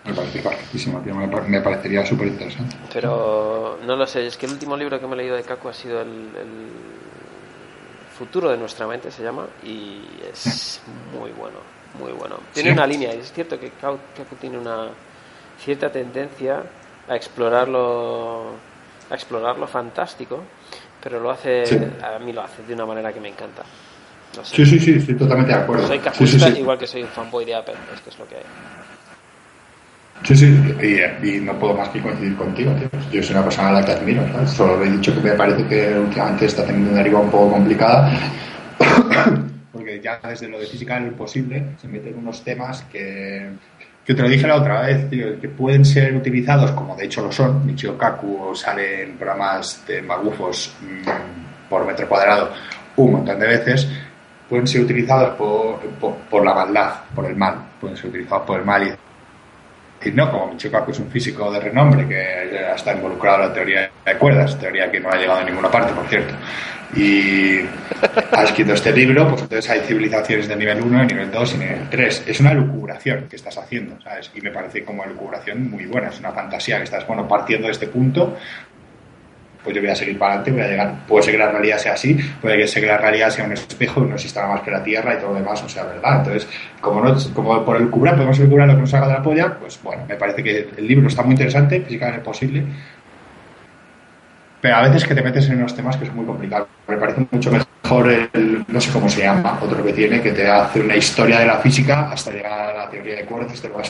Me 0.05 0.13
parece 0.13 0.43
correctísimo, 0.43 0.99
tío. 0.99 1.15
Me, 1.15 1.61
parecería 1.61 2.05
súper 2.05 2.27
interesante. 2.27 2.75
Pero 2.93 3.79
no 3.85 3.95
lo 3.95 4.05
sé, 4.05 4.27
es 4.27 4.37
que 4.37 4.45
el 4.45 4.51
último 4.51 4.77
libro 4.77 4.99
que 4.99 5.07
me 5.07 5.13
he 5.13 5.17
leído 5.17 5.35
de 5.35 5.43
Kaku 5.43 5.69
ha 5.69 5.73
sido 5.73 6.01
el, 6.01 6.29
Futuro 8.17 8.51
de 8.51 8.57
nuestra 8.57 8.85
mente, 8.85 9.09
se 9.09 9.23
llama, 9.23 9.47
y 9.63 10.03
es 10.31 10.79
muy 11.19 11.31
bueno 11.31 11.72
muy 11.99 12.11
bueno. 12.11 12.37
Tiene 12.53 12.71
una 12.71 12.87
línea, 12.87 13.13
y 13.13 13.19
es 13.19 13.31
cierto 13.31 13.59
que 13.59 13.71
Kaku 13.71 14.35
tiene 14.39 14.57
una 14.57 14.89
cierta 15.59 15.91
tendencia 15.91 16.63
a 17.07 17.15
explorarlo, 17.15 18.51
a 19.09 19.13
explorarlo 19.13 19.67
fantástico, 19.67 20.43
pero 21.01 21.19
lo 21.19 21.31
hace, 21.31 21.63
a 22.01 22.19
mí 22.19 22.33
lo 22.33 22.41
hace 22.41 22.63
de 22.63 22.73
una 22.73 22.85
manera 22.85 23.11
que 23.13 23.19
me 23.19 23.29
encanta. 23.29 23.63
Sí, 24.41 24.65
sí, 24.65 24.79
sí, 24.79 24.95
estoy 24.97 25.15
totalmente 25.15 25.53
de 25.53 25.59
acuerdo. 25.59 25.87
Soy 25.87 25.99
cacuista 25.99 26.49
igual 26.49 26.77
que 26.77 26.87
soy 26.87 27.03
un 27.03 27.09
fanboy 27.09 27.45
de 27.45 27.55
Apple, 27.55 27.75
es 27.93 28.01
que 28.01 28.09
es 28.09 28.19
lo 28.19 28.27
que 28.27 28.35
hay. 28.35 28.43
Sí, 30.23 30.35
sí, 30.35 30.45
y, 31.21 31.41
no 31.41 31.53
puedo 31.59 31.73
más 31.73 31.89
que 31.89 32.01
coincidir 32.01 32.35
contigo, 32.37 32.71
tío. 32.73 32.89
Yo 33.11 33.21
soy 33.21 33.35
una 33.35 33.43
persona 33.43 33.69
a 33.69 33.73
la 33.73 33.85
que 33.85 33.91
admiro, 33.91 34.25
¿sabes? 34.31 34.51
Solo 34.51 34.81
he 34.83 34.89
dicho 34.89 35.13
que 35.13 35.19
me 35.19 35.33
parece 35.33 35.67
que 35.67 35.99
últimamente 35.99 36.45
está 36.45 36.65
teniendo 36.65 36.91
una 36.91 36.99
deriva 36.99 37.19
un 37.19 37.29
poco 37.29 37.51
complicada 37.51 38.11
ya 40.01 40.19
desde 40.27 40.47
lo 40.47 40.59
de 40.59 40.65
física 40.65 40.97
el 40.97 41.11
posible 41.11 41.75
se 41.81 41.87
meten 41.87 42.17
unos 42.17 42.43
temas 42.43 42.83
que, 42.83 43.49
que 44.05 44.13
te 44.13 44.21
lo 44.21 44.27
dije 44.27 44.47
la 44.47 44.55
otra 44.55 44.81
vez, 44.81 45.09
que 45.09 45.49
pueden 45.49 45.85
ser 45.85 46.15
utilizados, 46.15 46.71
como 46.71 46.95
de 46.95 47.05
hecho 47.05 47.21
lo 47.21 47.31
son, 47.31 47.65
Michio 47.65 47.97
Kaku 47.97 48.55
sale 48.55 49.03
en 49.03 49.17
programas 49.17 49.83
de 49.87 50.01
magufos 50.01 50.75
mm, 50.81 51.69
por 51.69 51.85
metro 51.85 52.07
cuadrado 52.07 52.51
un 52.95 53.13
montón 53.13 53.39
de 53.39 53.47
veces, 53.47 53.87
pueden 54.47 54.67
ser 54.67 54.81
utilizados 54.81 55.35
por, 55.35 55.79
por, 56.29 56.45
la 56.45 56.53
maldad, 56.53 56.93
por 57.15 57.25
el 57.25 57.35
mal, 57.35 57.55
pueden 57.79 57.97
ser 57.97 58.09
utilizados 58.09 58.45
por 58.45 58.59
el 58.59 58.65
mal 58.65 58.97
y 60.05 60.11
no, 60.11 60.29
como 60.29 60.47
Michio 60.47 60.69
Kaku 60.69 60.91
es 60.91 60.99
un 60.99 61.09
físico 61.09 61.49
de 61.51 61.61
renombre 61.61 62.05
que 62.05 62.73
está 62.75 62.93
involucrado 62.93 63.43
en 63.43 63.49
la 63.49 63.53
teoría 63.53 63.91
de 64.05 64.17
cuerdas, 64.17 64.59
teoría 64.59 64.91
que 64.91 64.99
no 64.99 65.09
ha 65.09 65.15
llegado 65.15 65.39
a 65.39 65.43
ninguna 65.45 65.71
parte, 65.71 65.93
por 65.93 66.05
cierto, 66.07 66.33
y 66.95 67.59
ha 68.31 68.43
escrito 68.43 68.73
este 68.73 68.91
libro, 68.91 69.27
pues 69.29 69.41
entonces 69.41 69.69
hay 69.71 69.81
civilizaciones 69.81 70.47
de 70.47 70.55
nivel 70.55 70.81
1, 70.81 70.99
de 70.99 71.05
nivel 71.05 71.31
2 71.31 71.53
y 71.55 71.57
nivel 71.57 71.89
3. 71.89 72.23
Es 72.27 72.39
una 72.39 72.53
lucubración 72.53 73.25
que 73.29 73.35
estás 73.35 73.57
haciendo, 73.57 73.99
¿sabes? 74.01 74.31
Y 74.35 74.41
me 74.41 74.51
parece 74.51 74.83
como 74.83 75.05
lucubración 75.05 75.69
muy 75.69 75.85
buena, 75.85 76.09
es 76.09 76.19
una 76.19 76.31
fantasía 76.31 76.77
que 76.77 76.83
estás, 76.83 77.07
bueno, 77.07 77.27
partiendo 77.27 77.67
de 77.67 77.73
este 77.73 77.87
punto, 77.87 78.37
pues 79.63 79.75
yo 79.75 79.81
voy 79.81 79.91
a 79.91 79.95
seguir 79.95 80.17
para 80.17 80.33
adelante, 80.33 80.51
voy 80.51 80.61
a 80.61 80.67
llegar, 80.67 81.07
puede 81.07 81.23
ser 81.23 81.33
que 81.33 81.37
la 81.37 81.51
realidad 81.51 81.77
sea 81.77 81.93
así, 81.93 82.17
puede 82.41 82.67
ser 82.67 82.83
que 82.83 82.89
la 82.89 82.97
realidad 82.97 83.29
sea 83.29 83.45
un 83.45 83.53
espejo 83.53 84.03
y 84.03 84.07
no 84.07 84.15
exista 84.15 84.45
más 84.45 84.61
que 84.61 84.71
la 84.71 84.83
Tierra 84.83 85.13
y 85.13 85.17
todo 85.17 85.29
lo 85.29 85.35
demás, 85.39 85.63
o 85.63 85.69
sea, 85.69 85.85
verdad. 85.85 86.17
Entonces, 86.17 86.47
como, 86.81 87.01
no, 87.01 87.15
como 87.33 87.63
por 87.63 87.77
el 87.77 87.89
cubra 87.89 88.13
podemos 88.13 88.37
cubrir 88.37 88.67
lo 88.67 88.75
que 88.75 88.81
nos 88.81 88.93
haga 88.93 89.07
de 89.07 89.13
la 89.13 89.23
polla, 89.23 89.57
pues 89.57 89.79
bueno, 89.81 90.03
me 90.07 90.15
parece 90.15 90.43
que 90.43 90.69
el 90.75 90.87
libro 90.87 91.07
está 91.07 91.23
muy 91.23 91.31
interesante, 91.31 91.79
físicamente 91.81 92.19
posible, 92.19 92.63
pero 94.63 94.77
a 94.77 94.81
veces 94.83 95.03
que 95.05 95.13
te 95.13 95.21
metes 95.21 95.49
en 95.49 95.57
unos 95.57 95.75
temas 95.75 95.97
que 95.97 96.05
son 96.05 96.15
muy 96.15 96.25
complicados. 96.25 96.69
Me 96.87 96.95
parece 96.95 97.27
mucho 97.29 97.51
mejor 97.51 98.09
el, 98.09 98.63
no 98.65 98.79
sé 98.79 98.91
cómo 98.93 99.09
se 99.09 99.23
llama, 99.23 99.59
otro 99.61 99.83
que 99.83 99.91
tiene, 99.91 100.21
que 100.21 100.31
te 100.31 100.47
hace 100.47 100.79
una 100.79 100.95
historia 100.95 101.39
de 101.39 101.47
la 101.47 101.57
física 101.57 102.09
hasta 102.09 102.31
llegar 102.31 102.69
a 102.69 102.73
la 102.85 102.89
teoría 102.89 103.17
de 103.17 103.25
cuerdas, 103.25 103.61
te 103.61 103.67
lo 103.67 103.75
va 103.75 103.83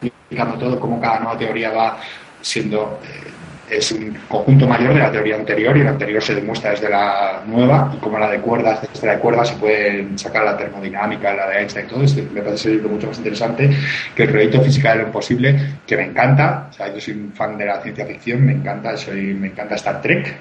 explicando 0.00 0.56
todo, 0.56 0.78
cómo 0.78 1.00
cada 1.00 1.18
nueva 1.18 1.36
teoría 1.36 1.72
va 1.72 1.98
siendo 2.40 3.00
eh, 3.02 3.28
es 3.70 3.92
un 3.92 4.16
conjunto 4.28 4.66
mayor 4.66 4.94
de 4.94 5.00
la 5.00 5.12
teoría 5.12 5.36
anterior 5.36 5.76
y 5.76 5.84
la 5.84 5.90
anterior 5.90 6.22
se 6.22 6.34
demuestra 6.34 6.72
desde 6.72 6.90
la 6.90 7.42
nueva 7.46 7.92
y 7.94 7.98
como 7.98 8.18
la 8.18 8.28
de 8.28 8.40
cuerdas, 8.40 8.80
desde 8.92 9.06
la 9.06 9.14
de 9.14 9.18
cuerdas 9.20 9.48
se 9.48 9.54
puede 9.56 10.06
sacar 10.16 10.44
la 10.44 10.56
termodinámica, 10.56 11.32
la 11.34 11.48
de 11.48 11.58
Einstein 11.60 11.86
y 11.86 11.88
todo 11.88 12.02
esto. 12.02 12.22
Me 12.32 12.42
parece 12.42 12.80
ser 12.80 12.82
mucho 12.82 13.06
más 13.06 13.18
interesante 13.18 13.70
que 14.14 14.22
el 14.24 14.30
proyecto 14.30 14.60
Física 14.62 14.92
de 14.92 14.98
lo 14.98 15.06
Imposible, 15.06 15.76
que 15.86 15.96
me 15.96 16.04
encanta. 16.04 16.68
O 16.70 16.72
sea, 16.72 16.92
yo 16.92 17.00
soy 17.00 17.14
un 17.14 17.32
fan 17.32 17.56
de 17.56 17.66
la 17.66 17.80
ciencia 17.80 18.04
ficción, 18.06 18.44
me 18.44 18.52
encanta, 18.52 18.96
soy, 18.96 19.34
me 19.34 19.48
encanta 19.48 19.76
Star 19.76 20.02
Trek, 20.02 20.36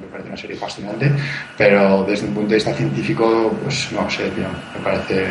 me 0.00 0.06
parece 0.10 0.28
una 0.28 0.36
serie 0.36 0.56
fascinante, 0.56 1.10
pero 1.56 2.04
desde 2.04 2.26
un 2.26 2.34
punto 2.34 2.50
de 2.50 2.56
vista 2.56 2.74
científico, 2.74 3.56
pues 3.62 3.92
no 3.92 4.08
sé, 4.10 4.24
me 4.24 4.82
parece 4.82 5.26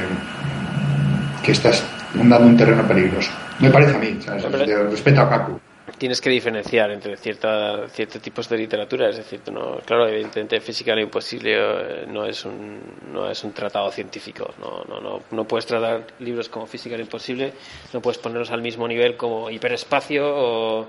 que 1.43 1.51
estás 1.51 1.83
dando 2.13 2.47
un 2.47 2.57
terreno 2.57 2.83
peligroso. 2.87 3.31
Me 3.59 3.69
parece 3.69 3.95
a 3.95 3.99
mí, 3.99 4.17
¿sabes? 4.21 4.43
respeto 4.89 5.21
a 5.21 5.29
Kaku 5.29 5.64
tienes 5.97 6.21
que 6.21 6.29
diferenciar 6.29 6.91
entre 6.91 7.17
cierta, 7.17 7.87
ciertos 7.89 8.21
tipos 8.21 8.49
de 8.49 8.57
literatura, 8.57 9.09
es 9.09 9.17
decir, 9.17 9.41
no, 9.51 9.77
claro, 9.85 10.07
evidentemente 10.07 10.59
física 10.59 10.93
lo 10.95 11.01
imposible 11.01 11.55
eh, 11.55 12.05
no 12.07 12.25
es 12.25 12.45
un, 12.45 12.79
no 13.11 13.29
es 13.29 13.43
un 13.43 13.53
tratado 13.53 13.91
científico, 13.91 14.53
no, 14.59 14.83
no, 14.87 14.99
no, 14.99 15.21
no 15.31 15.43
puedes 15.45 15.65
tratar 15.65 16.05
libros 16.19 16.49
como 16.49 16.67
física 16.67 16.95
lo 16.95 17.01
imposible, 17.01 17.53
no 17.93 18.01
puedes 18.01 18.17
ponerlos 18.17 18.51
al 18.51 18.61
mismo 18.61 18.87
nivel 18.87 19.15
como 19.15 19.49
hiperespacio 19.49 20.23
o 20.25 20.87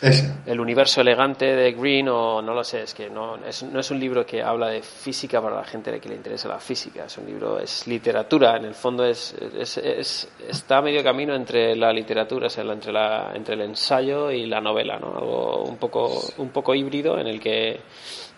el 0.00 0.60
universo 0.60 1.00
elegante 1.00 1.44
de 1.44 1.72
Green 1.72 2.08
o 2.08 2.40
no 2.42 2.54
lo 2.54 2.62
sé, 2.62 2.82
es 2.82 2.94
que 2.94 3.10
no 3.10 3.36
es, 3.44 3.62
no 3.62 3.80
es 3.80 3.90
un 3.90 3.98
libro 3.98 4.24
que 4.24 4.42
habla 4.42 4.68
de 4.68 4.82
física 4.82 5.40
para 5.40 5.56
la 5.56 5.64
gente 5.64 5.98
que 6.00 6.08
le 6.08 6.14
interesa 6.14 6.48
la 6.48 6.60
física, 6.60 7.04
es 7.06 7.18
un 7.18 7.26
libro, 7.26 7.58
es 7.58 7.86
literatura, 7.86 8.56
en 8.56 8.66
el 8.66 8.74
fondo 8.74 9.04
es, 9.04 9.34
es, 9.34 10.28
está 10.48 10.78
a 10.78 10.82
medio 10.82 11.02
camino 11.02 11.34
entre 11.34 11.74
la 11.74 11.92
literatura, 11.92 12.46
o 12.46 12.50
sea, 12.50 12.64
entre, 12.64 12.92
la, 12.92 13.32
entre 13.34 13.54
el 13.54 13.62
ensayo 13.62 14.30
y 14.30 14.46
la 14.46 14.60
novela, 14.60 14.98
¿no? 14.98 15.16
Algo 15.16 15.64
un 15.64 15.76
poco, 15.76 16.20
un 16.38 16.50
poco 16.50 16.74
híbrido 16.74 17.18
en 17.18 17.26
el 17.26 17.40
que 17.40 17.80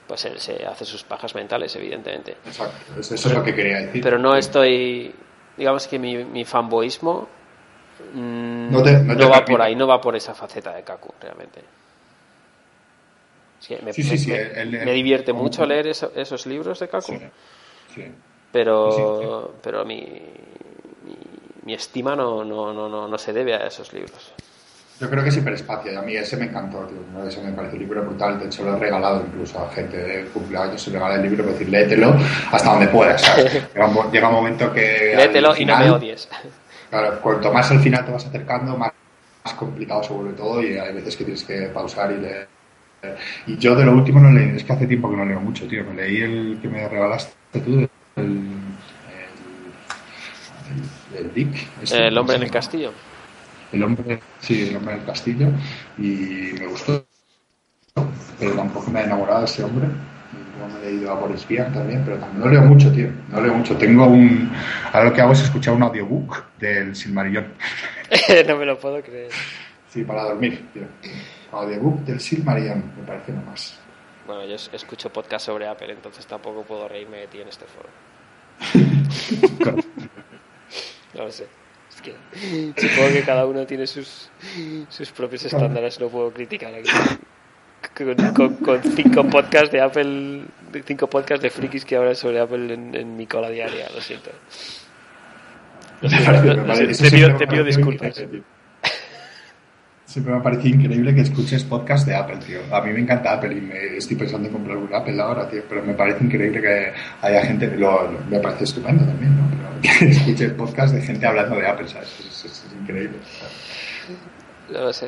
pues 0.06 0.24
él 0.24 0.40
se 0.40 0.66
hace 0.66 0.84
sus 0.84 1.04
pajas 1.04 1.34
mentales, 1.36 1.76
evidentemente. 1.76 2.36
Exacto, 2.44 2.98
eso 2.98 3.14
es 3.14 3.32
lo 3.32 3.44
que 3.44 3.54
quería 3.54 3.80
decir. 3.82 4.02
Pero 4.02 4.18
no 4.18 4.34
estoy, 4.34 5.14
digamos 5.56 5.86
que 5.86 5.98
mi, 6.00 6.24
mi 6.24 6.44
fanboísmo 6.44 7.28
no, 8.70 9.30
va 9.30 9.44
por 9.44 9.60
ahí, 9.60 9.74
no 9.74 9.86
va 9.86 10.00
por 10.00 10.16
esa 10.16 10.34
faceta 10.34 10.72
de 10.72 10.82
Kaku, 10.82 11.12
realmente. 11.20 11.60
me, 13.82 14.92
divierte 14.92 15.32
mucho 15.32 15.66
leer 15.66 15.88
esos 15.88 16.46
libros 16.46 16.78
de 16.80 16.88
Kaku. 16.88 17.18
Pero, 18.52 19.54
pero 19.62 19.84
mi, 19.84 20.02
mi, 21.64 21.74
estima 21.74 22.16
no, 22.16 22.44
no, 22.44 22.72
no, 22.72 23.08
no, 23.08 23.18
se 23.18 23.32
debe 23.32 23.54
a 23.54 23.66
esos 23.66 23.92
libros. 23.92 24.32
Yo 25.00 25.08
creo 25.08 25.22
que 25.22 25.30
es 25.30 25.36
hiperespacio, 25.36 25.92
y 25.92 25.96
a 25.96 26.02
mí 26.02 26.14
ese 26.14 26.36
me 26.36 26.44
encantó, 26.46 26.86
ese 27.26 27.40
me 27.40 27.52
parece 27.52 27.76
un 27.76 27.82
libro 27.82 28.02
brutal, 28.02 28.38
de 28.38 28.46
hecho 28.46 28.64
lo 28.64 28.76
he 28.76 28.78
regalado 28.78 29.24
incluso 29.26 29.58
a 29.58 29.70
gente 29.70 29.96
de 29.96 30.24
cumpleaños, 30.26 30.82
se 30.82 30.90
regala 30.90 31.14
el 31.14 31.22
libro 31.22 31.42
para 31.42 31.52
decir 31.52 31.70
léetelo 31.70 32.14
hasta 32.52 32.70
donde 32.70 32.88
puedas, 32.88 33.22
llega, 34.12 34.28
un, 34.28 34.34
momento 34.34 34.70
que... 34.72 35.14
Léetelo 35.16 35.56
y 35.56 35.64
no 35.64 35.78
me 35.78 35.90
odies. 35.90 36.28
Claro, 36.90 37.20
cuanto 37.20 37.52
más 37.52 37.70
al 37.70 37.78
final 37.78 38.04
te 38.04 38.10
vas 38.10 38.26
acercando, 38.26 38.76
más, 38.76 38.92
complicado 39.56 40.02
se 40.02 40.12
vuelve 40.12 40.32
todo 40.32 40.62
y 40.62 40.76
hay 40.76 40.92
veces 40.92 41.16
que 41.16 41.24
tienes 41.24 41.44
que 41.44 41.62
pausar 41.68 42.10
y 42.12 42.16
leer. 42.16 42.48
Y 43.46 43.56
yo 43.56 43.74
de 43.74 43.84
lo 43.84 43.92
último 43.92 44.20
no 44.20 44.30
leí, 44.30 44.56
es 44.56 44.64
que 44.64 44.72
hace 44.72 44.86
tiempo 44.86 45.10
que 45.10 45.16
no 45.16 45.24
leo 45.24 45.40
mucho, 45.40 45.66
tío. 45.66 45.84
Me 45.84 45.94
leí 45.94 46.20
el 46.20 46.58
que 46.60 46.68
me 46.68 46.88
regalaste 46.88 47.60
tú, 47.60 47.88
el, 48.16 48.48
el, 51.16 51.34
Dick. 51.34 51.68
Este, 51.82 52.08
el 52.08 52.18
hombre 52.18 52.36
en 52.36 52.42
el 52.42 52.50
castillo. 52.50 52.92
El 53.72 53.84
hombre, 53.84 54.20
sí, 54.40 54.68
el 54.68 54.76
hombre 54.76 54.94
en 54.94 55.00
el 55.00 55.06
castillo. 55.06 55.48
Y 55.96 56.52
me 56.58 56.66
gustó, 56.66 57.04
pero 58.38 58.52
tampoco 58.54 58.90
me 58.90 59.00
ha 59.00 59.04
enamorado 59.04 59.40
de 59.40 59.46
ese 59.46 59.62
hombre 59.62 59.88
me 60.66 60.78
he 60.78 60.92
leído 60.92 61.10
a 61.10 61.14
Boris 61.14 61.46
Vian 61.46 61.72
también, 61.72 62.02
pero 62.04 62.18
también 62.18 62.40
no 62.40 62.48
leo 62.48 62.62
mucho, 62.62 62.92
tío. 62.92 63.08
No 63.28 63.40
leo 63.40 63.54
mucho. 63.54 63.76
Tengo 63.76 64.06
un. 64.06 64.50
Ahora 64.92 65.04
lo 65.10 65.12
que 65.12 65.20
hago 65.20 65.32
es 65.32 65.42
escuchar 65.42 65.74
un 65.74 65.82
audiobook 65.82 66.44
del 66.58 66.94
Silmarillion. 66.94 67.52
no 68.48 68.56
me 68.56 68.66
lo 68.66 68.78
puedo 68.78 69.02
creer. 69.02 69.30
Sí, 69.88 70.04
para 70.04 70.24
dormir, 70.24 70.68
tío. 70.72 70.84
Audiobook 71.52 72.00
del 72.00 72.20
Silmarillion, 72.20 72.92
me 72.96 73.06
parece 73.06 73.32
nomás. 73.32 73.78
Bueno, 74.26 74.44
yo 74.44 74.54
escucho 74.54 75.10
podcast 75.10 75.46
sobre 75.46 75.66
Apple, 75.66 75.92
entonces 75.92 76.26
tampoco 76.26 76.62
puedo 76.62 76.86
reírme 76.88 77.18
de 77.18 77.26
ti 77.26 77.40
en 77.40 77.48
este 77.48 77.64
foro. 77.66 77.88
no 81.14 81.24
lo 81.24 81.32
sé. 81.32 81.46
Es 81.92 82.00
que 82.00 82.14
supongo 82.76 83.12
que 83.12 83.22
cada 83.22 83.46
uno 83.46 83.66
tiene 83.66 83.86
sus, 83.86 84.30
sus 84.88 85.10
propios 85.10 85.44
estándares, 85.44 85.98
no 85.98 86.08
puedo 86.08 86.32
criticar 86.32 86.72
aquí 86.72 86.88
con, 88.34 88.82
cinco 88.94 89.24
podcasts 89.24 89.70
de 89.70 89.80
Apple, 89.80 90.42
cinco 90.86 91.08
podcasts 91.08 91.42
de 91.42 91.50
frikis 91.50 91.84
que 91.84 91.96
ahora 91.96 92.14
sobre 92.14 92.40
Apple 92.40 92.72
en, 92.74 93.16
mi 93.16 93.26
cola 93.26 93.50
diaria, 93.50 93.88
lo 93.94 94.00
siento. 94.00 94.30
te, 96.00 97.46
pido, 97.46 97.64
disculpas. 97.64 98.24
Siempre 100.04 100.32
me 100.32 100.40
ha 100.40 100.42
parecido 100.42 100.74
increíble 100.76 101.14
que 101.14 101.20
escuches 101.20 101.62
podcast 101.62 102.06
de 102.06 102.16
Apple, 102.16 102.38
tío. 102.38 102.58
A 102.74 102.80
mí 102.80 102.92
me 102.92 103.00
encanta 103.00 103.32
Apple 103.34 103.56
y 103.56 103.60
me 103.60 103.96
estoy 103.96 104.16
pensando 104.16 104.48
en 104.48 104.54
comprar 104.54 104.76
un 104.76 104.92
Apple 104.92 105.20
ahora, 105.20 105.48
tío. 105.48 105.62
Pero 105.68 105.84
me 105.84 105.94
parece 105.94 106.24
increíble 106.24 106.60
que 106.60 106.92
haya 107.22 107.42
gente, 107.42 107.68
lo, 107.76 108.10
me 108.28 108.40
parece 108.40 108.64
estupendo 108.64 109.04
también, 109.04 109.36
¿no? 109.36 109.60
que 109.80 109.88
escuches 110.10 110.52
podcast 110.52 110.94
de 110.94 111.02
gente 111.02 111.26
hablando 111.26 111.56
de 111.56 111.66
Apple, 111.66 111.88
¿sabes? 111.88 112.08
Es, 112.44 112.66
increíble. 112.80 113.18
No 114.72 114.80
lo 114.80 114.92
sé. 114.92 115.06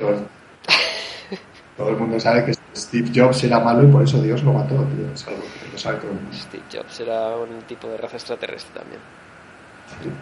Todo 1.76 1.88
el 1.90 1.96
mundo 1.96 2.20
sabe 2.20 2.44
que 2.44 2.54
Steve 2.76 3.10
Jobs 3.14 3.44
era 3.44 3.60
malo 3.60 3.82
y 3.88 3.90
por 3.90 4.02
eso 4.02 4.20
Dios 4.20 4.42
lo 4.42 4.52
mató, 4.52 4.74
tío. 4.74 5.12
Es 5.14 5.26
algo 5.26 5.40
que 5.40 5.72
lo 5.72 5.78
sabe 5.78 5.98
todo 5.98 6.10
el 6.10 6.16
mundo. 6.16 6.36
Steve 6.36 6.64
Jobs 6.72 7.00
era 7.00 7.36
un 7.36 7.62
tipo 7.62 7.88
de 7.88 7.96
raza 7.96 8.16
extraterrestre 8.16 8.80
también. 8.80 9.00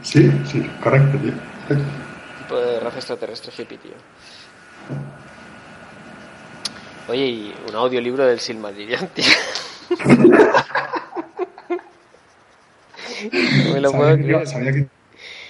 Sí, 0.03 0.31
sí, 0.47 0.69
correcto, 0.83 1.19
tío. 1.19 1.33
Tipo 2.39 2.57
de 2.57 2.81
raza 2.81 2.99
extraterrestre 2.99 3.53
hippie, 3.57 3.79
tío. 3.79 3.93
Oye, 7.09 7.27
y 7.27 7.55
un 7.69 7.75
audiolibro 7.75 8.25
del 8.25 8.41
Silmarillion, 8.41 9.09
tío. 9.09 9.25
no 10.07 10.15
me 13.75 13.81
lo 13.81 13.93
puedo 13.93 14.17
creer. 14.17 14.47
Sabía 14.47 14.73
que 14.73 15.00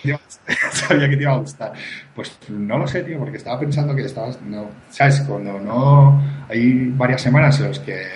sabía 0.73 1.09
que 1.09 1.17
te 1.17 1.23
iba 1.23 1.33
a 1.33 1.39
gustar. 1.39 1.73
Pues 2.15 2.39
no 2.49 2.79
lo 2.79 2.87
sé, 2.87 3.03
tío, 3.03 3.19
porque 3.19 3.37
estaba 3.37 3.59
pensando 3.59 3.95
que 3.95 4.03
estabas, 4.03 4.41
no, 4.43 4.69
¿sabes? 4.91 5.21
Cuando 5.27 5.59
no, 5.59 6.23
hay 6.49 6.89
varias 6.89 7.23
semanas 7.23 7.59
en 7.61 7.69
las 7.69 7.79
que 7.79 8.07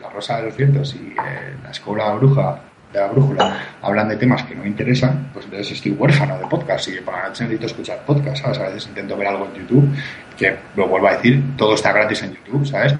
La 0.00 0.10
Rosa 0.10 0.38
de 0.38 0.44
los 0.44 0.56
Vientos 0.56 0.94
y 0.94 1.08
eh, 1.08 1.56
La 1.62 1.70
Escuela 1.70 2.14
Bruja 2.14 2.60
de 2.92 3.00
la 3.00 3.08
Brújula 3.08 3.60
hablan 3.82 4.08
de 4.08 4.16
temas 4.16 4.42
que 4.44 4.54
no 4.54 4.62
me 4.62 4.68
interesan, 4.68 5.30
pues 5.32 5.44
entonces 5.44 5.72
estoy 5.72 5.92
huérfano 5.92 6.38
de 6.38 6.46
podcast 6.46 6.88
y 6.88 7.00
para 7.00 7.24
la 7.24 7.28
necesito 7.30 7.66
escuchar 7.66 8.04
podcast, 8.06 8.42
¿sabes? 8.42 8.58
A 8.58 8.62
veces 8.64 8.86
intento 8.86 9.16
ver 9.16 9.28
algo 9.28 9.46
en 9.46 9.60
YouTube, 9.60 9.88
que 10.36 10.56
lo 10.76 10.88
vuelvo 10.88 11.08
a 11.08 11.16
decir, 11.16 11.42
todo 11.56 11.74
está 11.74 11.92
gratis 11.92 12.22
en 12.22 12.34
YouTube, 12.34 12.66
¿sabes? 12.66 12.94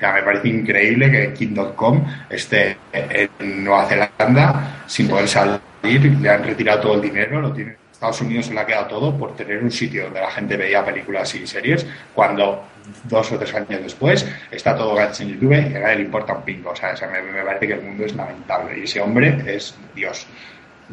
Ya 0.00 0.12
me 0.12 0.22
parece 0.22 0.48
increíble 0.48 1.10
que 1.10 1.32
King.com 1.34 2.04
esté 2.30 2.78
en 2.92 3.64
Nueva 3.64 3.86
Zelanda 3.86 4.82
sin 4.86 5.08
poder 5.08 5.28
salir, 5.28 5.60
le 5.82 6.30
han 6.30 6.44
retirado 6.44 6.80
todo 6.80 6.94
el 6.94 7.02
dinero, 7.02 7.40
lo 7.40 7.52
tiene 7.52 7.76
Estados 7.98 8.20
Unidos 8.20 8.46
se 8.46 8.54
le 8.54 8.60
ha 8.60 8.64
quedado 8.64 8.86
todo 8.86 9.18
por 9.18 9.34
tener 9.34 9.60
un 9.60 9.72
sitio 9.72 10.04
donde 10.04 10.20
la 10.20 10.30
gente 10.30 10.56
veía 10.56 10.84
películas 10.84 11.34
y 11.34 11.44
series, 11.48 11.84
cuando 12.14 12.62
dos 13.02 13.32
o 13.32 13.38
tres 13.40 13.52
años 13.54 13.82
después 13.82 14.24
está 14.52 14.76
todo 14.76 14.94
gratis 14.94 15.22
en 15.22 15.30
YouTube 15.30 15.50
y 15.50 15.74
a 15.74 15.80
nadie 15.80 15.96
le 15.96 16.02
importa 16.02 16.34
un 16.34 16.42
pingo. 16.42 16.70
O 16.70 16.76
sea, 16.76 16.94
me, 17.10 17.20
me, 17.20 17.42
parece 17.42 17.66
que 17.66 17.72
el 17.72 17.82
mundo 17.82 18.04
es 18.04 18.14
lamentable 18.14 18.78
y 18.78 18.84
ese 18.84 19.00
hombre 19.00 19.42
es 19.44 19.74
Dios, 19.96 20.28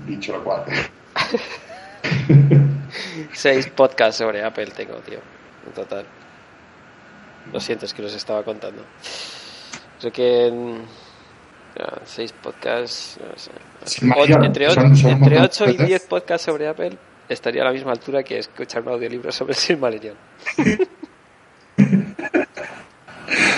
dicho 0.08 0.34
lo 0.34 0.44
cual. 0.44 0.64
Seis 3.34 3.68
podcasts 3.68 4.18
sobre 4.18 4.44
Apple 4.44 4.72
tengo, 4.76 4.96
tío, 4.96 5.20
en 5.68 5.74
total. 5.74 6.06
Lo 7.54 7.60
siento, 7.60 7.86
es 7.86 7.94
que 7.94 8.02
los 8.02 8.16
estaba 8.16 8.42
contando. 8.42 8.82
Creo 10.00 10.12
que 10.12 10.48
en 10.48 10.82
seis 12.06 12.34
podcasts, 12.34 13.20
entre, 14.42 14.68
ocho, 15.42 15.70
y 15.70 15.78
diez 15.78 16.04
podcasts 16.04 16.46
sobre 16.46 16.68
Apple 16.68 16.98
estaría 17.28 17.62
a 17.64 17.66
la 17.66 17.72
misma 17.72 17.92
altura 17.92 18.24
que 18.24 18.38
escuchar 18.38 18.84
un 18.84 18.90
audiolibro 18.90 19.32
sobre 19.32 19.54
Silmarillion. 19.56 20.16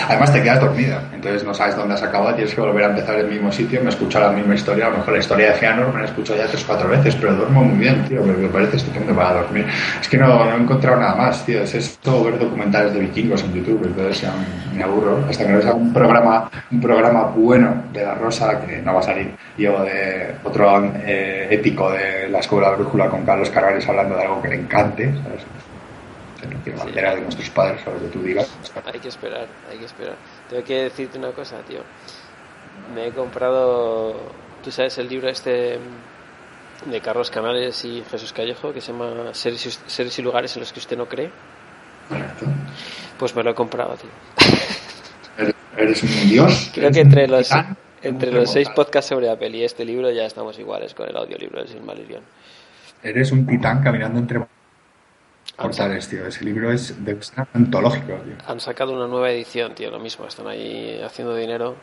Además 0.07 0.31
te 0.31 0.41
quedas 0.41 0.61
dormida, 0.61 1.01
entonces 1.13 1.43
no 1.43 1.53
sabes 1.53 1.75
dónde 1.75 1.95
has 1.95 2.03
acabado, 2.03 2.35
tienes 2.35 2.53
que 2.53 2.61
volver 2.61 2.85
a 2.85 2.89
empezar 2.89 3.15
el 3.15 3.27
mismo 3.27 3.51
sitio, 3.51 3.81
me 3.83 3.89
escucho 3.89 4.19
la 4.19 4.31
misma 4.31 4.55
historia, 4.55 4.87
a 4.87 4.89
lo 4.89 4.97
mejor 4.97 5.13
la 5.13 5.19
historia 5.19 5.47
de 5.47 5.53
Feanor 5.53 5.87
me 5.93 5.99
la 5.99 6.05
he 6.05 6.09
escuchado 6.09 6.39
ya 6.39 6.47
tres 6.47 6.63
o 6.63 6.67
cuatro 6.67 6.89
veces, 6.89 7.15
pero 7.15 7.35
duermo 7.35 7.63
muy 7.63 7.77
bien, 7.77 8.05
tío, 8.05 8.23
me 8.23 8.47
parece 8.47 8.77
estupendo 8.77 9.13
para 9.13 9.41
dormir. 9.41 9.65
Es 9.99 10.07
que 10.07 10.17
no, 10.17 10.45
no 10.45 10.57
he 10.57 10.61
encontrado 10.61 10.97
nada 10.97 11.15
más, 11.15 11.45
tío, 11.45 11.61
es 11.61 11.75
esto 11.75 12.23
ver 12.23 12.39
documentales 12.39 12.93
de 12.93 12.99
vikingos 12.99 13.43
en 13.43 13.53
YouTube, 13.53 13.85
entonces 13.85 14.21
ya 14.21 14.33
me, 14.73 14.83
aburro, 14.83 15.25
hasta 15.29 15.45
que 15.45 15.51
no 15.51 15.61
sea 15.61 15.73
un 15.73 15.93
programa, 15.93 16.49
un 16.71 16.81
programa 16.81 17.23
bueno 17.23 17.83
de 17.91 18.03
La 18.03 18.15
Rosa, 18.15 18.61
que 18.61 18.81
no 18.81 18.93
va 18.93 18.99
a 18.99 19.03
salir, 19.03 19.31
y 19.57 19.65
o 19.67 19.83
de 19.83 20.35
otro 20.43 20.91
eh, 21.05 21.47
épico 21.51 21.91
de 21.91 22.29
La 22.29 22.39
Escuela 22.39 22.71
Brújula 22.71 23.09
con 23.09 23.25
Carlos 23.25 23.49
Carvalho 23.49 23.77
hablando 23.87 24.15
de 24.15 24.21
algo 24.21 24.41
que 24.41 24.49
le 24.49 24.55
encante, 24.55 25.13
¿sabes? 25.23 25.45
No 26.47 26.63
quiero 26.63 26.79
bandera 26.79 27.15
de 27.15 27.21
nuestros 27.21 27.49
padres 27.49 27.81
o 27.87 27.91
lo 27.91 27.99
que 27.99 28.07
tú 28.07 28.21
digas. 28.21 28.49
Hay 28.85 28.99
que 28.99 29.07
esperar, 29.07 29.47
hay 29.69 29.77
que 29.77 29.85
esperar. 29.85 30.15
Tengo 30.49 30.63
que 30.63 30.83
decirte 30.83 31.17
una 31.17 31.31
cosa, 31.31 31.57
tío. 31.67 31.81
Me 32.93 33.07
he 33.07 33.11
comprado, 33.11 34.15
tú 34.63 34.71
sabes, 34.71 34.97
el 34.97 35.09
libro 35.09 35.29
este 35.29 35.79
de 36.85 37.01
Carlos 37.01 37.31
Canales 37.31 37.83
y 37.85 38.03
Jesús 38.09 38.33
Callejo 38.33 38.71
que 38.71 38.81
se 38.81 38.91
llama 38.91 39.33
Seres 39.33 40.17
y, 40.17 40.21
lugares 40.21 40.55
en 40.55 40.61
los 40.61 40.71
que 40.71 40.79
usted 40.79 40.97
no 40.97 41.07
cree. 41.07 41.29
Correcto. 42.07 42.45
Pues 43.17 43.35
me 43.35 43.43
lo 43.43 43.51
he 43.51 43.55
comprado, 43.55 43.95
tío. 43.95 44.09
¿Eres 45.75 46.03
un 46.03 46.29
dios? 46.29 46.71
Creo 46.73 46.91
que 46.91 47.01
entre 47.01 47.27
los, 47.27 47.51
entre 48.01 48.31
los 48.31 48.51
seis 48.51 48.69
podcasts 48.69 49.09
sobre 49.09 49.29
Apple 49.29 49.49
y 49.49 49.63
este 49.63 49.85
libro 49.85 50.09
ya 50.11 50.25
estamos 50.25 50.57
iguales 50.59 50.93
con 50.93 51.09
el 51.09 51.15
audiolibro 51.15 51.59
del 51.59 51.67
Silmarillion. 51.67 52.23
Eres 53.03 53.31
un 53.31 53.45
titán 53.45 53.83
caminando 53.83 54.19
entre 54.19 54.39
portales, 55.57 56.07
tío. 56.07 56.25
Ese 56.25 56.45
libro 56.45 56.71
es 56.71 57.03
de 57.03 57.17
antológico, 57.53 58.13
tío. 58.13 58.35
Han 58.47 58.59
sacado 58.59 58.93
una 58.93 59.07
nueva 59.07 59.31
edición, 59.31 59.73
tío, 59.75 59.89
lo 59.91 59.99
mismo. 59.99 60.25
Están 60.25 60.47
ahí 60.47 61.01
haciendo 61.03 61.35
dinero. 61.35 61.75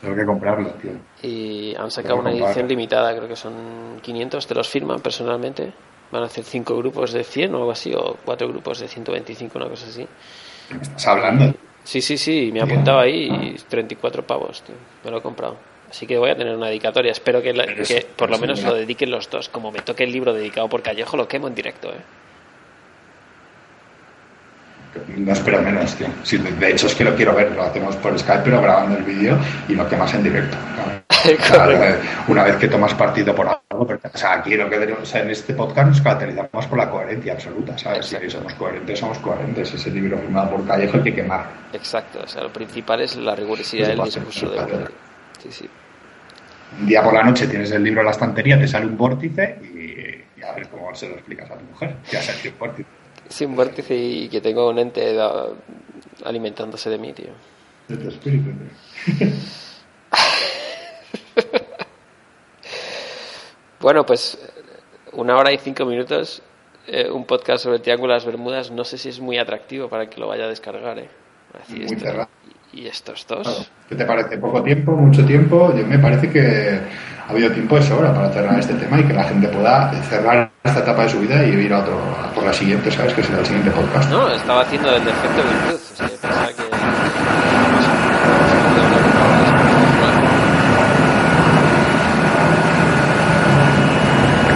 Tengo 0.00 0.16
que 0.16 0.24
comprarlo, 0.24 0.70
tío. 0.72 0.92
Y 1.22 1.74
han 1.76 1.90
sacado 1.90 2.16
una 2.16 2.30
edición 2.30 2.68
limitada, 2.68 3.14
creo 3.14 3.28
que 3.28 3.36
son 3.36 4.00
500, 4.02 4.46
te 4.46 4.54
los 4.54 4.68
firman 4.68 5.00
personalmente. 5.00 5.72
Van 6.10 6.22
a 6.22 6.26
hacer 6.26 6.44
cinco 6.44 6.76
grupos 6.76 7.12
de 7.12 7.24
100 7.24 7.54
o 7.54 7.58
algo 7.58 7.70
así, 7.72 7.92
o 7.94 8.16
cuatro 8.24 8.48
grupos 8.48 8.80
de 8.80 8.88
125, 8.88 9.58
una 9.58 9.68
cosa 9.68 9.86
así. 9.88 10.06
¿Me 10.70 10.82
estás 10.82 11.06
hablando? 11.06 11.54
Sí, 11.82 12.00
sí, 12.00 12.18
sí, 12.18 12.50
me 12.52 12.60
ha 12.60 12.64
apuntado 12.64 12.98
ahí 12.98 13.28
y 13.30 13.54
34 13.68 14.26
pavos, 14.26 14.62
tío. 14.62 14.74
Me 15.04 15.10
lo 15.10 15.18
he 15.18 15.22
comprado. 15.22 15.56
Así 15.88 16.06
que 16.06 16.18
voy 16.18 16.30
a 16.30 16.36
tener 16.36 16.54
una 16.56 16.66
dedicatoria. 16.66 17.12
Espero 17.12 17.40
que, 17.40 17.52
que 17.52 18.06
por 18.16 18.28
lo 18.28 18.38
menos 18.38 18.62
lo 18.62 18.74
dediquen 18.74 19.10
los 19.10 19.30
dos. 19.30 19.48
Como 19.48 19.70
me 19.70 19.80
toque 19.80 20.04
el 20.04 20.12
libro 20.12 20.32
dedicado 20.32 20.68
por 20.68 20.82
Callejo, 20.82 21.16
lo 21.16 21.28
quemo 21.28 21.48
en 21.48 21.54
directo, 21.54 21.90
¿eh? 21.90 22.00
No 25.16 25.32
espero 25.32 25.62
menos, 25.62 25.94
tío. 25.94 26.08
de 26.58 26.70
hecho, 26.70 26.86
es 26.86 26.94
que 26.94 27.04
lo 27.04 27.14
quiero 27.14 27.34
ver, 27.34 27.52
lo 27.52 27.62
hacemos 27.62 27.96
por 27.96 28.18
Skype, 28.18 28.42
pero 28.44 28.60
grabando 28.60 28.98
el 28.98 29.04
vídeo 29.04 29.38
y 29.68 29.74
lo 29.74 29.88
quemas 29.88 30.12
en 30.14 30.22
directo. 30.22 30.56
una 32.28 32.44
vez 32.44 32.56
que 32.56 32.68
tomas 32.68 32.94
partido 32.94 33.34
por 33.34 33.48
algo, 33.48 33.84
o 33.84 34.18
sea, 34.18 34.34
aquí 34.34 34.54
lo 34.56 34.68
que 34.68 34.78
tenemos, 34.78 35.14
en 35.14 35.30
este 35.30 35.54
podcast 35.54 35.88
nos 35.88 36.00
caracterizamos 36.00 36.66
por 36.66 36.78
la 36.78 36.90
coherencia 36.90 37.32
absoluta, 37.32 37.76
¿sabes? 37.78 38.06
Si 38.06 38.30
somos 38.30 38.54
coherentes, 38.54 38.98
somos 38.98 39.18
coherentes. 39.18 39.74
Ese 39.74 39.90
libro 39.90 40.18
firmado 40.18 40.50
por 40.50 40.66
Callejo 40.66 40.98
hay 40.98 41.02
que 41.04 41.14
quemar. 41.14 41.46
Exacto, 41.72 42.20
o 42.24 42.28
sea, 42.28 42.42
lo 42.42 42.52
principal 42.52 43.00
es 43.00 43.16
la 43.16 43.34
rigurosidad 43.34 43.88
del 43.88 44.02
discurso 44.02 44.50
de 44.50 44.88
Sí, 45.42 45.48
sí. 45.50 45.70
Un 46.80 46.86
día 46.86 47.02
por 47.02 47.14
la 47.14 47.22
noche 47.22 47.46
tienes 47.46 47.70
el 47.70 47.82
libro 47.82 48.00
en 48.00 48.06
la 48.06 48.12
estantería, 48.12 48.58
te 48.58 48.66
sale 48.66 48.86
un 48.86 48.96
vórtice 48.96 49.58
y, 49.62 50.42
a 50.42 50.52
ver 50.52 50.68
cómo 50.68 50.94
se 50.94 51.08
lo 51.08 51.14
explicas 51.14 51.50
a 51.50 51.54
tu 51.54 51.64
mujer. 51.64 51.96
Ya 52.10 52.22
sabes 52.22 52.40
que 52.42 52.48
un 52.50 52.58
vórtice 52.58 52.88
sin 53.28 53.54
vórtice 53.56 53.94
y 53.96 54.28
que 54.28 54.40
tengo 54.40 54.68
un 54.68 54.78
ente 54.78 55.18
alimentándose 56.24 56.90
de 56.90 56.98
mí, 56.98 57.12
tío. 57.12 57.30
De 57.88 57.96
tu 57.96 58.08
espíritu, 58.08 58.50
bueno, 63.80 64.04
pues 64.04 64.38
una 65.12 65.36
hora 65.36 65.52
y 65.52 65.58
cinco 65.58 65.84
minutos, 65.84 66.42
eh, 66.88 67.08
un 67.10 67.24
podcast 67.24 67.62
sobre 67.62 67.76
el 67.76 67.82
Triángulo 67.82 68.12
de 68.12 68.16
las 68.16 68.26
Bermudas, 68.26 68.72
no 68.72 68.82
sé 68.84 68.98
si 68.98 69.08
es 69.08 69.20
muy 69.20 69.38
atractivo 69.38 69.88
para 69.88 70.10
que 70.10 70.20
lo 70.20 70.26
vaya 70.26 70.44
a 70.44 70.48
descargar, 70.48 70.98
¿eh? 70.98 71.08
muy 71.68 71.84
esto, 71.84 72.28
¿Y 72.72 72.86
estos 72.86 73.26
dos? 73.26 73.70
¿Qué 73.88 73.94
te 73.94 74.04
parece? 74.04 74.36
¿Poco 74.38 74.62
tiempo? 74.62 74.92
¿Mucho 74.92 75.24
tiempo? 75.24 75.72
Yo 75.74 75.86
me 75.86 75.98
parece 75.98 76.28
que 76.28 76.80
ha 77.26 77.32
habido 77.32 77.50
tiempo 77.50 77.76
de 77.76 77.82
sobra 77.82 78.14
para 78.14 78.30
cerrar 78.30 78.58
este 78.58 78.74
tema 78.74 79.00
y 79.00 79.04
que 79.04 79.12
la 79.12 79.24
gente 79.24 79.48
pueda 79.48 79.90
cerrar 80.02 80.48
esta 80.62 80.80
etapa 80.80 81.02
de 81.02 81.08
su 81.08 81.20
vida 81.20 81.44
y 81.44 81.50
ir 81.50 81.72
a 81.72 81.80
otro, 81.80 81.98
por 82.34 82.44
la 82.44 82.52
siguiente, 82.52 82.90
¿sabes? 82.90 83.14
Que 83.14 83.22
será 83.22 83.40
el 83.40 83.46
siguiente 83.46 83.70
podcast. 83.72 84.10
No, 84.10 84.28
estaba 84.28 84.62
haciendo 84.62 84.94
el 84.94 85.04
defecto 85.04 85.42
de 85.42 85.66
cruz. 85.66 85.92
O 85.92 85.96
sea, 85.96 86.08
pensaba 86.08 86.46
que. 86.46 86.62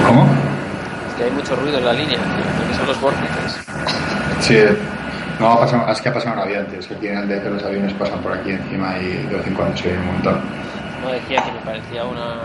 ¿Cómo? 0.06 0.26
Es 1.08 1.14
que 1.16 1.24
hay 1.24 1.30
mucho 1.32 1.56
ruido 1.56 1.78
en 1.78 1.84
la 1.84 1.92
línea, 1.92 2.18
que 2.68 2.76
son 2.76 2.86
los 2.86 3.00
vórtices. 3.00 3.58
Sí, 4.40 4.58
no, 5.40 5.58
pasado, 5.58 5.90
es 5.90 6.00
que 6.00 6.08
ha 6.08 6.14
pasado 6.14 6.34
un 6.34 6.42
avión, 6.42 6.66
Es 6.78 6.86
que 6.86 6.94
aquí 6.94 7.08
en 7.08 7.18
el 7.18 7.28
DF 7.28 7.46
los 7.46 7.64
aviones 7.64 7.92
pasan 7.94 8.20
por 8.20 8.32
aquí 8.32 8.52
encima 8.52 8.96
y 8.98 9.26
de 9.26 9.36
vez 9.36 9.46
en 9.46 9.54
cuando 9.54 9.76
se 9.76 9.88
ve 9.88 9.98
un 9.98 10.06
montón. 10.06 10.40
No, 11.00 11.12
decía 11.12 11.42
que 11.42 11.52
me 11.52 11.60
parecía 11.60 12.04
una, 12.04 12.36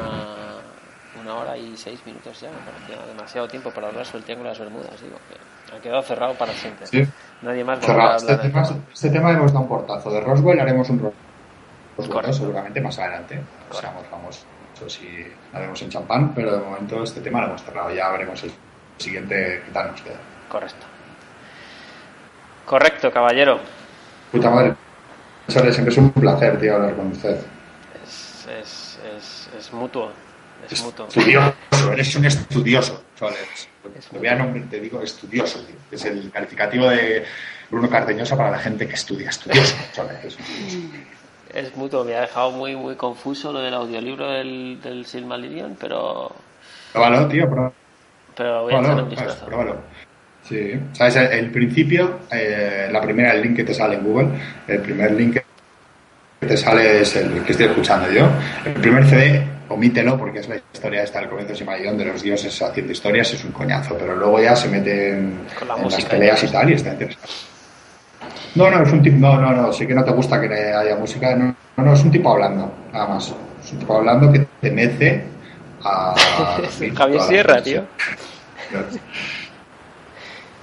una 1.21 1.35
hora 1.35 1.57
y 1.57 1.75
seis 1.75 1.99
minutos 2.05 2.39
ya, 2.41 2.49
me 2.49 2.71
parecía 2.71 3.05
demasiado 3.05 3.47
tiempo 3.47 3.71
para 3.71 3.87
hablar 3.87 4.05
sobre 4.05 4.19
el 4.19 4.23
Triángulo 4.25 4.49
de 4.49 4.57
las 4.57 4.59
Bermudas. 4.59 5.01
Digo, 5.01 5.17
que 5.27 5.75
ha 5.75 5.79
quedado 5.79 6.01
cerrado 6.01 6.33
para 6.35 6.53
siempre. 6.53 6.87
Sí. 6.87 7.05
Nadie 7.41 7.63
más 7.63 7.79
va 7.87 8.13
a 8.13 8.15
este, 8.17 8.37
tema, 8.37 8.63
este 8.93 9.09
tema 9.09 9.31
hemos 9.31 9.51
dado 9.51 9.63
un 9.63 9.69
portazo. 9.69 10.09
De 10.09 10.21
Roswell 10.21 10.59
haremos 10.59 10.89
un 10.89 11.11
Roswell 11.97 12.33
seguramente 12.33 12.81
más 12.81 12.97
adelante. 12.99 13.41
Seamos 13.71 14.05
famosos 14.07 14.45
si 14.87 15.25
haremos 15.53 15.81
en 15.81 15.89
champán, 15.89 16.33
pero 16.33 16.51
de 16.51 16.63
momento 16.63 17.03
este 17.03 17.21
tema 17.21 17.41
lo 17.41 17.47
hemos 17.47 17.63
cerrado. 17.63 17.91
Ya 17.91 18.09
veremos 18.09 18.43
el 18.43 18.51
siguiente 18.97 19.63
qué 19.65 19.71
tal 19.71 19.91
nos 19.91 20.01
queda. 20.01 20.17
Correcto. 20.49 20.85
Correcto, 22.65 23.11
caballero. 23.11 23.59
Puta 24.31 24.49
madre. 24.49 24.73
Siempre 25.47 25.69
es 25.69 25.97
un 25.97 26.11
placer, 26.11 26.59
tío, 26.59 26.75
hablar 26.75 26.95
con 26.95 27.11
usted. 27.11 27.39
Es, 28.47 28.99
es, 28.99 28.99
es, 29.17 29.49
es 29.57 29.73
mutuo. 29.73 30.11
Es 30.69 30.83
mutuo. 30.83 31.07
Estudioso, 31.07 31.53
eres 31.91 32.15
un 32.15 32.25
estudioso, 32.25 33.03
chavales. 33.15 33.69
Te 34.11 34.17
voy 34.17 34.27
a 34.27 34.35
nombrar, 34.35 34.65
te 34.69 34.79
digo 34.79 35.01
estudioso, 35.01 35.59
tío. 35.63 35.75
Es 35.91 36.05
el 36.05 36.31
calificativo 36.31 36.89
de 36.89 37.23
Bruno 37.69 37.89
Cardeñosa 37.89 38.37
para 38.37 38.51
la 38.51 38.59
gente 38.59 38.87
que 38.87 38.93
estudia. 38.93 39.29
Estudioso, 39.29 39.75
chavales. 39.93 40.37
Es 41.53 41.75
mutuo, 41.75 42.03
me 42.03 42.15
ha 42.15 42.21
dejado 42.21 42.51
muy, 42.51 42.75
muy 42.75 42.95
confuso 42.95 43.51
lo 43.51 43.59
del 43.59 43.73
audiolibro 43.73 44.29
del, 44.31 44.79
del 44.81 45.05
Silmarillion, 45.05 45.77
pero. 45.79 46.31
Pruébalo, 46.91 47.27
tío, 47.27 47.45
pruébalo. 47.45 47.73
Pero 48.35 48.63
voy 48.63 48.73
a 48.73 48.79
echar 48.79 49.03
un 49.03 49.09
vistazo. 49.09 49.45
Pruébalo. 49.45 49.77
Sí, 50.43 50.79
sabes, 50.93 51.15
el 51.15 51.49
principio, 51.49 52.19
eh, 52.31 52.87
la 52.91 53.01
primera, 53.01 53.33
el 53.33 53.41
link 53.41 53.55
que 53.55 53.63
te 53.63 53.73
sale 53.73 53.95
en 53.95 54.03
Google, 54.03 54.29
el 54.67 54.79
primer 54.79 55.11
link 55.11 55.37
que 56.39 56.47
te 56.47 56.57
sale 56.57 57.01
es 57.01 57.15
el 57.15 57.43
que 57.43 57.51
estoy 57.51 57.67
escuchando 57.67 58.11
yo. 58.11 58.27
El 58.65 58.73
primer 58.73 59.05
CD, 59.05 59.43
omítelo 59.69 60.17
porque 60.17 60.39
es 60.39 60.49
la 60.49 60.55
historia 60.55 61.03
esta 61.03 61.19
del 61.19 61.29
comienzo 61.29 61.53
de 61.53 61.65
Mayón 61.65 61.97
de 61.97 62.05
los 62.05 62.21
dioses 62.21 62.61
haciendo 62.61 62.91
historias, 62.91 63.33
es 63.33 63.43
un 63.43 63.51
coñazo, 63.51 63.95
pero 63.97 64.15
luego 64.15 64.39
ya 64.39 64.55
se 64.55 64.69
mete 64.69 65.11
en, 65.11 65.39
las 65.83 66.05
peleas 66.05 66.43
y 66.43 66.47
tal 66.47 66.69
y 66.69 66.73
está 66.73 66.91
interesante. 66.91 67.29
No, 68.55 68.69
no, 68.69 68.83
es 68.83 68.91
un 68.91 69.01
tipo, 69.01 69.17
no, 69.17 69.39
no, 69.39 69.51
no, 69.51 69.73
sí 69.73 69.85
que 69.85 69.93
no 69.93 70.03
te 70.03 70.11
gusta 70.11 70.39
que 70.39 70.47
haya 70.47 70.95
música, 70.95 71.35
no, 71.35 71.55
no, 71.75 71.93
es 71.93 72.03
un 72.03 72.11
tipo 72.11 72.31
hablando, 72.31 72.71
nada 72.93 73.07
más. 73.07 73.33
Es 73.63 73.71
un 73.73 73.79
tipo 73.79 73.97
hablando 73.97 74.31
que 74.31 74.47
te 74.61 74.71
mece 74.71 75.23
a... 75.83 76.15
Javier 76.95 77.21
Sierra, 77.21 77.61
tío. 77.61 77.83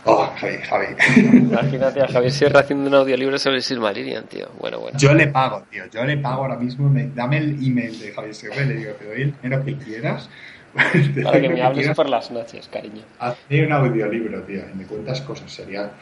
Oh, 0.05 0.29
Javi, 0.37 0.59
Javi. 0.59 0.87
Imagínate 1.33 2.03
a 2.03 2.09
Javier 2.09 2.33
Sierra 2.33 2.61
haciendo 2.61 2.89
un 2.89 2.95
audiolibro 2.95 3.39
sobre 3.39 3.59
el 3.59 3.63
Silmarillion, 3.63 4.25
tío. 4.27 4.49
Bueno, 4.59 4.81
bueno. 4.81 4.99
Yo 4.99 5.15
le 5.15 5.29
pago, 5.29 5.63
tío. 5.71 5.85
Yo 5.87 6.05
le 6.05 6.17
pago 6.17 6.43
ahora 6.43 6.57
mismo. 6.57 6.91
dame 7.15 7.39
el 7.39 7.65
email 7.65 7.99
de 8.01 8.13
Javier 8.13 8.35
Sierra 8.35 8.63
y 8.63 8.67
le 8.67 8.75
digo, 8.75 8.93
te 8.95 9.05
doy 9.05 9.23
el 9.23 9.35
dinero 9.41 9.65
que 9.65 9.77
quieras. 9.77 10.29
Para 10.75 11.41
que 11.41 11.49
me 11.49 11.63
hables 11.63 11.91
por 11.91 12.09
las 12.09 12.31
noches, 12.31 12.69
cariño. 12.69 13.03
Hazme 13.21 13.67
un 13.67 13.73
audiolibro, 13.73 14.43
tío. 14.43 14.63
Y 14.73 14.77
me 14.77 14.87
cuentas 14.87 15.21
cosas. 15.21 15.53
Sería 15.53 15.93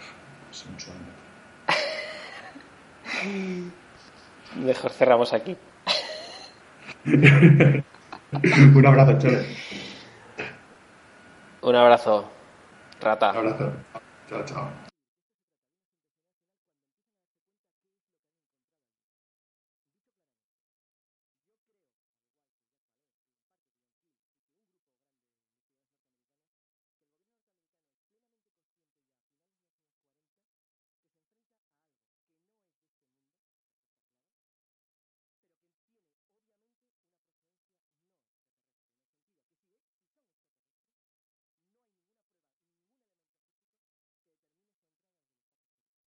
pues, 0.49 0.65
un 0.65 0.81
sueño. 0.81 1.01
Mejor 4.65 4.91
cerramos 4.93 5.33
aquí. 5.33 5.57
un 7.05 8.87
abrazo, 8.87 9.19
Chole. 9.19 9.45
Un 11.63 11.77
abrazo. 11.77 12.31
Rata. 13.01 13.31
Un 13.33 13.37
abrazo. 13.39 13.73
Ciao, 14.31 14.45
ciao. 14.45 14.80